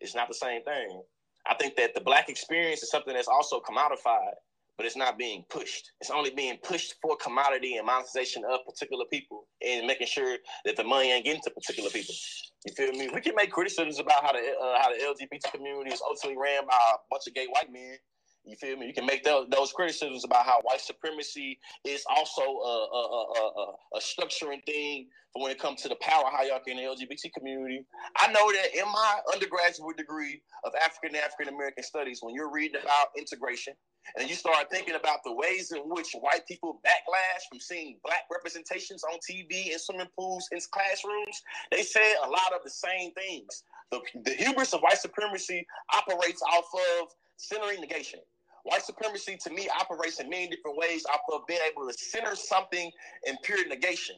is 0.00 0.14
not 0.14 0.28
the 0.28 0.34
same 0.34 0.62
thing. 0.62 1.02
I 1.46 1.54
think 1.54 1.76
that 1.76 1.94
the 1.94 2.00
black 2.00 2.28
experience 2.28 2.82
is 2.82 2.90
something 2.90 3.14
that's 3.14 3.28
also 3.28 3.60
commodified 3.60 4.34
but 4.80 4.86
it's 4.86 4.96
not 4.96 5.18
being 5.18 5.44
pushed. 5.50 5.92
It's 6.00 6.08
only 6.08 6.30
being 6.30 6.56
pushed 6.62 6.94
for 7.02 7.14
commodity 7.22 7.76
and 7.76 7.84
monetization 7.84 8.44
of 8.50 8.60
particular 8.64 9.04
people 9.12 9.46
and 9.60 9.86
making 9.86 10.06
sure 10.06 10.38
that 10.64 10.74
the 10.74 10.84
money 10.84 11.12
ain't 11.12 11.26
getting 11.26 11.42
to 11.42 11.50
particular 11.50 11.90
people. 11.90 12.14
You 12.64 12.72
feel 12.72 12.92
me? 12.92 13.10
We 13.12 13.20
can 13.20 13.34
make 13.34 13.52
criticisms 13.52 13.98
about 13.98 14.24
how 14.24 14.32
the 14.32 14.38
uh, 14.38 14.78
how 14.80 14.88
the 14.88 15.04
LGBT 15.04 15.52
community 15.52 15.90
is 15.90 16.00
ultimately 16.00 16.40
ran 16.40 16.64
by 16.66 16.72
a 16.72 16.96
bunch 17.10 17.26
of 17.28 17.34
gay 17.34 17.46
white 17.48 17.70
men. 17.70 17.98
You 18.44 18.56
feel 18.56 18.76
me? 18.76 18.86
You 18.86 18.94
can 18.94 19.06
make 19.06 19.22
those, 19.22 19.46
those 19.50 19.70
criticisms 19.72 20.24
about 20.24 20.46
how 20.46 20.60
white 20.62 20.80
supremacy 20.80 21.58
is 21.84 22.04
also 22.08 22.40
a, 22.40 22.88
a, 22.92 23.02
a, 23.38 23.72
a, 23.96 24.00
structuring 24.00 24.64
thing 24.64 25.08
for 25.32 25.42
when 25.42 25.52
it 25.52 25.58
comes 25.58 25.82
to 25.82 25.88
the 25.88 25.96
power 25.96 26.24
hierarchy 26.26 26.70
in 26.70 26.78
the 26.78 26.84
LGBT 26.84 27.32
community. 27.36 27.84
I 28.16 28.32
know 28.32 28.50
that 28.50 28.74
in 28.74 28.86
my 28.86 29.20
undergraduate 29.32 29.98
degree 29.98 30.40
of 30.64 30.72
African 30.82 31.16
African 31.16 31.54
American 31.54 31.84
studies, 31.84 32.20
when 32.22 32.34
you're 32.34 32.50
reading 32.50 32.80
about 32.82 33.08
integration 33.16 33.74
and 34.18 34.28
you 34.28 34.34
start 34.34 34.70
thinking 34.70 34.94
about 34.94 35.18
the 35.24 35.32
ways 35.32 35.72
in 35.72 35.82
which 35.84 36.12
white 36.14 36.46
people 36.48 36.80
backlash 36.84 37.42
from 37.50 37.60
seeing 37.60 37.98
black 38.02 38.22
representations 38.32 39.04
on 39.04 39.18
TV 39.18 39.70
in 39.70 39.78
swimming 39.78 40.08
pools 40.18 40.48
in 40.50 40.58
classrooms, 40.72 41.42
they 41.70 41.82
say 41.82 42.14
a 42.24 42.28
lot 42.28 42.52
of 42.54 42.64
the 42.64 42.70
same 42.70 43.12
things. 43.12 43.64
The, 43.90 44.00
the 44.24 44.32
hubris 44.32 44.72
of 44.72 44.80
white 44.80 44.98
supremacy 44.98 45.66
operates 45.94 46.40
off 46.42 46.66
of 46.74 47.08
centering 47.40 47.80
negation. 47.80 48.20
White 48.64 48.82
supremacy 48.82 49.38
to 49.42 49.50
me 49.50 49.68
operates 49.80 50.20
in 50.20 50.28
many 50.28 50.48
different 50.48 50.76
ways 50.76 51.04
off 51.06 51.20
of 51.32 51.46
being 51.46 51.60
able 51.70 51.88
to 51.88 51.94
center 51.96 52.36
something 52.36 52.90
in 53.26 53.36
pure 53.42 53.66
negation. 53.66 54.16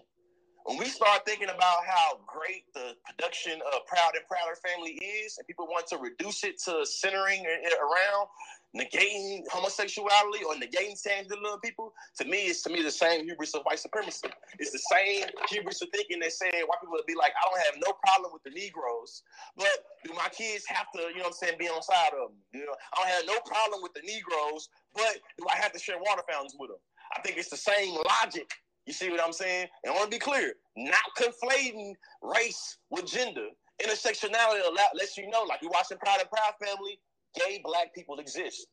When 0.64 0.78
we 0.78 0.86
start 0.86 1.26
thinking 1.26 1.48
about 1.48 1.78
how 1.86 2.20
great 2.26 2.72
the 2.72 2.94
production 3.04 3.60
of 3.74 3.84
Proud 3.86 4.14
and 4.14 4.24
Prouder 4.28 4.56
Family 4.62 4.92
is, 4.92 5.36
and 5.36 5.46
people 5.46 5.66
want 5.66 5.88
to 5.88 5.98
reduce 5.98 6.44
it 6.44 6.62
to 6.64 6.86
centering 6.86 7.44
around 7.44 8.28
negating 8.76 9.42
homosexuality 9.50 10.44
or 10.44 10.54
negating 10.54 10.94
transgender 10.94 11.60
people, 11.62 11.92
to 12.18 12.24
me, 12.24 12.46
it's 12.46 12.62
to 12.62 12.70
me 12.70 12.82
the 12.82 12.92
same 12.92 13.24
hubris 13.24 13.54
of 13.54 13.62
white 13.62 13.80
supremacy. 13.80 14.28
It's 14.60 14.70
the 14.70 14.78
same 14.78 15.26
hubris 15.48 15.82
of 15.82 15.88
thinking 15.90 16.20
that 16.20 16.32
saying 16.32 16.52
white 16.54 16.80
people 16.80 16.94
would 16.94 17.06
be 17.06 17.16
like, 17.18 17.32
I 17.34 17.48
don't 17.50 17.60
have 17.66 17.82
no 17.84 17.92
problem 18.06 18.32
with 18.32 18.44
the 18.44 18.50
Negroes, 18.50 19.22
but 19.56 19.66
do 20.04 20.12
my 20.14 20.28
kids 20.28 20.64
have 20.68 20.86
to, 20.94 21.10
you 21.10 21.16
know 21.16 21.24
what 21.24 21.26
I'm 21.26 21.32
saying, 21.32 21.56
be 21.58 21.68
on 21.68 21.82
side 21.82 22.14
of 22.14 22.30
them? 22.30 22.38
You 22.54 22.66
know, 22.66 22.76
I 22.94 23.02
don't 23.02 23.08
have 23.08 23.26
no 23.26 23.40
problem 23.44 23.82
with 23.82 23.94
the 23.94 24.02
Negroes, 24.06 24.68
but 24.94 25.18
do 25.38 25.44
I 25.52 25.56
have 25.56 25.72
to 25.72 25.78
share 25.78 25.98
water 25.98 26.22
fountains 26.30 26.54
with 26.56 26.70
them? 26.70 26.78
I 27.16 27.20
think 27.20 27.36
it's 27.36 27.50
the 27.50 27.56
same 27.56 27.96
logic. 28.22 28.48
You 28.86 28.92
see 28.92 29.10
what 29.10 29.22
I'm 29.22 29.32
saying? 29.32 29.68
And 29.84 29.92
I 29.92 29.96
want 29.96 30.10
to 30.10 30.16
be 30.16 30.18
clear, 30.18 30.54
not 30.76 30.98
conflating 31.16 31.94
race 32.22 32.78
with 32.90 33.06
gender. 33.06 33.46
Intersectionality 33.80 34.60
lets 34.94 35.16
you 35.16 35.28
know, 35.30 35.44
like 35.48 35.62
you're 35.62 35.70
watching 35.70 35.98
Proud 35.98 36.20
and 36.20 36.28
Proud 36.28 36.54
Family, 36.62 36.98
gay 37.34 37.60
black 37.64 37.94
people 37.94 38.18
exist. 38.18 38.66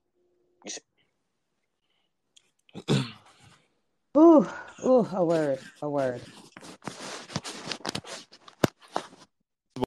You 0.66 0.72
see? 0.72 0.82
ooh, 4.18 4.48
ooh, 4.86 5.08
a 5.14 5.24
word, 5.24 5.60
a 5.82 5.90
word. 5.90 6.22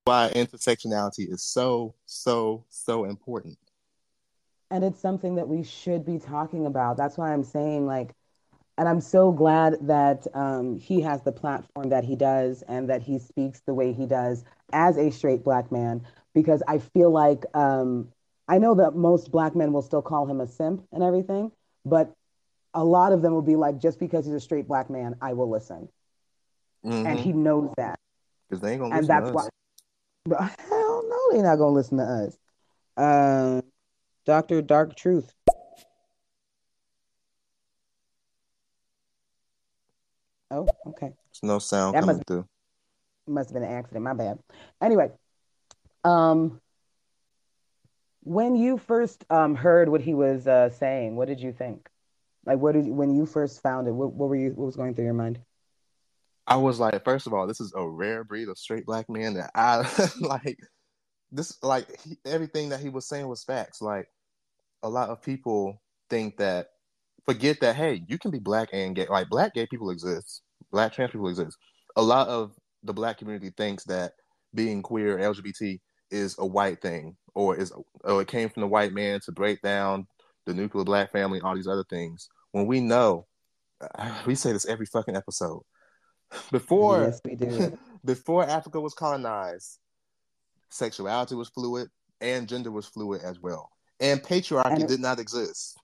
Why 0.05 0.31
intersectionality 0.35 1.31
is 1.33 1.43
so, 1.43 1.95
so, 2.07 2.65
so 2.71 3.05
important. 3.05 3.59
And 4.71 4.85
it's 4.85 5.01
something 5.01 5.35
that 5.35 5.49
we 5.49 5.65
should 5.65 6.07
be 6.07 6.19
talking 6.19 6.67
about. 6.67 6.97
That's 6.97 7.19
why 7.19 7.33
I'm 7.33 7.45
saying, 7.45 7.87
like, 7.87 8.15
and 8.83 8.89
I'm 8.89 9.01
so 9.01 9.31
glad 9.31 9.77
that 9.83 10.27
um, 10.35 10.77
he 10.77 11.01
has 11.03 11.23
the 11.23 11.31
platform 11.31 11.91
that 11.91 12.03
he 12.03 12.17
does 12.17 12.65
and 12.67 12.91
that 12.91 13.01
he 13.01 13.21
speaks 13.21 13.61
the 13.61 13.75
way 13.75 13.93
he 13.93 14.07
does 14.07 14.43
as 14.73 14.97
a 14.97 15.13
straight 15.13 15.45
black 15.45 15.71
man, 15.71 16.05
because 16.35 16.65
I 16.67 16.79
feel 16.79 17.13
like 17.13 17.45
um, 17.55 18.09
I 18.49 18.59
know 18.59 18.75
that 18.75 18.97
most 18.97 19.31
black 19.31 19.55
men 19.55 19.73
will 19.73 19.83
still 19.83 20.03
call 20.03 20.27
him 20.27 20.41
a 20.41 20.49
simp 20.49 20.85
and 20.91 21.01
everything, 21.01 21.53
but 21.85 22.13
a 22.75 22.83
lot 22.83 23.13
of 23.13 23.23
them 23.23 23.33
will 23.33 23.41
be 23.41 23.55
like, 23.55 23.79
just 23.79 24.01
because 24.01 24.27
he's 24.27 24.35
a 24.35 24.41
straight 24.41 24.67
black 24.67 24.91
man, 24.91 25.15
I 25.23 25.35
will 25.35 25.49
listen. 25.49 25.89
Mm-hmm. 26.85 27.07
And 27.07 27.21
he 27.21 27.33
knows 27.33 27.73
that. 27.77 28.01
Because 28.51 28.63
they 28.63 28.73
ain't 28.73 28.81
gonna 28.81 28.97
listen 28.97 29.15
and 29.15 29.25
that's 29.25 29.33
why. 29.33 29.49
But 30.25 30.41
hell 30.69 31.05
no, 31.09 31.37
they're 31.37 31.45
not 31.45 31.55
gonna 31.55 31.71
listen 31.71 31.99
to 31.99 32.03
us. 32.03 32.37
Um, 32.97 33.63
Doctor 34.27 34.61
Dark 34.61 34.97
Truth. 34.97 35.33
Oh, 40.53 40.69
okay. 40.87 41.09
There's 41.09 41.43
no 41.43 41.59
sound 41.59 41.95
that 41.95 42.01
coming 42.01 42.17
must, 42.17 42.27
through. 42.27 42.47
Must 43.27 43.49
have 43.49 43.55
been 43.55 43.63
an 43.63 43.75
accident. 43.75 44.05
My 44.05 44.13
bad. 44.13 44.39
Anyway, 44.83 45.11
um, 46.05 46.61
when 48.23 48.55
you 48.55 48.77
first 48.77 49.25
um, 49.31 49.55
heard 49.55 49.89
what 49.89 50.03
he 50.03 50.15
was 50.15 50.47
uh, 50.47 50.69
saying, 50.69 51.17
what 51.17 51.29
did 51.29 51.41
you 51.41 51.53
think? 51.53 51.89
Like, 52.45 52.59
what 52.59 52.73
did 52.73 52.87
you, 52.87 52.93
when 52.93 53.15
you 53.15 53.25
first 53.25 53.63
found 53.63 53.89
it? 53.89 53.93
What, 53.93 54.13
what 54.13 54.29
were 54.29 54.37
you? 54.37 54.51
What 54.51 54.67
was 54.67 54.77
going 54.77 54.95
through 54.95 55.07
your 55.07 55.15
mind? 55.15 55.39
I 56.47 56.57
was 56.57 56.79
like, 56.79 57.03
first 57.05 57.27
of 57.27 57.33
all, 57.33 57.47
this 57.47 57.61
is 57.61 57.73
a 57.75 57.89
rare 57.89 58.25
breed 58.25 58.49
of 58.49 58.59
straight 58.59 58.85
black 58.85 59.09
man 59.09 59.35
that 59.35 59.51
I 59.55 59.89
like. 60.21 60.59
This 61.35 61.57
like 61.63 61.87
he, 62.03 62.19
everything 62.27 62.69
that 62.71 62.81
he 62.81 62.91
was 62.91 63.09
saying 63.09 63.27
was 63.27 63.43
facts. 63.43 63.81
Like 63.81 64.07
a 64.83 64.89
lot 64.89 65.09
of 65.09 65.23
people 65.23 65.81
think 66.11 66.37
that 66.37 66.69
forget 67.27 67.61
that 67.61 67.77
hey, 67.77 68.03
you 68.09 68.19
can 68.19 68.31
be 68.31 68.39
black 68.39 68.71
and 68.73 68.95
gay. 68.95 69.07
Like 69.09 69.29
black 69.29 69.55
gay 69.55 69.67
people 69.67 69.91
exist, 69.91 70.43
black 70.71 70.93
trans 70.93 71.13
people 71.13 71.29
exist. 71.29 71.57
A 71.97 72.03
lot 72.03 72.29
of 72.29 72.53
the 72.83 72.93
black 72.93 73.19
community 73.19 73.53
thinks 73.57 73.85
that 73.85 74.13
being 74.55 74.83
queer 74.83 75.19
LGBT 75.19 75.79
is 76.11 76.37
a 76.39 76.47
white 76.47 76.81
thing 76.81 77.17
or 77.35 77.57
is 77.57 77.73
or 78.05 78.21
it 78.21 78.29
came 78.29 78.49
from 78.49 78.61
the 78.61 78.69
white 78.69 78.93
man 78.93 79.19
to 79.25 79.33
break 79.33 79.61
down 79.63 80.07
the 80.47 80.55
nuclear 80.55 80.85
black 80.85 81.11
family 81.11 81.41
all 81.41 81.55
these 81.55 81.67
other 81.67 81.85
things 81.89 82.29
when 82.53 82.67
we 82.67 82.81
know 82.81 83.27
we 84.27 84.35
say 84.35 84.53
this 84.53 84.67
every 84.67 84.87
fucking 84.87 85.17
episode 85.17 85.63
before 86.51 87.03
yes, 87.05 87.21
we 87.25 87.35
do. 87.35 87.79
before 88.05 88.45
africa 88.45 88.81
was 88.81 88.95
colonized 88.95 89.79
sexuality 90.71 91.35
was 91.35 91.49
fluid 91.49 91.89
and 92.21 92.49
gender 92.49 92.71
was 92.71 92.87
fluid 92.87 93.23
as 93.23 93.41
well 93.41 93.71
and 94.01 94.23
patriarchy 94.23 94.75
and 94.75 94.83
it, 94.83 94.89
did 94.89 95.01
not 95.01 95.19
exist 95.19 95.79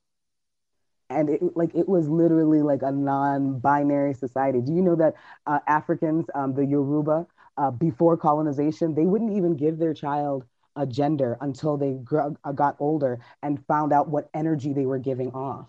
and 1.10 1.30
it 1.30 1.40
like 1.56 1.74
it 1.74 1.88
was 1.88 2.08
literally 2.08 2.62
like 2.62 2.82
a 2.82 2.92
non-binary 2.92 4.14
society 4.14 4.60
do 4.60 4.72
you 4.72 4.82
know 4.82 4.94
that 4.94 5.14
uh, 5.46 5.58
africans 5.66 6.26
um, 6.34 6.54
the 6.54 6.64
yoruba 6.64 7.26
uh, 7.58 7.70
before 7.72 8.16
colonization, 8.16 8.94
they 8.94 9.04
wouldn't 9.04 9.36
even 9.36 9.56
give 9.56 9.78
their 9.78 9.92
child 9.92 10.44
a 10.76 10.86
gender 10.86 11.36
until 11.40 11.76
they 11.76 11.94
gr- 12.04 12.20
uh, 12.44 12.52
got 12.52 12.76
older 12.78 13.18
and 13.42 13.64
found 13.66 13.92
out 13.92 14.08
what 14.08 14.30
energy 14.32 14.72
they 14.72 14.86
were 14.86 14.98
giving 14.98 15.32
off. 15.32 15.66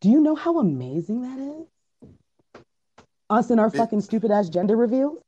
Do 0.00 0.10
you 0.10 0.20
know 0.20 0.34
how 0.34 0.58
amazing 0.58 1.22
that 1.22 1.38
is? 1.38 2.12
Us 3.30 3.50
and 3.50 3.60
our 3.60 3.68
it, 3.68 3.76
fucking 3.76 4.00
stupid 4.00 4.32
ass 4.32 4.48
gender 4.48 4.76
reveals. 4.76 5.18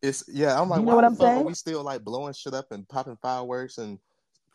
It's 0.00 0.22
yeah. 0.28 0.60
I'm 0.60 0.68
like, 0.68 0.78
you 0.78 0.86
know 0.86 0.94
what 0.94 1.04
I'm 1.04 1.16
saying? 1.16 1.44
we 1.44 1.54
still 1.54 1.82
like 1.82 2.04
blowing 2.04 2.32
shit 2.32 2.54
up 2.54 2.70
and 2.70 2.88
popping 2.88 3.18
fireworks 3.20 3.78
and 3.78 3.98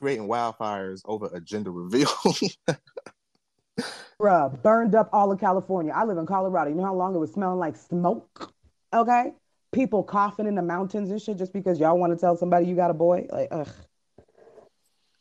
creating 0.04 0.28
wildfires 0.28 1.02
over 1.06 1.30
a 1.34 1.40
gender 1.40 1.72
reveal. 1.72 2.10
Bruh, 4.20 4.62
burned 4.62 4.96
up 4.96 5.10
all 5.14 5.32
of 5.32 5.40
California. 5.40 5.94
I 5.96 6.04
live 6.04 6.18
in 6.18 6.26
Colorado. 6.26 6.70
You 6.72 6.76
know 6.76 6.84
how 6.84 6.94
long 6.94 7.16
it 7.16 7.20
was 7.20 7.32
smelling 7.32 7.58
like 7.58 7.78
smoke? 7.78 8.52
Okay. 8.94 9.32
People 9.72 10.04
coughing 10.04 10.46
in 10.46 10.56
the 10.56 10.62
mountains 10.62 11.10
and 11.10 11.22
shit 11.22 11.38
just 11.38 11.54
because 11.54 11.80
y'all 11.80 11.98
want 11.98 12.12
to 12.12 12.20
tell 12.20 12.36
somebody 12.36 12.66
you 12.66 12.76
got 12.76 12.92
a 12.92 12.94
boy. 12.94 13.28
Like, 13.32 13.48
ugh. 13.52 13.70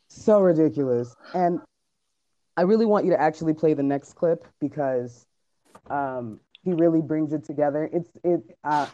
So 0.09 0.41
ridiculous. 0.41 1.15
And 1.33 1.61
I 2.57 2.63
really 2.63 2.85
want 2.85 3.05
you 3.05 3.13
to 3.13 3.21
actually 3.21 3.55
play 3.55 3.75
the 3.75 3.85
next 3.85 4.15
clip 4.15 4.45
because 4.61 5.27
um, 5.91 6.41
he 6.65 6.73
really 6.73 7.03
brings 7.03 7.33
it 7.33 7.45
together. 7.45 7.89
It's 7.93 8.11
it. 8.25 8.41
Uh, 8.65 8.87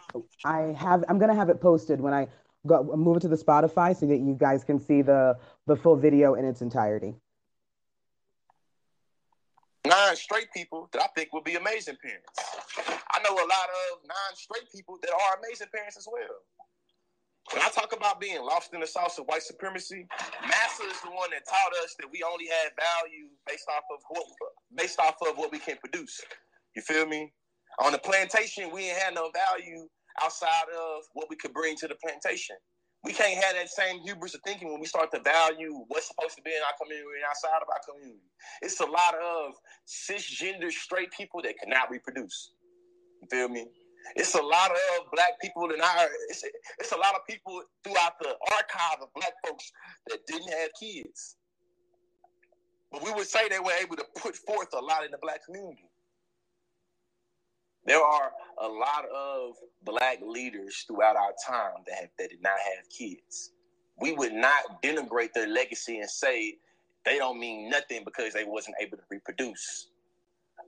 I 0.44 0.74
have. 0.78 1.02
I'm 1.08 1.18
gonna 1.18 1.34
have 1.34 1.48
it 1.48 1.62
posted 1.62 2.00
when 2.00 2.12
I 2.12 2.28
go 2.68 2.94
move 2.96 3.16
it 3.16 3.20
to 3.20 3.28
the 3.28 3.36
Spotify 3.36 3.96
so 3.96 4.06
that 4.06 4.18
you 4.18 4.34
guys 4.34 4.64
can 4.64 4.78
see 4.78 5.02
the 5.02 5.38
the 5.66 5.76
full 5.76 5.96
video 5.96 6.34
in 6.34 6.44
its 6.44 6.62
entirety 6.62 7.14
non-straight 9.88 10.52
people 10.52 10.88
that 10.92 11.02
I 11.02 11.06
think 11.16 11.32
would 11.32 11.44
be 11.44 11.56
amazing 11.56 11.96
parents. 12.02 12.28
I 13.10 13.20
know 13.24 13.34
a 13.34 13.48
lot 13.48 13.68
of 13.72 14.04
non-straight 14.04 14.70
people 14.70 14.98
that 15.02 15.10
are 15.10 15.38
amazing 15.42 15.68
parents 15.74 15.96
as 15.96 16.06
well. 16.10 16.44
When 17.52 17.62
I 17.62 17.68
talk 17.70 17.96
about 17.96 18.20
being 18.20 18.42
lost 18.42 18.74
in 18.74 18.80
the 18.80 18.86
sauce 18.86 19.18
of 19.18 19.24
white 19.24 19.42
supremacy, 19.42 20.06
Massa 20.42 20.84
is 20.84 21.00
the 21.00 21.08
one 21.08 21.30
that 21.30 21.48
taught 21.48 21.72
us 21.82 21.96
that 21.98 22.08
we 22.12 22.22
only 22.22 22.46
had 22.46 22.72
value 22.76 23.28
based 23.46 23.66
off 23.74 23.84
of 23.90 24.00
what 24.08 24.26
based 24.76 25.00
off 25.00 25.16
of 25.26 25.38
what 25.38 25.50
we 25.50 25.58
can 25.58 25.78
produce. 25.78 26.20
You 26.76 26.82
feel 26.82 27.06
me? 27.06 27.32
On 27.82 27.92
the 27.92 27.98
plantation, 27.98 28.70
we 28.70 28.90
ain't 28.90 28.98
had 28.98 29.14
no 29.14 29.30
value 29.32 29.88
outside 30.22 30.68
of 30.76 31.04
what 31.14 31.28
we 31.30 31.36
could 31.36 31.52
bring 31.52 31.76
to 31.76 31.88
the 31.88 31.96
plantation 31.96 32.56
we 33.04 33.12
can't 33.12 33.42
have 33.42 33.54
that 33.54 33.70
same 33.70 34.00
hubris 34.00 34.34
of 34.34 34.40
thinking 34.44 34.70
when 34.70 34.80
we 34.80 34.86
start 34.86 35.12
to 35.12 35.20
value 35.20 35.84
what's 35.88 36.08
supposed 36.08 36.36
to 36.36 36.42
be 36.42 36.50
in 36.50 36.60
our 36.66 36.74
community 36.82 37.06
and 37.16 37.24
outside 37.28 37.62
of 37.62 37.68
our 37.68 37.80
community. 37.88 38.26
It's 38.60 38.80
a 38.80 38.86
lot 38.86 39.14
of 39.14 39.54
cisgender 39.86 40.70
straight 40.72 41.12
people 41.12 41.40
that 41.42 41.54
cannot 41.62 41.90
reproduce. 41.90 42.52
You 43.22 43.28
feel 43.30 43.48
me? 43.48 43.66
It's 44.16 44.34
a 44.34 44.42
lot 44.42 44.70
of 44.70 45.10
black 45.12 45.40
people 45.40 45.70
in 45.70 45.80
our 45.80 46.08
it's, 46.28 46.42
it's 46.78 46.92
a 46.92 46.96
lot 46.96 47.14
of 47.14 47.26
people 47.28 47.62
throughout 47.84 48.18
the 48.20 48.34
archive 48.52 49.02
of 49.02 49.12
black 49.14 49.32
folks 49.46 49.70
that 50.08 50.18
didn't 50.26 50.50
have 50.50 50.70
kids. 50.80 51.36
But 52.90 53.04
we 53.04 53.12
would 53.12 53.26
say 53.26 53.48
they 53.48 53.58
were 53.58 53.76
able 53.80 53.96
to 53.96 54.04
put 54.16 54.34
forth 54.34 54.68
a 54.72 54.80
lot 54.80 55.04
in 55.04 55.10
the 55.10 55.18
black 55.20 55.44
community. 55.44 55.87
There 57.88 58.04
are 58.04 58.32
a 58.60 58.68
lot 58.68 59.06
of 59.08 59.54
black 59.82 60.18
leaders 60.22 60.84
throughout 60.86 61.16
our 61.16 61.32
time 61.46 61.82
that 61.86 61.94
have, 61.98 62.10
that 62.18 62.28
did 62.28 62.42
not 62.42 62.58
have 62.76 62.86
kids. 62.90 63.52
We 63.98 64.12
would 64.12 64.34
not 64.34 64.82
denigrate 64.82 65.32
their 65.32 65.48
legacy 65.48 66.00
and 66.00 66.10
say 66.10 66.58
they 67.06 67.16
don't 67.16 67.40
mean 67.40 67.70
nothing 67.70 68.02
because 68.04 68.34
they 68.34 68.44
wasn't 68.44 68.76
able 68.78 68.98
to 68.98 69.04
reproduce. 69.10 69.88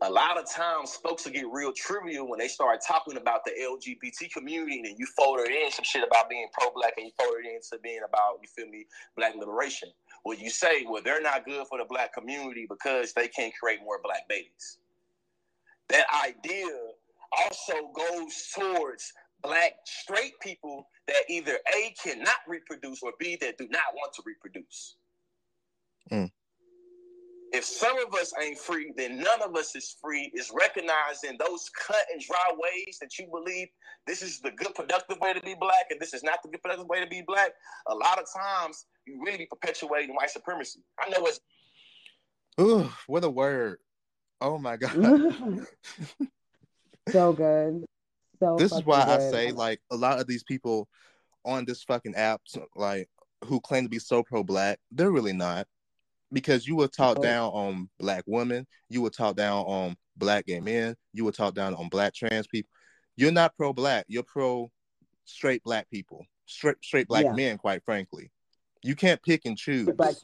A 0.01 0.11
lot 0.11 0.39
of 0.39 0.51
times, 0.51 0.95
folks 0.95 1.27
will 1.27 1.33
get 1.33 1.45
real 1.53 1.73
trivial 1.75 2.27
when 2.27 2.39
they 2.39 2.49
start 2.49 2.81
talking 2.89 3.19
about 3.19 3.45
the 3.45 3.51
LGBT 3.51 4.33
community, 4.33 4.79
and 4.79 4.99
you 4.99 5.05
fold 5.15 5.41
it 5.41 5.51
in 5.51 5.71
some 5.71 5.85
shit 5.85 6.03
about 6.03 6.31
being 6.31 6.47
pro-black, 6.59 6.95
and 6.97 7.05
you 7.05 7.13
fold 7.21 7.37
it 7.45 7.55
into 7.55 7.83
being 7.83 8.01
about 8.09 8.39
you 8.41 8.49
feel 8.49 8.67
me, 8.71 8.87
black 9.15 9.35
liberation. 9.37 9.91
Well, 10.25 10.39
you 10.39 10.49
say, 10.49 10.87
well, 10.89 11.03
they're 11.05 11.21
not 11.21 11.45
good 11.45 11.67
for 11.67 11.77
the 11.77 11.85
black 11.85 12.15
community 12.15 12.67
because 12.67 13.13
they 13.13 13.29
can't 13.29 13.53
create 13.61 13.81
more 13.85 14.01
black 14.03 14.27
babies. 14.27 14.79
That 15.91 16.07
idea 16.25 16.71
also 17.33 17.93
goes 17.95 18.49
towards 18.55 19.13
black 19.43 19.73
straight 19.85 20.39
people 20.41 20.87
that 21.07 21.23
either 21.29 21.59
A 21.77 21.95
cannot 22.03 22.39
reproduce 22.47 23.03
or 23.03 23.13
B 23.19 23.37
that 23.41 23.59
do 23.59 23.67
not 23.71 23.95
want 23.95 24.13
to 24.15 24.23
reproduce. 24.27 24.97
Mm. 26.13 26.31
If 27.53 27.65
some 27.65 27.99
of 27.99 28.15
us 28.15 28.33
ain't 28.41 28.59
free, 28.59 28.93
then 28.97 29.19
none 29.19 29.43
of 29.43 29.57
us 29.57 29.75
is 29.75 29.97
free. 30.01 30.31
Is 30.35 30.53
recognizing 30.55 31.37
those 31.39 31.69
cut 31.71 32.05
and 32.13 32.21
dry 32.21 32.53
ways 32.53 32.99
that 33.01 33.19
you 33.19 33.27
believe 33.27 33.69
this 34.07 34.23
is 34.23 34.41
the 34.41 34.53
good 34.53 34.75
productive 34.75 35.19
way 35.21 35.33
to 35.33 35.41
be 35.41 35.57
black 35.59 35.87
and 35.91 36.01
this 36.01 36.15
is 36.15 36.23
not 36.23 36.43
the 36.43 36.49
good 36.49 36.63
productive 36.63 36.87
way 36.87 37.01
to 37.01 37.09
be 37.09 37.23
black. 37.27 37.51
A 37.89 37.95
lot 37.95 38.21
of 38.21 38.27
times 38.35 38.87
you 39.07 39.21
really 39.25 39.39
be 39.39 39.47
perpetuating 39.47 40.15
white 40.15 40.31
supremacy. 40.31 40.81
I 41.01 41.09
know 41.11 41.27
it's 41.27 41.41
Ooh, 42.61 42.91
what 43.07 43.25
a 43.25 43.31
word. 43.31 43.79
Oh 44.41 44.59
my 44.59 44.77
god. 44.77 44.95
so 47.13 47.33
good. 47.33 47.85
So 48.39 48.57
this 48.57 48.73
is 48.73 48.85
why 48.85 49.05
good. 49.05 49.21
I 49.21 49.31
say 49.31 49.53
like 49.53 49.81
a 49.91 49.97
lot 49.97 50.21
of 50.21 50.27
these 50.27 50.43
people 50.43 50.89
on 51.45 51.65
this 51.65 51.83
fucking 51.83 52.15
app 52.15 52.43
like 52.75 53.09
who 53.45 53.61
claim 53.61 53.85
to 53.85 53.89
be 53.89 53.99
so 53.99 54.23
pro 54.23 54.43
black, 54.43 54.79
they're 54.91 55.11
really 55.11 55.33
not. 55.33 55.67
Because 56.33 56.67
you 56.67 56.77
will 56.77 56.89
talk 56.89 57.19
oh. 57.19 57.23
down 57.23 57.51
on 57.51 57.91
black 57.99 58.23
women, 58.27 58.67
you 58.89 59.01
will 59.01 59.11
talk 59.11 59.35
down 59.35 59.65
on 59.65 59.97
black 60.17 60.47
gay 60.47 60.61
men, 60.61 60.95
you 61.13 61.25
will 61.25 61.33
talk 61.33 61.55
down 61.55 61.75
on 61.75 61.89
black 61.89 62.15
trans 62.15 62.47
people. 62.47 62.71
You're 63.17 63.33
not 63.33 63.57
pro 63.57 63.73
black, 63.73 64.05
you're 64.09 64.23
pro 64.23 64.71
straight 65.25 65.63
black 65.65 65.91
people, 65.91 66.25
straight 66.47 66.77
straight 66.83 67.09
black 67.09 67.25
yeah. 67.25 67.33
men, 67.33 67.59
quite 67.59 67.83
frankly. 67.85 68.31
You 68.83 68.95
can't 68.95 69.21
pick 69.23 69.45
and 69.45 69.59
choose. 69.59 69.89
Black. 69.97 70.15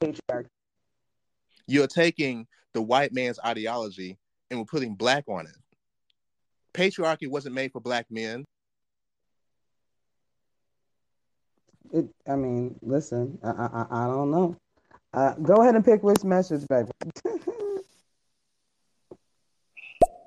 You're 1.66 1.88
taking 1.88 2.46
the 2.72 2.82
white 2.82 3.12
man's 3.12 3.40
ideology 3.44 4.16
and 4.50 4.60
we're 4.60 4.66
putting 4.66 4.94
black 4.94 5.24
on 5.28 5.46
it. 5.46 5.56
Patriarchy 6.76 7.26
wasn't 7.28 7.54
made 7.54 7.72
for 7.72 7.80
black 7.80 8.06
men. 8.10 8.44
It, 11.92 12.06
I 12.28 12.36
mean, 12.36 12.76
listen, 12.82 13.38
I, 13.42 13.48
I, 13.48 13.86
I 13.90 14.06
don't 14.06 14.30
know. 14.30 14.56
Uh, 15.14 15.32
go 15.34 15.62
ahead 15.62 15.74
and 15.74 15.84
pick 15.84 16.02
which 16.02 16.22
message, 16.24 16.66
baby. 16.68 16.90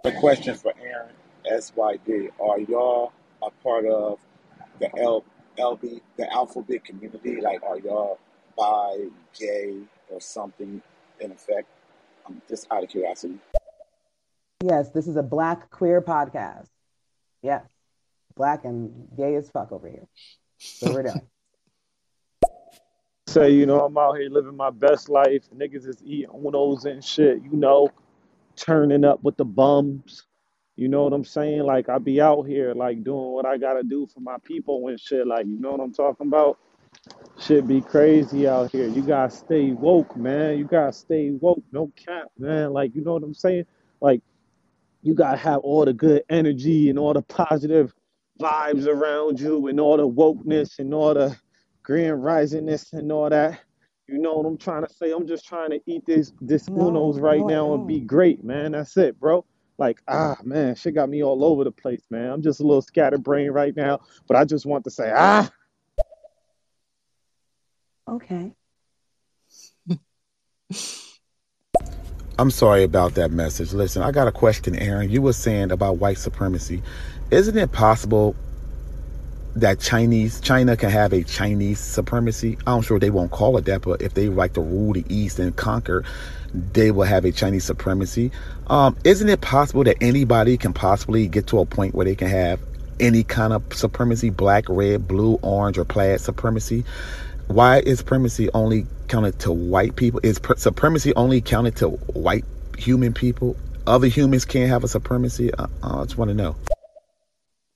the 0.03 0.11
question 0.19 0.55
for 0.55 0.73
Aaron 0.81 1.13
SYD: 1.51 2.29
Are 2.39 2.59
y'all 2.59 3.11
a 3.43 3.51
part 3.61 3.85
of 3.85 4.17
the 4.79 4.89
L, 4.99 5.23
LB, 5.59 6.01
the 6.17 6.33
alphabet 6.33 6.83
community? 6.83 7.39
Like, 7.41 7.61
are 7.61 7.77
y'all 7.77 8.17
bi, 8.57 9.09
gay, 9.37 9.75
or 10.09 10.19
something 10.19 10.81
in 11.19 11.31
effect? 11.31 11.67
I'm 12.25 12.41
just 12.49 12.65
out 12.71 12.83
of 12.83 12.89
curiosity. 12.89 13.37
Yes, 14.63 14.89
this 14.89 15.07
is 15.07 15.15
a 15.15 15.23
black 15.23 15.69
queer 15.69 16.01
podcast. 16.01 16.67
Yes, 17.41 17.63
black 18.35 18.65
and 18.65 19.07
gay 19.15 19.35
as 19.35 19.49
fuck 19.49 19.71
over 19.71 19.87
here. 19.87 20.05
So 20.57 20.93
we're 20.93 21.03
done. 21.03 21.21
Say, 23.27 23.51
you 23.51 23.65
know, 23.65 23.85
I'm 23.85 23.97
out 23.97 24.17
here 24.17 24.29
living 24.29 24.57
my 24.57 24.69
best 24.69 25.07
life. 25.07 25.43
Niggas 25.55 25.87
is 25.87 26.03
eating 26.03 26.29
unos 26.29 26.85
and 26.85 27.01
shit, 27.01 27.41
you 27.43 27.55
know, 27.55 27.89
turning 28.57 29.05
up 29.05 29.23
with 29.23 29.37
the 29.37 29.45
bums. 29.45 30.25
You 30.75 30.89
know 30.89 31.03
what 31.03 31.13
I'm 31.13 31.23
saying? 31.23 31.61
Like 31.61 31.87
I 31.87 31.97
be 31.97 32.19
out 32.19 32.43
here 32.43 32.73
like 32.73 33.03
doing 33.03 33.31
what 33.31 33.45
I 33.45 33.57
gotta 33.57 33.83
do 33.83 34.07
for 34.07 34.19
my 34.19 34.37
people 34.43 34.85
and 34.89 34.99
shit. 34.99 35.25
Like, 35.25 35.45
you 35.45 35.59
know 35.59 35.71
what 35.71 35.79
I'm 35.79 35.93
talking 35.93 36.27
about? 36.27 36.57
Shit 37.39 37.65
be 37.65 37.79
crazy 37.79 38.47
out 38.47 38.71
here. 38.71 38.87
You 38.87 39.03
gotta 39.03 39.29
stay 39.29 39.71
woke, 39.71 40.17
man. 40.17 40.57
You 40.57 40.65
gotta 40.65 40.91
stay 40.91 41.31
woke. 41.31 41.63
No 41.71 41.91
cap, 41.95 42.31
man. 42.37 42.73
Like, 42.73 42.95
you 42.95 43.03
know 43.03 43.13
what 43.13 43.23
I'm 43.23 43.33
saying? 43.33 43.65
Like, 44.01 44.21
you 45.01 45.13
gotta 45.13 45.37
have 45.37 45.59
all 45.59 45.85
the 45.85 45.93
good 45.93 46.23
energy 46.29 46.89
and 46.89 46.99
all 46.99 47.13
the 47.13 47.21
positive 47.21 47.93
vibes 48.39 48.87
around 48.87 49.39
you 49.39 49.67
and 49.67 49.79
all 49.79 49.97
the 49.97 50.07
wokeness 50.07 50.79
and 50.79 50.93
all 50.93 51.13
the 51.13 51.35
grand 51.83 52.21
risingness 52.21 52.93
and 52.93 53.11
all 53.11 53.29
that. 53.29 53.59
You 54.07 54.17
know 54.17 54.33
what 54.35 54.45
I'm 54.47 54.57
trying 54.57 54.85
to 54.85 54.93
say? 54.93 55.11
I'm 55.11 55.27
just 55.27 55.45
trying 55.45 55.69
to 55.71 55.79
eat 55.85 56.05
this 56.05 56.33
this 56.41 56.67
no, 56.69 56.89
unos 56.89 57.21
right 57.21 57.41
no, 57.41 57.47
now 57.47 57.67
no. 57.67 57.73
and 57.75 57.87
be 57.87 57.99
great, 57.99 58.43
man. 58.43 58.71
That's 58.71 58.97
it, 58.97 59.19
bro. 59.19 59.45
Like, 59.77 60.01
ah 60.07 60.37
man, 60.43 60.75
shit 60.75 60.95
got 60.95 61.09
me 61.09 61.23
all 61.23 61.43
over 61.45 61.63
the 61.63 61.71
place, 61.71 62.01
man. 62.09 62.29
I'm 62.31 62.41
just 62.41 62.59
a 62.59 62.63
little 62.63 62.81
scatterbrained 62.81 63.53
right 63.53 63.75
now, 63.75 63.99
but 64.27 64.35
I 64.35 64.45
just 64.45 64.65
want 64.65 64.83
to 64.85 64.91
say, 64.91 65.11
ah. 65.15 65.49
Okay. 68.07 68.53
I'm 72.39 72.51
sorry 72.51 72.83
about 72.83 73.15
that 73.15 73.31
message. 73.31 73.73
Listen, 73.73 74.01
I 74.01 74.11
got 74.11 74.29
a 74.29 74.31
question, 74.31 74.73
Aaron. 74.77 75.09
You 75.09 75.21
were 75.21 75.33
saying 75.33 75.71
about 75.71 75.97
white 75.97 76.17
supremacy. 76.17 76.81
Isn't 77.31 77.57
it 77.57 77.73
possible 77.73 78.33
that 79.55 79.79
Chinese 79.79 80.39
China 80.39 80.77
can 80.77 80.89
have 80.89 81.11
a 81.11 81.23
Chinese 81.23 81.79
supremacy. 81.79 82.57
I'm 82.65 82.81
sure 82.81 82.97
they 82.97 83.09
won't 83.09 83.31
call 83.31 83.57
it 83.57 83.65
that, 83.65 83.81
but 83.81 84.01
if 84.01 84.13
they 84.13 84.29
like 84.29 84.53
to 84.53 84.61
rule 84.61 84.93
the 84.93 85.03
East 85.09 85.39
and 85.39 85.53
conquer, 85.53 86.05
they 86.53 86.91
will 86.91 87.03
have 87.03 87.25
a 87.25 87.31
Chinese 87.31 87.65
supremacy. 87.65 88.31
Um, 88.67 88.95
isn't 89.03 89.27
it 89.27 89.41
possible 89.41 89.83
that 89.83 89.97
anybody 90.01 90.55
can 90.55 90.71
possibly 90.71 91.27
get 91.27 91.47
to 91.47 91.59
a 91.59 91.65
point 91.65 91.93
where 91.93 92.05
they 92.05 92.15
can 92.15 92.29
have 92.29 92.61
any 92.99 93.23
kind 93.23 93.51
of 93.51 93.63
supremacy, 93.73 94.29
black, 94.29 94.65
red, 94.69 95.07
blue, 95.07 95.39
orange, 95.41 95.77
or 95.77 95.83
plaid 95.83 96.21
supremacy? 96.21 96.85
Why 97.47 97.79
is 97.79 97.99
supremacy 97.99 98.49
only 98.53 98.85
counted 99.09 99.39
to 99.39 99.51
white 99.51 99.95
people? 99.95 100.21
Is 100.23 100.39
supremacy 100.57 101.13
only 101.15 101.41
counted 101.41 101.75
to 101.77 101.89
white 101.89 102.45
human 102.77 103.13
people? 103.13 103.57
Other 103.85 104.07
humans 104.07 104.45
can't 104.45 104.69
have 104.69 104.83
a 104.83 104.87
supremacy? 104.87 105.53
Uh, 105.53 105.67
I 105.83 106.03
just 106.03 106.17
want 106.17 106.29
to 106.29 106.35
know. 106.35 106.55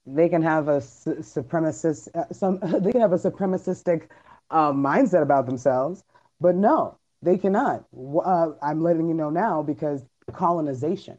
They 0.06 0.30
can 0.30 0.42
have 0.42 0.68
a 0.68 0.82
su- 0.82 1.16
supremacist 1.16 2.10
uh, 2.14 2.32
some 2.32 2.60
they 2.82 2.92
can 2.92 3.02
have 3.02 3.14
a 3.14 3.18
supremacistic 3.18 4.08
uh, 4.52 4.72
mindset 4.72 5.22
about 5.22 5.46
themselves 5.46 6.04
but 6.40 6.56
no 6.56 6.98
they 7.22 7.38
cannot. 7.38 7.86
Uh, 7.96 8.50
i'm 8.62 8.82
letting 8.82 9.08
you 9.08 9.14
know 9.14 9.30
now 9.30 9.64
because 9.64 10.04
colonization. 10.34 11.18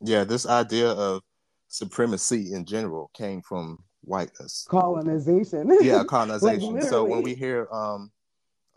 Yeah 0.00 0.24
this 0.24 0.46
idea 0.46 0.88
of 0.90 1.20
supremacy 1.68 2.54
in 2.54 2.64
general 2.64 3.10
came 3.14 3.42
from 3.42 3.78
whiteness. 4.00 4.66
Colonization. 4.70 5.70
Yeah 5.82 6.02
colonization. 6.08 6.74
Like, 6.76 6.84
so 6.84 7.04
when 7.04 7.22
we 7.22 7.34
hear 7.34 7.68
um 7.70 8.10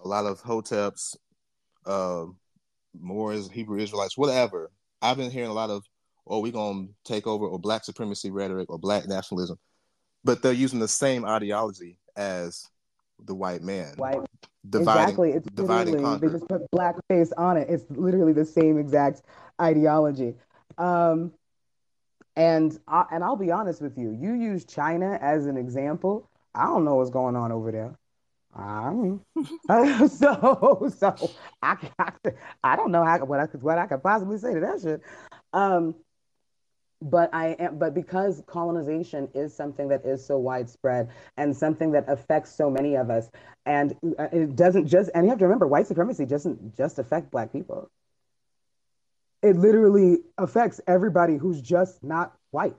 a 0.03 0.07
lot 0.07 0.25
of 0.25 0.41
hoteps 0.41 1.15
uh 1.85 2.25
moors 2.99 3.49
hebrew 3.51 3.79
israelites 3.79 4.17
whatever. 4.17 4.71
I've 5.01 5.17
been 5.17 5.31
hearing 5.31 5.49
a 5.49 5.53
lot 5.53 5.69
of 5.69 5.83
oh, 6.29 6.39
we're 6.39 6.51
going 6.51 6.87
to 6.87 6.93
take 7.11 7.27
over 7.27 7.45
or 7.45 7.59
black 7.59 7.83
supremacy 7.83 8.31
rhetoric 8.31 8.69
or 8.69 8.77
black 8.77 9.07
nationalism. 9.07 9.57
But 10.23 10.41
they're 10.41 10.53
using 10.53 10.79
the 10.79 10.87
same 10.87 11.25
ideology 11.25 11.99
as 12.15 12.67
the 13.25 13.35
white 13.35 13.61
man. 13.61 13.93
White. 13.97 14.19
Dividing, 14.69 15.03
exactly. 15.03 15.31
It's 15.31 15.47
dividing 15.51 15.93
literally, 15.93 16.19
they 16.19 16.27
just 16.27 16.47
put 16.49 16.69
black 16.71 16.95
face 17.07 17.31
on 17.37 17.55
it. 17.55 17.69
It's 17.69 17.85
literally 17.89 18.33
the 18.33 18.45
same 18.45 18.77
exact 18.77 19.21
ideology. 19.61 20.35
Um, 20.77 21.31
and 22.35 22.77
I, 22.87 23.05
and 23.11 23.23
I'll 23.23 23.37
be 23.37 23.51
honest 23.51 23.81
with 23.81 23.97
you. 23.97 24.11
You 24.11 24.33
use 24.33 24.65
China 24.65 25.17
as 25.21 25.45
an 25.45 25.55
example. 25.55 26.29
I 26.53 26.65
don't 26.65 26.83
know 26.83 26.95
what's 26.95 27.09
going 27.09 27.35
on 27.35 27.51
over 27.51 27.71
there 27.71 27.97
um, 28.57 29.21
so 30.09 30.91
so 30.97 31.15
I, 31.61 31.77
I, 31.99 32.11
I 32.63 32.75
don't 32.75 32.91
know 32.91 33.05
how 33.05 33.23
what 33.25 33.39
I 33.39 33.47
could 33.47 33.61
what 33.61 33.77
I 33.77 33.85
could 33.85 34.01
possibly 34.01 34.37
say 34.39 34.53
to 34.55 34.59
that 34.61 34.81
shit. 34.81 35.01
Um, 35.53 35.95
but 37.01 37.29
I 37.33 37.49
am, 37.59 37.77
but 37.77 37.93
because 37.93 38.41
colonization 38.47 39.29
is 39.35 39.55
something 39.55 39.89
that 39.89 40.03
is 40.05 40.25
so 40.25 40.39
widespread 40.39 41.09
and 41.37 41.55
something 41.55 41.91
that 41.91 42.05
affects 42.07 42.55
so 42.55 42.71
many 42.71 42.95
of 42.95 43.11
us, 43.11 43.29
and 43.65 43.95
uh, 44.17 44.27
it 44.31 44.55
doesn't 44.55 44.87
just, 44.87 45.11
and 45.13 45.25
you 45.25 45.29
have 45.29 45.39
to 45.39 45.45
remember, 45.45 45.67
white 45.67 45.85
supremacy 45.85 46.25
doesn't 46.25 46.75
just 46.75 46.97
affect 46.97 47.29
Black 47.29 47.53
people. 47.53 47.91
It 49.43 49.55
literally 49.55 50.17
affects 50.39 50.81
everybody 50.87 51.37
who's 51.37 51.61
just 51.61 52.03
not 52.03 52.33
white. 52.49 52.73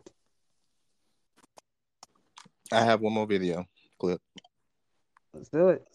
I 2.72 2.82
have 2.82 3.00
one 3.00 3.12
more 3.12 3.26
video 3.26 3.64
clip. 4.00 4.20
Let's 5.34 5.48
do 5.48 5.68
it. 5.68 5.86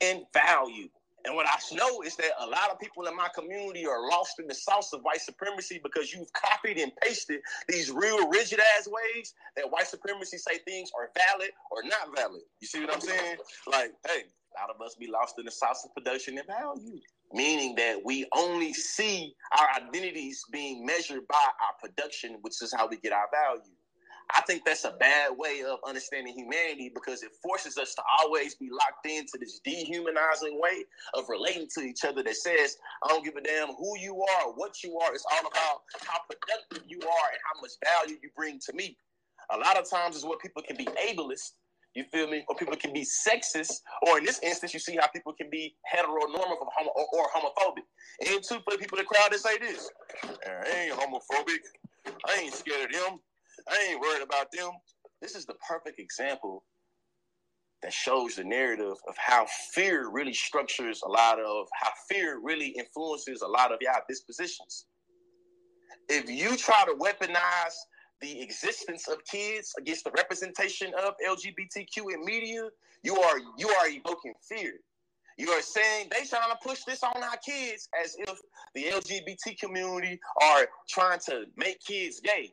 And 0.00 0.22
value 0.32 0.88
And 1.24 1.34
what 1.34 1.46
I 1.46 1.58
know 1.76 2.02
is 2.02 2.16
that 2.16 2.30
a 2.40 2.46
lot 2.46 2.70
of 2.70 2.78
people 2.80 3.06
in 3.06 3.16
my 3.16 3.28
community 3.34 3.86
are 3.86 4.08
lost 4.08 4.38
in 4.38 4.46
the 4.46 4.54
sauce 4.54 4.92
of 4.92 5.02
white 5.02 5.20
supremacy 5.20 5.80
because 5.82 6.12
you've 6.12 6.32
copied 6.32 6.78
and 6.78 6.92
pasted 7.02 7.40
these 7.68 7.90
real 7.90 8.28
rigid 8.28 8.60
ass 8.78 8.88
ways 8.88 9.34
that 9.56 9.70
white 9.70 9.88
supremacy 9.88 10.38
say 10.38 10.58
things 10.66 10.90
are 10.98 11.10
valid 11.16 11.50
or 11.70 11.82
not 11.82 12.16
valid. 12.16 12.42
You 12.60 12.68
see 12.68 12.80
what 12.80 12.94
I'm 12.94 13.00
saying? 13.00 13.36
Like, 13.66 13.92
hey, 14.06 14.22
a 14.56 14.60
lot 14.60 14.74
of 14.74 14.80
us 14.80 14.94
be 14.94 15.08
lost 15.08 15.38
in 15.38 15.44
the 15.44 15.50
sauce 15.50 15.84
of 15.84 15.94
production 15.94 16.38
and 16.38 16.46
value. 16.46 17.00
Meaning 17.32 17.74
that 17.76 17.98
we 18.04 18.26
only 18.34 18.72
see 18.72 19.34
our 19.58 19.68
identities 19.76 20.42
being 20.50 20.86
measured 20.86 21.26
by 21.28 21.36
our 21.36 21.74
production, 21.80 22.38
which 22.42 22.62
is 22.62 22.72
how 22.72 22.88
we 22.88 22.96
get 22.98 23.12
our 23.12 23.28
value. 23.32 23.77
I 24.36 24.42
think 24.42 24.64
that's 24.64 24.84
a 24.84 24.92
bad 24.92 25.32
way 25.38 25.62
of 25.66 25.78
understanding 25.86 26.34
humanity 26.34 26.90
because 26.94 27.22
it 27.22 27.32
forces 27.42 27.78
us 27.78 27.94
to 27.94 28.02
always 28.20 28.56
be 28.56 28.70
locked 28.70 29.06
into 29.06 29.38
this 29.40 29.60
dehumanizing 29.64 30.60
way 30.60 30.84
of 31.14 31.28
relating 31.28 31.68
to 31.76 31.82
each 31.82 32.04
other 32.04 32.22
that 32.22 32.36
says, 32.36 32.76
I 33.04 33.08
don't 33.08 33.24
give 33.24 33.36
a 33.36 33.42
damn 33.42 33.68
who 33.68 33.98
you 33.98 34.22
are, 34.22 34.52
what 34.52 34.82
you 34.84 34.98
are. 34.98 35.14
It's 35.14 35.24
all 35.32 35.40
about 35.48 35.82
how 36.06 36.18
productive 36.28 36.84
you 36.88 36.98
are 37.00 37.28
and 37.32 37.40
how 37.54 37.60
much 37.62 37.72
value 37.84 38.18
you 38.22 38.30
bring 38.36 38.60
to 38.66 38.72
me. 38.74 38.98
A 39.52 39.58
lot 39.58 39.78
of 39.78 39.88
times 39.88 40.16
is 40.16 40.24
where 40.24 40.38
people 40.38 40.62
can 40.62 40.76
be 40.76 40.86
ableist, 40.86 41.52
you 41.94 42.04
feel 42.12 42.28
me? 42.28 42.44
Or 42.48 42.56
people 42.56 42.76
can 42.76 42.92
be 42.92 43.02
sexist, 43.04 43.80
or 44.06 44.18
in 44.18 44.24
this 44.24 44.40
instance, 44.42 44.74
you 44.74 44.80
see 44.80 44.96
how 45.00 45.08
people 45.08 45.32
can 45.32 45.50
be 45.50 45.74
heteronormative 45.92 46.60
or, 46.60 46.68
homo- 46.76 46.92
or, 46.94 47.28
homophobic. 47.34 47.82
And 48.30 48.44
two, 48.44 48.56
for 48.60 48.72
the 48.72 48.78
people 48.78 48.98
in 48.98 49.04
the 49.04 49.08
crowd 49.08 49.32
that 49.32 49.40
say 49.40 49.58
this, 49.58 49.90
I 50.46 50.70
ain't 50.84 50.92
homophobic. 50.94 51.58
I 52.26 52.40
ain't 52.42 52.54
scared 52.54 52.94
of 52.94 53.00
them. 53.00 53.20
I 53.70 53.88
ain't 53.90 54.00
worried 54.00 54.22
about 54.22 54.50
them. 54.52 54.70
This 55.20 55.34
is 55.34 55.46
the 55.46 55.54
perfect 55.68 56.00
example 56.00 56.64
that 57.82 57.92
shows 57.92 58.36
the 58.36 58.44
narrative 58.44 58.96
of 59.08 59.16
how 59.16 59.46
fear 59.72 60.10
really 60.10 60.34
structures 60.34 61.02
a 61.04 61.08
lot 61.08 61.38
of 61.38 61.66
how 61.80 61.90
fear 62.10 62.40
really 62.42 62.68
influences 62.68 63.42
a 63.42 63.46
lot 63.46 63.72
of 63.72 63.78
y'all 63.80 64.00
dispositions. 64.08 64.86
If 66.08 66.28
you 66.28 66.56
try 66.56 66.84
to 66.86 66.94
weaponize 66.94 67.74
the 68.20 68.40
existence 68.40 69.06
of 69.06 69.24
kids 69.24 69.72
against 69.78 70.04
the 70.04 70.10
representation 70.12 70.92
of 71.04 71.14
LGBTQ 71.26 72.14
in 72.14 72.24
media, 72.24 72.68
you 73.04 73.16
are 73.20 73.38
you 73.58 73.68
are 73.68 73.88
evoking 73.88 74.34
fear. 74.48 74.74
You 75.36 75.50
are 75.50 75.62
saying 75.62 76.08
they 76.10 76.26
trying 76.26 76.50
to 76.50 76.58
push 76.66 76.82
this 76.84 77.04
on 77.04 77.22
our 77.22 77.36
kids 77.46 77.88
as 78.02 78.16
if 78.18 78.40
the 78.74 78.84
LGBT 78.86 79.56
community 79.60 80.18
are 80.42 80.66
trying 80.88 81.20
to 81.26 81.44
make 81.56 81.80
kids 81.80 82.20
gay 82.20 82.52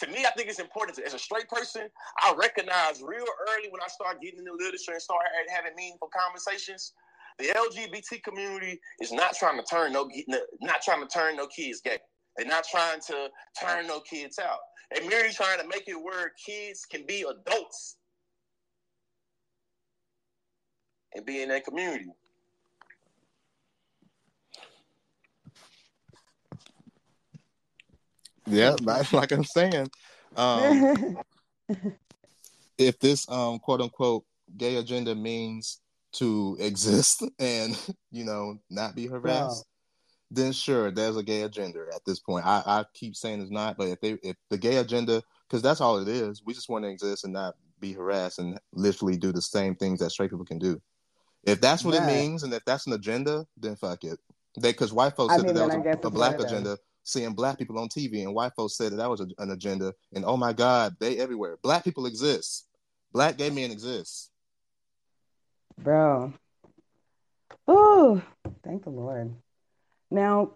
to 0.00 0.06
me, 0.08 0.24
I 0.26 0.30
think 0.30 0.48
it's 0.48 0.60
important 0.60 0.98
as 0.98 1.14
a 1.14 1.18
straight 1.18 1.48
person, 1.48 1.82
I 2.22 2.34
recognize 2.36 3.02
real 3.02 3.26
early 3.50 3.68
when 3.70 3.82
I 3.82 3.88
start 3.88 4.20
getting 4.20 4.40
in 4.40 4.44
the 4.44 4.52
literature 4.52 4.92
and 4.92 5.02
start 5.02 5.22
having 5.48 5.74
meaningful 5.76 6.10
conversations. 6.16 6.92
The 7.38 7.46
LGBT 7.46 8.22
community 8.22 8.80
is 9.00 9.12
not 9.12 9.34
trying 9.36 9.58
to 9.58 9.64
turn 9.64 9.92
no 9.92 10.08
not 10.60 10.82
trying 10.82 11.06
to 11.06 11.08
turn 11.08 11.36
no 11.36 11.46
kids 11.46 11.80
gay. 11.80 11.98
They're 12.36 12.46
not 12.46 12.64
trying 12.68 13.00
to 13.06 13.28
turn 13.60 13.86
no 13.86 14.00
kids 14.00 14.38
out. 14.38 14.58
They're 14.90 15.08
merely 15.08 15.32
trying 15.32 15.60
to 15.60 15.66
make 15.66 15.84
it 15.86 15.94
where 15.94 16.32
kids 16.44 16.84
can 16.90 17.04
be 17.06 17.22
adults 17.28 17.96
and 21.14 21.24
be 21.24 21.42
in 21.42 21.48
that 21.50 21.64
community. 21.64 22.06
Yeah, 28.48 28.76
like 29.12 29.32
I'm 29.32 29.44
saying, 29.44 29.90
um, 30.36 31.18
if 32.78 32.98
this 32.98 33.28
um, 33.30 33.58
quote 33.58 33.80
unquote 33.80 34.24
gay 34.56 34.76
agenda 34.76 35.14
means 35.14 35.80
to 36.12 36.56
exist 36.60 37.22
and 37.38 37.78
you 38.10 38.24
know 38.24 38.58
not 38.70 38.94
be 38.94 39.06
harassed, 39.06 39.58
wow. 39.58 39.62
then 40.30 40.52
sure, 40.52 40.90
there's 40.90 41.16
a 41.16 41.22
gay 41.22 41.42
agenda 41.42 41.84
at 41.94 42.04
this 42.06 42.20
point. 42.20 42.46
I, 42.46 42.62
I 42.64 42.84
keep 42.94 43.16
saying 43.16 43.40
it's 43.42 43.50
not, 43.50 43.76
but 43.76 43.88
if 43.88 44.00
they 44.00 44.12
if 44.22 44.36
the 44.50 44.58
gay 44.58 44.76
agenda, 44.76 45.22
because 45.48 45.62
that's 45.62 45.80
all 45.80 45.98
it 45.98 46.08
is, 46.08 46.42
we 46.44 46.54
just 46.54 46.68
want 46.68 46.84
to 46.84 46.90
exist 46.90 47.24
and 47.24 47.32
not 47.32 47.54
be 47.80 47.92
harassed 47.92 48.38
and 48.38 48.58
literally 48.72 49.16
do 49.16 49.32
the 49.32 49.42
same 49.42 49.74
things 49.74 50.00
that 50.00 50.10
straight 50.10 50.30
people 50.30 50.44
can 50.44 50.58
do. 50.58 50.80
If 51.44 51.60
that's 51.60 51.84
what 51.84 51.94
it 51.94 52.04
means, 52.04 52.42
and 52.42 52.52
if 52.52 52.64
that's 52.64 52.86
an 52.86 52.92
agenda, 52.92 53.46
then 53.56 53.76
fuck 53.76 54.04
it. 54.04 54.18
Because 54.60 54.92
white 54.92 55.14
folks 55.14 55.34
I 55.34 55.36
said 55.36 55.46
mean, 55.46 55.54
that, 55.54 55.68
that 55.68 55.78
was 55.78 56.04
a, 56.04 56.08
a 56.08 56.10
black 56.10 56.40
agenda 56.40 56.76
seeing 57.08 57.34
black 57.34 57.58
people 57.58 57.78
on 57.78 57.88
TV, 57.88 58.22
and 58.22 58.34
white 58.34 58.52
folks 58.54 58.76
said 58.76 58.92
that 58.92 58.96
that 58.96 59.10
was 59.10 59.20
a, 59.20 59.28
an 59.38 59.50
agenda. 59.50 59.94
And 60.14 60.24
oh 60.24 60.36
my 60.36 60.52
God, 60.52 60.96
they 61.00 61.18
everywhere. 61.18 61.58
Black 61.62 61.84
people 61.84 62.06
exist. 62.06 62.66
Black 63.12 63.38
gay 63.38 63.50
men 63.50 63.70
exist. 63.70 64.30
Bro. 65.78 66.32
Oh, 67.66 68.22
thank 68.64 68.84
the 68.84 68.90
Lord. 68.90 69.34
Now, 70.10 70.52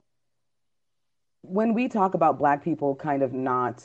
when 1.43 1.75
we 1.75 1.89
talk 1.89 2.15
about 2.15 2.39
black 2.39 2.65
people 2.65 2.95
kind 2.95 3.23
of 3.23 3.33
not 3.33 3.83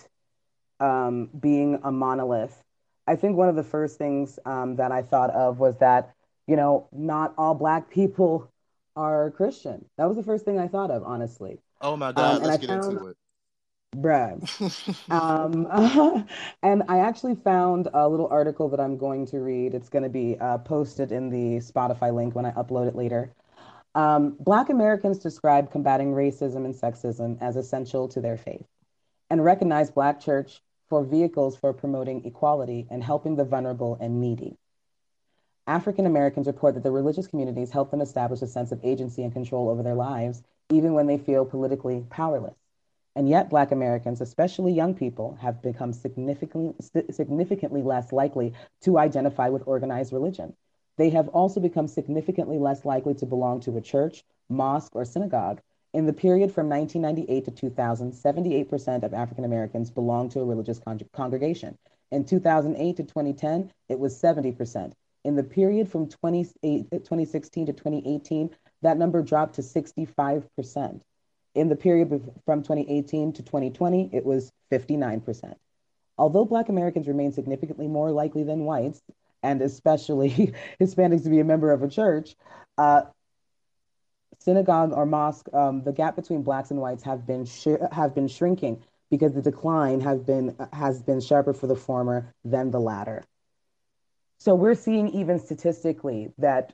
um, 0.79 1.29
being 1.39 1.79
a 1.83 1.91
monolith, 1.91 2.63
I 3.07 3.15
think 3.15 3.37
one 3.37 3.49
of 3.49 3.55
the 3.55 3.63
first 3.63 3.97
things 3.97 4.39
um, 4.45 4.75
that 4.75 4.91
I 4.91 5.01
thought 5.01 5.29
of 5.31 5.59
was 5.59 5.77
that, 5.77 6.13
you 6.45 6.55
know, 6.55 6.87
not 6.91 7.33
all 7.37 7.55
black 7.55 7.89
people 7.89 8.51
are 8.95 9.31
Christian. 9.31 9.85
That 9.97 10.05
was 10.05 10.17
the 10.17 10.23
first 10.23 10.43
thing 10.43 10.59
I 10.59 10.67
thought 10.67 10.91
of, 10.91 11.03
honestly. 11.03 11.59
Oh 11.81 11.95
my 11.95 12.11
God, 12.11 12.37
um, 12.37 12.43
let's 12.43 12.57
get 12.65 12.69
found, 12.69 12.93
into 12.93 13.07
it. 13.07 13.17
Bruh. 13.95 15.11
um, 15.11 16.27
and 16.63 16.83
I 16.87 16.99
actually 16.99 17.35
found 17.35 17.87
a 17.93 18.07
little 18.07 18.27
article 18.27 18.69
that 18.69 18.79
I'm 18.79 18.97
going 18.97 19.25
to 19.27 19.39
read. 19.39 19.73
It's 19.73 19.89
going 19.89 20.03
to 20.03 20.09
be 20.09 20.37
uh, 20.39 20.59
posted 20.59 21.11
in 21.11 21.29
the 21.29 21.59
Spotify 21.59 22.13
link 22.13 22.35
when 22.35 22.45
I 22.45 22.51
upload 22.51 22.87
it 22.87 22.95
later. 22.95 23.33
Um, 23.95 24.35
Black 24.39 24.69
Americans 24.69 25.17
describe 25.17 25.71
combating 25.71 26.13
racism 26.13 26.65
and 26.65 26.75
sexism 26.75 27.41
as 27.41 27.55
essential 27.55 28.07
to 28.09 28.21
their 28.21 28.37
faith 28.37 28.65
and 29.29 29.43
recognize 29.43 29.89
Black 29.89 30.19
church 30.19 30.61
for 30.89 31.03
vehicles 31.03 31.57
for 31.57 31.73
promoting 31.73 32.25
equality 32.25 32.87
and 32.89 33.03
helping 33.03 33.35
the 33.35 33.43
vulnerable 33.43 33.97
and 33.99 34.21
needy. 34.21 34.57
African 35.65 36.05
Americans 36.05 36.47
report 36.47 36.75
that 36.75 36.83
the 36.83 36.91
religious 36.91 37.27
communities 37.27 37.71
help 37.71 37.91
them 37.91 37.99
establish 37.99 38.41
a 38.41 38.47
sense 38.47 38.71
of 38.71 38.79
agency 38.83 39.23
and 39.23 39.33
control 39.33 39.67
over 39.69 39.83
their 39.83 39.95
lives 39.95 40.43
even 40.69 40.93
when 40.93 41.07
they 41.07 41.17
feel 41.17 41.45
politically 41.45 42.05
powerless. 42.09 42.55
And 43.15 43.27
yet, 43.27 43.49
Black 43.49 43.71
Americans, 43.71 44.21
especially 44.21 44.73
young 44.73 44.93
people, 44.93 45.37
have 45.41 45.61
become 45.61 45.91
significantly, 45.91 46.75
significantly 47.09 47.81
less 47.81 48.13
likely 48.13 48.53
to 48.81 48.99
identify 48.99 49.49
with 49.49 49.67
organized 49.67 50.13
religion. 50.13 50.53
They 50.97 51.09
have 51.11 51.27
also 51.29 51.59
become 51.59 51.87
significantly 51.87 52.59
less 52.59 52.85
likely 52.85 53.15
to 53.15 53.25
belong 53.25 53.59
to 53.61 53.77
a 53.77 53.81
church, 53.81 54.23
mosque, 54.49 54.95
or 54.95 55.05
synagogue. 55.05 55.61
In 55.93 56.05
the 56.05 56.13
period 56.13 56.51
from 56.51 56.69
1998 56.69 57.45
to 57.45 57.51
2000, 57.51 58.11
78% 58.11 59.03
of 59.03 59.13
African 59.13 59.45
Americans 59.45 59.89
belonged 59.89 60.31
to 60.31 60.41
a 60.41 60.45
religious 60.45 60.79
con- 60.79 61.01
congregation. 61.13 61.77
In 62.11 62.23
2008 62.23 62.97
to 62.97 63.03
2010, 63.03 63.71
it 63.89 63.97
was 63.97 64.19
70%. 64.21 64.93
In 65.23 65.35
the 65.35 65.43
period 65.43 65.89
from 65.89 66.07
2016 66.07 67.65
to 67.65 67.73
2018, 67.73 68.49
that 68.81 68.97
number 68.97 69.21
dropped 69.21 69.55
to 69.55 69.61
65%. 69.61 71.01
In 71.55 71.69
the 71.69 71.75
period 71.75 72.09
from 72.45 72.61
2018 72.61 73.33
to 73.33 73.43
2020, 73.43 74.11
it 74.13 74.25
was 74.25 74.51
59%. 74.71 75.55
Although 76.17 76.45
Black 76.45 76.69
Americans 76.69 77.07
remain 77.07 77.31
significantly 77.31 77.87
more 77.87 78.11
likely 78.11 78.43
than 78.43 78.65
whites, 78.65 79.01
and 79.43 79.61
especially 79.61 80.53
Hispanics 80.79 81.23
to 81.23 81.29
be 81.29 81.39
a 81.39 81.43
member 81.43 81.71
of 81.71 81.83
a 81.83 81.87
church, 81.87 82.35
uh, 82.77 83.03
synagogue 84.39 84.93
or 84.93 85.05
mosque, 85.05 85.47
um, 85.53 85.83
the 85.83 85.91
gap 85.91 86.15
between 86.15 86.43
blacks 86.43 86.71
and 86.71 86.79
whites 86.79 87.03
have 87.03 87.25
been 87.25 87.45
sh- 87.45 87.81
have 87.91 88.13
been 88.13 88.27
shrinking 88.27 88.83
because 89.09 89.33
the 89.33 89.41
decline 89.41 89.99
have 90.01 90.25
been 90.25 90.55
has 90.73 91.01
been 91.01 91.19
sharper 91.19 91.53
for 91.53 91.67
the 91.67 91.75
former 91.75 92.33
than 92.43 92.71
the 92.71 92.79
latter. 92.79 93.23
So 94.39 94.53
we're 94.53 94.75
seeing 94.75 95.09
even 95.09 95.39
statistically 95.39 96.31
that 96.37 96.73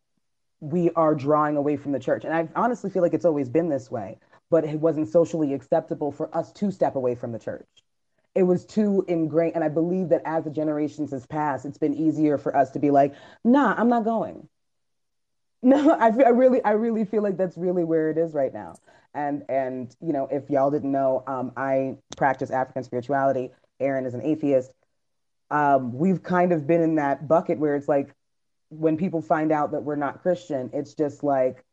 we 0.63 0.89
are 0.91 1.13
drawing 1.13 1.57
away 1.57 1.75
from 1.75 1.91
the 1.91 1.99
church. 1.99 2.23
And 2.23 2.33
I 2.33 2.47
honestly 2.55 2.89
feel 2.89 3.01
like 3.01 3.13
it's 3.13 3.25
always 3.25 3.49
been 3.49 3.67
this 3.67 3.91
way, 3.91 4.17
but 4.49 4.63
it 4.63 4.79
wasn't 4.79 5.09
socially 5.09 5.53
acceptable 5.53 6.09
for 6.09 6.33
us 6.35 6.53
to 6.53 6.71
step 6.71 6.95
away 6.95 7.15
from 7.15 7.33
the 7.33 7.39
church. 7.39 7.67
It 8.33 8.43
was 8.43 8.65
too 8.65 9.03
ingrained. 9.09 9.55
And 9.55 9.63
I 9.63 9.67
believe 9.67 10.09
that 10.09 10.21
as 10.23 10.45
the 10.45 10.49
generations 10.49 11.11
has 11.11 11.25
passed, 11.25 11.65
it's 11.65 11.77
been 11.77 11.93
easier 11.93 12.37
for 12.37 12.55
us 12.55 12.71
to 12.71 12.79
be 12.79 12.91
like, 12.91 13.13
nah, 13.43 13.75
I'm 13.77 13.89
not 13.89 14.05
going. 14.05 14.47
No, 15.65 15.97
I, 15.97 16.11
feel, 16.11 16.25
I 16.25 16.31
really, 16.31 16.61
I 16.61 16.71
really 16.71 17.05
feel 17.05 17.23
like 17.23 17.37
that's 17.37 17.57
really 17.57 17.85
where 17.85 18.09
it 18.09 18.17
is 18.17 18.33
right 18.33 18.53
now. 18.53 18.75
And, 19.13 19.43
and, 19.47 19.95
you 20.01 20.11
know, 20.11 20.27
if 20.29 20.49
y'all 20.49 20.69
didn't 20.69 20.91
know, 20.91 21.23
um, 21.25 21.53
I 21.55 21.95
practice 22.17 22.51
African 22.51 22.83
spirituality. 22.83 23.49
Aaron 23.79 24.05
is 24.05 24.13
an 24.13 24.21
atheist. 24.23 24.73
Um, 25.49 25.93
we've 25.93 26.21
kind 26.21 26.51
of 26.51 26.67
been 26.67 26.81
in 26.81 26.95
that 26.95 27.29
bucket 27.29 27.59
where 27.59 27.77
it's 27.77 27.87
like, 27.87 28.13
when 28.79 28.97
people 28.97 29.21
find 29.21 29.51
out 29.51 29.71
that 29.71 29.83
we're 29.83 29.95
not 29.95 30.21
Christian, 30.21 30.69
it's 30.73 30.93
just 30.93 31.23
like 31.23 31.63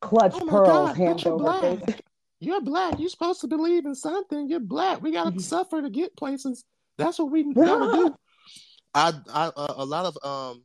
clutch 0.00 0.34
oh 0.34 0.46
pearls, 0.46 0.68
God, 0.68 0.96
hands 0.96 1.26
over 1.26 1.44
black. 1.44 1.60
face. 1.86 2.00
You're 2.40 2.60
black. 2.60 2.98
You're 2.98 3.08
supposed 3.08 3.40
to 3.42 3.46
believe 3.46 3.86
in 3.86 3.94
something. 3.94 4.48
You're 4.48 4.60
black. 4.60 5.00
We 5.00 5.12
gotta 5.12 5.38
suffer 5.40 5.80
to 5.80 5.90
get 5.90 6.16
places. 6.16 6.64
That's 6.98 7.18
what 7.18 7.30
we 7.30 7.52
gotta 7.54 7.92
do. 7.92 8.14
I, 8.94 9.12
I, 9.32 9.46
uh, 9.56 9.74
a 9.76 9.84
lot 9.84 10.04
of 10.04 10.18
um, 10.22 10.64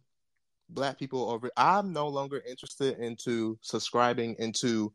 black 0.70 1.00
people 1.00 1.30
over. 1.30 1.50
I'm 1.56 1.94
no 1.94 2.08
longer 2.08 2.42
interested 2.50 2.98
into 3.00 3.58
subscribing 3.62 4.36
into 4.40 4.92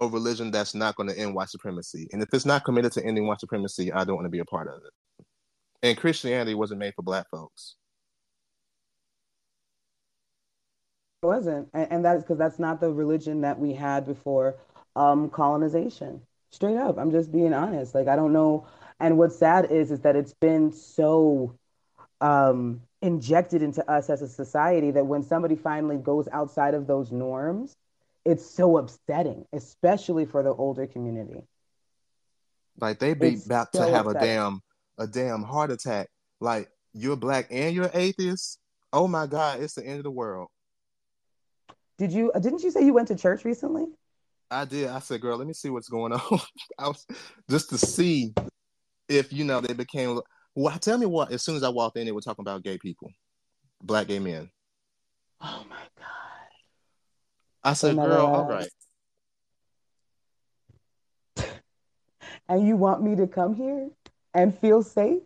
a 0.00 0.06
religion 0.06 0.50
that's 0.50 0.74
not 0.74 0.94
going 0.94 1.08
to 1.08 1.18
end 1.18 1.34
white 1.34 1.48
supremacy. 1.48 2.08
And 2.12 2.22
if 2.22 2.28
it's 2.32 2.46
not 2.46 2.64
committed 2.64 2.92
to 2.92 3.04
ending 3.04 3.26
white 3.26 3.40
supremacy, 3.40 3.92
I 3.92 4.04
don't 4.04 4.14
want 4.14 4.26
to 4.26 4.30
be 4.30 4.38
a 4.38 4.44
part 4.44 4.68
of 4.68 4.80
it. 4.84 5.24
And 5.82 5.96
Christianity 5.96 6.54
wasn't 6.54 6.80
made 6.80 6.94
for 6.94 7.02
black 7.02 7.28
folks. 7.30 7.76
It 11.07 11.07
wasn't, 11.22 11.68
and, 11.74 11.90
and 11.90 12.04
that's 12.04 12.22
because 12.22 12.38
that's 12.38 12.58
not 12.58 12.80
the 12.80 12.92
religion 12.92 13.40
that 13.42 13.58
we 13.58 13.72
had 13.74 14.06
before 14.06 14.56
um, 14.96 15.30
colonization. 15.30 16.22
Straight 16.50 16.76
up, 16.76 16.98
I'm 16.98 17.10
just 17.10 17.32
being 17.32 17.52
honest. 17.52 17.94
Like 17.94 18.08
I 18.08 18.16
don't 18.16 18.32
know. 18.32 18.66
And 19.00 19.18
what's 19.18 19.36
sad 19.36 19.70
is 19.70 19.90
is 19.90 20.00
that 20.00 20.16
it's 20.16 20.34
been 20.34 20.72
so 20.72 21.54
um, 22.20 22.82
injected 23.02 23.62
into 23.62 23.88
us 23.90 24.10
as 24.10 24.22
a 24.22 24.28
society 24.28 24.90
that 24.92 25.06
when 25.06 25.22
somebody 25.22 25.56
finally 25.56 25.98
goes 25.98 26.28
outside 26.32 26.74
of 26.74 26.86
those 26.86 27.12
norms, 27.12 27.76
it's 28.24 28.44
so 28.46 28.78
upsetting, 28.78 29.46
especially 29.52 30.26
for 30.26 30.42
the 30.42 30.54
older 30.54 30.86
community. 30.86 31.42
Like 32.80 32.98
they 32.98 33.14
be 33.14 33.34
It's 33.34 33.46
about 33.46 33.72
to 33.74 33.84
so 33.84 33.88
have 33.88 34.06
a 34.06 34.14
damn 34.14 34.60
a 34.98 35.06
damn 35.06 35.42
heart 35.42 35.70
attack. 35.70 36.08
Like 36.40 36.70
you're 36.92 37.16
black 37.16 37.48
and 37.50 37.74
you're 37.74 37.90
atheist. 37.94 38.58
Oh 38.92 39.08
my 39.08 39.26
god, 39.26 39.60
it's 39.60 39.74
the 39.74 39.84
end 39.86 39.98
of 39.98 40.04
the 40.04 40.10
world. 40.10 40.48
Did 41.98 42.12
you? 42.12 42.30
uh, 42.32 42.38
Didn't 42.38 42.62
you 42.62 42.70
say 42.70 42.84
you 42.84 42.94
went 42.94 43.08
to 43.08 43.16
church 43.16 43.44
recently? 43.44 43.86
I 44.50 44.64
did. 44.64 44.88
I 44.88 45.00
said, 45.00 45.20
girl, 45.20 45.36
let 45.36 45.46
me 45.46 45.52
see 45.52 45.68
what's 45.68 45.88
going 45.88 46.12
on. 46.30 46.40
I 46.78 46.88
was 46.88 47.06
just 47.50 47.68
to 47.70 47.78
see 47.78 48.32
if 49.08 49.32
you 49.32 49.44
know 49.44 49.60
they 49.60 49.74
became. 49.74 50.20
Well, 50.54 50.78
tell 50.78 50.96
me 50.96 51.06
what. 51.06 51.32
As 51.32 51.42
soon 51.42 51.56
as 51.56 51.62
I 51.62 51.68
walked 51.68 51.96
in, 51.98 52.06
they 52.06 52.12
were 52.12 52.20
talking 52.20 52.42
about 52.42 52.62
gay 52.62 52.78
people, 52.78 53.10
black 53.82 54.06
gay 54.06 54.18
men. 54.18 54.48
Oh 55.40 55.64
my 55.68 55.76
god! 55.96 56.06
I 57.62 57.74
said, 57.74 57.96
never 57.96 58.08
girl, 58.08 58.26
all 58.26 58.66
And 62.48 62.66
you 62.66 62.76
want 62.76 63.02
me 63.02 63.14
to 63.16 63.26
come 63.26 63.54
here 63.54 63.90
and 64.34 64.56
feel 64.58 64.82
safe? 64.82 65.20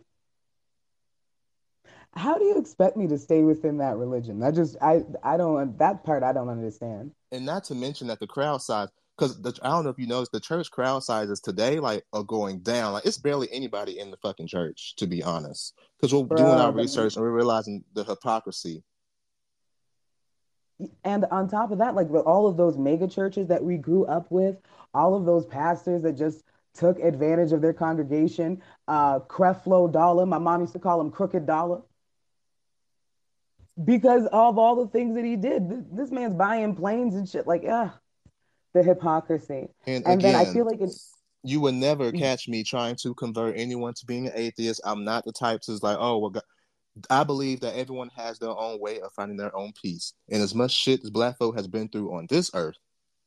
How 2.15 2.37
do 2.37 2.45
you 2.45 2.57
expect 2.57 2.95
me 2.95 3.07
to 3.07 3.17
stay 3.17 3.41
within 3.41 3.77
that 3.79 3.97
religion? 3.97 4.43
I 4.43 4.51
just, 4.51 4.77
I, 4.81 5.03
I 5.23 5.35
don't. 5.37 5.77
That 5.79 6.03
part 6.03 6.21
I 6.21 6.31
don't 6.31 6.49
understand. 6.49 7.11
And 7.31 7.45
not 7.45 7.63
to 7.65 7.75
mention 7.75 8.07
that 8.07 8.19
the 8.19 8.27
crowd 8.27 8.61
size, 8.61 8.89
because 9.17 9.39
I 9.63 9.69
don't 9.69 9.83
know 9.83 9.89
if 9.89 9.97
you 9.97 10.07
noticed, 10.07 10.31
the 10.31 10.39
church 10.39 10.69
crowd 10.69 11.03
sizes 11.03 11.39
today 11.39 11.79
like 11.79 12.03
are 12.13 12.23
going 12.23 12.59
down. 12.59 12.93
Like 12.93 13.05
it's 13.05 13.17
barely 13.17 13.51
anybody 13.51 13.99
in 13.99 14.11
the 14.11 14.17
fucking 14.17 14.47
church, 14.47 14.95
to 14.97 15.07
be 15.07 15.23
honest. 15.23 15.73
Because 15.99 16.13
we're 16.13 16.35
doing 16.35 16.49
our 16.49 16.71
research 16.71 17.15
and 17.15 17.23
we're 17.23 17.31
realizing 17.31 17.83
the 17.93 18.03
hypocrisy. 18.03 18.83
And 21.03 21.25
on 21.25 21.47
top 21.47 21.71
of 21.71 21.77
that, 21.79 21.95
like 21.95 22.09
with 22.09 22.25
all 22.25 22.47
of 22.47 22.57
those 22.57 22.77
mega 22.77 23.07
churches 23.07 23.47
that 23.47 23.63
we 23.63 23.77
grew 23.77 24.05
up 24.05 24.29
with, 24.29 24.57
all 24.93 25.15
of 25.15 25.25
those 25.25 25.45
pastors 25.45 26.03
that 26.03 26.13
just 26.13 26.43
took 26.73 26.99
advantage 26.99 27.51
of 27.51 27.61
their 27.61 27.73
congregation, 27.73 28.61
uh, 28.87 29.19
Creflo 29.19 29.91
Dollar, 29.91 30.25
my 30.25 30.39
mom 30.39 30.61
used 30.61 30.73
to 30.73 30.79
call 30.79 30.99
him 30.99 31.11
Crooked 31.11 31.45
Dollar, 31.45 31.81
because 33.83 34.25
of 34.27 34.57
all 34.57 34.75
the 34.75 34.87
things 34.87 35.15
that 35.15 35.25
he 35.25 35.35
did. 35.35 35.95
This, 35.95 36.11
man's 36.11 36.35
buying 36.35 36.75
planes 36.75 37.15
and 37.15 37.27
shit. 37.27 37.47
Like, 37.47 37.63
yeah, 37.63 37.91
the 38.73 38.83
hypocrisy. 38.83 39.67
And, 39.87 40.05
And 40.05 40.21
then 40.21 40.35
I 40.35 40.45
feel 40.45 40.65
like 40.65 40.81
it's 40.81 41.13
you 41.43 41.59
would 41.61 41.75
never 41.75 42.11
mm. 42.11 42.17
catch 42.19 42.47
me 42.47 42.63
trying 42.63 42.95
to 43.03 43.13
convert 43.13 43.57
anyone 43.57 43.93
to 43.95 44.05
being 44.05 44.27
an 44.27 44.33
atheist. 44.35 44.81
I'm 44.85 45.03
not 45.03 45.25
the 45.25 45.33
type 45.33 45.61
to 45.61 45.77
like, 45.81 45.97
oh, 45.99 46.17
well, 46.17 46.29
God. 46.29 46.43
I 47.09 47.23
believe 47.23 47.61
that 47.61 47.75
everyone 47.75 48.11
has 48.15 48.37
their 48.37 48.55
own 48.55 48.79
way 48.79 48.99
of 49.01 49.11
finding 49.13 49.35
their 49.35 49.55
own 49.55 49.73
peace. 49.81 50.13
And 50.29 50.43
as 50.43 50.53
much 50.53 50.71
shit 50.71 51.03
as 51.03 51.09
black 51.09 51.39
folk 51.39 51.55
has 51.55 51.67
been 51.67 51.89
through 51.89 52.15
on 52.15 52.27
this 52.29 52.51
earth, 52.53 52.75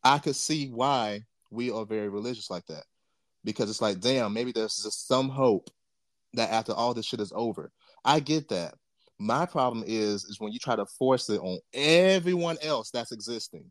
I 0.04 0.18
could 0.18 0.36
see 0.36 0.68
why 0.68 1.22
we 1.50 1.72
are 1.72 1.84
very 1.84 2.08
religious 2.08 2.48
like 2.48 2.64
that. 2.66 2.84
Because 3.42 3.68
it's 3.68 3.82
like, 3.82 4.00
damn, 4.00 4.32
maybe 4.32 4.52
there's 4.52 4.76
just 4.76 5.08
some 5.08 5.28
hope 5.28 5.68
that 6.34 6.50
after 6.50 6.72
all 6.72 6.94
this 6.94 7.06
shit 7.06 7.20
is 7.20 7.32
over. 7.34 7.72
I 8.04 8.20
get 8.20 8.48
that. 8.50 8.74
My 9.18 9.46
problem 9.46 9.82
is 9.86 10.24
is 10.24 10.38
when 10.40 10.52
you 10.52 10.58
try 10.58 10.76
to 10.76 10.86
force 10.86 11.30
it 11.30 11.40
on 11.40 11.58
everyone 11.72 12.58
else 12.62 12.90
that's 12.90 13.12
existing. 13.12 13.70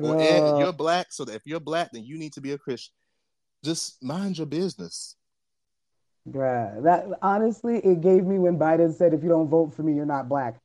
Or 0.00 0.16
you're 0.58 0.72
black, 0.72 1.06
so 1.10 1.24
that 1.24 1.34
if 1.34 1.42
you're 1.46 1.60
black, 1.60 1.90
then 1.92 2.04
you 2.04 2.18
need 2.18 2.34
to 2.34 2.40
be 2.40 2.52
a 2.52 2.58
Christian. 2.58 2.92
Just 3.64 4.02
mind 4.02 4.36
your 4.36 4.46
business. 4.46 5.16
Bruh, 6.28 6.82
that 6.82 7.06
honestly, 7.22 7.78
it 7.78 8.02
gave 8.02 8.24
me 8.24 8.38
when 8.38 8.58
Biden 8.58 8.94
said, 8.94 9.14
if 9.14 9.22
you 9.22 9.30
don't 9.30 9.48
vote 9.48 9.74
for 9.74 9.82
me, 9.82 9.94
you're 9.94 10.04
not 10.04 10.28
black. 10.28 10.56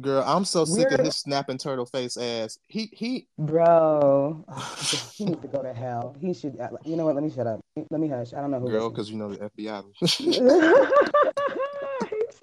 Girl, 0.00 0.22
I'm 0.26 0.44
so 0.44 0.64
sick 0.64 0.86
of 0.90 0.98
We're- 0.98 1.04
his 1.04 1.16
snapping 1.16 1.56
turtle 1.58 1.86
face 1.86 2.16
ass. 2.16 2.58
He 2.66 2.90
he 2.92 3.28
Bro, 3.38 4.44
he 5.14 5.24
needs 5.26 5.40
to 5.40 5.48
go 5.48 5.62
to 5.62 5.72
hell. 5.72 6.16
He 6.20 6.34
should, 6.34 6.60
uh, 6.60 6.70
you 6.84 6.96
know 6.96 7.06
what? 7.06 7.14
Let 7.14 7.24
me 7.24 7.30
shut 7.30 7.46
up. 7.46 7.60
Let 7.90 8.00
me 8.00 8.08
hush. 8.08 8.34
I 8.34 8.40
don't 8.40 8.50
know 8.50 8.60
who. 8.60 8.68
girl, 8.68 8.90
because 8.90 9.10
you 9.10 9.16
know 9.16 9.32
the 9.32 9.48
FBI. 9.50 11.02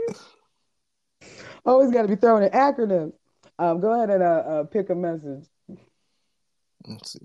Always 1.65 1.91
got 1.91 2.03
to 2.03 2.07
be 2.07 2.15
throwing 2.15 2.43
in 2.43 2.49
acronyms. 2.49 3.13
Um, 3.57 3.80
go 3.80 3.93
ahead 3.93 4.09
and 4.09 4.23
uh, 4.23 4.25
uh, 4.25 4.63
pick 4.65 4.89
a 4.89 4.95
message. 4.95 5.45
Let's 6.85 7.13
see. 7.13 7.19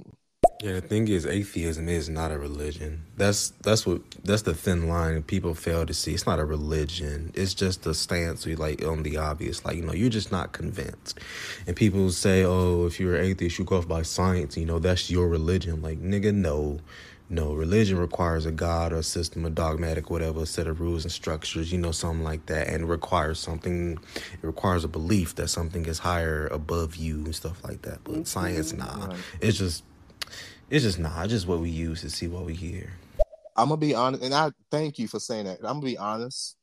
Yeah, 0.61 0.73
the 0.73 0.81
thing 0.81 1.07
is, 1.07 1.25
atheism 1.25 1.89
is 1.89 2.09
not 2.09 2.33
a 2.33 2.39
religion. 2.39 3.05
That's 3.17 3.51
that's 3.63 3.87
what 3.87 4.03
that's 4.25 4.43
the 4.43 4.55
thin 4.55 4.89
line 4.89 5.23
people 5.23 5.55
fail 5.55 5.87
to 5.87 5.95
see. 5.95 6.15
It's 6.15 6.27
not 6.27 6.41
a 6.41 6.45
religion. 6.45 7.31
It's 7.35 7.55
just 7.55 7.87
a 7.87 7.95
stance 7.95 8.45
we 8.45 8.57
like 8.57 8.85
on 8.85 9.05
the 9.05 9.19
obvious. 9.19 9.65
Like 9.65 9.77
you 9.77 9.83
know, 9.83 9.93
you're 9.93 10.11
just 10.11 10.33
not 10.33 10.53
convinced. 10.53 11.21
And 11.69 11.77
people 11.77 12.11
say, 12.11 12.43
oh, 12.45 12.87
if 12.87 12.99
you're 12.99 13.15
an 13.15 13.27
atheist, 13.27 13.61
you 13.61 13.65
go 13.65 13.77
off 13.77 13.87
by 13.87 14.03
science. 14.03 14.57
You 14.57 14.67
know, 14.67 14.81
that's 14.81 15.09
your 15.09 15.29
religion. 15.29 15.81
Like 15.81 16.01
nigga, 16.01 16.35
no, 16.35 16.81
no. 17.29 17.53
Religion 17.53 17.99
requires 17.99 18.47
a 18.47 18.53
god 18.53 18.93
or 18.93 18.99
a 18.99 19.03
system, 19.03 19.45
a 19.45 19.51
dogmatic, 19.51 20.11
whatever, 20.11 20.43
a 20.43 20.47
set 20.47 20.67
of 20.67 20.81
rules 20.81 21.05
and 21.05 21.13
structures. 21.13 21.73
You 21.73 21.79
know, 21.79 21.93
something 21.93 22.25
like 22.25 22.47
that, 22.47 22.69
and 22.69 22.85
it 22.85 22.87
requires 22.87 23.39
something. 23.39 23.99
It 24.15 24.47
requires 24.47 24.85
a 24.85 24.89
belief 24.89 25.35
that 25.37 25.49
something 25.49 25.87
is 25.87 25.99
higher 25.99 26.47
above 26.49 26.97
you 26.97 27.17
and 27.17 27.35
stuff 27.35 27.63
like 27.65 27.83
that. 27.83 28.05
But 28.05 28.27
science, 28.27 28.73
nah. 28.73 29.15
It's 29.41 29.59
just 29.59 29.85
it's 30.71 30.85
just 30.85 30.99
nah, 30.99 31.27
just 31.27 31.47
what 31.47 31.61
we 31.61 31.71
use 31.71 32.03
to 32.03 32.11
see 32.11 32.29
what 32.29 32.45
we 32.45 32.55
hear. 32.55 32.93
I'm 33.57 33.69
gonna 33.69 33.79
be 33.79 33.95
honest, 33.95 34.23
and 34.23 34.35
I 34.35 34.53
thank 34.71 34.99
you 34.99 35.09
for 35.09 35.19
saying 35.19 35.47
that. 35.47 35.59
I'm 35.59 35.81
gonna 35.81 35.87
be 35.87 35.99
honest, 35.99 36.57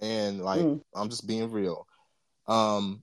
and 0.00 0.40
like 0.42 0.60
Mm. 0.60 0.82
I'm 0.94 1.08
just 1.08 1.26
being 1.26 1.50
real. 1.50 1.86
Um, 2.46 3.02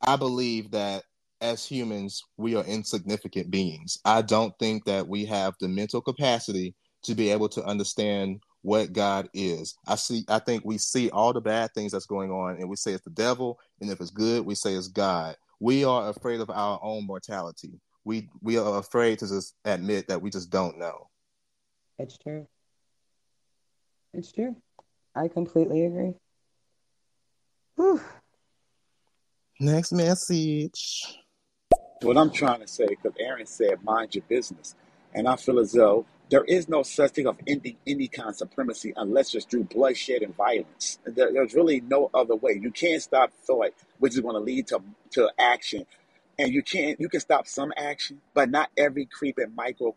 I 0.00 0.16
believe 0.16 0.72
that 0.72 1.04
as 1.42 1.66
humans, 1.66 2.22
we 2.36 2.54
are 2.56 2.64
insignificant 2.64 3.50
beings. 3.50 3.98
I 4.04 4.22
don't 4.22 4.56
think 4.58 4.84
that 4.84 5.06
we 5.06 5.24
have 5.26 5.54
the 5.60 5.68
mental 5.68 6.00
capacity 6.00 6.74
to 7.02 7.14
be 7.14 7.30
able 7.30 7.48
to 7.50 7.64
understand 7.64 8.40
what 8.62 8.92
God 8.92 9.28
is. 9.34 9.76
I 9.86 9.96
see. 9.96 10.24
I 10.28 10.38
think 10.38 10.64
we 10.64 10.78
see 10.78 11.10
all 11.10 11.32
the 11.32 11.40
bad 11.40 11.74
things 11.74 11.92
that's 11.92 12.06
going 12.06 12.30
on, 12.30 12.56
and 12.56 12.68
we 12.68 12.76
say 12.76 12.92
it's 12.92 13.04
the 13.04 13.10
devil, 13.10 13.58
and 13.80 13.90
if 13.90 14.00
it's 14.00 14.10
good, 14.10 14.46
we 14.46 14.54
say 14.54 14.74
it's 14.74 14.88
God. 14.88 15.36
We 15.58 15.84
are 15.84 16.08
afraid 16.08 16.40
of 16.40 16.50
our 16.50 16.78
own 16.82 17.06
mortality. 17.06 17.80
We 18.04 18.28
we 18.40 18.58
are 18.58 18.78
afraid 18.78 19.18
to 19.18 19.28
just 19.28 19.54
admit 19.64 20.08
that 20.08 20.22
we 20.22 20.30
just 20.30 20.50
don't 20.50 20.78
know. 20.78 21.08
It's 21.98 22.16
true. 22.16 22.46
It's 24.14 24.32
true. 24.32 24.56
I 25.14 25.28
completely 25.28 25.84
agree. 25.84 26.14
Whew. 27.76 28.00
Next 29.60 29.92
message. 29.92 31.18
What 32.02 32.18
I'm 32.18 32.30
trying 32.30 32.60
to 32.60 32.66
say, 32.68 32.86
because 32.86 33.12
Aaron 33.18 33.46
said, 33.46 33.84
mind 33.84 34.14
your 34.14 34.24
business. 34.28 34.74
And 35.14 35.28
I 35.28 35.36
feel 35.36 35.58
as 35.60 35.72
though 35.72 36.04
there 36.30 36.44
is 36.44 36.68
no 36.68 36.82
such 36.82 37.12
thing 37.12 37.26
of 37.26 37.38
ending 37.46 37.76
any 37.86 38.08
kind 38.08 38.30
of 38.30 38.36
supremacy 38.36 38.92
unless 38.96 39.34
it's 39.34 39.44
through 39.44 39.64
bloodshed 39.64 40.22
and 40.22 40.34
violence. 40.34 40.98
There, 41.04 41.32
there's 41.32 41.54
really 41.54 41.80
no 41.80 42.10
other 42.12 42.34
way. 42.34 42.58
You 42.60 42.70
can't 42.70 43.02
stop 43.02 43.32
thought, 43.44 43.72
which 43.98 44.14
is 44.14 44.20
going 44.20 44.34
to 44.34 44.40
lead 44.40 44.66
to, 44.68 44.80
to 45.12 45.30
action. 45.38 45.86
And 46.38 46.52
you 46.52 46.62
can't, 46.62 47.00
you 47.00 47.08
can 47.08 47.20
stop 47.20 47.46
some 47.48 47.72
action, 47.76 48.20
but 48.34 48.50
not 48.50 48.70
every 48.76 49.06
creeping 49.06 49.54
micro 49.56 49.94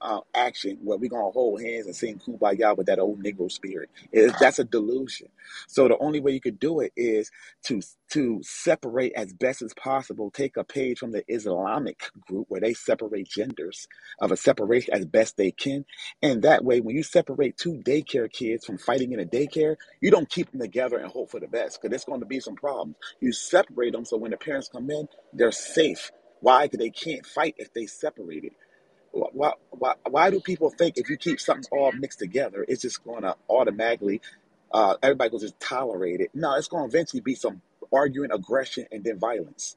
uh, 0.00 0.20
action 0.34 0.78
where 0.84 0.98
we're 0.98 1.10
to 1.10 1.16
hold 1.32 1.62
hands 1.62 1.86
and 1.86 1.96
sing 1.96 2.20
kumbaya 2.20 2.76
with 2.76 2.86
that 2.88 2.98
old 2.98 3.22
Negro 3.24 3.50
spirit. 3.50 3.90
It, 4.12 4.34
that's 4.40 4.58
a 4.58 4.64
delusion. 4.64 5.28
So 5.68 5.88
the 5.88 5.98
only 5.98 6.20
way 6.20 6.32
you 6.32 6.40
could 6.40 6.60
do 6.60 6.80
it 6.80 6.92
is 6.96 7.30
to 7.64 7.82
to 8.12 8.40
separate 8.42 9.12
as 9.16 9.32
best 9.32 9.62
as 9.62 9.74
possible. 9.74 10.30
Take 10.30 10.56
a 10.56 10.64
page 10.64 10.98
from 10.98 11.12
the 11.12 11.24
Islamic 11.28 12.10
group 12.28 12.46
where 12.48 12.60
they 12.60 12.74
separate 12.74 13.28
genders 13.28 13.88
of 14.20 14.32
a 14.32 14.36
separation 14.36 14.94
as 14.94 15.06
best 15.06 15.36
they 15.36 15.50
can, 15.52 15.84
and 16.22 16.42
that 16.42 16.64
way, 16.64 16.80
when 16.80 16.96
you 16.96 17.02
separate 17.04 17.56
two 17.56 17.74
daycare 17.86 18.30
kids 18.32 18.64
from 18.66 18.78
fighting 18.78 19.12
in 19.12 19.20
a 19.20 19.24
daycare, 19.24 19.76
you 20.00 20.10
don't 20.10 20.28
keep 20.28 20.50
them 20.50 20.60
together 20.60 20.96
and 20.98 21.10
hope 21.12 21.30
for 21.30 21.40
the 21.40 21.46
best 21.48 21.78
because 21.80 21.90
there's 21.90 22.04
going 22.04 22.20
to 22.20 22.26
be 22.26 22.40
some 22.40 22.56
problems. 22.56 22.96
You 23.20 23.32
separate 23.32 23.92
them 23.92 24.04
so 24.04 24.16
when 24.16 24.32
the 24.32 24.36
parents 24.36 24.68
come 24.68 24.90
in, 24.90 25.08
they're 25.32 25.52
safe. 25.52 25.85
Why? 26.40 26.66
Because 26.66 26.78
they 26.78 26.90
can't 26.90 27.24
fight 27.24 27.54
if 27.58 27.72
they 27.72 27.86
separated. 27.86 28.52
Why, 29.12 29.52
why, 29.70 29.94
why 30.08 30.30
do 30.30 30.40
people 30.40 30.70
think 30.70 30.98
if 30.98 31.08
you 31.08 31.16
keep 31.16 31.40
something 31.40 31.66
all 31.72 31.92
mixed 31.92 32.18
together, 32.18 32.64
it's 32.68 32.82
just 32.82 33.02
going 33.04 33.22
to 33.22 33.34
automatically, 33.48 34.20
uh, 34.72 34.96
everybody 35.02 35.30
will 35.30 35.38
just 35.38 35.58
tolerate 35.58 36.20
it? 36.20 36.30
No, 36.34 36.54
it's 36.56 36.68
going 36.68 36.88
to 36.90 36.94
eventually 36.94 37.22
be 37.22 37.34
some 37.34 37.62
arguing, 37.92 38.30
aggression, 38.30 38.86
and 38.92 39.02
then 39.04 39.18
violence. 39.18 39.76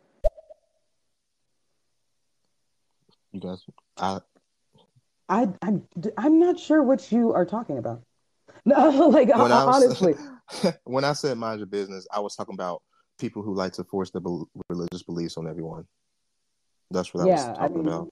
You 3.31 3.39
guys, 3.39 3.63
I 3.95 4.19
I 5.29 5.47
I'm 5.61 5.87
I'm 6.17 6.39
not 6.39 6.59
sure 6.59 6.81
what 6.81 7.11
you 7.11 7.33
are 7.33 7.45
talking 7.45 7.77
about. 7.77 8.01
No, 8.65 8.89
like 9.07 9.29
when 9.29 9.51
I 9.51 9.63
was, 9.63 9.83
honestly, 9.83 10.15
when 10.83 11.05
I 11.05 11.13
said 11.13 11.37
mind 11.37 11.59
your 11.59 11.67
business, 11.67 12.05
I 12.11 12.19
was 12.19 12.35
talking 12.35 12.55
about 12.55 12.81
people 13.17 13.41
who 13.41 13.53
like 13.53 13.73
to 13.73 13.83
force 13.85 14.11
their 14.11 14.21
bel 14.21 14.49
religious 14.69 15.01
beliefs 15.03 15.37
on 15.37 15.47
everyone. 15.47 15.85
That's 16.91 17.13
what 17.13 17.21
I 17.21 17.25
was 17.25 17.43
yeah. 17.43 17.51
I 17.51 17.55
talking 17.55 17.77
mean, 17.77 17.87
about. 17.87 18.09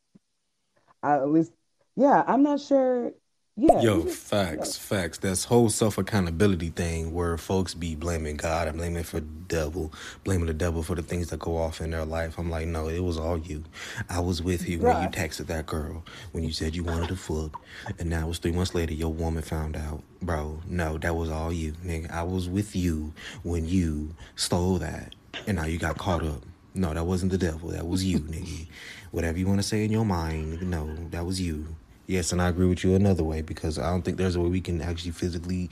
I, 1.03 1.15
at 1.15 1.29
least, 1.29 1.51
yeah. 1.95 2.23
I'm 2.27 2.43
not 2.43 2.59
sure. 2.59 3.11
Yeah, 3.59 3.81
Yo, 3.81 3.97
you 3.97 4.03
just 4.03 4.19
facts, 4.19 4.77
facts. 4.77 5.17
That's 5.17 5.43
whole 5.43 5.71
self 5.71 5.97
accountability 5.97 6.69
thing 6.69 7.11
where 7.11 7.39
folks 7.39 7.73
be 7.73 7.95
blaming 7.95 8.37
God 8.37 8.67
and 8.67 8.77
blaming 8.77 9.01
for 9.01 9.19
the 9.19 9.25
devil, 9.47 9.91
blaming 10.23 10.45
the 10.45 10.53
devil 10.53 10.83
for 10.83 10.93
the 10.93 11.01
things 11.01 11.29
that 11.29 11.39
go 11.39 11.57
off 11.57 11.81
in 11.81 11.89
their 11.89 12.05
life. 12.05 12.37
I'm 12.37 12.51
like, 12.51 12.67
no, 12.67 12.87
it 12.87 12.99
was 12.99 13.17
all 13.17 13.39
you. 13.39 13.63
I 14.11 14.19
was 14.19 14.43
with 14.43 14.69
you 14.69 14.77
when 14.77 15.01
you 15.01 15.09
texted 15.09 15.47
that 15.47 15.65
girl, 15.65 16.05
when 16.33 16.43
you 16.43 16.51
said 16.51 16.75
you 16.75 16.83
wanted 16.83 17.07
to 17.07 17.15
fuck, 17.15 17.59
and 17.97 18.11
now 18.11 18.25
it 18.25 18.27
was 18.27 18.37
three 18.37 18.51
months 18.51 18.75
later 18.75 18.93
your 18.93 19.11
woman 19.11 19.41
found 19.41 19.75
out. 19.75 20.03
Bro, 20.21 20.61
no, 20.67 20.99
that 20.99 21.15
was 21.15 21.31
all 21.31 21.51
you, 21.51 21.71
nigga. 21.83 22.11
I 22.11 22.21
was 22.21 22.47
with 22.47 22.75
you 22.75 23.11
when 23.41 23.67
you 23.67 24.13
stole 24.35 24.77
that, 24.77 25.15
and 25.47 25.57
now 25.57 25.65
you 25.65 25.79
got 25.79 25.97
caught 25.97 26.23
up. 26.23 26.43
No, 26.77 26.93
that 26.93 27.05
wasn't 27.05 27.31
the 27.31 27.37
devil. 27.37 27.69
That 27.69 27.87
was 27.87 28.03
you, 28.03 28.19
nigga. 28.19 28.67
Whatever 29.11 29.39
you 29.39 29.47
want 29.47 29.59
to 29.59 29.67
say 29.67 29.83
in 29.83 29.91
your 29.91 30.05
mind, 30.05 30.61
no, 30.61 30.95
that 31.11 31.25
was 31.25 31.41
you. 31.41 31.75
Yes, 32.05 32.31
and 32.31 32.41
I 32.41 32.49
agree 32.49 32.67
with 32.67 32.83
you 32.83 32.95
another 32.95 33.23
way 33.23 33.41
because 33.41 33.77
I 33.79 33.89
don't 33.89 34.03
think 34.03 34.17
there's 34.17 34.35
a 34.35 34.39
way 34.39 34.49
we 34.49 34.61
can 34.61 34.81
actually 34.81 35.11
physically 35.11 35.69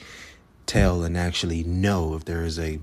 tell 0.65 1.03
and 1.03 1.15
actually 1.15 1.63
know 1.63 2.15
if 2.15 2.25
there 2.25 2.43
is 2.43 2.59
a 2.59 2.79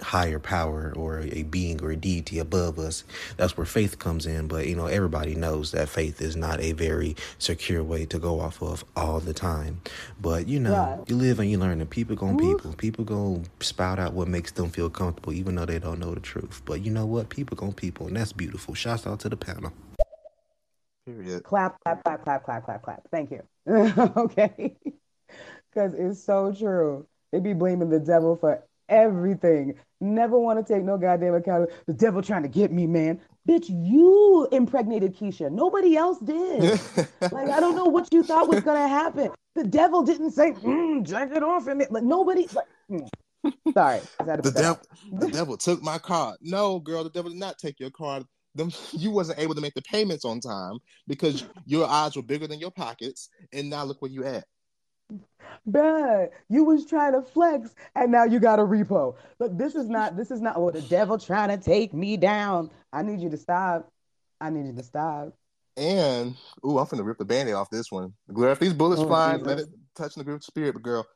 higher 0.00 0.38
power 0.38 0.92
or 0.96 1.20
a 1.20 1.42
being 1.44 1.82
or 1.82 1.90
a 1.90 1.96
deity 1.96 2.38
above 2.38 2.78
us. 2.78 3.04
That's 3.36 3.56
where 3.56 3.66
faith 3.66 3.98
comes 3.98 4.26
in. 4.26 4.46
But 4.48 4.66
you 4.66 4.76
know, 4.76 4.86
everybody 4.86 5.34
knows 5.34 5.72
that 5.72 5.88
faith 5.88 6.20
is 6.20 6.36
not 6.36 6.60
a 6.60 6.72
very 6.72 7.16
secure 7.38 7.82
way 7.82 8.06
to 8.06 8.18
go 8.18 8.40
off 8.40 8.62
of 8.62 8.84
all 8.96 9.20
the 9.20 9.34
time. 9.34 9.80
But 10.20 10.48
you 10.48 10.60
know, 10.60 10.72
Right. 10.72 11.00
you 11.08 11.16
live 11.16 11.40
and 11.40 11.50
you 11.50 11.58
learn, 11.58 11.80
and 11.80 11.90
people 11.90 12.16
gon' 12.16 12.36
people. 12.38 12.72
People 12.74 13.04
gon' 13.04 13.46
spout 13.60 13.98
out 13.98 14.12
what 14.14 14.28
makes 14.28 14.52
them 14.52 14.70
feel 14.70 14.90
comfortable, 14.90 15.32
even 15.32 15.54
though 15.56 15.66
they 15.66 15.78
don't 15.78 15.98
know 15.98 16.14
the 16.14 16.20
truth. 16.20 16.62
But 16.64 16.82
you 16.84 16.90
know 16.90 17.06
what? 17.06 17.28
People 17.28 17.56
gon' 17.56 17.72
people, 17.72 18.06
and 18.06 18.16
that's 18.16 18.32
beautiful. 18.32 18.74
Shouts 18.74 19.06
out 19.06 19.20
to 19.20 19.28
the 19.28 19.36
panel. 19.36 19.72
Period. 21.06 21.42
clap, 21.42 21.76
clap, 21.84 22.04
clap, 22.04 22.22
clap, 22.22 22.44
clap, 22.44 22.64
clap, 22.64 22.82
clap. 22.82 23.08
Thank 23.10 23.30
you. 23.30 23.42
okay, 23.68 24.76
because 25.72 25.94
it's 25.94 26.22
so 26.22 26.52
true. 26.52 27.06
They 27.32 27.40
be 27.40 27.54
blaming 27.54 27.88
the 27.90 27.98
devil 28.00 28.36
for 28.36 28.62
everything. 28.88 29.74
Never 30.00 30.38
want 30.38 30.64
to 30.64 30.74
take 30.74 30.84
no 30.84 30.96
goddamn 30.96 31.34
account. 31.34 31.70
The 31.86 31.92
devil 31.92 32.22
trying 32.22 32.42
to 32.42 32.48
get 32.48 32.70
me, 32.70 32.86
man. 32.86 33.20
Bitch, 33.48 33.66
you 33.68 34.46
impregnated 34.52 35.16
Keisha. 35.16 35.50
Nobody 35.50 35.96
else 35.96 36.18
did. 36.20 36.80
Like, 37.20 37.48
I 37.50 37.60
don't 37.60 37.74
know 37.74 37.84
what 37.84 38.12
you 38.12 38.22
thought 38.22 38.48
was 38.48 38.60
gonna 38.60 38.88
happen. 38.88 39.30
The 39.54 39.64
devil 39.64 40.02
didn't 40.02 40.30
say, 40.30 40.52
mm, 40.52 41.06
jack 41.06 41.32
it 41.32 41.42
off 41.42 41.66
and 41.66 41.84
like 41.90 42.04
nobody 42.04 42.46
like 42.54 42.66
mm. 42.90 43.08
sorry. 43.74 44.00
I 44.20 44.24
had 44.24 44.42
to 44.42 44.50
the 44.50 44.60
devil, 44.60 44.80
the 45.12 45.28
devil 45.28 45.56
took 45.56 45.82
my 45.82 45.98
car. 45.98 46.36
No, 46.40 46.78
girl, 46.78 47.04
the 47.04 47.10
devil 47.10 47.30
did 47.30 47.40
not 47.40 47.58
take 47.58 47.80
your 47.80 47.90
car. 47.90 48.22
Them, 48.54 48.70
you 48.92 49.10
wasn't 49.10 49.40
able 49.40 49.54
to 49.54 49.60
make 49.60 49.74
the 49.74 49.82
payments 49.82 50.24
on 50.24 50.40
time 50.40 50.78
because 51.06 51.44
your 51.66 51.86
eyes 51.86 52.16
were 52.16 52.22
bigger 52.22 52.46
than 52.46 52.60
your 52.60 52.70
pockets, 52.70 53.28
and 53.52 53.68
now 53.68 53.84
look 53.84 54.00
where 54.00 54.10
you 54.10 54.24
at. 54.24 54.44
Bruh, 55.68 56.30
you 56.48 56.64
was 56.64 56.86
trying 56.86 57.12
to 57.12 57.22
flex 57.22 57.74
and 57.94 58.10
now 58.12 58.24
you 58.24 58.40
got 58.40 58.58
a 58.58 58.62
repo. 58.62 59.16
Look, 59.38 59.56
this 59.56 59.74
is 59.74 59.88
not 59.88 60.16
this 60.16 60.30
is 60.30 60.40
not 60.40 60.56
oh 60.56 60.70
the 60.70 60.82
devil 60.82 61.18
trying 61.18 61.48
to 61.48 61.62
take 61.62 61.92
me 61.92 62.16
down. 62.16 62.70
I 62.92 63.02
need 63.02 63.20
you 63.20 63.30
to 63.30 63.36
stop. 63.36 63.90
I 64.40 64.50
need 64.50 64.66
you 64.66 64.74
to 64.74 64.82
stop. 64.82 65.34
And 65.76 66.36
ooh, 66.64 66.78
I'm 66.78 66.86
finna 66.86 67.04
rip 67.04 67.18
the 67.18 67.24
band-aid 67.24 67.54
off 67.54 67.70
this 67.70 67.90
one. 67.90 68.12
Girl, 68.32 68.50
if 68.50 68.58
these 68.58 68.72
bullets 68.72 69.02
Oh, 69.02 69.06
flying, 69.06 69.44
let 69.44 69.58
it 69.58 69.68
touch 69.94 70.14
the 70.14 70.24
group 70.24 70.42
spirit. 70.42 70.72
But 70.72 70.82
girl, 70.82 71.06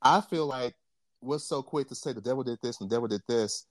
I 0.00 0.20
feel 0.20 0.46
like 0.46 0.74
what's 1.20 1.44
so 1.44 1.62
quick 1.62 1.88
to 1.88 1.94
say 1.94 2.12
the 2.12 2.20
devil 2.20 2.44
did 2.44 2.58
this 2.62 2.80
and 2.80 2.90
the 2.90 2.94
devil 2.94 3.08
did 3.08 3.22
this 3.28 3.66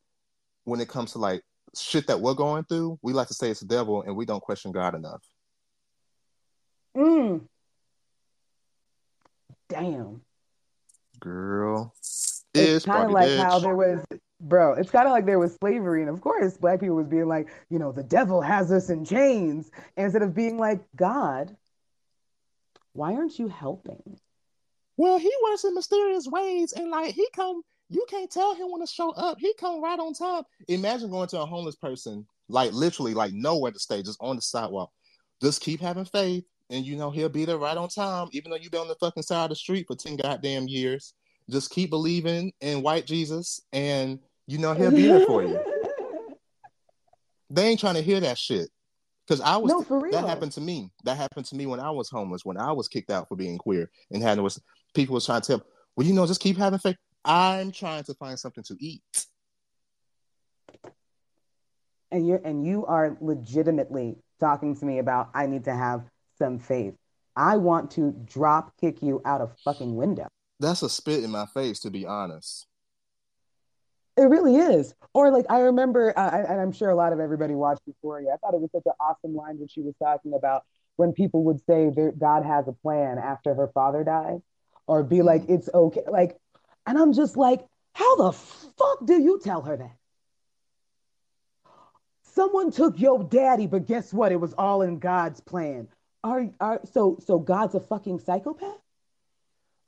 when 0.64 0.80
it 0.80 0.90
comes 0.90 1.14
to 1.14 1.18
like 1.18 1.44
shit 1.76 2.08
that 2.08 2.20
we're 2.20 2.34
going 2.34 2.64
through, 2.66 3.00
we 3.02 3.14
like 3.14 3.28
to 3.28 3.34
say 3.34 3.50
it's 3.50 3.62
the 3.62 3.66
devil 3.66 4.04
and 4.04 4.16
we 4.16 4.26
don't 4.26 4.42
question 4.42 4.72
God 4.72 4.96
enough. 4.96 5.22
Mm. 6.96 7.48
Damn. 9.72 10.22
Girl. 11.20 11.94
It's 11.98 12.44
Is 12.54 12.86
kind 12.86 13.06
of 13.06 13.12
Barbie 13.12 13.36
like 13.36 13.48
how 13.48 13.60
there 13.60 13.76
was, 13.76 14.04
bro, 14.42 14.74
it's 14.74 14.92
kind 14.92 15.08
of 15.08 15.14
like 15.14 15.26
there 15.26 15.40
was 15.40 15.56
slavery. 15.56 16.02
And 16.02 16.10
of 16.10 16.20
course, 16.20 16.58
black 16.58 16.82
people 16.82 16.98
was 16.98 17.08
being 17.08 17.28
like, 17.28 17.48
you 17.70 17.80
know, 17.80 17.94
the 17.94 18.04
devil 18.04 18.42
has 18.42 18.72
us 18.72 18.90
in 18.90 19.06
chains. 19.06 19.72
Instead 19.96 20.22
of 20.22 20.36
being 20.36 20.58
like, 20.58 20.82
God, 20.96 21.56
why 22.92 23.16
aren't 23.16 23.40
you 23.40 23.48
helping? 23.48 24.20
Well, 24.98 25.18
he 25.18 25.32
works 25.44 25.64
in 25.64 25.74
mysterious 25.74 26.28
ways, 26.28 26.74
and 26.74 26.92
like 26.92 27.16
he 27.16 27.26
come, 27.34 27.62
you 27.90 28.06
can't 28.10 28.30
tell 28.30 28.54
him 28.54 28.70
when 28.70 28.82
to 28.82 28.88
show 28.88 29.12
up. 29.12 29.38
He 29.40 29.54
come 29.54 29.82
right 29.82 29.98
on 29.98 30.14
time. 30.14 30.44
Imagine 30.68 31.10
going 31.10 31.30
to 31.30 31.40
a 31.40 31.46
homeless 31.46 31.78
person, 31.78 32.28
like 32.50 32.74
literally, 32.74 33.14
like 33.14 33.32
nowhere 33.34 33.72
to 33.72 33.80
stay, 33.80 34.04
just 34.04 34.20
on 34.20 34.36
the 34.36 34.42
sidewalk. 34.42 34.92
Just 35.42 35.62
keep 35.62 35.80
having 35.80 36.06
faith, 36.06 36.44
and 36.72 36.86
you 36.86 36.96
know 36.96 37.12
he'll 37.12 37.30
be 37.30 37.46
there 37.46 37.58
right 37.58 37.78
on 37.78 37.90
time, 37.90 38.30
even 38.32 38.50
though 38.50 38.58
you've 38.58 38.72
been 38.72 38.82
on 38.82 38.88
the 38.88 38.96
fucking 38.96 39.24
side 39.24 39.44
of 39.44 39.50
the 39.50 39.56
street 39.56 39.86
for 39.88 39.96
ten 39.96 40.16
goddamn 40.16 40.68
years. 40.68 41.14
Just 41.50 41.72
keep 41.72 41.90
believing 41.90 42.54
in 42.62 42.82
white 42.82 43.06
Jesus, 43.06 43.62
and 43.74 44.20
you 44.48 44.58
know 44.58 44.74
he'll 44.74 44.92
be 44.92 45.08
there 45.08 45.20
for 45.26 45.44
you. 45.44 45.60
They 47.50 47.68
ain't 47.68 47.80
trying 47.80 47.96
to 47.96 48.02
hear 48.02 48.22
that 48.22 48.38
shit. 48.38 48.70
Cause 49.28 49.42
I 49.42 49.58
was 49.58 49.72
No, 49.72 49.82
for 49.82 50.00
real. 50.00 50.12
that 50.14 50.26
happened 50.26 50.54
to 50.54 50.62
me. 50.62 50.90
That 51.04 51.18
happened 51.18 51.46
to 51.48 51.56
me 51.56 51.66
when 51.66 51.80
I 51.80 51.92
was 51.92 52.10
homeless, 52.10 52.44
when 52.44 52.58
I 52.58 52.72
was 52.72 52.88
kicked 52.88 53.12
out 53.12 53.28
for 53.28 53.36
being 53.36 53.58
queer, 53.58 53.90
and 54.10 54.24
had 54.24 54.40
was 54.40 54.62
people 54.94 55.14
was 55.14 55.26
trying 55.26 55.42
to 55.42 55.48
tell, 55.48 55.66
well, 55.96 56.08
you 56.08 56.14
know, 56.14 56.26
just 56.26 56.42
keep 56.42 56.58
having 56.58 56.80
faith. 56.80 56.96
I'm 57.24 57.72
trying 57.72 58.04
to 58.06 58.14
find 58.16 58.40
something 58.40 58.64
to 58.64 58.76
eat. 58.80 59.04
and 62.12 62.28
you're 62.28 62.42
and 62.44 62.66
you 62.66 62.86
are 62.86 63.18
legitimately 63.22 64.18
talking 64.40 64.76
to 64.76 64.86
me 64.86 65.00
about 65.00 65.30
I 65.34 65.48
need 65.48 65.64
to 65.66 65.74
have 65.74 66.04
some 66.42 66.58
faith. 66.58 66.96
I 67.36 67.58
want 67.58 67.92
to 67.92 68.12
drop 68.26 68.76
kick 68.82 69.04
you 69.04 69.22
out 69.26 69.42
of 69.42 69.56
fucking 69.64 69.96
window. 69.96 70.28
That's 70.60 70.82
a 70.82 70.90
spit 70.90 71.24
in 71.24 71.30
my 71.30 71.46
face, 71.46 71.80
to 71.82 71.92
be 71.92 72.08
honest. 72.08 72.66
It 74.18 74.24
really 74.24 74.56
is. 74.56 74.96
Or 75.14 75.30
like 75.32 75.46
I 75.50 75.60
remember, 75.60 76.18
uh, 76.18 76.46
and 76.50 76.60
I'm 76.60 76.72
sure 76.72 76.90
a 76.90 76.96
lot 76.96 77.14
of 77.14 77.20
everybody 77.20 77.54
watched 77.54 77.82
Euphoria. 77.86 78.34
I 78.34 78.38
thought 78.38 78.56
it 78.56 78.60
was 78.60 78.72
such 78.72 78.82
an 78.88 78.94
awesome 79.00 79.36
line 79.36 79.60
when 79.60 79.68
she 79.68 79.82
was 79.82 79.94
talking 80.02 80.34
about 80.34 80.64
when 80.96 81.14
people 81.14 81.44
would 81.44 81.60
say 81.60 81.90
that 81.90 82.16
God 82.20 82.44
has 82.44 82.68
a 82.68 82.74
plan 82.74 83.20
after 83.20 83.54
her 83.54 83.70
father 83.74 84.04
died, 84.04 84.42
or 84.88 85.04
be 85.04 85.22
like 85.22 85.44
it's 85.48 85.70
okay, 85.74 86.02
like, 86.10 86.38
and 86.88 86.98
I'm 86.98 87.14
just 87.14 87.38
like, 87.38 87.66
how 87.94 88.16
the 88.16 88.32
fuck 88.32 89.06
do 89.06 89.22
you 89.22 89.40
tell 89.44 89.62
her 89.62 89.78
that? 89.78 89.96
Someone 92.24 92.72
took 92.72 93.00
your 93.00 93.24
daddy, 93.24 93.68
but 93.68 93.88
guess 93.88 94.14
what? 94.14 94.32
It 94.32 94.40
was 94.40 94.54
all 94.54 94.82
in 94.82 95.00
God's 95.00 95.40
plan. 95.40 95.88
Are 96.24 96.50
are 96.60 96.82
so 96.92 97.18
so 97.26 97.40
God's 97.40 97.76
a 97.76 97.80
fucking 97.80 98.20
psychopath? 98.20 98.78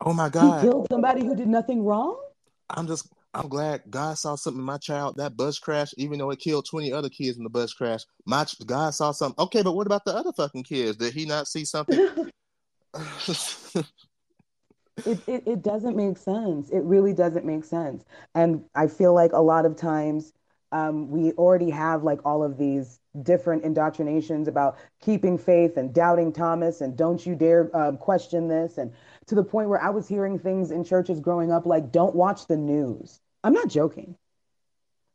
Oh 0.02 0.14
my 0.14 0.30
God! 0.30 0.62
He 0.62 0.68
killed 0.68 0.88
somebody 0.92 1.26
who 1.26 1.36
did 1.36 1.48
nothing 1.48 1.84
wrong? 1.84 2.20
I'm 2.70 2.88
just 2.88 3.08
I'm 3.34 3.50
glad 3.50 3.84
God 3.90 4.18
saw 4.18 4.36
something 4.36 4.60
in 4.60 4.66
my 4.66 4.78
child. 4.78 5.18
That 5.18 5.38
bus 5.38 5.60
crash, 5.60 5.94
even 5.98 6.20
though 6.20 6.32
it 6.32 6.40
killed 6.40 6.66
20 6.70 6.92
other 6.92 7.10
kids 7.10 7.38
in 7.38 7.44
the 7.44 7.50
bus 7.50 7.74
crash, 7.74 8.02
my 8.26 8.46
God 8.66 8.94
saw 8.94 9.12
something. 9.12 9.44
Okay, 9.44 9.62
but 9.62 9.76
what 9.76 9.88
about 9.88 10.06
the 10.06 10.16
other 10.16 10.34
fucking 10.34 10.64
kids? 10.64 10.98
Did 10.98 11.14
he 11.14 11.26
not 11.26 11.48
see 11.48 11.66
something? 11.66 12.00
It, 15.06 15.20
it 15.28 15.44
it 15.48 15.62
doesn't 15.64 15.96
make 15.96 16.18
sense. 16.18 16.70
It 16.70 16.84
really 16.84 17.14
doesn't 17.14 17.46
make 17.46 17.66
sense. 17.66 18.06
And 18.36 18.64
I 18.76 18.88
feel 18.88 19.14
like 19.14 19.34
a 19.34 19.42
lot 19.42 19.66
of 19.66 19.76
times 19.76 20.34
um, 20.72 21.10
we 21.10 21.32
already 21.34 21.72
have 21.72 22.04
like 22.04 22.20
all 22.26 22.44
of 22.44 22.58
these 22.58 23.00
different 23.22 23.64
indoctrinations 23.64 24.48
about 24.48 24.78
keeping 25.00 25.38
faith 25.38 25.78
and 25.78 25.94
doubting 25.94 26.34
Thomas 26.34 26.82
and 26.82 26.98
don't 26.98 27.26
you 27.26 27.36
dare 27.36 27.70
um, 27.76 27.98
question 27.98 28.48
this. 28.48 28.78
And 28.78 28.92
to 29.28 29.36
the 29.36 29.44
point 29.44 29.70
where 29.70 29.82
I 29.82 29.90
was 29.90 30.08
hearing 30.08 30.40
things 30.40 30.72
in 30.72 30.84
churches 30.84 31.20
growing 31.20 31.52
up 31.52 31.66
like, 31.66 31.92
don't 31.92 32.16
watch 32.16 32.48
the 32.48 32.58
news. 32.58 33.20
I'm 33.44 33.54
not 33.54 33.70
joking. 33.70 34.16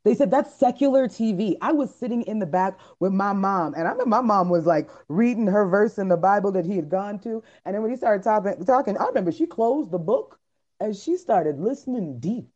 They 0.05 0.15
said 0.15 0.31
that's 0.31 0.53
secular 0.55 1.07
TV. 1.07 1.57
I 1.61 1.73
was 1.73 1.93
sitting 1.93 2.21
in 2.23 2.39
the 2.39 2.45
back 2.45 2.79
with 2.99 3.11
my 3.11 3.33
mom, 3.33 3.73
and 3.73 3.87
I 3.87 3.91
remember 3.91 4.09
my 4.09 4.21
mom 4.21 4.49
was 4.49 4.65
like 4.65 4.89
reading 5.09 5.47
her 5.47 5.67
verse 5.67 5.97
in 5.97 6.07
the 6.07 6.17
Bible 6.17 6.51
that 6.53 6.65
he 6.65 6.77
had 6.77 6.89
gone 6.89 7.19
to. 7.19 7.43
And 7.65 7.75
then 7.75 7.81
when 7.81 7.91
he 7.91 7.97
started 7.97 8.23
talking, 8.23 8.63
talking, 8.65 8.97
I 8.97 9.05
remember 9.05 9.31
she 9.31 9.45
closed 9.45 9.91
the 9.91 9.99
book 9.99 10.39
and 10.79 10.95
she 10.95 11.17
started 11.17 11.59
listening 11.59 12.19
deep. 12.19 12.47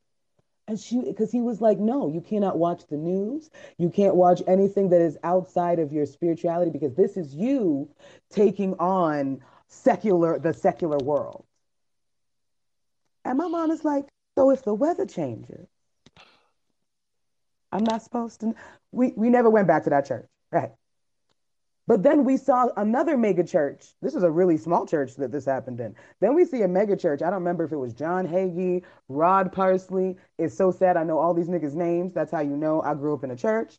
And 0.68 0.80
she, 0.80 1.02
because 1.02 1.32
he 1.32 1.42
was 1.42 1.62
like, 1.62 1.80
no, 1.80 2.08
you 2.08 2.22
cannot 2.22 2.58
watch 2.58 2.88
the 2.88 2.98
news. 2.98 3.50
You 3.78 3.90
can't 3.90 4.16
watch 4.16 4.42
anything 4.48 4.90
that 4.90 5.02
is 5.02 5.18
outside 5.24 5.80
of 5.80 5.92
your 5.92 6.06
spirituality 6.06 6.72
because 6.72 6.96
this 6.96 7.18
is 7.18 7.36
you 7.36 7.90
taking 8.30 8.74
on 8.76 9.42
secular, 9.68 10.40
the 10.40 10.54
secular 10.54 10.98
world. 11.00 11.46
And 13.26 13.38
my 13.38 13.48
mom 13.48 13.72
is 13.72 13.84
like, 13.84 14.08
so 14.36 14.52
if 14.52 14.64
the 14.64 14.74
weather 14.74 15.06
changes, 15.06 15.68
I'm 17.72 17.84
not 17.84 18.02
supposed 18.02 18.40
to. 18.42 18.56
We 18.92 19.14
we 19.18 19.30
never 19.30 19.50
went 19.50 19.68
back 19.68 19.84
to 19.86 19.90
that 19.90 20.06
church, 20.06 20.28
right? 20.52 20.72
But 21.86 22.02
then 22.02 22.24
we 22.24 22.38
saw 22.38 22.70
another 22.78 23.18
mega 23.18 23.44
church. 23.44 23.94
This 24.02 24.16
is 24.16 24.24
a 24.24 24.32
really 24.32 24.56
small 24.58 24.86
church 24.86 25.16
that 25.16 25.32
this 25.32 25.46
happened 25.46 25.82
in. 25.82 25.96
Then 26.22 26.34
we 26.34 26.46
see 26.46 26.62
a 26.62 26.68
mega 26.68 26.96
church. 26.96 27.22
I 27.22 27.26
don't 27.26 27.40
remember 27.40 27.66
if 27.66 27.74
it 27.74 27.78
was 27.78 27.94
John 27.94 28.26
Hagee, 28.26 28.84
Rod 29.10 29.52
Parsley. 29.52 30.16
It's 30.38 30.56
so 30.56 30.72
sad. 30.72 30.96
I 30.96 31.04
know 31.04 31.20
all 31.20 31.34
these 31.34 31.50
niggas' 31.50 31.76
names. 31.76 32.14
That's 32.14 32.32
how 32.32 32.40
you 32.40 32.56
know 32.56 32.82
I 32.82 32.94
grew 32.94 33.14
up 33.14 33.26
in 33.26 33.32
a 33.32 33.36
church. 33.36 33.78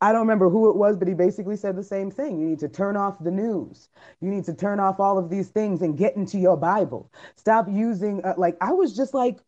I 0.00 0.12
don't 0.12 0.20
remember 0.20 0.48
who 0.48 0.70
it 0.70 0.76
was, 0.76 0.96
but 0.96 1.08
he 1.08 1.14
basically 1.14 1.56
said 1.56 1.74
the 1.74 1.82
same 1.82 2.10
thing. 2.10 2.38
You 2.38 2.46
need 2.46 2.60
to 2.60 2.68
turn 2.68 2.96
off 2.96 3.18
the 3.18 3.32
news. 3.32 3.88
You 4.20 4.30
need 4.30 4.44
to 4.44 4.54
turn 4.54 4.78
off 4.78 5.00
all 5.00 5.18
of 5.18 5.28
these 5.30 5.48
things 5.48 5.82
and 5.82 5.96
get 5.96 6.14
into 6.14 6.38
your 6.38 6.56
Bible. 6.56 7.10
Stop 7.36 7.66
using, 7.68 8.24
uh, 8.24 8.34
like, 8.36 8.56
I 8.60 8.72
was 8.72 8.94
just 8.94 9.12
like, 9.12 9.38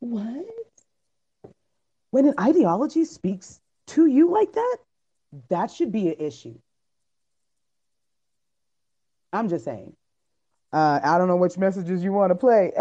what? 0.00 0.44
When 2.10 2.26
an 2.26 2.34
ideology 2.38 3.04
speaks 3.04 3.60
to 3.90 4.06
you 4.06 4.30
like 4.30 4.52
that, 4.52 4.76
that 5.48 5.70
should 5.70 5.92
be 5.92 6.08
an 6.08 6.16
issue. 6.18 6.58
I'm 9.32 9.48
just 9.48 9.64
saying. 9.64 9.94
Uh, 10.72 11.00
I 11.02 11.18
don't 11.18 11.28
know 11.28 11.36
which 11.36 11.58
messages 11.58 12.02
you 12.02 12.12
want 12.12 12.30
to 12.30 12.34
play. 12.34 12.72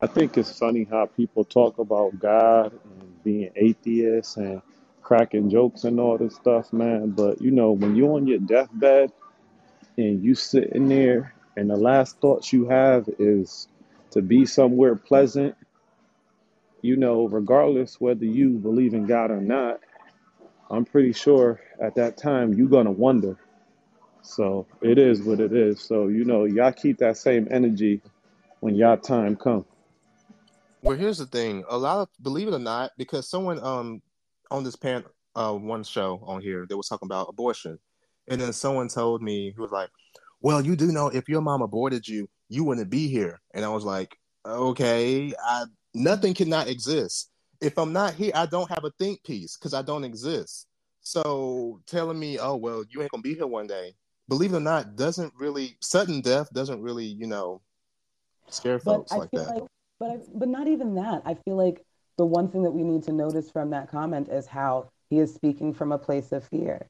I 0.00 0.06
think 0.06 0.36
it's 0.36 0.56
funny 0.56 0.86
how 0.88 1.06
people 1.06 1.44
talk 1.44 1.78
about 1.78 2.18
God 2.18 2.72
and 2.72 3.24
being 3.24 3.50
atheists 3.56 4.36
and 4.36 4.60
cracking 5.02 5.48
jokes 5.50 5.84
and 5.84 5.98
all 5.98 6.18
this 6.18 6.36
stuff, 6.36 6.72
man. 6.72 7.10
But 7.10 7.40
you 7.40 7.50
know, 7.50 7.72
when 7.72 7.96
you're 7.96 8.12
on 8.12 8.26
your 8.26 8.38
deathbed 8.38 9.10
and 9.96 10.22
you 10.22 10.34
sitting 10.34 10.88
there 10.88 11.34
and 11.56 11.70
the 11.70 11.76
last 11.76 12.20
thoughts 12.20 12.52
you 12.52 12.68
have 12.68 13.08
is 13.18 13.68
to 14.10 14.20
be 14.20 14.44
somewhere 14.46 14.94
pleasant, 14.94 15.56
you 16.86 16.96
know, 16.96 17.26
regardless 17.26 18.00
whether 18.00 18.24
you 18.24 18.50
believe 18.50 18.94
in 18.94 19.06
God 19.06 19.30
or 19.30 19.40
not, 19.40 19.80
I'm 20.70 20.84
pretty 20.84 21.12
sure 21.12 21.60
at 21.82 21.94
that 21.96 22.16
time 22.16 22.54
you're 22.54 22.68
gonna 22.68 22.90
wonder. 22.90 23.36
So 24.22 24.66
it 24.80 24.98
is 24.98 25.22
what 25.22 25.40
it 25.40 25.52
is. 25.52 25.80
So 25.80 26.08
you 26.08 26.24
know, 26.24 26.44
y'all 26.44 26.72
keep 26.72 26.98
that 26.98 27.16
same 27.16 27.48
energy 27.50 28.00
when 28.60 28.74
y'all 28.74 28.96
time 28.96 29.36
comes. 29.36 29.64
Well, 30.82 30.96
here's 30.96 31.18
the 31.18 31.26
thing. 31.26 31.64
A 31.68 31.76
lot 31.76 32.02
of 32.02 32.08
believe 32.22 32.48
it 32.48 32.54
or 32.54 32.60
not, 32.60 32.92
because 32.96 33.28
someone 33.28 33.58
um 33.62 34.02
on 34.50 34.62
this 34.64 34.76
pan 34.76 35.04
uh 35.34 35.52
one 35.52 35.82
show 35.84 36.20
on 36.24 36.40
here 36.40 36.66
they 36.68 36.74
was 36.74 36.88
talking 36.88 37.06
about 37.06 37.28
abortion, 37.28 37.78
and 38.28 38.40
then 38.40 38.52
someone 38.52 38.88
told 38.88 39.22
me 39.22 39.52
who 39.56 39.62
was 39.62 39.72
like, 39.72 39.90
"Well, 40.40 40.64
you 40.64 40.76
do 40.76 40.92
know 40.92 41.08
if 41.08 41.28
your 41.28 41.40
mom 41.40 41.62
aborted 41.62 42.06
you, 42.06 42.28
you 42.48 42.64
wouldn't 42.64 42.90
be 42.90 43.08
here." 43.08 43.40
And 43.54 43.64
I 43.64 43.68
was 43.68 43.84
like, 43.84 44.16
"Okay, 44.46 45.34
I 45.44 45.64
nothing 45.96 46.34
cannot 46.34 46.68
exist. 46.68 47.30
If 47.60 47.78
I'm 47.78 47.92
not 47.92 48.14
here, 48.14 48.32
I 48.34 48.46
don't 48.46 48.70
have 48.70 48.84
a 48.84 48.92
think 48.98 49.24
piece 49.24 49.56
because 49.56 49.74
I 49.74 49.82
don't 49.82 50.04
exist. 50.04 50.66
So 51.00 51.80
telling 51.86 52.18
me, 52.18 52.38
oh 52.38 52.56
well, 52.56 52.84
you 52.90 53.00
ain't 53.00 53.10
gonna 53.10 53.22
be 53.22 53.34
here 53.34 53.46
one 53.46 53.66
day, 53.66 53.94
believe 54.28 54.52
it 54.52 54.56
or 54.56 54.60
not, 54.60 54.96
doesn't 54.96 55.32
really 55.38 55.76
sudden 55.80 56.20
death 56.20 56.52
doesn't 56.52 56.82
really, 56.82 57.06
you 57.06 57.26
know, 57.26 57.62
scare 58.48 58.78
but 58.78 58.84
folks 58.84 59.12
I 59.12 59.16
like 59.16 59.30
feel 59.30 59.44
that. 59.44 59.54
like, 59.54 59.62
but 59.98 60.10
I, 60.10 60.18
but 60.34 60.48
not 60.48 60.68
even 60.68 60.94
that. 60.96 61.22
I 61.24 61.34
feel 61.34 61.56
like 61.56 61.82
the 62.18 62.26
one 62.26 62.48
thing 62.48 62.62
that 62.62 62.70
we 62.70 62.82
need 62.82 63.02
to 63.04 63.12
notice 63.12 63.50
from 63.50 63.70
that 63.70 63.90
comment 63.90 64.28
is 64.28 64.46
how 64.46 64.90
he 65.10 65.18
is 65.18 65.32
speaking 65.32 65.72
from 65.72 65.92
a 65.92 65.98
place 65.98 66.32
of 66.32 66.44
fear. 66.44 66.88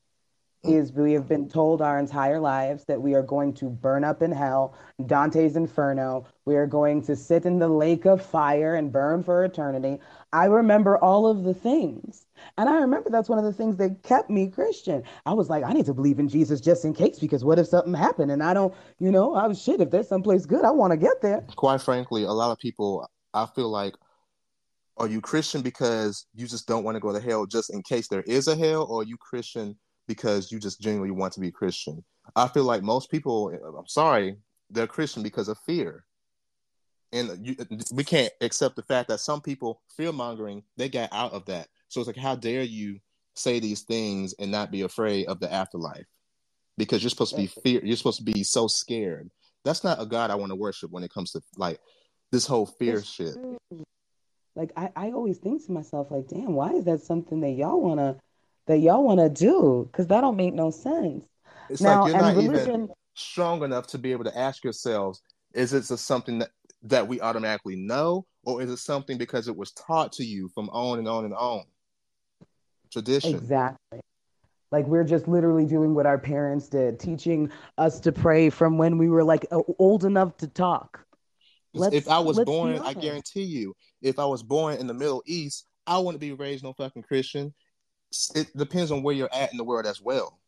Is, 0.64 0.92
we 0.92 1.12
have 1.12 1.28
been 1.28 1.48
told 1.48 1.80
our 1.80 1.96
entire 1.96 2.40
lives 2.40 2.84
that 2.86 3.00
we 3.00 3.14
are 3.14 3.22
going 3.22 3.54
to 3.54 3.66
burn 3.66 4.02
up 4.02 4.20
in 4.20 4.32
hell, 4.32 4.74
Dante's 5.06 5.54
Inferno. 5.54 6.26
We 6.44 6.56
are 6.56 6.66
going 6.66 7.02
to 7.02 7.14
sit 7.14 7.46
in 7.46 7.60
the 7.60 7.68
lake 7.68 8.04
of 8.04 8.20
fire 8.20 8.74
and 8.74 8.90
burn 8.90 9.22
for 9.22 9.44
eternity. 9.44 10.00
I 10.32 10.46
remember 10.46 10.98
all 10.98 11.28
of 11.28 11.44
the 11.44 11.54
things. 11.54 12.26
And 12.58 12.68
I 12.68 12.78
remember 12.78 13.10
that's 13.10 13.28
one 13.28 13.38
of 13.38 13.44
the 13.44 13.52
things 13.52 13.76
that 13.76 14.02
kept 14.02 14.28
me 14.28 14.48
Christian. 14.48 15.04
I 15.24 15.34
was 15.34 15.48
like, 15.48 15.62
I 15.62 15.72
need 15.72 15.86
to 15.86 15.94
believe 15.94 16.18
in 16.18 16.28
Jesus 16.28 16.60
just 16.60 16.84
in 16.84 16.94
case, 16.94 17.20
because 17.20 17.44
what 17.44 17.60
if 17.60 17.68
something 17.68 17.94
happened 17.94 18.32
and 18.32 18.42
I 18.42 18.52
don't, 18.52 18.74
you 18.98 19.12
know, 19.12 19.34
I 19.36 19.46
was 19.46 19.62
shit. 19.62 19.80
If 19.80 19.90
there's 19.90 20.08
someplace 20.08 20.46
good, 20.46 20.64
I 20.64 20.72
want 20.72 20.90
to 20.90 20.96
get 20.96 21.22
there. 21.22 21.44
Quite 21.54 21.80
frankly, 21.80 22.24
a 22.24 22.32
lot 22.32 22.50
of 22.50 22.58
people, 22.58 23.08
I 23.32 23.46
feel 23.46 23.68
like, 23.68 23.94
are 24.96 25.06
you 25.06 25.20
Christian 25.20 25.62
because 25.62 26.26
you 26.34 26.48
just 26.48 26.66
don't 26.66 26.82
want 26.82 26.96
to 26.96 27.00
go 27.00 27.12
to 27.12 27.20
hell 27.20 27.46
just 27.46 27.72
in 27.72 27.82
case 27.82 28.08
there 28.08 28.22
is 28.22 28.48
a 28.48 28.56
hell, 28.56 28.84
or 28.90 29.04
you 29.04 29.16
Christian 29.16 29.76
because 30.06 30.50
you 30.52 30.58
just 30.58 30.80
genuinely 30.80 31.12
want 31.12 31.32
to 31.34 31.40
be 31.40 31.50
Christian? 31.50 32.04
I 32.34 32.48
feel 32.48 32.64
like 32.64 32.82
most 32.82 33.10
people, 33.10 33.52
uh, 33.54 33.78
I'm 33.78 33.86
sorry, 33.86 34.36
they're 34.70 34.86
Christian 34.86 35.22
because 35.22 35.48
of 35.48 35.58
fear. 35.66 36.04
And 37.12 37.46
you, 37.46 37.56
uh, 37.60 37.64
we 37.92 38.04
can't 38.04 38.32
accept 38.40 38.76
the 38.76 38.82
fact 38.82 39.08
that 39.08 39.20
some 39.20 39.40
people 39.40 39.80
fear 39.96 40.12
mongering, 40.12 40.62
they 40.76 40.88
got 40.88 41.10
out 41.12 41.32
of 41.32 41.44
that. 41.46 41.68
So 41.88 42.00
it's 42.00 42.06
like, 42.06 42.16
how 42.16 42.34
dare 42.34 42.62
you 42.62 42.98
say 43.34 43.60
these 43.60 43.82
things 43.82 44.34
and 44.38 44.50
not 44.50 44.70
be 44.70 44.82
afraid 44.82 45.26
of 45.26 45.40
the 45.40 45.52
afterlife? 45.52 46.06
Because 46.76 47.02
you're 47.02 47.10
supposed 47.10 47.34
to 47.34 47.40
be 47.40 47.46
fear, 47.46 47.80
you're 47.82 47.96
supposed 47.96 48.18
to 48.18 48.24
be 48.24 48.42
so 48.42 48.66
scared. 48.66 49.30
That's 49.64 49.82
not 49.82 50.00
a 50.00 50.06
God 50.06 50.30
I 50.30 50.34
want 50.34 50.50
to 50.50 50.56
worship 50.56 50.90
when 50.90 51.04
it 51.04 51.12
comes 51.12 51.32
to 51.32 51.40
like 51.56 51.80
this 52.32 52.46
whole 52.46 52.66
fear 52.66 53.02
shit. 53.02 53.34
true. 53.34 53.84
Like 54.54 54.72
I, 54.76 54.90
I 54.96 55.10
always 55.12 55.38
think 55.38 55.64
to 55.66 55.72
myself, 55.72 56.10
like, 56.10 56.28
damn, 56.28 56.54
why 56.54 56.72
is 56.72 56.84
that 56.84 57.02
something 57.02 57.40
that 57.40 57.52
y'all 57.52 57.80
wanna 57.80 58.16
that 58.66 58.78
y'all 58.78 59.04
wanna 59.04 59.28
do? 59.28 59.88
Because 59.90 60.06
that 60.08 60.20
don't 60.20 60.36
make 60.36 60.54
no 60.54 60.70
sense. 60.70 61.24
It's 61.68 61.80
Now, 61.80 62.02
like 62.02 62.12
you're 62.12 62.16
and 62.16 62.36
not 62.36 62.42
even 62.42 62.52
religion, 62.52 62.88
strong 63.14 63.62
enough 63.62 63.86
to 63.88 63.98
be 63.98 64.12
able 64.12 64.24
to 64.24 64.38
ask 64.38 64.62
yourselves, 64.62 65.22
is 65.54 65.72
it 65.72 65.84
something 65.84 66.38
that, 66.40 66.50
that 66.82 67.08
we 67.08 67.20
automatically 67.20 67.76
know, 67.76 68.26
or 68.44 68.62
is 68.62 68.70
it 68.70 68.78
something 68.78 69.18
because 69.18 69.48
it 69.48 69.56
was 69.56 69.72
taught 69.72 70.12
to 70.12 70.24
you 70.24 70.48
from 70.54 70.68
on 70.70 70.98
and 70.98 71.08
on 71.08 71.24
and 71.24 71.34
on? 71.34 71.64
Tradition. 72.92 73.34
exactly. 73.34 74.00
Like 74.70 74.86
we're 74.86 75.04
just 75.04 75.28
literally 75.28 75.64
doing 75.64 75.94
what 75.94 76.06
our 76.06 76.18
parents 76.18 76.68
did, 76.68 76.98
teaching 76.98 77.50
us 77.78 78.00
to 78.00 78.12
pray 78.12 78.50
from 78.50 78.78
when 78.78 78.98
we 78.98 79.08
were 79.08 79.24
like 79.24 79.46
old 79.78 80.04
enough 80.04 80.36
to 80.38 80.48
talk. 80.48 81.04
Let's 81.72 81.94
if 81.94 82.08
I 82.08 82.18
was 82.18 82.38
born, 82.40 82.78
I 82.80 82.94
guarantee 82.94 83.42
you, 83.42 83.74
if 84.02 84.18
I 84.18 84.24
was 84.24 84.42
born 84.42 84.78
in 84.78 84.86
the 84.86 84.94
Middle 84.94 85.22
East, 85.26 85.66
I 85.86 85.98
wouldn't 85.98 86.20
be 86.20 86.32
raised 86.32 86.64
no 86.64 86.72
fucking 86.72 87.02
Christian. 87.02 87.54
It 88.34 88.56
depends 88.56 88.90
on 88.90 89.02
where 89.02 89.14
you're 89.14 89.32
at 89.32 89.52
in 89.52 89.58
the 89.58 89.64
world 89.64 89.86
as 89.86 90.00
well. 90.00 90.38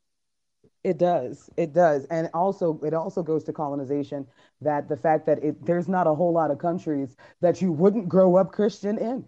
It 0.85 0.99
does. 0.99 1.51
It 1.57 1.73
does. 1.73 2.05
And 2.07 2.31
also 2.35 2.81
it 2.83 2.95
also 2.95 3.23
goes 3.23 3.45
to 3.45 3.53
colonization 3.53 4.27
that 4.61 4.89
the 4.89 4.97
fact 4.97 5.27
that 5.27 5.43
it 5.43 5.65
there's 5.65 5.89
not 5.89 6.07
a 6.07 6.15
whole 6.15 6.33
lot 6.33 6.51
of 6.51 6.59
countries 6.59 7.17
that 7.41 7.61
you 7.61 7.73
wouldn't 7.73 8.09
grow 8.09 8.37
up 8.37 8.53
Christian 8.53 8.99
in. 8.99 9.25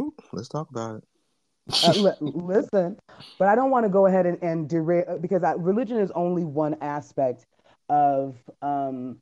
Ooh, 0.00 0.14
let's 0.32 0.48
talk 0.48 0.70
about 0.70 0.96
it. 0.96 1.04
Uh, 1.82 1.92
li- 1.96 2.12
listen, 2.20 2.98
but 3.38 3.48
I 3.48 3.54
don't 3.54 3.70
want 3.70 3.84
to 3.84 3.90
go 3.90 4.06
ahead 4.06 4.26
and, 4.26 4.38
and 4.42 4.68
derail 4.68 5.18
because 5.20 5.42
I, 5.42 5.52
religion 5.52 5.98
is 5.98 6.10
only 6.12 6.44
one 6.44 6.76
aspect 6.80 7.46
of 7.88 8.36
um, 8.62 9.20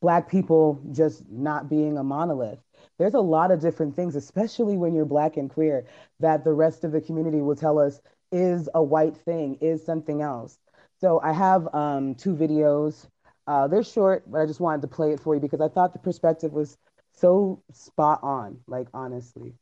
Black 0.00 0.30
people 0.30 0.80
just 0.92 1.28
not 1.28 1.68
being 1.68 1.98
a 1.98 2.04
monolith. 2.04 2.60
There's 2.98 3.14
a 3.14 3.20
lot 3.20 3.50
of 3.50 3.60
different 3.60 3.94
things, 3.94 4.16
especially 4.16 4.76
when 4.76 4.94
you're 4.94 5.04
Black 5.04 5.36
and 5.36 5.50
queer, 5.50 5.86
that 6.20 6.44
the 6.44 6.52
rest 6.52 6.84
of 6.84 6.92
the 6.92 7.00
community 7.00 7.40
will 7.40 7.56
tell 7.56 7.78
us 7.78 8.00
is 8.32 8.68
a 8.74 8.82
white 8.82 9.16
thing, 9.16 9.56
is 9.60 9.84
something 9.84 10.22
else. 10.22 10.58
So 11.00 11.20
I 11.22 11.32
have 11.32 11.72
um, 11.74 12.14
two 12.14 12.34
videos. 12.34 13.06
Uh, 13.46 13.66
they're 13.68 13.84
short, 13.84 14.30
but 14.30 14.40
I 14.40 14.46
just 14.46 14.60
wanted 14.60 14.82
to 14.82 14.88
play 14.88 15.12
it 15.12 15.20
for 15.20 15.34
you 15.34 15.40
because 15.40 15.60
I 15.60 15.68
thought 15.68 15.92
the 15.92 15.98
perspective 15.98 16.52
was 16.52 16.76
so 17.12 17.62
spot 17.72 18.20
on, 18.22 18.58
like 18.66 18.88
honestly. 18.92 19.54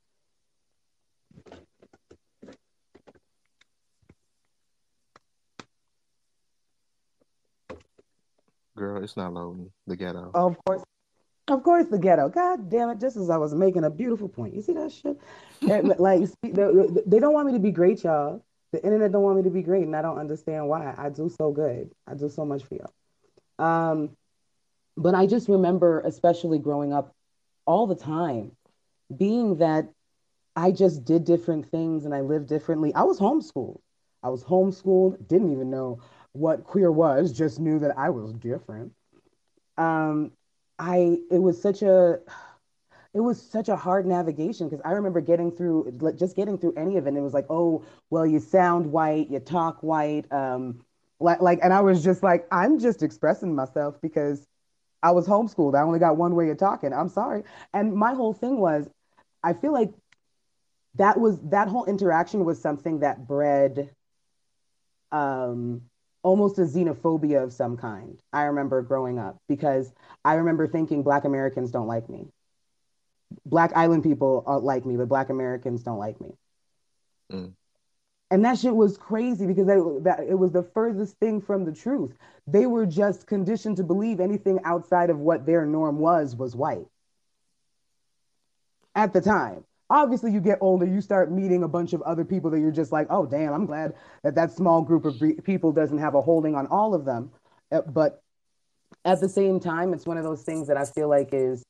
Girl, 8.77 9.03
it's 9.03 9.17
not 9.17 9.33
loading 9.33 9.71
the 9.87 9.97
ghetto. 9.97 10.31
Of 10.35 10.57
course, 10.67 10.83
of 11.49 11.63
course, 11.63 11.87
the 11.89 11.99
ghetto. 11.99 12.29
God 12.29 12.69
damn 12.69 12.91
it! 12.91 13.01
Just 13.01 13.17
as 13.17 13.31
I 13.31 13.39
was 13.39 13.55
making 13.55 13.85
a 13.85 13.91
beautiful 13.91 14.29
point, 14.29 14.55
you 14.55 14.63
see 14.63 14.75
that 14.75 14.93
shit? 14.93 15.19
Like 15.99 16.29
they 16.43 17.19
don't 17.19 17.33
want 17.33 17.47
me 17.47 17.55
to 17.55 17.59
be 17.59 17.71
great, 17.71 18.05
y'all. 18.05 18.45
The 18.73 18.85
internet 18.85 19.13
don't 19.13 19.23
want 19.23 19.39
me 19.39 19.45
to 19.45 19.51
be 19.51 19.63
great, 19.63 19.85
and 19.85 19.97
I 19.97 20.03
don't 20.03 20.19
understand 20.19 20.69
why. 20.69 20.95
I 20.97 21.09
do 21.09 21.31
so 21.31 21.51
good. 21.51 21.91
I 22.07 22.15
do 22.15 22.29
so 22.29 22.45
much 22.45 22.63
for 22.65 22.75
y'all. 22.75 22.93
Um, 23.59 24.11
but 24.99 25.15
I 25.15 25.27
just 25.27 25.49
remember, 25.49 26.01
especially 26.01 26.59
growing 26.59 26.93
up, 26.93 27.15
all 27.65 27.87
the 27.87 27.95
time, 27.95 28.53
being 29.17 29.57
that 29.57 29.89
I 30.55 30.73
just 30.73 31.05
did 31.05 31.25
different 31.25 31.67
things 31.71 32.05
and 32.05 32.15
I 32.15 32.21
lived 32.21 32.49
differently. 32.49 32.95
I 32.95 33.05
was 33.05 33.19
homeschooled. 33.19 33.81
I 34.23 34.29
was 34.29 34.45
homeschooled. 34.45 35.27
Didn't 35.29 35.53
even 35.53 35.71
know 35.71 36.01
what 36.37 36.65
queer 36.65 36.91
was. 36.93 37.33
Just 37.33 37.61
knew 37.61 37.79
that 37.81 37.97
I 37.99 38.11
was 38.11 38.33
different. 38.35 38.93
Um, 39.77 40.33
I 40.79 41.19
it 41.31 41.39
was 41.39 41.61
such 41.61 41.83
a 41.83 42.21
it 43.15 43.21
was 43.21 43.41
such 43.41 43.69
a 43.69 43.77
hard 43.77 44.07
navigation 44.07 44.69
because 44.69 44.83
I 44.85 44.93
remember 44.93 45.21
getting 45.21 45.51
through 45.51 45.93
just 46.19 46.37
getting 46.37 46.59
through 46.59 46.75
any 46.77 46.97
of 46.99 47.07
it. 47.07 47.15
It 47.15 47.21
was 47.21 47.35
like, 47.35 47.47
oh, 47.51 47.85
well, 48.11 48.27
you 48.27 48.41
sound 48.41 48.93
white, 48.93 49.31
you 49.31 49.41
talk 49.41 49.83
white, 49.83 50.31
um, 50.33 50.81
like 51.21 51.41
like, 51.41 51.61
and 51.63 51.73
I 51.73 51.81
was 51.81 52.05
just 52.05 52.23
like, 52.23 52.47
I'm 52.53 52.79
just 52.79 53.03
expressing 53.03 53.55
myself 53.55 54.01
because 54.03 54.47
I 55.03 55.13
was 55.13 55.27
homeschooled. 55.27 55.77
I 55.77 55.83
only 55.83 55.99
got 55.99 56.17
one 56.17 56.35
way 56.35 56.51
of 56.51 56.59
talking. 56.59 56.93
I'm 56.93 57.09
sorry. 57.09 57.45
And 57.73 57.95
my 57.95 58.15
whole 58.15 58.35
thing 58.35 58.59
was, 58.59 58.89
I 59.43 59.55
feel 59.55 59.73
like 59.73 59.93
that 60.97 61.19
was 61.21 61.41
that 61.51 61.69
whole 61.69 61.85
interaction 61.85 62.45
was 62.45 62.61
something 62.61 63.01
that 63.01 63.27
bred 63.27 63.91
um 65.13 65.83
almost 66.27 66.59
a 66.59 66.63
xenophobia 66.63 67.41
of 67.45 67.53
some 67.53 67.77
kind. 67.77 68.19
I 68.33 68.43
remember 68.47 68.83
growing 68.83 69.17
up 69.17 69.39
because 69.49 69.93
I 70.25 70.35
remember 70.35 70.67
thinking 70.67 71.05
Black 71.05 71.25
Americans 71.25 71.71
don't 71.71 71.87
like 71.87 72.11
me. 72.11 72.27
Black 73.45 73.71
Island 73.77 74.03
people 74.03 74.43
like 74.65 74.85
me, 74.85 74.97
but 74.97 75.09
Black 75.09 75.31
Americans 75.31 75.85
don't 75.85 75.99
like 75.99 76.21
me. 76.21 76.31
Mm. 77.31 77.53
And 78.33 78.45
that 78.45 78.59
shit 78.59 78.75
was 78.75 78.99
crazy 78.99 79.47
because 79.47 79.67
that, 79.67 80.01
that 80.03 80.21
it 80.29 80.35
was 80.35 80.51
the 80.51 80.65
furthest 80.65 81.17
thing 81.19 81.41
from 81.41 81.65
the 81.65 81.73
truth. 81.73 82.13
They 82.49 82.67
were 82.67 82.87
just 82.87 83.29
conditioned 83.29 83.77
to 83.77 83.85
believe 83.85 84.19
anything 84.19 84.59
outside 84.65 85.11
of 85.11 85.21
what 85.21 85.47
their 85.47 85.65
norm 85.65 86.01
was 86.01 86.35
was 86.35 86.57
white 86.57 86.89
at 88.97 89.13
the 89.13 89.21
time 89.21 89.65
obviously 89.91 90.33
you 90.33 90.41
get 90.41 90.59
older 90.61 90.87
you 90.87 91.01
start 91.01 91.31
meeting 91.31 91.63
a 91.63 91.69
bunch 91.69 91.93
of 91.93 92.03
other 92.03 92.25
people 92.25 92.51
that 92.51 92.61
you're 92.61 92.71
just 92.71 92.93
like 92.93 93.07
oh 93.11 93.27
damn 93.27 93.53
i'm 93.53 93.67
glad 93.67 93.95
that 94.23 94.35
that 94.35 94.53
small 94.53 94.83
group 94.83 95.05
of 95.05 95.15
people 95.45 95.73
doesn't 95.73 95.99
have 95.99 96.15
a 96.15 96.23
holding 96.23 96.55
on 96.55 96.67
all 96.67 96.95
of 96.95 97.05
them. 97.05 97.31
Uh, 97.71 97.81
but 97.83 98.23
at 99.05 99.21
the 99.21 99.29
same 99.29 99.61
time 99.61 99.93
it's 99.93 100.07
one 100.07 100.17
of 100.17 100.25
those 100.25 100.43
things 100.43 100.69
that 100.69 100.77
i 100.77 100.85
feel 100.85 101.09
like 101.09 101.31
is 101.33 101.65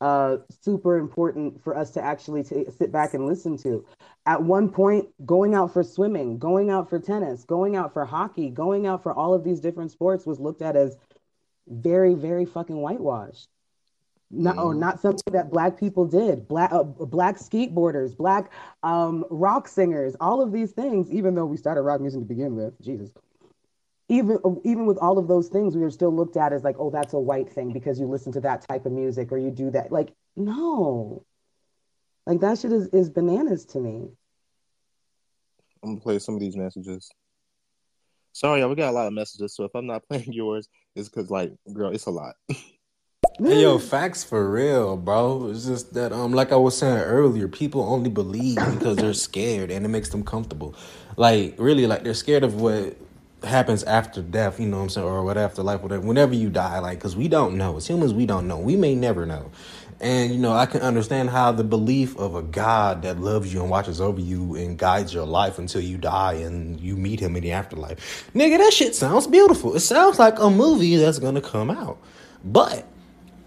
uh, 0.00 0.36
super 0.62 0.96
important 0.96 1.62
for 1.62 1.76
us 1.76 1.90
to 1.90 2.00
actually 2.00 2.44
t- 2.44 2.66
sit 2.78 2.92
back 2.92 3.14
and 3.14 3.26
listen 3.26 3.56
to. 3.58 3.84
At 4.26 4.42
one 4.42 4.70
point 4.70 5.08
going 5.26 5.54
out 5.54 5.72
for 5.72 5.82
swimming 5.82 6.38
going 6.38 6.70
out 6.70 6.88
for 6.88 7.00
tennis 7.00 7.44
going 7.44 7.74
out 7.76 7.92
for 7.92 8.04
hockey 8.04 8.50
going 8.50 8.86
out 8.86 9.02
for 9.02 9.12
all 9.12 9.34
of 9.34 9.42
these 9.42 9.58
different 9.58 9.90
sports 9.90 10.26
was 10.26 10.38
looked 10.38 10.62
at 10.62 10.76
as 10.76 10.96
very 11.66 12.14
very 12.14 12.44
fucking 12.44 12.76
whitewashed 12.76 13.48
not 14.30 14.56
mm. 14.56 14.64
or 14.64 14.74
not 14.74 15.00
something 15.00 15.32
that 15.32 15.50
black 15.50 15.78
people 15.78 16.04
did. 16.04 16.46
Black 16.48 16.72
uh, 16.72 16.82
black 16.82 17.36
skateboarders 17.36 18.16
black 18.16 18.50
um, 18.82 19.24
rock 19.30 19.68
singers 19.68 20.16
all 20.20 20.42
of 20.42 20.52
these 20.52 20.72
things 20.72 21.10
even 21.10 21.34
though 21.34 21.46
we 21.46 21.56
started 21.56 21.82
rock 21.82 22.00
music 22.00 22.20
to 22.20 22.26
begin 22.26 22.54
with 22.54 22.80
jesus. 22.80 23.10
Even 24.08 24.38
even 24.64 24.86
with 24.86 24.98
all 24.98 25.18
of 25.18 25.28
those 25.28 25.48
things 25.48 25.74
we 25.74 25.82
were 25.82 25.90
still 25.90 26.14
looked 26.14 26.36
at 26.36 26.52
as 26.52 26.64
like 26.64 26.76
oh 26.78 26.90
that's 26.90 27.12
a 27.12 27.18
white 27.18 27.50
thing 27.50 27.72
because 27.72 27.98
you 27.98 28.06
listen 28.06 28.32
to 28.32 28.40
that 28.40 28.66
type 28.68 28.86
of 28.86 28.92
music 28.92 29.32
or 29.32 29.38
you 29.38 29.50
do 29.50 29.70
that. 29.70 29.92
Like 29.92 30.12
no. 30.36 31.24
Like 32.26 32.40
that 32.40 32.58
shit 32.58 32.72
is, 32.72 32.88
is 32.88 33.08
bananas 33.08 33.64
to 33.66 33.80
me. 33.80 34.10
I'm 35.82 35.90
gonna 35.90 36.00
play 36.00 36.18
some 36.18 36.34
of 36.34 36.40
these 36.40 36.56
messages. 36.56 37.10
Sorry 38.32 38.64
we 38.64 38.74
got 38.74 38.90
a 38.90 38.92
lot 38.92 39.06
of 39.06 39.12
messages 39.12 39.56
so 39.56 39.64
if 39.64 39.72
i'm 39.74 39.86
not 39.86 40.04
playing 40.08 40.32
yours 40.32 40.68
it's 40.94 41.08
because 41.08 41.28
like 41.28 41.50
girl 41.72 41.90
it's 41.90 42.06
a 42.06 42.10
lot 42.10 42.36
Hey, 43.40 43.62
yo, 43.62 43.78
facts 43.78 44.24
for 44.24 44.50
real, 44.50 44.96
bro. 44.96 45.50
It's 45.50 45.64
just 45.64 45.94
that, 45.94 46.12
um, 46.12 46.32
like 46.32 46.50
I 46.50 46.56
was 46.56 46.76
saying 46.76 46.98
earlier, 46.98 47.46
people 47.46 47.82
only 47.82 48.10
believe 48.10 48.56
because 48.56 48.96
they're 48.96 49.14
scared 49.14 49.70
and 49.70 49.84
it 49.86 49.88
makes 49.88 50.08
them 50.08 50.24
comfortable. 50.24 50.74
Like, 51.16 51.54
really, 51.56 51.86
like 51.86 52.02
they're 52.02 52.14
scared 52.14 52.42
of 52.42 52.60
what 52.60 52.96
happens 53.44 53.84
after 53.84 54.22
death, 54.22 54.58
you 54.58 54.66
know 54.66 54.78
what 54.78 54.82
I'm 54.82 54.88
saying, 54.88 55.06
or 55.06 55.22
what 55.22 55.38
after 55.38 55.62
life, 55.62 55.82
whatever. 55.82 56.04
Whenever 56.04 56.34
you 56.34 56.50
die, 56.50 56.80
like, 56.80 56.98
because 56.98 57.14
we 57.14 57.28
don't 57.28 57.56
know. 57.56 57.76
As 57.76 57.86
humans, 57.86 58.12
we 58.12 58.26
don't 58.26 58.48
know. 58.48 58.58
We 58.58 58.74
may 58.74 58.96
never 58.96 59.24
know. 59.24 59.52
And, 60.00 60.32
you 60.32 60.38
know, 60.38 60.52
I 60.52 60.66
can 60.66 60.80
understand 60.80 61.30
how 61.30 61.52
the 61.52 61.62
belief 61.62 62.16
of 62.16 62.34
a 62.34 62.42
God 62.42 63.02
that 63.02 63.20
loves 63.20 63.54
you 63.54 63.60
and 63.60 63.70
watches 63.70 64.00
over 64.00 64.20
you 64.20 64.56
and 64.56 64.76
guides 64.76 65.14
your 65.14 65.26
life 65.26 65.60
until 65.60 65.80
you 65.80 65.96
die 65.96 66.32
and 66.32 66.80
you 66.80 66.96
meet 66.96 67.20
him 67.20 67.36
in 67.36 67.44
the 67.44 67.52
afterlife. 67.52 68.28
Nigga, 68.34 68.58
that 68.58 68.72
shit 68.72 68.96
sounds 68.96 69.28
beautiful. 69.28 69.76
It 69.76 69.80
sounds 69.80 70.18
like 70.18 70.40
a 70.40 70.50
movie 70.50 70.96
that's 70.96 71.20
going 71.20 71.36
to 71.36 71.40
come 71.40 71.70
out. 71.70 71.98
But 72.44 72.84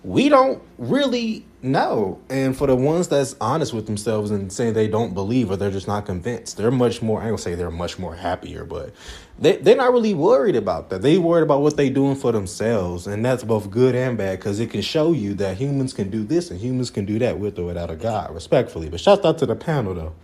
we 0.03 0.29
don't 0.29 0.61
really 0.77 1.45
know. 1.61 2.19
And 2.29 2.57
for 2.57 2.67
the 2.67 2.75
ones 2.75 3.07
that's 3.07 3.35
honest 3.39 3.73
with 3.73 3.85
themselves 3.85 4.31
and 4.31 4.51
saying 4.51 4.73
they 4.73 4.87
don't 4.87 5.13
believe 5.13 5.51
or 5.51 5.57
they're 5.57 5.71
just 5.71 5.87
not 5.87 6.05
convinced, 6.05 6.57
they're 6.57 6.71
much 6.71 7.01
more, 7.01 7.21
I 7.21 7.27
don't 7.27 7.39
say 7.39 7.53
they're 7.53 7.69
much 7.69 7.99
more 7.99 8.15
happier, 8.15 8.65
but 8.65 8.93
they, 9.37 9.57
they're 9.57 9.75
not 9.75 9.93
really 9.93 10.13
worried 10.13 10.55
about 10.55 10.89
that. 10.89 11.01
They 11.03 11.17
worried 11.17 11.43
about 11.43 11.61
what 11.61 11.77
they're 11.77 11.91
doing 11.91 12.15
for 12.15 12.31
themselves. 12.31 13.05
And 13.05 13.23
that's 13.23 13.43
both 13.43 13.69
good 13.69 13.93
and 13.93 14.17
bad 14.17 14.39
because 14.39 14.59
it 14.59 14.71
can 14.71 14.81
show 14.81 15.11
you 15.13 15.35
that 15.35 15.57
humans 15.57 15.93
can 15.93 16.09
do 16.09 16.23
this 16.23 16.49
and 16.49 16.59
humans 16.59 16.89
can 16.89 17.05
do 17.05 17.19
that 17.19 17.37
with 17.37 17.59
or 17.59 17.65
without 17.65 17.91
a 17.91 17.95
God, 17.95 18.33
respectfully. 18.33 18.89
But 18.89 18.99
shout 18.99 19.23
out 19.23 19.37
to 19.39 19.45
the 19.45 19.55
panel 19.55 19.93
though. 19.93 20.15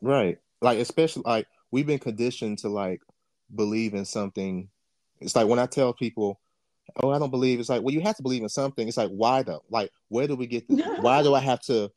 Right. 0.00 0.38
Like, 0.60 0.78
especially, 0.78 1.22
like, 1.26 1.46
we've 1.70 1.86
been 1.86 1.98
conditioned 1.98 2.58
to, 2.58 2.68
like, 2.68 3.02
believe 3.54 3.94
in 3.94 4.04
something. 4.04 4.68
It's 5.20 5.36
like 5.36 5.46
when 5.46 5.58
I 5.58 5.66
tell 5.66 5.92
people, 5.92 6.40
oh, 7.02 7.10
I 7.10 7.18
don't 7.18 7.30
believe. 7.30 7.60
It's 7.60 7.68
like, 7.68 7.82
well, 7.82 7.94
you 7.94 8.00
have 8.00 8.16
to 8.16 8.22
believe 8.22 8.42
in 8.42 8.48
something. 8.48 8.86
It's 8.86 8.96
like, 8.96 9.10
why 9.10 9.42
though? 9.42 9.62
Like, 9.70 9.90
where 10.08 10.26
do 10.26 10.36
we 10.36 10.46
get? 10.46 10.68
This? 10.68 10.86
why 11.00 11.22
do 11.22 11.34
I 11.34 11.40
have 11.40 11.60
to 11.62 11.90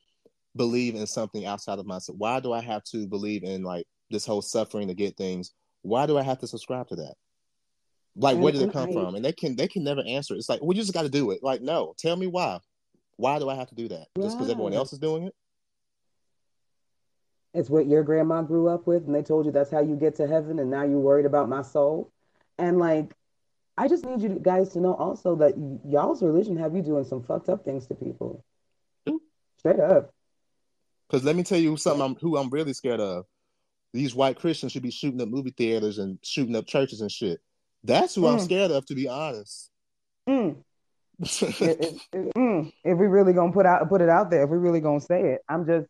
believe 0.55 0.95
in 0.95 1.07
something 1.07 1.45
outside 1.45 1.79
of 1.79 1.85
myself? 1.85 2.17
Why 2.17 2.39
do 2.39 2.53
I 2.53 2.61
have 2.61 2.83
to 2.85 3.07
believe 3.07 3.43
in 3.43 3.63
like 3.63 3.85
this 4.09 4.25
whole 4.25 4.41
suffering 4.41 4.87
to 4.87 4.93
get 4.93 5.17
things? 5.17 5.51
Why 5.81 6.05
do 6.05 6.17
I 6.17 6.23
have 6.23 6.39
to 6.39 6.47
subscribe 6.47 6.87
to 6.89 6.95
that? 6.97 7.13
Like, 8.15 8.37
where 8.37 8.51
did 8.51 8.63
it 8.63 8.73
come 8.73 8.91
from? 8.91 9.15
And 9.15 9.23
they 9.23 9.31
can 9.31 9.55
they 9.55 9.67
can 9.67 9.83
never 9.83 10.01
answer. 10.05 10.35
It's 10.35 10.49
like, 10.49 10.61
well, 10.61 10.75
you 10.75 10.81
just 10.81 10.93
got 10.93 11.03
to 11.03 11.09
do 11.09 11.31
it. 11.31 11.41
Like, 11.41 11.61
no, 11.61 11.93
tell 11.97 12.15
me 12.15 12.27
why. 12.27 12.59
Why 13.15 13.39
do 13.39 13.49
I 13.49 13.55
have 13.55 13.69
to 13.69 13.75
do 13.75 13.87
that? 13.89 14.07
Just 14.17 14.37
because 14.37 14.49
everyone 14.49 14.73
else 14.73 14.93
is 14.93 14.99
doing 14.99 15.23
it? 15.23 15.35
It's 17.53 17.69
what 17.69 17.87
your 17.87 18.03
grandma 18.03 18.41
grew 18.43 18.67
up 18.67 18.85
with, 18.85 19.05
and 19.05 19.15
they 19.15 19.23
told 19.23 19.45
you 19.45 19.51
that's 19.51 19.71
how 19.71 19.81
you 19.81 19.95
get 19.95 20.15
to 20.15 20.27
heaven, 20.27 20.59
and 20.59 20.69
now 20.69 20.83
you're 20.83 20.99
worried 20.99 21.25
about 21.25 21.49
my 21.49 21.61
soul. 21.61 22.11
And 22.57 22.77
like, 22.77 23.13
I 23.79 23.87
just 23.87 24.05
need 24.05 24.21
you 24.21 24.37
guys 24.41 24.73
to 24.73 24.81
know 24.81 24.93
also 24.93 25.37
that 25.37 25.53
y'all's 25.87 26.21
religion 26.21 26.57
have 26.57 26.75
you 26.75 26.81
doing 26.81 27.05
some 27.05 27.23
fucked 27.23 27.47
up 27.47 27.63
things 27.63 27.87
to 27.87 27.95
people. 27.95 28.43
Straight 29.59 29.79
up. 29.79 30.13
Because 31.07 31.23
let 31.23 31.37
me 31.37 31.43
tell 31.43 31.57
you 31.57 31.77
something 31.77 32.01
I'm, 32.01 32.15
who 32.15 32.37
I'm 32.37 32.49
really 32.49 32.73
scared 32.73 32.99
of. 32.99 33.23
These 33.93 34.13
white 34.13 34.37
Christians 34.37 34.73
should 34.73 34.83
be 34.83 34.91
shooting 34.91 35.21
up 35.21 35.29
movie 35.29 35.53
theaters 35.57 35.97
and 35.97 36.19
shooting 36.23 36.57
up 36.57 36.67
churches 36.67 36.99
and 36.99 37.09
shit. 37.09 37.39
That's 37.85 38.15
who 38.15 38.23
mm. 38.23 38.33
I'm 38.33 38.39
scared 38.41 38.71
of, 38.71 38.85
to 38.87 38.95
be 38.95 39.07
honest. 39.07 39.71
Mm. 40.27 40.57
if, 41.21 41.61
if, 41.61 41.79
if, 42.11 42.33
mm. 42.33 42.73
if 42.83 42.97
we 42.97 43.07
really 43.07 43.31
gonna 43.31 43.53
put 43.53 43.65
out 43.65 43.87
put 43.87 44.01
it 44.01 44.09
out 44.09 44.29
there, 44.29 44.43
if 44.43 44.49
we 44.49 44.57
really 44.57 44.81
gonna 44.81 44.99
say 44.99 45.21
it, 45.21 45.41
I'm 45.47 45.65
just 45.65 45.87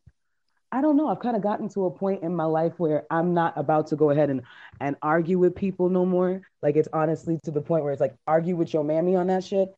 I 0.71 0.81
don't 0.81 0.97
know. 0.97 1.07
I've 1.07 1.19
kind 1.19 1.35
of 1.35 1.41
gotten 1.41 1.67
to 1.69 1.85
a 1.85 1.91
point 1.91 2.21
in 2.21 2.35
my 2.35 2.45
life 2.45 2.73
where 2.77 3.05
I'm 3.09 3.33
not 3.33 3.53
about 3.57 3.87
to 3.87 3.95
go 3.95 4.11
ahead 4.11 4.29
and 4.29 4.43
and 4.79 4.95
argue 5.01 5.39
with 5.39 5.55
people 5.55 5.89
no 5.89 6.05
more. 6.05 6.41
Like 6.61 6.75
it's 6.75 6.89
honestly 6.93 7.39
to 7.43 7.51
the 7.51 7.61
point 7.61 7.83
where 7.83 7.91
it's 7.91 8.01
like 8.01 8.15
argue 8.27 8.55
with 8.55 8.73
your 8.73 8.83
mammy 8.83 9.15
on 9.15 9.27
that 9.27 9.43
shit, 9.43 9.73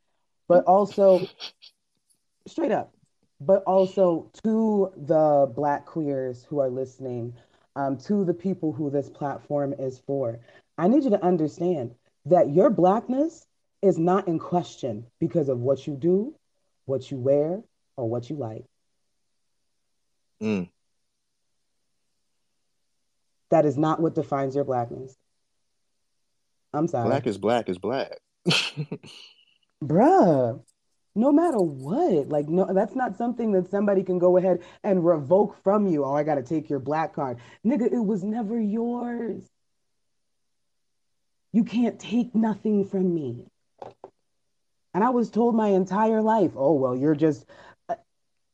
but 0.48 0.66
also 0.66 1.26
straight 2.46 2.72
up, 2.72 2.94
but 3.40 3.64
also 3.64 4.30
to 4.44 4.92
the 4.98 5.52
black 5.56 5.86
queers 5.86 6.44
who 6.44 6.60
are 6.60 6.70
listening, 6.70 7.34
um, 7.76 7.98
to 7.98 8.26
the 8.26 8.34
people 8.34 8.74
who 8.74 8.90
this 8.90 9.10
platform 9.10 9.74
is 9.80 10.00
for. 10.06 10.40
I 10.78 10.88
need 10.90 11.04
you 11.04 11.12
to 11.12 11.24
understand 11.24 11.96
that 12.26 12.50
your 12.50 12.70
blackness 12.70 13.48
is 13.82 13.98
not 13.98 14.28
in 14.28 14.40
question 14.40 15.06
because 15.20 15.48
of 15.48 15.60
what 15.60 15.88
you 15.88 15.96
do, 15.96 16.36
what 16.86 17.10
you 17.10 17.18
wear, 17.18 17.62
or 17.96 18.10
what 18.10 18.30
you 18.30 18.36
like. 18.36 18.66
Mm. 20.42 20.70
That 23.52 23.66
is 23.66 23.78
not 23.78 24.00
what 24.00 24.16
defines 24.16 24.56
your 24.56 24.64
blackness. 24.64 25.16
I'm 26.74 26.88
sorry. 26.88 27.08
Black 27.08 27.28
is 27.28 27.38
black 27.38 27.70
is 27.70 27.78
black. 27.78 28.18
Bruh, 29.84 30.62
no 31.16 31.32
matter 31.32 31.58
what, 31.60 32.30
like 32.30 32.48
no, 32.48 32.74
that's 32.74 32.96
not 32.96 33.18
something 33.18 33.52
that 33.52 33.70
somebody 33.70 34.04
can 34.04 34.20
go 34.20 34.38
ahead 34.38 34.60
and 34.84 35.06
revoke 35.06 35.62
from 35.64 35.88
you. 35.88 36.06
Oh, 36.06 36.14
I 36.14 36.24
gotta 36.24 36.44
take 36.44 36.70
your 36.70 36.80
black 36.80 37.14
card. 37.14 37.38
Nigga, 37.66 37.92
it 37.92 38.04
was 38.04 38.24
never 38.24 38.60
yours. 38.60 39.44
You 41.52 41.66
can't 41.66 42.00
take 42.00 42.34
nothing 42.34 42.86
from 42.86 43.14
me. 43.14 43.46
And 44.94 45.04
I 45.04 45.10
was 45.10 45.30
told 45.30 45.56
my 45.56 45.70
entire 45.70 46.22
life, 46.22 46.52
oh, 46.56 46.74
well, 46.74 46.96
you're 46.96 47.16
just 47.16 47.46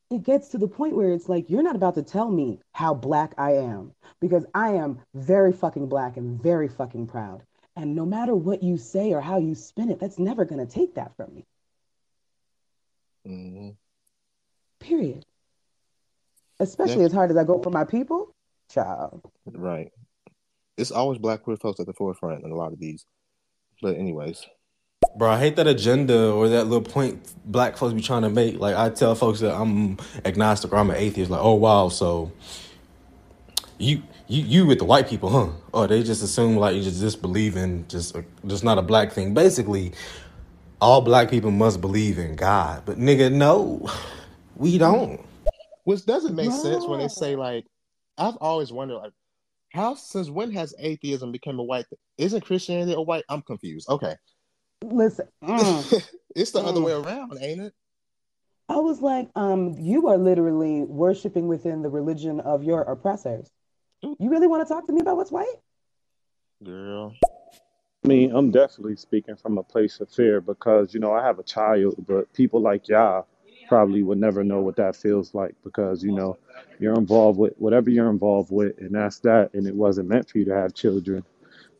it 0.09 0.23
gets 0.23 0.49
to 0.49 0.57
the 0.57 0.67
point 0.67 0.95
where 0.95 1.11
it's 1.11 1.27
like 1.27 1.49
you're 1.49 1.63
not 1.63 1.75
about 1.75 1.95
to 1.95 2.03
tell 2.03 2.29
me 2.29 2.59
how 2.71 2.93
black 2.93 3.33
I 3.37 3.53
am 3.53 3.93
because 4.21 4.45
I 4.53 4.69
am 4.71 4.99
very 5.13 5.51
fucking 5.51 5.89
black 5.89 6.17
and 6.17 6.41
very 6.41 6.69
fucking 6.69 7.07
proud. 7.07 7.43
And 7.75 7.95
no 7.95 8.05
matter 8.05 8.33
what 8.33 8.63
you 8.63 8.77
say 8.77 9.13
or 9.13 9.21
how 9.21 9.37
you 9.37 9.53
spin 9.53 9.91
it, 9.91 9.99
that's 9.99 10.17
never 10.17 10.45
going 10.45 10.65
to 10.65 10.71
take 10.71 10.95
that 10.95 11.15
from 11.15 11.35
me. 11.35 11.45
Mm-hmm. 13.27 13.69
Period. 14.79 15.25
Especially 16.59 17.03
as 17.03 17.11
hard 17.11 17.29
as 17.29 17.37
I 17.37 17.43
go 17.43 17.61
for 17.61 17.69
my 17.69 17.83
people, 17.83 18.33
child. 18.71 19.21
Right. 19.45 19.91
It's 20.77 20.91
always 20.91 21.19
black 21.19 21.43
queer 21.43 21.57
folks 21.57 21.79
at 21.79 21.85
the 21.85 21.93
forefront 21.93 22.43
in 22.43 22.51
a 22.51 22.55
lot 22.55 22.73
of 22.73 22.79
these. 22.79 23.05
But 23.81 23.95
anyways. 23.97 24.47
Bro, 25.17 25.31
I 25.31 25.39
hate 25.39 25.55
that 25.55 25.65
agenda 25.65 26.31
or 26.31 26.47
that 26.47 26.65
little 26.65 26.81
point 26.81 27.33
black 27.43 27.75
folks 27.75 27.93
be 27.93 28.01
trying 28.01 28.21
to 28.21 28.29
make. 28.29 28.59
Like 28.59 28.75
I 28.75 28.91
tell 28.91 29.15
folks 29.15 29.39
that 29.39 29.55
I'm 29.55 29.97
agnostic 30.23 30.71
or 30.71 30.77
I'm 30.77 30.91
an 30.91 30.97
atheist. 30.97 31.31
Like, 31.31 31.41
oh 31.41 31.55
wow, 31.55 31.89
so 31.89 32.31
you 33.79 34.03
you 34.27 34.43
you 34.43 34.65
with 34.67 34.77
the 34.77 34.85
white 34.85 35.07
people, 35.07 35.29
huh? 35.29 35.49
Or 35.71 35.87
they 35.87 36.03
just 36.03 36.21
assume 36.21 36.57
like 36.57 36.75
you 36.75 36.83
just 36.83 36.99
disbelieve 36.99 37.57
in 37.57 37.87
just 37.87 38.15
just 38.45 38.63
not 38.63 38.77
a 38.77 38.83
black 38.83 39.11
thing. 39.11 39.33
Basically, 39.33 39.93
all 40.79 41.01
black 41.01 41.29
people 41.29 41.49
must 41.49 41.81
believe 41.81 42.19
in 42.19 42.35
God, 42.35 42.83
but 42.85 42.99
nigga, 42.99 43.31
no, 43.31 43.89
we 44.55 44.77
don't. 44.77 45.19
Which 45.85 46.05
doesn't 46.05 46.35
make 46.35 46.51
sense 46.51 46.85
when 46.85 46.99
they 46.99 47.07
say 47.07 47.35
like, 47.35 47.65
I've 48.17 48.35
always 48.37 48.71
wondered 48.71 48.97
like, 48.97 49.13
how 49.73 49.95
since 49.95 50.29
when 50.29 50.51
has 50.51 50.75
atheism 50.77 51.31
become 51.31 51.57
a 51.59 51.63
white? 51.63 51.85
Isn't 52.17 52.41
Christianity 52.41 52.93
a 52.93 53.01
white? 53.01 53.23
I'm 53.29 53.41
confused. 53.41 53.89
Okay, 53.89 54.15
Listen, 54.83 55.27
mm, 55.43 56.07
it's 56.35 56.51
the 56.51 56.59
other 56.59 56.81
mm. 56.81 56.85
way 56.85 56.93
around, 56.93 57.37
ain't 57.41 57.61
it? 57.61 57.73
I 58.69 58.77
was 58.77 59.01
like, 59.01 59.29
um, 59.35 59.75
you 59.79 60.07
are 60.07 60.17
literally 60.17 60.81
worshiping 60.81 61.47
within 61.47 61.81
the 61.81 61.89
religion 61.89 62.41
of 62.41 62.63
your 62.63 62.81
oppressors. 62.81 63.49
You 64.01 64.29
really 64.29 64.47
want 64.47 64.67
to 64.67 64.73
talk 64.73 64.85
to 64.87 64.93
me 64.93 64.99
about 64.99 65.17
what's 65.17 65.31
white? 65.31 65.55
Girl, 66.63 67.13
I 68.03 68.07
mean, 68.07 68.35
I'm 68.35 68.51
definitely 68.51 68.95
speaking 68.97 69.35
from 69.35 69.57
a 69.57 69.63
place 69.63 69.99
of 69.99 70.09
fear 70.09 70.41
because, 70.41 70.93
you 70.93 70.99
know, 70.99 71.13
I 71.13 71.25
have 71.25 71.39
a 71.39 71.43
child, 71.43 71.95
but 72.07 72.31
people 72.33 72.61
like 72.61 72.87
y'all 72.87 73.27
probably 73.67 74.03
would 74.03 74.17
never 74.17 74.43
know 74.43 74.61
what 74.61 74.75
that 74.77 74.95
feels 74.95 75.33
like 75.33 75.55
because, 75.63 76.03
you 76.03 76.11
know, 76.11 76.37
you're 76.79 76.95
involved 76.95 77.39
with 77.39 77.53
whatever 77.57 77.89
you're 77.89 78.09
involved 78.09 78.51
with, 78.51 78.77
and 78.79 78.95
that's 78.95 79.19
that. 79.19 79.53
And 79.53 79.65
it 79.65 79.75
wasn't 79.75 80.09
meant 80.09 80.29
for 80.29 80.37
you 80.37 80.45
to 80.45 80.55
have 80.55 80.73
children, 80.73 81.23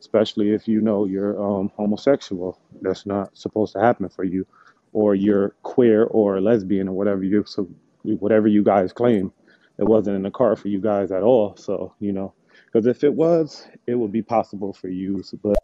especially 0.00 0.50
if 0.50 0.68
you 0.68 0.80
know 0.80 1.04
you're 1.04 1.40
um, 1.42 1.70
homosexual. 1.76 2.58
That's 2.82 3.06
not 3.06 3.36
supposed 3.36 3.74
to 3.74 3.80
happen 3.80 4.08
for 4.08 4.24
you, 4.24 4.46
or 4.92 5.14
you're 5.14 5.50
queer 5.62 6.04
or 6.04 6.40
lesbian 6.40 6.88
or 6.88 6.92
whatever 6.92 7.24
you 7.24 7.44
so 7.46 7.68
whatever 8.02 8.48
you 8.48 8.62
guys 8.62 8.92
claim. 8.92 9.32
It 9.78 9.84
wasn't 9.84 10.16
in 10.16 10.22
the 10.22 10.30
car 10.30 10.56
for 10.56 10.68
you 10.68 10.80
guys 10.80 11.12
at 11.12 11.22
all. 11.22 11.56
So, 11.56 11.94
you 12.00 12.12
know, 12.12 12.34
because 12.66 12.86
if 12.86 13.04
it 13.04 13.14
was, 13.14 13.66
it 13.86 13.94
would 13.94 14.10
be 14.10 14.22
possible 14.22 14.72
for 14.72 14.88
you. 14.88 15.22
But 15.42 15.56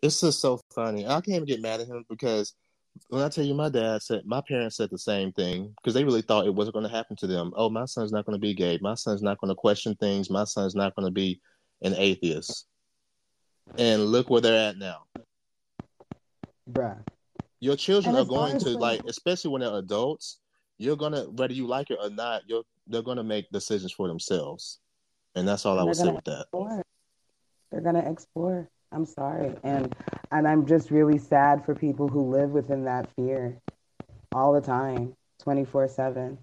it's 0.00 0.20
just 0.20 0.40
so 0.40 0.60
funny. 0.74 1.06
I 1.06 1.14
can't 1.14 1.28
even 1.28 1.44
get 1.44 1.60
mad 1.60 1.80
at 1.80 1.88
him 1.88 2.04
because 2.08 2.54
when 3.08 3.22
I 3.22 3.28
tell 3.28 3.44
you, 3.44 3.54
my 3.54 3.68
dad 3.68 4.02
said, 4.02 4.22
my 4.26 4.42
parents 4.46 4.76
said 4.76 4.90
the 4.90 4.98
same 4.98 5.32
thing 5.32 5.74
because 5.76 5.94
they 5.94 6.04
really 6.04 6.22
thought 6.22 6.46
it 6.46 6.54
wasn't 6.54 6.74
going 6.74 6.86
to 6.86 6.94
happen 6.94 7.16
to 7.16 7.26
them. 7.26 7.52
Oh, 7.56 7.70
my 7.70 7.84
son's 7.84 8.12
not 8.12 8.26
going 8.26 8.36
to 8.36 8.40
be 8.40 8.54
gay. 8.54 8.78
My 8.80 8.94
son's 8.94 9.22
not 9.22 9.38
going 9.40 9.48
to 9.48 9.54
question 9.54 9.94
things. 9.96 10.30
My 10.30 10.44
son's 10.44 10.74
not 10.74 10.94
going 10.94 11.06
to 11.06 11.12
be 11.12 11.40
an 11.82 11.94
atheist. 11.96 12.66
And 13.78 14.06
look 14.06 14.28
where 14.28 14.40
they're 14.40 14.68
at 14.68 14.76
now. 14.76 15.04
Bruh. 16.70 16.98
Your 17.60 17.76
children 17.76 18.16
are 18.16 18.24
going 18.24 18.58
to 18.60 18.70
like, 18.70 19.02
especially 19.06 19.50
when 19.50 19.60
they're 19.60 19.74
adults. 19.74 20.38
You're 20.78 20.96
gonna, 20.96 21.22
whether 21.30 21.54
you 21.54 21.66
like 21.66 21.90
it 21.90 21.98
or 22.00 22.10
not, 22.10 22.42
you're 22.48 22.64
they're 22.88 23.02
gonna 23.02 23.22
make 23.22 23.48
decisions 23.50 23.92
for 23.92 24.08
themselves, 24.08 24.80
and 25.36 25.46
that's 25.46 25.64
all 25.64 25.78
I 25.78 25.84
would 25.84 25.96
say 25.96 26.10
with 26.10 26.24
that. 26.24 26.42
explore. 26.42 26.82
They're 27.70 27.80
gonna 27.80 28.10
explore. 28.10 28.68
I'm 28.90 29.06
sorry, 29.06 29.54
and 29.62 29.94
and 30.32 30.48
I'm 30.48 30.66
just 30.66 30.90
really 30.90 31.18
sad 31.18 31.64
for 31.64 31.74
people 31.74 32.08
who 32.08 32.30
live 32.30 32.50
within 32.50 32.84
that 32.84 33.08
fear 33.14 33.56
all 34.32 34.52
the 34.52 34.60
time, 34.60 35.14
24 35.42 35.88
seven. 35.88 36.38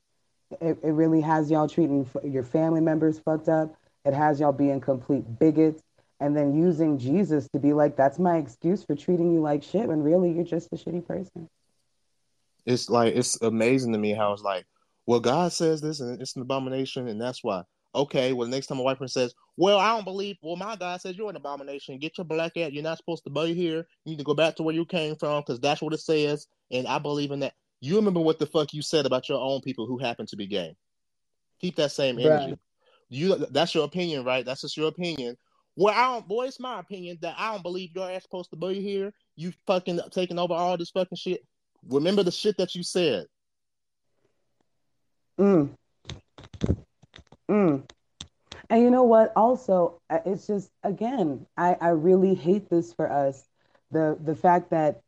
It 0.61 0.77
it 0.81 0.91
really 0.91 1.21
has 1.21 1.51
y'all 1.51 1.67
treating 1.67 2.09
your 2.23 2.43
family 2.43 2.81
members 2.81 3.19
fucked 3.19 3.49
up. 3.49 3.75
It 4.05 4.13
has 4.13 4.39
y'all 4.39 4.53
being 4.53 4.79
complete 4.79 5.25
bigots, 5.37 5.83
and 6.19 6.35
then 6.35 6.53
using 6.53 6.97
Jesus 6.97 7.47
to 7.53 7.59
be 7.59 7.73
like, 7.73 7.95
that's 7.95 8.19
my 8.19 8.37
excuse 8.37 8.83
for 8.83 8.95
treating 8.95 9.33
you 9.33 9.41
like 9.41 9.63
shit, 9.63 9.87
when 9.87 10.01
really 10.01 10.31
you're 10.31 10.43
just 10.43 10.71
a 10.71 10.75
shitty 10.75 11.05
person. 11.07 11.49
It's 12.65 12.89
like 12.89 13.15
it's 13.15 13.41
amazing 13.41 13.93
to 13.93 13.99
me 13.99 14.13
how 14.13 14.33
it's 14.33 14.43
like, 14.43 14.65
well, 15.05 15.19
God 15.19 15.51
says 15.51 15.81
this 15.81 16.01
and 16.01 16.21
it's 16.21 16.35
an 16.35 16.41
abomination, 16.41 17.07
and 17.07 17.19
that's 17.19 17.43
why. 17.43 17.63
Okay, 17.95 18.33
well, 18.33 18.47
the 18.47 18.55
next 18.55 18.67
time 18.67 18.77
a 18.77 18.83
white 18.83 18.99
person 18.99 19.21
says, 19.21 19.33
"Well, 19.57 19.79
I 19.79 19.95
don't 19.95 20.03
believe," 20.03 20.37
well, 20.43 20.55
my 20.55 20.75
God 20.75 21.01
says 21.01 21.17
you're 21.17 21.31
an 21.31 21.35
abomination. 21.35 21.97
Get 21.97 22.19
your 22.19 22.25
black 22.25 22.55
ass. 22.57 22.71
You're 22.71 22.83
not 22.83 22.97
supposed 22.97 23.23
to 23.23 23.31
be 23.31 23.55
here. 23.55 23.87
You 24.05 24.11
need 24.11 24.19
to 24.19 24.23
go 24.23 24.35
back 24.35 24.55
to 24.57 24.63
where 24.63 24.75
you 24.75 24.85
came 24.85 25.15
from 25.15 25.41
because 25.41 25.59
that's 25.59 25.81
what 25.81 25.93
it 25.93 25.99
says, 25.99 26.47
and 26.69 26.87
I 26.87 26.99
believe 26.99 27.31
in 27.31 27.39
that. 27.39 27.53
You 27.81 27.95
remember 27.95 28.19
what 28.19 28.37
the 28.37 28.45
fuck 28.45 28.73
you 28.73 28.83
said 28.83 29.07
about 29.07 29.29
your 29.29 29.39
own 29.39 29.61
people 29.61 29.87
who 29.87 29.97
happen 29.97 30.27
to 30.27 30.35
be 30.35 30.45
gay. 30.45 30.75
Keep 31.61 31.77
that 31.77 31.91
same 31.91 32.19
energy. 32.19 32.51
Right. 32.51 32.59
You 33.09 33.35
that's 33.49 33.73
your 33.73 33.85
opinion, 33.85 34.23
right? 34.23 34.45
That's 34.45 34.61
just 34.61 34.77
your 34.77 34.89
opinion. 34.89 35.35
Well, 35.79 35.93
I 35.95 36.11
don't 36.11 36.27
boy, 36.27 36.47
it's 36.47 36.59
my 36.59 36.77
opinion 36.77 37.19
that 37.21 37.35
I 37.37 37.53
don't 37.53 37.63
believe 37.63 37.95
your 37.95 38.11
ass 38.11 38.23
supposed 38.23 38.49
to 38.49 38.57
be 38.57 38.81
here. 38.81 39.13
You 39.37 39.53
fucking 39.65 40.01
taking 40.11 40.37
over 40.37 40.53
all 40.53 40.75
this 40.77 40.89
fucking 40.89 41.15
shit. 41.15 41.39
Remember 41.87 42.21
the 42.21 42.31
shit 42.31 42.57
that 42.57 42.75
you 42.75 42.83
said. 42.83 43.27
Mm. 45.39 45.69
Mm. 47.49 47.89
And 48.69 48.83
you 48.83 48.91
know 48.91 49.03
what? 49.03 49.31
Also, 49.37 50.01
uh, 50.09 50.19
it's 50.25 50.47
just 50.47 50.69
again, 50.83 51.45
I, 51.55 51.77
I 51.79 51.89
really 51.91 52.35
hate 52.35 52.69
this 52.69 52.91
for 52.91 53.09
us. 53.09 53.41
The 53.91 54.17
the 54.21 54.35
fact 54.35 54.71
that 54.71 54.99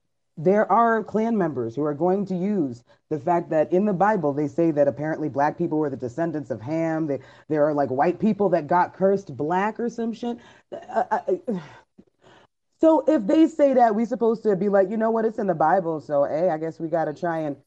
there 0.44 0.70
are 0.72 1.04
Klan 1.04 1.38
members 1.38 1.76
who 1.76 1.84
are 1.84 1.94
going 1.94 2.26
to 2.26 2.36
use 2.36 2.84
the 3.10 3.20
fact 3.20 3.50
that 3.52 3.72
in 3.72 3.86
the 3.86 3.94
Bible 3.94 4.34
they 4.34 4.48
say 4.48 4.72
that 4.72 4.88
apparently 4.88 5.30
black 5.30 5.58
people 5.58 5.78
were 5.78 5.90
the 5.90 5.98
descendants 5.98 6.50
of 6.50 6.62
Ham. 6.62 7.08
They, 7.08 7.20
there 7.48 7.64
are 7.68 7.74
like 7.74 7.90
white 7.90 8.20
people 8.20 8.50
that 8.50 8.68
got 8.68 8.96
cursed 8.96 9.36
black 9.38 9.80
or 9.80 9.90
some 9.90 10.14
shit. 10.14 10.38
Uh, 10.72 11.04
I- 11.12 11.42
I- 11.52 11.62
so 12.80 13.04
if 13.08 13.28
they 13.28 13.48
say 13.48 13.76
that, 13.76 13.94
we're 13.94 14.08
supposed 14.08 14.42
to 14.42 14.56
be 14.56 14.68
like, 14.68 14.90
you 14.90 14.98
know 14.98 15.12
what? 15.12 15.24
It's 15.24 15.38
in 15.38 15.46
the 15.46 15.54
Bible. 15.54 16.02
So 16.02 16.24
hey, 16.24 16.50
I 16.50 16.58
guess 16.58 16.80
we 16.80 16.88
got 16.88 17.06
to 17.06 17.14
try 17.14 17.42
and 17.42 17.58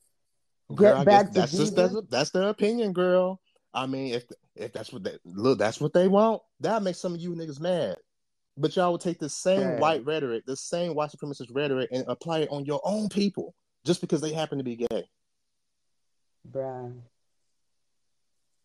get 0.76 0.96
I 0.96 1.04
back 1.04 1.26
to 1.28 1.32
that's 1.34 1.52
just 1.52 1.76
Jesus. 1.76 1.92
that's, 1.92 2.08
that's 2.10 2.30
their 2.30 2.48
opinion, 2.48 2.92
girl. 2.92 3.40
I 3.72 3.86
mean, 3.86 4.12
if 4.12 4.24
if 4.56 4.72
that's 4.72 4.92
what 4.92 5.04
they 5.04 5.18
look, 5.24 5.58
that's 5.58 5.80
what 5.80 5.92
they 5.92 6.08
want. 6.08 6.42
That 6.60 6.82
makes 6.82 6.98
some 6.98 7.14
of 7.14 7.20
you 7.20 7.30
niggas 7.30 7.60
mad. 7.60 7.96
But 8.56 8.76
y'all 8.76 8.92
would 8.92 9.00
take 9.00 9.18
the 9.18 9.28
same 9.28 9.72
Right. 9.72 9.80
white 9.80 10.04
rhetoric, 10.06 10.46
the 10.46 10.56
same 10.56 10.94
white 10.94 11.10
supremacist 11.10 11.48
rhetoric, 11.52 11.88
and 11.92 12.04
apply 12.06 12.40
it 12.40 12.50
on 12.50 12.64
your 12.64 12.80
own 12.84 13.08
people 13.08 13.54
just 13.84 14.00
because 14.00 14.20
they 14.20 14.32
happen 14.32 14.58
to 14.58 14.64
be 14.64 14.76
gay. 14.76 15.08
Bruh. 16.50 16.94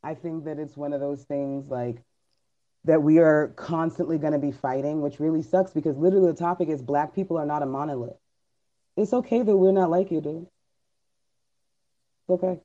I 0.03 0.13
think 0.13 0.45
that 0.45 0.59
it's 0.59 0.77
one 0.77 0.93
of 0.93 0.99
those 1.01 1.23
things 1.23 1.69
like 1.69 2.01
that 2.85 3.01
we 3.03 3.19
are 3.19 3.49
constantly 3.49 4.17
going 4.17 4.33
to 4.33 4.39
be 4.39 4.51
fighting, 4.51 5.01
which 5.01 5.19
really 5.19 5.41
sucks 5.41 5.71
because 5.71 5.97
literally 5.97 6.31
the 6.31 6.37
topic 6.37 6.69
is 6.69 6.81
black 6.81 7.13
people 7.13 7.37
are 7.37 7.45
not 7.45 7.63
a 7.63 7.65
monolith. 7.65 8.15
It's 8.95 9.13
okay 9.13 9.41
that 9.41 9.57
we're 9.57 9.71
not 9.71 9.89
like 9.89 10.11
you, 10.11 10.21
dude. 10.21 10.47
It's 12.21 12.29
okay. 12.29 12.59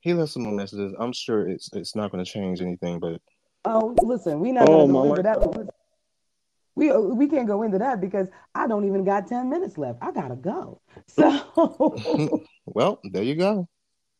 He 0.00 0.14
left 0.14 0.32
some 0.32 0.44
more 0.44 0.54
messages. 0.54 0.94
I'm 0.98 1.12
sure 1.12 1.48
it's 1.48 1.70
it's 1.72 1.96
not 1.96 2.12
going 2.12 2.24
to 2.24 2.30
change 2.30 2.62
anything, 2.62 3.00
but 3.00 3.20
Oh, 3.66 3.94
listen, 4.02 4.40
we're 4.40 4.52
not 4.52 4.68
Oh 4.68 4.86
going 4.86 4.88
to 4.88 4.92
my 4.92 5.00
go 5.00 5.10
into 5.10 5.22
that. 5.64 5.72
We 6.76 6.92
we 6.92 7.26
can't 7.26 7.46
go 7.46 7.62
into 7.62 7.78
that 7.78 8.00
because 8.00 8.28
I 8.54 8.68
don't 8.68 8.86
even 8.86 9.02
got 9.02 9.26
10 9.26 9.48
minutes 9.48 9.78
left. 9.78 9.98
I 10.02 10.12
gotta 10.12 10.36
go. 10.36 10.80
So 11.06 11.98
well, 12.66 13.00
there 13.02 13.22
you 13.22 13.34
go. 13.34 13.66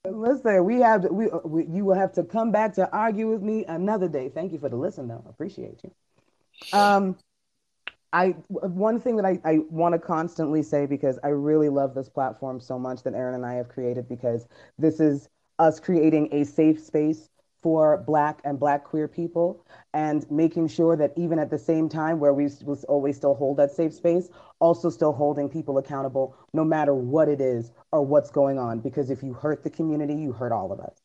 listen, 0.05 0.64
we 0.64 0.81
have 0.81 1.02
to, 1.02 1.09
we, 1.12 1.28
we 1.44 1.66
you 1.66 1.85
will 1.85 1.94
have 1.94 2.12
to 2.14 2.24
come 2.24 2.51
back 2.51 2.74
to 2.74 2.90
argue 2.93 3.31
with 3.31 3.43
me 3.43 3.64
another 3.66 4.09
day. 4.09 4.31
Thank 4.31 4.52
you 4.52 4.59
for 4.59 4.68
the 4.68 4.77
listen, 4.77 5.06
though. 5.06 5.24
Appreciate 5.28 5.81
you. 5.85 5.90
Um, 6.73 7.16
I 8.12 8.28
one 8.48 9.01
thing 9.01 9.16
that 9.16 9.27
I, 9.27 9.39
I 9.44 9.59
want 9.68 9.93
to 9.93 9.98
constantly 9.98 10.62
say 10.62 10.86
because 10.86 11.18
I 11.23 11.28
really 11.28 11.68
love 11.68 11.94
this 11.94 12.09
platform 12.09 12.59
so 12.59 12.78
much 12.78 13.02
that 13.02 13.14
Aaron 13.14 13.35
and 13.35 13.44
I 13.44 13.55
have 13.55 13.68
created 13.68 14.09
because 14.09 14.48
this 14.78 14.98
is 14.98 15.28
us 15.59 15.78
creating 15.78 16.31
a 16.32 16.44
safe 16.44 16.82
space 16.82 17.28
for 17.67 17.97
black 18.07 18.39
and 18.45 18.61
black 18.61 18.85
queer 18.85 19.09
people 19.09 19.67
and 19.93 20.31
making 20.31 20.69
sure 20.69 20.97
that 20.97 21.13
even 21.17 21.41
at 21.41 21.51
the 21.51 21.59
same 21.59 21.89
time 21.89 22.21
where 22.21 22.33
we 22.33 22.49
always 22.89 23.17
still 23.17 23.35
hold 23.35 23.57
that 23.57 23.73
safe 23.73 23.93
space 23.93 24.29
also 24.61 24.89
still 24.89 25.13
holding 25.13 25.49
people 25.49 25.77
accountable 25.77 26.37
no 26.53 26.65
matter 26.65 26.95
what 26.95 27.29
it 27.29 27.41
is 27.41 27.73
or 27.91 28.03
what's 28.03 28.31
going 28.31 28.57
on 28.57 28.79
because 28.79 29.11
if 29.11 29.21
you 29.21 29.33
hurt 29.33 29.65
the 29.65 29.71
community 29.71 30.15
you 30.15 30.31
hurt 30.31 30.53
all 30.53 30.71
of 30.71 30.79
us 30.79 31.03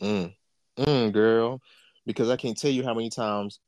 Mm. 0.00 0.34
Mm, 0.78 1.12
girl. 1.12 1.60
Because 2.04 2.30
I 2.30 2.36
can't 2.36 2.58
tell 2.58 2.70
you 2.70 2.84
how 2.84 2.94
many 2.94 3.10
times, 3.10 3.60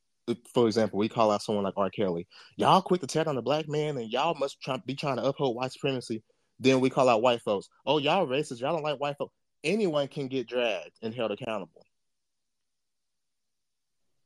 for 0.52 0.66
example, 0.66 0.98
we 0.98 1.08
call 1.08 1.30
out 1.30 1.42
someone 1.42 1.64
like 1.64 1.74
R. 1.76 1.90
Kelly. 1.90 2.26
Y'all 2.56 2.82
quick 2.82 3.00
to 3.00 3.06
tear 3.06 3.28
on 3.28 3.36
the 3.36 3.42
black 3.42 3.68
man 3.68 3.96
and 3.96 4.10
y'all 4.10 4.34
must 4.34 4.60
try, 4.60 4.76
be 4.86 4.94
trying 4.94 5.16
to 5.16 5.24
uphold 5.24 5.56
white 5.56 5.72
supremacy. 5.72 6.22
Then 6.60 6.80
we 6.80 6.90
call 6.90 7.08
out 7.08 7.22
white 7.22 7.40
folks. 7.42 7.68
Oh, 7.86 7.98
y'all 7.98 8.26
racist. 8.26 8.60
Y'all 8.60 8.74
don't 8.74 8.82
like 8.82 9.00
white 9.00 9.16
folks. 9.16 9.34
Anyone 9.64 10.08
can 10.08 10.28
get 10.28 10.48
dragged 10.48 10.98
and 11.02 11.14
held 11.14 11.32
accountable. 11.32 11.84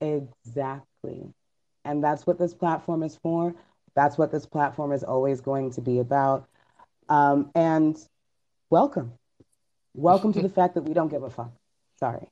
Exactly. 0.02 1.32
And 1.84 2.02
that's 2.02 2.26
what 2.26 2.38
this 2.38 2.54
platform 2.54 3.02
is 3.02 3.16
for. 3.16 3.54
That's 3.94 4.18
what 4.18 4.32
this 4.32 4.46
platform 4.46 4.92
is 4.92 5.04
always 5.04 5.40
going 5.40 5.70
to 5.72 5.80
be 5.80 6.00
about. 6.00 6.48
Um, 7.08 7.50
and 7.54 7.96
welcome. 8.70 9.12
Welcome 9.94 10.32
to 10.34 10.42
the 10.42 10.48
fact 10.58 10.74
that 10.74 10.82
we 10.82 10.94
don't 10.94 11.08
give 11.08 11.22
a 11.22 11.30
fuck. 11.30 11.52
Sorry. 12.00 12.26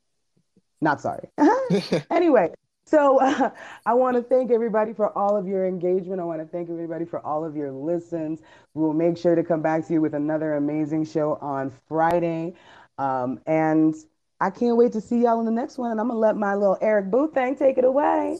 Not 0.80 1.00
sorry. 1.00 1.28
anyway, 2.10 2.52
so 2.86 3.20
uh, 3.20 3.50
I 3.86 3.94
want 3.94 4.16
to 4.16 4.22
thank 4.22 4.50
everybody 4.50 4.92
for 4.92 5.16
all 5.16 5.36
of 5.36 5.46
your 5.46 5.66
engagement. 5.66 6.20
I 6.20 6.24
want 6.24 6.40
to 6.40 6.46
thank 6.46 6.70
everybody 6.70 7.04
for 7.04 7.24
all 7.24 7.44
of 7.44 7.54
your 7.56 7.70
listens. 7.70 8.40
We 8.74 8.82
will 8.82 8.94
make 8.94 9.16
sure 9.16 9.36
to 9.36 9.44
come 9.44 9.62
back 9.62 9.86
to 9.86 9.92
you 9.92 10.00
with 10.00 10.14
another 10.14 10.54
amazing 10.54 11.04
show 11.04 11.34
on 11.40 11.70
Friday. 11.86 12.54
Um, 12.98 13.40
and 13.46 13.94
I 14.40 14.50
can't 14.50 14.76
wait 14.76 14.92
to 14.92 15.00
see 15.00 15.22
y'all 15.22 15.40
in 15.40 15.46
the 15.46 15.52
next 15.52 15.78
one. 15.78 15.90
And 15.90 16.00
I'm 16.00 16.08
going 16.08 16.16
to 16.16 16.20
let 16.20 16.36
my 16.36 16.54
little 16.54 16.78
Eric 16.80 17.10
Booth 17.10 17.34
thing 17.34 17.56
take 17.56 17.78
it 17.78 17.84
away. 17.84 18.38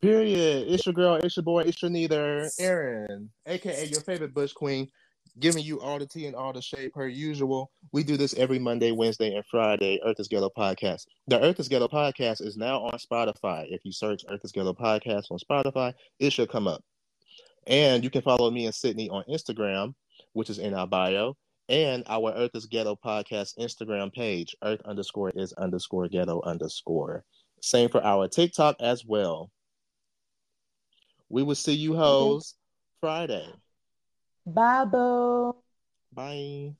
Period. 0.00 0.66
It's 0.68 0.84
your 0.84 0.94
girl, 0.94 1.14
it's 1.14 1.36
your 1.36 1.44
boy, 1.44 1.60
it's 1.60 1.80
your 1.80 1.90
neither, 1.90 2.50
Aaron, 2.58 3.30
aka 3.46 3.86
your 3.86 4.00
favorite 4.00 4.34
Butch 4.34 4.52
Queen, 4.52 4.88
giving 5.38 5.62
you 5.62 5.80
all 5.80 6.00
the 6.00 6.06
tea 6.06 6.26
and 6.26 6.34
all 6.34 6.52
the 6.52 6.60
shade 6.60 6.92
per 6.92 7.06
usual. 7.06 7.70
We 7.92 8.02
do 8.02 8.16
this 8.16 8.34
every 8.34 8.58
Monday, 8.58 8.90
Wednesday, 8.90 9.32
and 9.32 9.44
Friday. 9.46 10.00
Earth 10.04 10.18
is 10.18 10.26
Ghetto 10.26 10.50
Podcast. 10.58 11.06
The 11.28 11.40
Earth 11.40 11.60
is 11.60 11.68
Ghetto 11.68 11.86
Podcast 11.86 12.44
is 12.44 12.56
now 12.56 12.80
on 12.80 12.98
Spotify. 12.98 13.66
If 13.68 13.84
you 13.84 13.92
search 13.92 14.24
Earth 14.28 14.40
is 14.42 14.50
Ghetto 14.50 14.72
Podcast 14.72 15.30
on 15.30 15.38
Spotify, 15.38 15.94
it 16.18 16.32
should 16.32 16.50
come 16.50 16.66
up. 16.66 16.82
And 17.68 18.02
you 18.02 18.10
can 18.10 18.22
follow 18.22 18.50
me 18.50 18.66
and 18.66 18.74
Sydney 18.74 19.08
on 19.08 19.22
Instagram, 19.30 19.94
which 20.32 20.50
is 20.50 20.58
in 20.58 20.74
our 20.74 20.88
bio, 20.88 21.36
and 21.72 22.04
our 22.06 22.32
Earth 22.34 22.50
is 22.54 22.66
Ghetto 22.66 22.94
Podcast 23.02 23.58
Instagram 23.58 24.12
page. 24.12 24.54
Earth 24.62 24.82
underscore 24.84 25.30
is 25.30 25.54
underscore 25.54 26.06
ghetto 26.06 26.42
underscore. 26.44 27.24
Same 27.62 27.88
for 27.88 28.04
our 28.04 28.28
TikTok 28.28 28.76
as 28.78 29.06
well. 29.06 29.50
We 31.30 31.42
will 31.42 31.54
see 31.54 31.72
you 31.72 31.96
hoes 31.96 32.56
Friday. 33.00 33.48
Bye, 34.44 34.84
boo. 34.84 35.56
Bye. 36.12 36.74